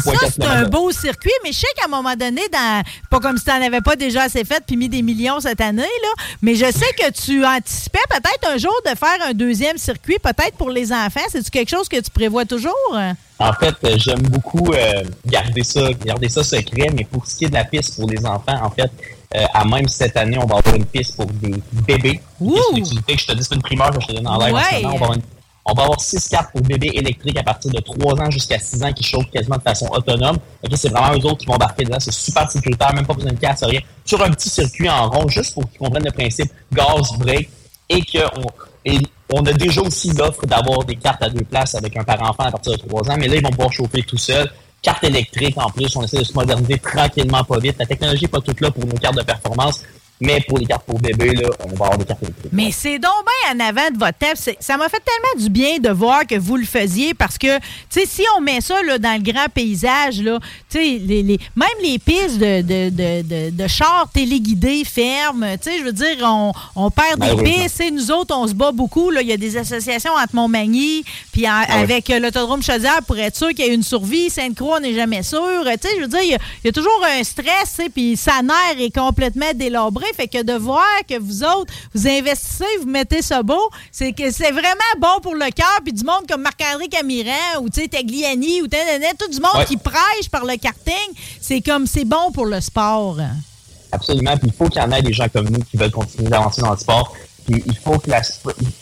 ça, 0.00 0.26
c'est 0.32 0.44
un 0.44 0.64
beau 0.64 0.90
circuit, 0.92 1.30
mais 1.44 1.52
je 1.52 1.60
sais 1.60 1.66
qu'à 1.76 1.86
un 1.86 1.88
moment 1.88 2.14
donné, 2.16 2.42
dans, 2.52 2.82
pas 3.10 3.20
comme 3.20 3.38
si 3.38 3.44
tu 3.44 3.50
n'en 3.50 3.64
avais 3.64 3.80
pas 3.80 3.96
déjà 3.96 4.22
assez 4.22 4.44
fait 4.44 4.62
puis 4.66 4.76
mis 4.76 4.88
des 4.88 5.02
millions 5.02 5.40
cette 5.40 5.60
année, 5.60 5.82
là, 5.82 6.24
mais 6.42 6.54
je 6.54 6.66
sais 6.66 6.92
que 6.98 7.10
tu 7.10 7.44
anticipais 7.44 7.98
peut-être 8.08 8.52
un 8.52 8.58
jour 8.58 8.74
de 8.84 8.96
faire 8.96 9.26
un 9.26 9.32
deuxième 9.32 9.59
circuit, 9.76 10.18
peut-être 10.22 10.56
pour 10.56 10.70
les 10.70 10.92
enfants. 10.92 11.20
C'est-tu 11.28 11.50
quelque 11.50 11.70
chose 11.70 11.88
que 11.88 12.00
tu 12.00 12.10
prévois 12.10 12.44
toujours? 12.44 12.74
En 13.38 13.52
fait, 13.54 13.74
euh, 13.84 13.96
j'aime 13.96 14.22
beaucoup 14.22 14.72
euh, 14.72 15.02
garder 15.26 15.62
ça, 15.62 15.92
garder 16.04 16.28
ça 16.28 16.44
secret, 16.44 16.88
mais 16.94 17.04
pour 17.04 17.26
ce 17.26 17.36
qui 17.36 17.44
est 17.46 17.48
de 17.48 17.54
la 17.54 17.64
piste 17.64 17.96
pour 17.96 18.08
les 18.08 18.24
enfants, 18.26 18.62
en 18.62 18.70
fait, 18.70 18.90
euh, 19.34 19.44
à 19.54 19.64
même 19.64 19.88
cette 19.88 20.16
année, 20.16 20.36
on 20.38 20.46
va 20.46 20.56
avoir 20.58 20.74
une 20.74 20.84
piste 20.84 21.16
pour 21.16 21.26
des 21.26 21.62
bébés. 21.86 22.20
Une 22.40 22.84
que 22.84 23.18
je 23.18 23.26
te 23.26 23.32
dis, 23.32 23.44
c'est 23.44 23.54
une 23.54 23.62
primeur 23.62 23.90
que 23.90 24.00
je 24.00 24.08
te 24.08 24.12
donne 24.12 24.26
en 24.26 24.38
live 24.38 24.54
On 24.84 24.88
va 24.88 24.94
avoir 24.94 25.14
on 25.64 25.74
va 25.74 25.82
avoir 25.84 26.00
six 26.00 26.26
cartes 26.28 26.52
pour 26.52 26.62
bébés 26.62 26.90
électriques 26.94 27.38
à 27.38 27.42
partir 27.42 27.70
de 27.70 27.78
3 27.78 28.20
ans 28.20 28.30
jusqu'à 28.30 28.58
6 28.58 28.82
ans 28.82 28.92
qui 28.92 29.04
chauffent 29.04 29.30
quasiment 29.30 29.56
de 29.56 29.62
façon 29.62 29.86
autonome. 29.92 30.38
c'est 30.74 30.88
vraiment 30.88 31.12
eux 31.16 31.26
autres 31.26 31.38
qui 31.38 31.46
vont 31.46 31.54
embarquer 31.54 31.84
dedans. 31.84 32.00
C'est 32.00 32.12
super 32.12 32.50
sécuritaire, 32.50 32.92
même 32.94 33.06
pas 33.06 33.14
besoin 33.14 33.32
de 33.32 33.38
casse, 33.38 33.62
rien. 33.62 33.80
Sur 34.04 34.22
un 34.22 34.30
petit 34.30 34.48
circuit 34.48 34.88
en 34.88 35.08
rond, 35.10 35.28
juste 35.28 35.54
pour 35.54 35.68
qu'ils 35.70 35.78
comprennent 35.78 36.04
le 36.04 36.12
principe 36.12 36.50
gaz, 36.72 37.12
break, 37.18 37.50
et 37.88 38.00
qu'on 38.02 38.42
et 38.84 38.98
on 39.32 39.44
a 39.46 39.52
déjà 39.52 39.80
aussi 39.82 40.12
l'offre 40.12 40.44
d'avoir 40.46 40.84
des 40.84 40.96
cartes 40.96 41.22
à 41.22 41.28
deux 41.28 41.44
places 41.44 41.74
avec 41.74 41.96
un 41.96 42.02
parent-enfant 42.02 42.44
à 42.44 42.50
partir 42.50 42.72
de 42.72 42.78
3 42.78 43.10
ans, 43.10 43.16
mais 43.18 43.28
là, 43.28 43.36
ils 43.36 43.42
vont 43.42 43.50
pouvoir 43.50 43.72
chauffer 43.72 44.02
tout 44.02 44.16
seuls. 44.16 44.50
Carte 44.82 45.04
électrique 45.04 45.56
en 45.58 45.68
plus, 45.70 45.94
on 45.96 46.02
essaie 46.02 46.18
de 46.18 46.24
se 46.24 46.32
moderniser 46.32 46.78
tranquillement, 46.78 47.44
pas 47.44 47.58
vite. 47.58 47.76
La 47.78 47.86
technologie 47.86 48.22
n'est 48.22 48.28
pas 48.28 48.40
toute 48.40 48.60
là 48.60 48.70
pour 48.70 48.84
nos 48.86 48.94
cartes 48.94 49.16
de 49.16 49.22
performance, 49.22 49.82
mais 50.20 50.40
pour 50.48 50.58
les 50.58 50.66
cartes 50.66 50.84
pour 50.84 50.98
bébé, 50.98 51.32
là, 51.34 51.48
on 51.64 51.68
va 51.68 51.86
avoir 51.86 51.98
des 51.98 52.04
cartes 52.04 52.22
électriques. 52.22 52.52
Mais 52.52 52.70
c'est 52.72 52.98
donc 52.98 53.12
bien 53.24 53.54
en 53.54 53.68
avant 53.68 53.90
de 53.90 53.98
votre 53.98 54.18
table. 54.18 54.36
Ça 54.60 54.76
m'a 54.76 54.88
fait 54.88 55.02
tellement 55.04 55.44
du 55.44 55.50
bien 55.50 55.78
de 55.78 55.90
voir 55.90 56.26
que 56.26 56.34
vous 56.34 56.56
le 56.56 56.64
faisiez 56.64 57.14
parce 57.14 57.38
que, 57.38 57.58
tu 57.58 57.62
sais, 57.90 58.06
si 58.06 58.22
on 58.36 58.40
met 58.40 58.60
ça 58.60 58.82
là, 58.82 58.98
dans 58.98 59.22
le 59.22 59.32
grand 59.32 59.48
paysage, 59.52 60.20
là, 60.22 60.38
tu 60.68 60.78
sais, 60.78 60.98
les, 60.98 61.22
les, 61.22 61.38
même 61.56 61.68
les 61.82 61.98
pistes 61.98 62.38
de, 62.38 62.62
de, 62.62 62.90
de, 62.90 63.50
de, 63.50 63.66
chars 63.66 64.08
téléguidés 64.12 64.84
fermes, 64.84 65.46
tu 65.62 65.70
sais, 65.70 65.78
je 65.78 65.84
veux 65.84 65.92
dire, 65.92 66.16
on, 66.22 66.52
on 66.76 66.90
perd 66.90 67.20
des 67.20 67.42
pistes. 67.42 67.82
Nous 67.92 68.10
autres, 68.10 68.34
on 68.36 68.46
se 68.46 68.54
bat 68.54 68.72
beaucoup. 68.72 69.10
Il 69.12 69.26
y 69.26 69.32
a 69.32 69.36
des 69.36 69.56
associations 69.56 70.12
entre 70.12 70.34
Montmagny 70.34 71.04
puis 71.32 71.46
ah 71.46 71.64
avec 71.68 72.10
euh, 72.10 72.18
l'autodrome 72.18 72.62
Chaudière 72.62 73.00
pour 73.06 73.18
être 73.18 73.36
sûr 73.36 73.48
qu'il 73.50 73.64
y 73.64 73.68
ait 73.68 73.74
une 73.74 73.82
survie. 73.82 74.30
Sainte-Croix, 74.30 74.78
on 74.78 74.80
n'est 74.80 74.94
jamais 74.94 75.22
sûr. 75.22 75.40
Tu 75.64 75.88
sais, 75.88 75.96
je 75.96 76.02
veux 76.02 76.08
dire, 76.08 76.20
il 76.22 76.38
y, 76.64 76.68
a 76.68 76.72
toujours 76.72 77.04
un 77.18 77.22
stress, 77.22 77.80
puis 77.94 78.16
sa 78.16 78.42
nerf 78.42 78.78
est 78.78 78.94
complètement 78.94 79.52
délabrée. 79.54 80.09
Fait 80.14 80.28
que 80.28 80.42
de 80.42 80.52
voir 80.52 80.84
que 81.08 81.18
vous 81.18 81.42
autres, 81.42 81.72
vous 81.94 82.06
investissez, 82.06 82.64
vous 82.80 82.88
mettez 82.88 83.22
ça 83.22 83.42
beau, 83.42 83.70
c'est 83.92 84.12
que 84.12 84.30
c'est 84.30 84.50
vraiment 84.50 84.92
bon 84.98 85.20
pour 85.22 85.34
le 85.34 85.50
cœur. 85.50 85.78
Puis 85.84 85.92
du 85.92 86.04
monde 86.04 86.26
comme 86.28 86.42
Marc-André 86.42 86.88
Camiran 86.88 87.62
ou 87.62 87.68
Tagliani 87.68 88.62
ou 88.62 88.66
tout 88.66 89.30
du 89.30 89.40
monde 89.40 89.64
qui 89.66 89.76
prêche 89.76 90.28
par 90.30 90.44
le 90.44 90.56
karting, 90.56 90.94
c'est 91.40 91.60
comme 91.60 91.86
c'est 91.86 92.04
bon 92.04 92.32
pour 92.32 92.46
le 92.46 92.60
sport. 92.60 93.18
Absolument. 93.92 94.36
Puis 94.36 94.48
il 94.48 94.52
faut 94.52 94.68
qu'il 94.68 94.80
y 94.80 94.84
en 94.84 94.92
ait 94.92 95.02
des 95.02 95.12
gens 95.12 95.28
comme 95.28 95.48
nous 95.48 95.60
qui 95.60 95.76
veulent 95.76 95.90
continuer 95.90 96.28
d'avancer 96.28 96.60
dans 96.60 96.72
le 96.72 96.78
sport. 96.78 97.14
Puis 97.46 97.62
il 97.66 97.76
faut 97.76 97.98
que 97.98 98.10
la, 98.10 98.22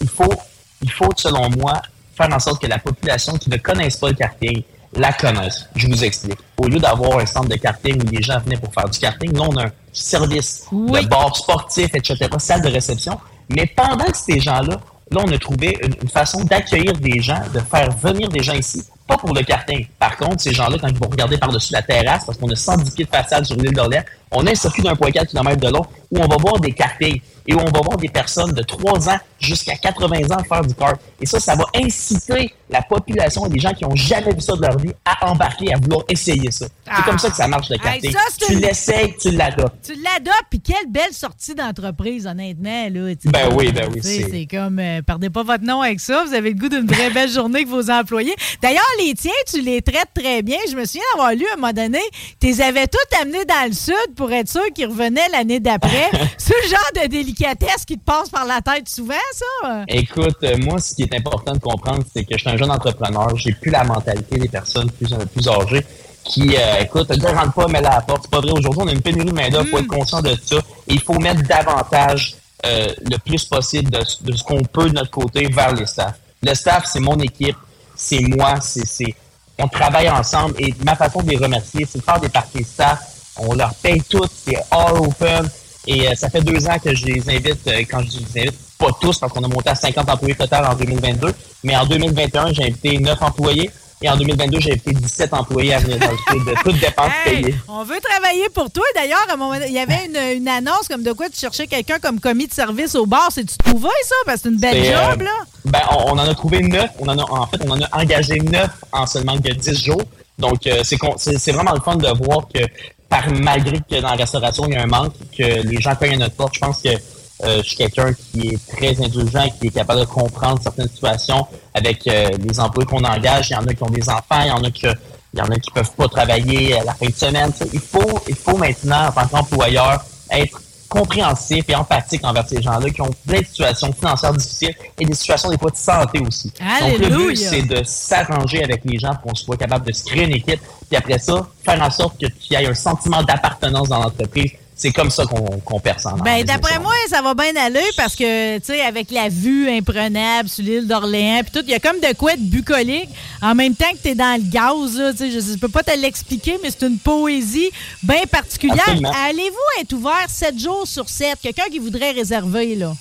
il 0.00 0.08
faut, 0.08 0.34
il 0.82 0.90
faut, 0.90 1.08
selon 1.16 1.48
moi, 1.50 1.80
faire 2.16 2.28
en 2.34 2.38
sorte 2.38 2.60
que 2.60 2.66
la 2.66 2.78
population 2.78 3.32
qui 3.34 3.48
ne 3.50 3.56
connaisse 3.56 3.96
pas 3.96 4.08
le 4.08 4.14
karting, 4.14 4.62
la 4.94 5.12
connaissent. 5.12 5.66
Je 5.76 5.86
vous 5.86 6.04
explique. 6.04 6.38
Au 6.56 6.66
lieu 6.66 6.78
d'avoir 6.78 7.18
un 7.18 7.26
centre 7.26 7.48
de 7.48 7.56
karting 7.56 8.00
où 8.02 8.10
les 8.10 8.22
gens 8.22 8.38
venaient 8.40 8.56
pour 8.56 8.72
faire 8.72 8.88
du 8.88 8.98
karting, 8.98 9.32
nous, 9.32 9.42
on 9.42 9.56
a 9.56 9.66
un 9.66 9.72
service 9.92 10.66
de 10.72 11.06
bord 11.08 11.36
sportif, 11.36 11.94
etc., 11.94 12.28
salle 12.38 12.62
de 12.62 12.68
réception. 12.68 13.18
Mais 13.50 13.66
pendant 13.66 14.04
que 14.04 14.16
ces 14.16 14.40
gens-là, 14.40 14.80
là, 15.10 15.22
on 15.24 15.32
a 15.32 15.38
trouvé 15.38 15.78
une, 15.82 16.08
façon 16.08 16.44
d'accueillir 16.44 16.92
des 16.94 17.20
gens, 17.20 17.40
de 17.52 17.60
faire 17.60 17.90
venir 17.96 18.28
des 18.28 18.42
gens 18.42 18.54
ici, 18.54 18.82
pas 19.06 19.16
pour 19.16 19.34
le 19.34 19.42
karting. 19.42 19.86
Par 19.98 20.16
contre, 20.16 20.40
ces 20.40 20.52
gens-là, 20.52 20.76
quand 20.80 20.88
ils 20.88 20.98
vont 20.98 21.08
regarder 21.08 21.38
par-dessus 21.38 21.72
la 21.72 21.82
terrasse, 21.82 22.24
parce 22.26 22.38
qu'on 22.38 22.50
a 22.50 22.56
110 22.56 22.90
pieds 22.90 23.04
de 23.04 23.10
façade 23.10 23.44
sur 23.44 23.56
l'île 23.56 23.72
d'Orléans, 23.72 24.04
on 24.30 24.46
a 24.46 24.50
un 24.50 24.54
circuit 24.54 24.82
d'un 24.82 24.96
point 24.96 25.10
4 25.10 25.30
km 25.30 25.56
de 25.60 25.68
long 25.68 25.84
où 26.10 26.18
on 26.18 26.26
va 26.26 26.36
voir 26.36 26.60
des 26.60 26.72
kartings 26.72 27.20
et 27.46 27.54
où 27.54 27.58
on 27.60 27.70
va 27.70 27.80
voir 27.80 27.96
des 27.96 28.08
personnes 28.08 28.52
de 28.52 28.62
3 28.62 29.08
ans 29.08 29.18
jusqu'à 29.38 29.76
80 29.76 30.30
ans 30.30 30.44
faire 30.44 30.62
du 30.62 30.74
kart. 30.74 31.00
Et 31.20 31.26
ça, 31.26 31.40
ça 31.40 31.54
va 31.54 31.64
inciter 31.74 32.52
la 32.70 32.82
population 32.82 33.46
et 33.46 33.48
des 33.48 33.58
gens 33.58 33.72
qui 33.72 33.84
n'ont 33.84 33.96
jamais 33.96 34.32
vu 34.34 34.40
ça 34.40 34.54
de 34.54 34.60
leur 34.60 34.78
vie 34.78 34.92
à 35.04 35.30
embarquer, 35.30 35.72
à 35.72 35.78
vouloir 35.78 36.02
essayer 36.08 36.50
ça. 36.50 36.66
C'est 36.84 37.04
comme 37.04 37.18
ça 37.18 37.30
que 37.30 37.36
ça 37.36 37.48
marche 37.48 37.70
le 37.70 37.78
karting. 37.78 38.14
tu 38.46 38.54
l'essayes, 38.56 39.14
tu 39.18 39.30
l'adoptes. 39.30 39.76
Tu 39.82 39.94
l'adoptes, 39.94 40.44
puis 40.50 40.60
quelle 40.60 40.90
belle 40.90 41.12
sortie 41.12 41.54
d'entreprise, 41.54 42.26
honnêtement. 42.26 42.88
Là, 42.90 43.14
ben 43.24 43.54
oui, 43.54 43.72
ben 43.72 43.88
oui. 43.94 44.00
C'est 44.02 44.46
comme, 44.46 44.78
euh, 44.78 45.00
perdez 45.02 45.30
pas 45.30 45.42
votre 45.42 45.64
nom 45.64 45.80
avec 45.80 46.00
ça, 46.00 46.24
vous 46.24 46.34
avez 46.34 46.50
le 46.50 46.58
goût 46.58 46.68
d'une 46.68 46.86
vraie 46.86 47.10
belle 47.10 47.30
journée 47.30 47.64
que 47.64 47.70
vos 47.70 47.90
employés. 47.90 48.34
D'ailleurs, 48.60 48.82
les 49.00 49.14
tiens, 49.14 49.30
tu 49.46 49.62
les 49.62 49.80
traites 49.80 50.10
très 50.14 50.42
bien. 50.42 50.58
Je 50.70 50.76
me 50.76 50.84
souviens 50.84 51.02
d'avoir 51.14 51.32
lu 51.32 51.46
à 51.50 51.54
un 51.54 51.56
moment 51.56 51.72
donné, 51.72 52.00
tu 52.40 52.48
les 52.48 52.60
avais 52.60 52.86
tous 52.86 53.20
amenés 53.20 53.44
dans 53.44 53.66
le 53.66 53.72
sud 53.72 54.14
pour 54.18 54.32
être 54.32 54.48
sûr 54.48 54.64
qu'ils 54.74 54.88
revenaient 54.88 55.28
l'année 55.32 55.60
d'après. 55.60 56.10
C'est 56.38 56.54
le 56.64 56.68
genre 56.68 57.02
de 57.02 57.08
délicatesse 57.08 57.84
qui 57.86 57.96
te 57.96 58.04
passe 58.04 58.28
par 58.28 58.44
la 58.44 58.60
tête 58.60 58.88
souvent, 58.88 59.14
ça? 59.32 59.84
Écoute, 59.88 60.36
euh, 60.42 60.56
moi, 60.58 60.78
ce 60.80 60.94
qui 60.94 61.02
est 61.04 61.14
important 61.14 61.52
de 61.52 61.58
comprendre, 61.58 62.02
c'est 62.12 62.24
que 62.24 62.34
je 62.34 62.40
suis 62.40 62.50
un 62.50 62.56
jeune 62.56 62.70
entrepreneur. 62.70 63.34
J'ai 63.36 63.52
plus 63.52 63.70
la 63.70 63.84
mentalité 63.84 64.38
des 64.38 64.48
personnes 64.48 64.90
plus, 64.90 65.14
plus 65.32 65.48
âgées 65.48 65.86
qui, 66.24 66.56
euh, 66.56 66.80
écoute, 66.80 67.08
ne 67.10 67.26
rentre 67.26 67.52
pas, 67.52 67.68
mais 67.68 67.80
la 67.80 68.00
porte. 68.00 68.22
C'est 68.24 68.30
pas 68.30 68.40
vrai. 68.40 68.50
Aujourd'hui, 68.50 68.82
on 68.84 68.88
a 68.88 68.92
une 68.92 69.00
pénurie 69.00 69.30
de 69.30 69.32
main-d'œuvre. 69.32 69.64
Il 69.66 69.70
faut 69.70 69.78
être 69.78 69.84
mm. 69.84 69.98
conscient 69.98 70.20
de 70.20 70.36
ça. 70.44 70.56
il 70.88 71.00
faut 71.00 71.18
mettre 71.18 71.42
davantage 71.42 72.36
euh, 72.66 72.88
le 73.08 73.18
plus 73.18 73.44
possible 73.44 73.90
de, 73.90 74.02
ce 74.34 74.42
qu'on 74.42 74.62
peut 74.62 74.88
de 74.88 74.94
notre 74.94 75.10
côté 75.10 75.46
vers 75.48 75.72
les 75.74 75.86
staffs. 75.86 76.18
Le 76.42 76.54
staff, 76.54 76.84
c'est 76.86 77.00
mon 77.00 77.16
équipe, 77.20 77.56
c'est 77.94 78.20
moi, 78.20 78.56
c'est 78.60 79.14
on 79.60 79.68
travaille 79.68 80.08
ensemble 80.08 80.54
et 80.58 80.72
ma 80.84 80.94
façon 80.94 81.20
de 81.22 81.30
les 81.30 81.36
remercier, 81.36 81.86
c'est 81.88 81.98
de 81.98 82.04
faire 82.04 82.20
des 82.20 82.28
parties 82.28 82.64
staff. 82.64 83.00
On 83.38 83.54
leur 83.54 83.74
paye 83.74 84.02
toutes, 84.08 84.30
c'est 84.46 84.58
all 84.70 84.96
open. 84.96 85.48
Et 85.86 86.06
euh, 86.06 86.14
ça 86.14 86.28
fait 86.28 86.42
deux 86.42 86.66
ans 86.66 86.78
que 86.82 86.94
je 86.94 87.06
les 87.06 87.28
invite, 87.30 87.66
euh, 87.66 87.82
quand 87.90 88.00
je 88.02 88.18
les 88.18 88.42
invite, 88.42 88.58
pas 88.78 88.90
tous, 89.00 89.18
parce 89.18 89.32
qu'on 89.32 89.42
a 89.42 89.48
monté 89.48 89.70
à 89.70 89.74
50 89.74 90.08
employés 90.08 90.34
total 90.34 90.66
en 90.66 90.74
2022, 90.74 91.32
mais 91.64 91.76
en 91.76 91.86
2021, 91.86 92.52
j'ai 92.52 92.64
invité 92.64 92.98
9 92.98 93.22
employés. 93.22 93.70
Et 94.00 94.08
en 94.08 94.16
2022, 94.16 94.60
j'ai 94.60 94.72
invité 94.72 94.92
17 94.92 95.34
employés 95.34 95.74
à 95.74 95.78
venir 95.78 95.98
dans 95.98 96.10
le 96.10 96.16
sud, 96.16 96.44
de 96.44 96.54
toutes 96.62 96.78
dépenses 96.78 97.10
payées. 97.24 97.54
On 97.66 97.82
veut 97.82 97.98
travailler 98.00 98.48
pour 98.50 98.70
toi. 98.70 98.84
D'ailleurs, 98.94 99.26
il 99.66 99.72
y 99.72 99.78
avait 99.80 100.36
une, 100.36 100.46
annonce 100.46 100.86
comme 100.88 101.02
de 101.02 101.10
quoi 101.10 101.28
tu 101.28 101.40
cherchais 101.40 101.66
quelqu'un 101.66 101.98
comme 101.98 102.20
commis 102.20 102.46
de 102.46 102.52
service 102.52 102.94
au 102.94 103.06
bar. 103.06 103.28
C'est-tu 103.32 103.56
trouvé 103.56 103.88
ça? 104.04 104.14
Parce 104.24 104.36
que 104.36 104.42
c'est 104.44 104.48
une 104.50 104.60
belle 104.60 104.76
euh, 104.76 105.10
job, 105.10 105.22
là. 105.22 105.32
Ben, 105.64 105.80
on, 105.90 106.12
en 106.12 106.18
a 106.18 106.34
trouvé 106.34 106.60
9. 106.60 106.90
On 107.00 107.08
en, 107.08 107.18
a, 107.18 107.22
en 107.22 107.46
fait, 107.48 107.58
on 107.66 107.70
en 107.70 107.80
a 107.80 107.88
engagé 108.00 108.38
9 108.38 108.68
en 108.92 109.06
seulement 109.06 109.36
que 109.36 109.52
10 109.52 109.84
jours. 109.84 110.02
Donc, 110.38 110.68
c'est 110.84 111.52
vraiment 111.52 111.72
le 111.72 111.80
fun 111.80 111.96
de 111.96 112.06
voir 112.24 112.46
que 112.54 112.60
par 113.08 113.30
malgré 113.32 113.78
que 113.78 114.00
dans 114.00 114.10
la 114.10 114.16
restauration, 114.16 114.64
il 114.66 114.74
y 114.74 114.76
a 114.76 114.82
un 114.82 114.86
manque, 114.86 115.14
que 115.36 115.62
les 115.66 115.80
gens 115.80 115.94
payent 115.94 116.14
à 116.14 116.18
notre 116.18 116.34
porte, 116.34 116.54
je 116.54 116.60
pense 116.60 116.82
que 116.82 116.88
euh, 116.90 117.62
je 117.62 117.68
suis 117.68 117.76
quelqu'un 117.76 118.12
qui 118.12 118.48
est 118.48 118.76
très 118.76 119.00
indulgent 119.02 119.44
et 119.44 119.52
qui 119.58 119.68
est 119.68 119.70
capable 119.70 120.00
de 120.00 120.06
comprendre 120.06 120.60
certaines 120.60 120.88
situations 120.88 121.46
avec 121.72 122.06
euh, 122.06 122.28
les 122.40 122.58
employés 122.58 122.86
qu'on 122.86 123.04
engage. 123.04 123.50
Il 123.50 123.52
y 123.52 123.56
en 123.56 123.64
a 123.64 123.74
qui 123.74 123.82
ont 123.82 123.90
des 123.90 124.08
enfants, 124.08 124.42
il 124.42 124.48
y 124.48 124.50
en 124.50 124.64
a 124.64 124.70
qui 124.70 124.86
il 125.34 125.40
y 125.40 125.42
en 125.42 125.46
a 125.50 125.58
qui 125.58 125.70
peuvent 125.70 125.92
pas 125.92 126.08
travailler 126.08 126.78
à 126.78 126.84
la 126.84 126.94
fin 126.94 127.06
de 127.06 127.14
semaine. 127.14 127.52
il 127.72 127.80
faut, 127.80 128.20
il 128.28 128.34
faut 128.34 128.56
maintenant, 128.56 129.08
en 129.08 129.12
tant 129.12 129.26
qu'employeur, 129.28 130.02
être 130.30 130.60
compréhensif 130.88 131.64
et 131.68 131.74
empathique 131.74 132.24
envers 132.24 132.48
ces 132.48 132.62
gens-là 132.62 132.90
qui 132.90 133.00
ont 133.02 133.10
plein 133.26 133.40
de 133.40 133.46
situations 133.46 133.92
financières 133.92 134.32
difficiles 134.32 134.74
et 134.98 135.04
des 135.04 135.14
situations 135.14 135.50
des 135.50 135.58
fois 135.58 135.70
de 135.70 135.76
santé 135.76 136.20
aussi. 136.20 136.52
Donc 136.80 136.98
le 136.98 137.08
but, 137.08 137.36
c'est 137.36 137.62
de 137.62 137.82
s'arranger 137.84 138.64
avec 138.64 138.82
les 138.84 138.98
gens 138.98 139.14
pour 139.14 139.30
qu'on 139.30 139.34
soit 139.34 139.56
capable 139.56 139.86
de 139.86 139.92
se 139.92 140.04
créer 140.04 140.24
une 140.24 140.34
équipe, 140.34 140.60
puis 140.88 140.96
après 140.96 141.18
ça, 141.18 141.46
faire 141.64 141.82
en 141.82 141.90
sorte 141.90 142.18
qu'il 142.18 142.32
y 142.50 142.54
ait 142.54 142.66
un 142.66 142.74
sentiment 142.74 143.22
d'appartenance 143.22 143.88
dans 143.88 144.02
l'entreprise 144.02 144.52
c'est 144.78 144.92
comme 144.92 145.10
ça 145.10 145.24
qu'on 145.64 145.80
perce 145.80 146.06
en 146.06 146.16
Ben, 146.18 146.44
d'après 146.44 146.78
moi, 146.78 146.94
ça 147.10 147.20
va 147.20 147.34
bien 147.34 147.54
aller 147.56 147.84
parce 147.96 148.14
que, 148.14 148.58
tu 148.58 148.66
sais, 148.66 148.80
avec 148.80 149.10
la 149.10 149.28
vue 149.28 149.68
imprenable 149.68 150.48
sur 150.48 150.64
l'île 150.64 150.86
d'Orléans, 150.86 151.40
puis 151.42 151.50
tout, 151.50 151.66
il 151.66 151.72
y 151.72 151.74
a 151.74 151.80
comme 151.80 151.98
de 151.98 152.14
quoi 152.16 152.34
être 152.34 152.48
bucolique 152.48 153.08
en 153.42 153.56
même 153.56 153.74
temps 153.74 153.90
que 153.90 153.98
tu 154.00 154.10
es 154.10 154.14
dans 154.14 154.40
le 154.40 154.48
gaz, 154.48 154.96
là, 154.96 155.10
tu 155.12 155.18
sais, 155.18 155.30
je, 155.32 155.50
ne 155.50 155.56
peux 155.56 155.68
pas 155.68 155.82
te 155.82 155.98
l'expliquer, 155.98 156.60
mais 156.62 156.70
c'est 156.70 156.86
une 156.86 156.98
poésie 156.98 157.70
bien 158.04 158.22
particulière. 158.30 158.86
Allez-vous 159.26 159.82
être 159.82 159.92
ouvert 159.94 160.26
7 160.28 160.56
jours 160.56 160.86
sur 160.86 161.08
7? 161.08 161.38
Quelqu'un 161.42 161.68
qui 161.72 161.80
voudrait 161.80 162.12
réserver, 162.12 162.76
là? 162.76 162.92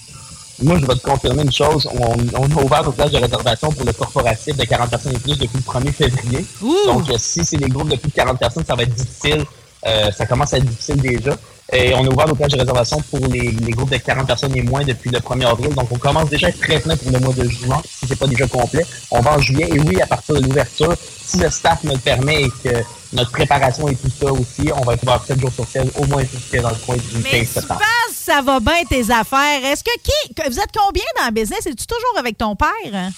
Moi, 0.64 0.80
je 0.80 0.86
vais 0.88 0.96
te 0.96 1.08
confirmer 1.08 1.44
une 1.44 1.52
chose. 1.52 1.88
On, 1.94 2.14
a 2.44 2.64
ouvert 2.64 2.84
nos 2.84 2.92
places 2.92 3.12
de 3.12 3.18
réservation 3.18 3.72
pour 3.72 3.86
le 3.86 3.94
corporatif 3.94 4.58
de 4.58 4.66
40 4.66 4.90
personnes 4.90 5.16
et 5.16 5.20
plus 5.20 5.38
depuis 5.38 5.58
le 5.58 5.72
1er 5.72 5.92
février. 5.92 6.46
Donc, 6.88 7.04
si 7.20 7.46
c'est 7.46 7.58
des 7.58 7.70
groupes 7.70 7.90
de 7.90 7.98
plus 7.98 8.10
de 8.10 8.16
40 8.16 8.40
personnes, 8.40 8.66
ça 8.66 8.74
va 8.74 8.82
être 8.82 8.96
difficile. 8.96 9.46
Euh, 9.86 10.12
ça 10.12 10.26
commence 10.26 10.54
à 10.54 10.58
être 10.58 10.66
difficile 10.66 11.00
déjà. 11.00 11.38
Et 11.74 11.94
on 11.94 12.06
a 12.06 12.08
ouvert 12.08 12.28
nos 12.28 12.36
de 12.36 12.58
réservation 12.58 13.02
pour 13.12 13.20
les, 13.28 13.52
groupes 13.72 13.92
de 13.92 13.98
40 13.98 14.26
personnes 14.26 14.56
et 14.56 14.62
moins 14.62 14.84
depuis 14.86 15.10
le 15.10 15.20
1er 15.20 15.48
avril. 15.48 15.74
Donc, 15.74 15.92
on 15.92 15.98
commence 15.98 16.30
déjà 16.30 16.48
à 16.48 16.50
être 16.50 16.62
très 16.62 16.80
plein 16.80 16.96
pour 16.96 17.12
le 17.12 17.20
mois 17.20 17.34
de 17.34 17.48
juin, 17.50 17.82
si 17.84 18.08
c'est 18.08 18.18
pas 18.18 18.28
déjà 18.28 18.48
complet. 18.48 18.86
On 19.12 19.20
va 19.20 19.36
en 19.36 19.40
juillet. 19.40 19.70
Et 19.74 19.80
oui, 19.80 20.02
à 20.02 20.08
partir 20.08 20.36
de 20.36 20.42
l'ouverture, 20.42 20.96
si 21.26 21.38
le 21.40 21.50
staff 21.50 21.84
me 21.84 21.92
le 21.92 22.00
permet 22.00 22.44
et 22.44 22.50
que 22.64 22.84
notre 23.14 23.32
préparation 23.32 23.88
et 23.90 23.96
tout 23.96 24.10
ça 24.10 24.32
aussi, 24.32 24.72
on 24.76 24.82
va 24.82 24.94
être 24.94 25.04
ouvert 25.04 25.22
7 25.26 25.42
jours 25.42 25.52
sur 25.52 25.68
7, 25.68 25.92
au 25.98 26.06
moins 26.06 26.24
jusqu'à 26.24 26.62
dans 26.62 26.70
le 26.70 26.76
coin 26.76 26.96
du 26.96 27.24
15 27.24 27.48
septembre. 27.48 27.82
Mais 27.82 28.14
ça 28.14 28.42
va 28.42 28.60
bien 28.62 28.84
tes 28.90 29.12
affaires. 29.12 29.66
Est-ce 29.66 29.84
que 29.84 29.92
qui, 30.02 30.50
vous 30.50 30.60
êtes 30.60 30.72
combien 30.74 31.04
dans 31.20 31.26
le 31.26 31.32
business? 31.32 31.66
Es-tu 31.66 31.86
toujours 31.86 32.18
avec 32.18 32.38
ton 32.38 32.56
père? 32.56 33.12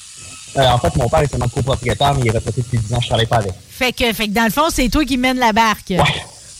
Euh, 0.57 0.67
en 0.67 0.79
fait, 0.79 0.95
mon 0.95 1.07
père 1.07 1.19
est 1.19 1.27
seulement 1.27 1.47
copropriétaire, 1.47 2.15
mais 2.15 2.21
il 2.21 2.27
est 2.27 2.31
retraité 2.31 2.61
depuis 2.61 2.79
10 2.79 2.93
ans, 2.95 3.01
je 3.01 3.07
travaille 3.07 3.27
pas 3.27 3.37
avec. 3.37 3.53
Fait 3.69 3.93
que, 3.93 4.11
fait 4.13 4.27
que 4.27 4.33
dans 4.33 4.45
le 4.45 4.49
fond, 4.49 4.69
c'est 4.71 4.89
toi 4.89 5.05
qui 5.05 5.17
mènes 5.17 5.37
la 5.37 5.53
barque. 5.53 5.91
Ouais. 5.91 6.03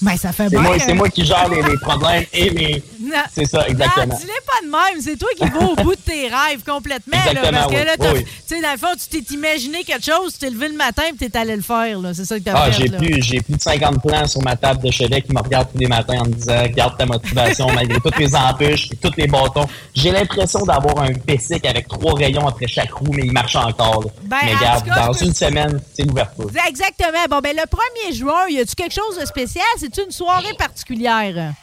Ben, 0.02 0.16
ça 0.18 0.32
fait 0.32 0.44
C'est 0.46 0.50
bien. 0.52 0.62
moi, 0.62 0.80
c'est 0.80 0.94
moi 0.94 1.10
qui 1.10 1.26
gère 1.26 1.50
les, 1.50 1.62
les 1.62 1.78
problèmes 1.78 2.24
et 2.34 2.50
les. 2.50 2.84
Non. 3.02 3.18
C'est 3.34 3.46
ça, 3.46 3.68
exactement. 3.68 4.06
Non, 4.08 4.16
dis-les 4.16 4.34
pas 4.46 4.66
de 4.66 4.72
même. 4.94 5.02
C'est 5.02 5.18
toi 5.18 5.30
qui 5.36 5.44
vas 5.50 5.66
au 5.72 5.76
bout 5.76 5.96
de 5.96 6.02
tes 6.02 6.28
rêves 6.28 6.64
complètement. 6.66 7.18
là, 7.18 7.32
Exactement, 7.32 7.60
parce 7.60 7.72
que 7.74 7.78
oui. 7.80 7.86
là, 7.86 7.98
t'as- 7.98 8.12
Oui, 8.14 8.20
oui. 8.20 8.26
tu 8.26 8.56
sais, 8.56 8.62
dans 8.62 8.72
le 8.72 8.78
fond, 8.78 8.88
tu 8.98 9.22
t'es 9.22 9.34
imaginé 9.34 9.84
quelque 9.84 10.06
chose, 10.06 10.34
tu 10.34 10.40
t'es 10.40 10.50
levé 10.50 10.70
le 10.70 10.76
matin 10.76 11.04
et 11.12 11.16
t'es 11.18 11.36
allé 11.38 11.56
le 11.56 11.62
faire. 11.62 12.00
là. 12.00 12.14
C'est 12.14 12.26
ça 12.26 12.38
que 12.38 12.44
t'as 12.44 12.54
Ah, 12.56 12.72
fait. 12.72 12.84
j'ai 12.84 12.88
là. 12.88 12.98
plus, 12.98 13.22
j'ai 13.24 13.42
plus 13.42 13.56
de 13.56 13.62
50 13.62 14.02
plans 14.02 14.28
sur 14.28 14.42
ma 14.42 14.56
table 14.56 14.84
de 14.84 14.92
chevet 14.92 15.22
qui 15.22 15.34
me 15.34 15.40
regardent 15.42 15.72
tous 15.72 15.80
les 15.80 15.88
matins 15.88 16.20
en 16.20 16.26
me 16.26 16.34
disant 16.34 16.64
Garde 16.74 16.98
ta 16.98 17.06
motivation 17.06 17.68
malgré 17.74 18.00
toutes 18.00 18.18
les 18.20 18.36
embûches 18.36 18.90
et 18.92 18.96
tous 18.96 19.14
les 19.18 19.28
bâtons. 19.28 19.66
J'ai 19.96 20.12
l'impression 20.12 20.62
d'avoir 20.66 21.00
un 21.04 21.12
Bessic 21.26 21.66
avec 21.66 21.88
trois 21.88 22.14
rayons 22.14 22.48
après 22.48 22.68
chaque 22.68 22.92
roue, 22.92 23.12
mais 23.12 23.24
il 23.26 23.32
marche 23.34 23.56
encore. 23.56 24.04
là. 24.04 24.10
Ben, 24.24 24.38
mais 24.46 24.54
en 24.54 24.58
regarde, 24.60 24.84
tout 24.86 24.94
cas, 24.94 25.08
dans 25.08 25.14
une 25.14 25.34
semaine, 25.34 25.82
c'est 25.94 26.04
l'ouverture. 26.04 26.50
Exactement. 26.68 27.26
Bon, 27.30 27.40
ben, 27.40 27.56
le 27.56 27.64
1er 27.64 28.16
juin, 28.16 28.48
y 28.50 28.60
a-tu 28.60 28.76
quelque 28.76 28.94
chose 28.94 29.18
de 29.20 29.26
spécial? 29.26 29.66
C'est-tu 29.92 30.06
une 30.06 30.12
soirée 30.12 30.54
particulière? 30.58 31.54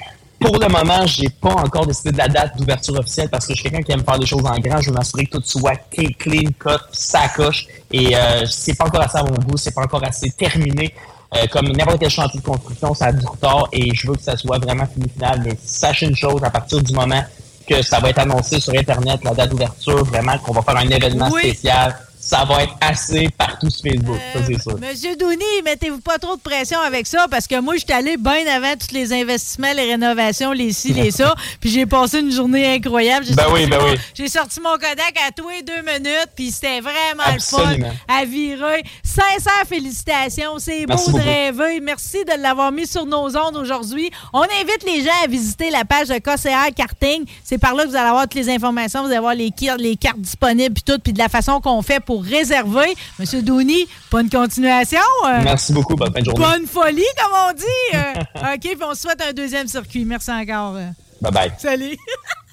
Pour 0.40 0.58
le 0.58 0.68
moment, 0.68 1.06
j'ai 1.06 1.28
pas 1.28 1.52
encore 1.54 1.86
décidé 1.86 2.10
de 2.10 2.18
la 2.18 2.28
date 2.28 2.56
d'ouverture 2.56 2.98
officielle 2.98 3.28
parce 3.30 3.46
que 3.46 3.54
je 3.54 3.60
suis 3.60 3.70
quelqu'un 3.70 3.84
qui 3.84 3.92
aime 3.92 4.04
faire 4.04 4.18
les 4.18 4.26
choses 4.26 4.44
en 4.44 4.58
grand. 4.58 4.80
Je 4.80 4.90
veux 4.90 4.96
m'assurer 4.96 5.26
que 5.26 5.38
tout 5.38 5.42
soit 5.44 5.76
clean, 5.90 6.10
clean 6.18 6.50
cut, 6.58 6.82
sacoche. 6.92 7.66
Et 7.92 8.16
euh, 8.16 8.44
c'est 8.46 8.74
pas 8.74 8.86
encore 8.86 9.02
assez 9.02 9.18
à 9.18 9.22
mon 9.22 9.38
goût, 9.38 9.56
c'est 9.56 9.72
pas 9.74 9.82
encore 9.82 10.02
assez 10.04 10.30
terminé. 10.30 10.92
Euh, 11.36 11.46
comme 11.52 11.68
n'importe 11.68 12.00
quel 12.00 12.10
chantier 12.10 12.40
de 12.40 12.44
construction, 12.44 12.94
ça 12.94 13.06
a 13.06 13.12
du 13.12 13.24
retard 13.24 13.68
et 13.72 13.94
je 13.94 14.08
veux 14.08 14.14
que 14.16 14.22
ça 14.22 14.36
soit 14.36 14.58
vraiment 14.58 14.86
fini 14.86 15.08
final. 15.08 15.42
Mais 15.44 15.56
sachez 15.64 16.06
une 16.06 16.16
chose, 16.16 16.42
à 16.42 16.50
partir 16.50 16.82
du 16.82 16.92
moment 16.92 17.22
que 17.68 17.82
ça 17.82 18.00
va 18.00 18.10
être 18.10 18.18
annoncé 18.18 18.60
sur 18.60 18.74
Internet, 18.74 19.20
la 19.24 19.34
date 19.34 19.50
d'ouverture, 19.50 20.04
vraiment 20.04 20.36
qu'on 20.38 20.52
va 20.52 20.62
faire 20.62 20.76
un 20.76 20.88
événement 20.88 21.30
Oui. 21.32 21.40
spécial, 21.40 21.96
ça 22.26 22.44
va 22.44 22.64
être 22.64 22.74
assez 22.80 23.28
partout 23.38 23.70
sur 23.70 23.82
Facebook, 23.82 24.18
ça 24.32 24.40
c'est 24.46 24.60
sûr. 24.62 24.78
Monsieur 24.80 25.14
Douni, 25.16 25.44
mettez-vous 25.64 26.00
pas 26.00 26.18
trop 26.18 26.34
de 26.36 26.40
pression 26.40 26.80
avec 26.80 27.06
ça 27.06 27.26
parce 27.30 27.46
que 27.46 27.60
moi, 27.60 27.74
je 27.74 27.80
suis 27.84 27.92
allé 27.92 28.16
bien 28.16 28.44
avant 28.52 28.74
tous 28.76 28.92
les 28.92 29.12
investissements, 29.12 29.72
les 29.74 29.90
rénovations, 29.92 30.50
les 30.52 30.72
ci, 30.72 30.92
les 30.92 31.10
ça. 31.12 31.34
Puis 31.60 31.70
j'ai 31.70 31.86
passé 31.86 32.18
une 32.20 32.32
journée 32.32 32.66
incroyable. 32.74 33.24
J'ai 33.26 33.34
Ben 33.34 33.44
sorti 33.44 33.62
oui, 33.62 33.70
ben 33.70 33.78
mon- 33.80 33.90
oui. 33.90 33.96
J'ai 34.14 34.28
sorti 34.28 34.60
mon 34.60 34.72
Kodak 34.72 35.14
à 35.26 35.30
tous 35.30 35.48
les 35.50 35.62
deux 35.62 35.82
minutes. 35.82 36.28
Puis 36.34 36.50
c'était 36.50 36.80
vraiment 36.80 37.22
Absolument. 37.24 37.88
le 37.88 37.92
fun 37.92 38.20
à 38.20 38.24
virer. 38.24 38.82
Sincère 39.04 39.64
félicitations. 39.68 40.58
C'est 40.58 40.84
beau 40.86 40.94
de 41.12 41.20
rêver. 41.20 41.80
Merci 41.80 42.24
de 42.24 42.42
l'avoir 42.42 42.72
mis 42.72 42.86
sur 42.86 43.06
nos 43.06 43.36
ondes 43.36 43.56
aujourd'hui. 43.56 44.10
On 44.32 44.42
invite 44.42 44.84
les 44.84 45.02
gens 45.02 45.10
à 45.24 45.26
visiter 45.28 45.70
la 45.70 45.84
page 45.84 46.08
de 46.08 46.18
KCR 46.18 46.74
Karting. 46.74 47.24
C'est 47.44 47.58
par 47.58 47.74
là 47.74 47.84
que 47.84 47.88
vous 47.90 47.96
allez 47.96 48.08
avoir 48.08 48.24
toutes 48.24 48.34
les 48.34 48.50
informations. 48.50 49.00
Vous 49.02 49.06
allez 49.08 49.16
avoir 49.16 49.34
les, 49.34 49.52
les 49.78 49.96
cartes 49.96 50.18
disponibles 50.20 50.74
puis 50.74 50.82
tout. 50.84 50.98
Puis 51.02 51.12
de 51.12 51.18
la 51.18 51.28
façon 51.28 51.60
qu'on 51.60 51.82
fait 51.82 52.00
pour 52.00 52.15
réserver. 52.20 52.94
Monsieur 53.18 53.42
Douni, 53.42 53.86
bonne 54.10 54.28
continuation. 54.30 54.98
euh, 55.26 55.40
Merci 55.44 55.72
beaucoup, 55.72 55.94
bonne 55.96 56.12
fin 56.12 56.20
de 56.20 56.24
journée. 56.24 56.44
Bonne 56.44 56.66
folie, 56.66 57.02
comme 57.18 57.38
on 57.48 57.52
dit. 57.52 57.64
Euh, 57.94 58.52
OK, 58.54 58.60
puis 58.60 58.76
on 58.82 58.94
se 58.94 59.02
souhaite 59.02 59.22
un 59.28 59.32
deuxième 59.32 59.68
circuit. 59.68 60.04
Merci 60.04 60.30
encore. 60.30 60.74
Bye 61.20 61.32
bye. 61.32 61.52
Salut. 61.58 61.96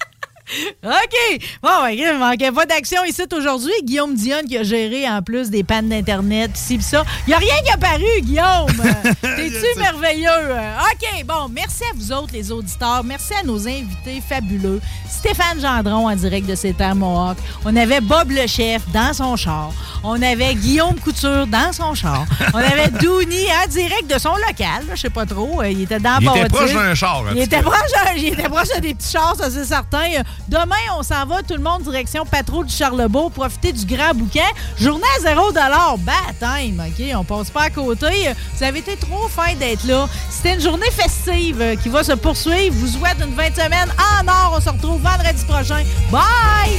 OK. 0.84 1.40
Bon, 1.62 1.68
ben, 1.82 1.88
il 1.90 2.04
ne 2.04 2.18
manquait 2.18 2.52
pas 2.52 2.66
d'action 2.66 3.04
ici 3.04 3.22
aujourd'hui. 3.36 3.72
Guillaume 3.82 4.14
Dionne 4.14 4.46
qui 4.46 4.56
a 4.58 4.62
géré 4.62 5.08
en 5.08 5.22
plus 5.22 5.50
des 5.50 5.64
pannes 5.64 5.88
d'Internet, 5.88 6.50
ci 6.54 6.76
pis 6.78 6.84
ça. 6.84 7.02
Il 7.26 7.30
n'y 7.30 7.34
a 7.34 7.38
rien 7.38 7.54
qui 7.64 7.72
a 7.72 7.76
paru, 7.76 8.04
Guillaume. 8.20 8.92
T'es-tu 9.22 9.78
merveilleux? 9.80 10.28
Euh, 10.30 10.76
OK, 10.92 11.24
bon, 11.26 11.48
merci 11.50 11.82
à 11.84 11.94
vous 11.94 12.12
autres, 12.12 12.32
les 12.32 12.50
auditeurs. 12.52 13.02
Merci 13.04 13.32
à 13.34 13.42
nos 13.44 13.66
invités 13.66 14.22
fabuleux. 14.26 14.80
Stéphane 15.08 15.60
Gendron 15.60 16.08
en 16.10 16.14
direct 16.16 16.46
de 16.46 16.54
ses 16.54 16.74
terres 16.74 16.94
Mohawk. 16.94 17.38
On 17.64 17.74
avait 17.76 18.00
Bob 18.00 18.30
le 18.30 18.46
chef 18.46 18.82
dans 18.92 19.12
son 19.14 19.36
char. 19.36 19.70
On 20.02 20.20
avait 20.20 20.54
Guillaume 20.54 20.98
Couture 21.00 21.46
dans 21.46 21.72
son 21.72 21.94
char. 21.94 22.26
On 22.52 22.58
avait 22.58 22.88
Dooney 23.00 23.46
en 23.64 23.66
direct 23.68 24.06
de 24.12 24.18
son 24.18 24.34
local. 24.36 24.84
Je 24.94 25.00
sais 25.00 25.10
pas 25.10 25.24
trop. 25.24 25.62
Euh, 25.62 25.70
Il 25.70 25.82
était 25.82 25.98
dans 25.98 26.18
Il 26.20 26.28
était 26.28 26.48
proche 26.48 26.74
d'un 26.74 26.94
char, 26.94 27.22
Il 27.34 27.40
était 27.40 27.62
proche, 27.62 27.90
d'un- 27.94 28.12
il 28.16 28.26
était 28.26 28.48
proche 28.50 28.68
de 28.76 28.80
des 28.80 28.94
petits 28.94 29.12
chars, 29.12 29.34
ça 29.36 29.50
c'est 29.50 29.64
certain. 29.64 30.02
Demain, 30.48 30.76
on 30.98 31.02
s'en 31.02 31.24
va 31.26 31.42
tout 31.42 31.54
le 31.54 31.62
monde 31.62 31.82
direction 31.82 32.24
Patro 32.26 32.64
du 32.64 32.74
Charlebourg, 32.74 33.30
profiter 33.30 33.72
du 33.72 33.86
grand 33.86 34.14
bouquin. 34.14 34.46
Journée 34.78 35.06
à 35.18 35.20
0 35.20 35.52
Baptême, 35.52 36.82
OK? 36.86 37.04
On 37.16 37.24
passe 37.24 37.50
pas 37.50 37.62
à 37.62 37.70
côté. 37.70 38.28
Vous 38.56 38.62
avez 38.62 38.80
été 38.80 38.96
trop 38.96 39.28
fin 39.28 39.54
d'être 39.54 39.84
là. 39.84 40.06
C'était 40.30 40.54
une 40.54 40.60
journée 40.60 40.90
festive 40.90 41.60
euh, 41.60 41.76
qui 41.76 41.88
va 41.88 42.04
se 42.04 42.12
poursuivre. 42.12 42.74
Vous 42.76 42.88
souhaite 42.88 43.16
une 43.20 43.34
20 43.34 43.54
semaines 43.54 43.92
en 43.98 44.28
or. 44.28 44.54
On 44.56 44.60
se 44.60 44.68
retrouve 44.68 45.00
vendredi 45.00 45.44
prochain. 45.46 45.82
Bye! 46.10 46.78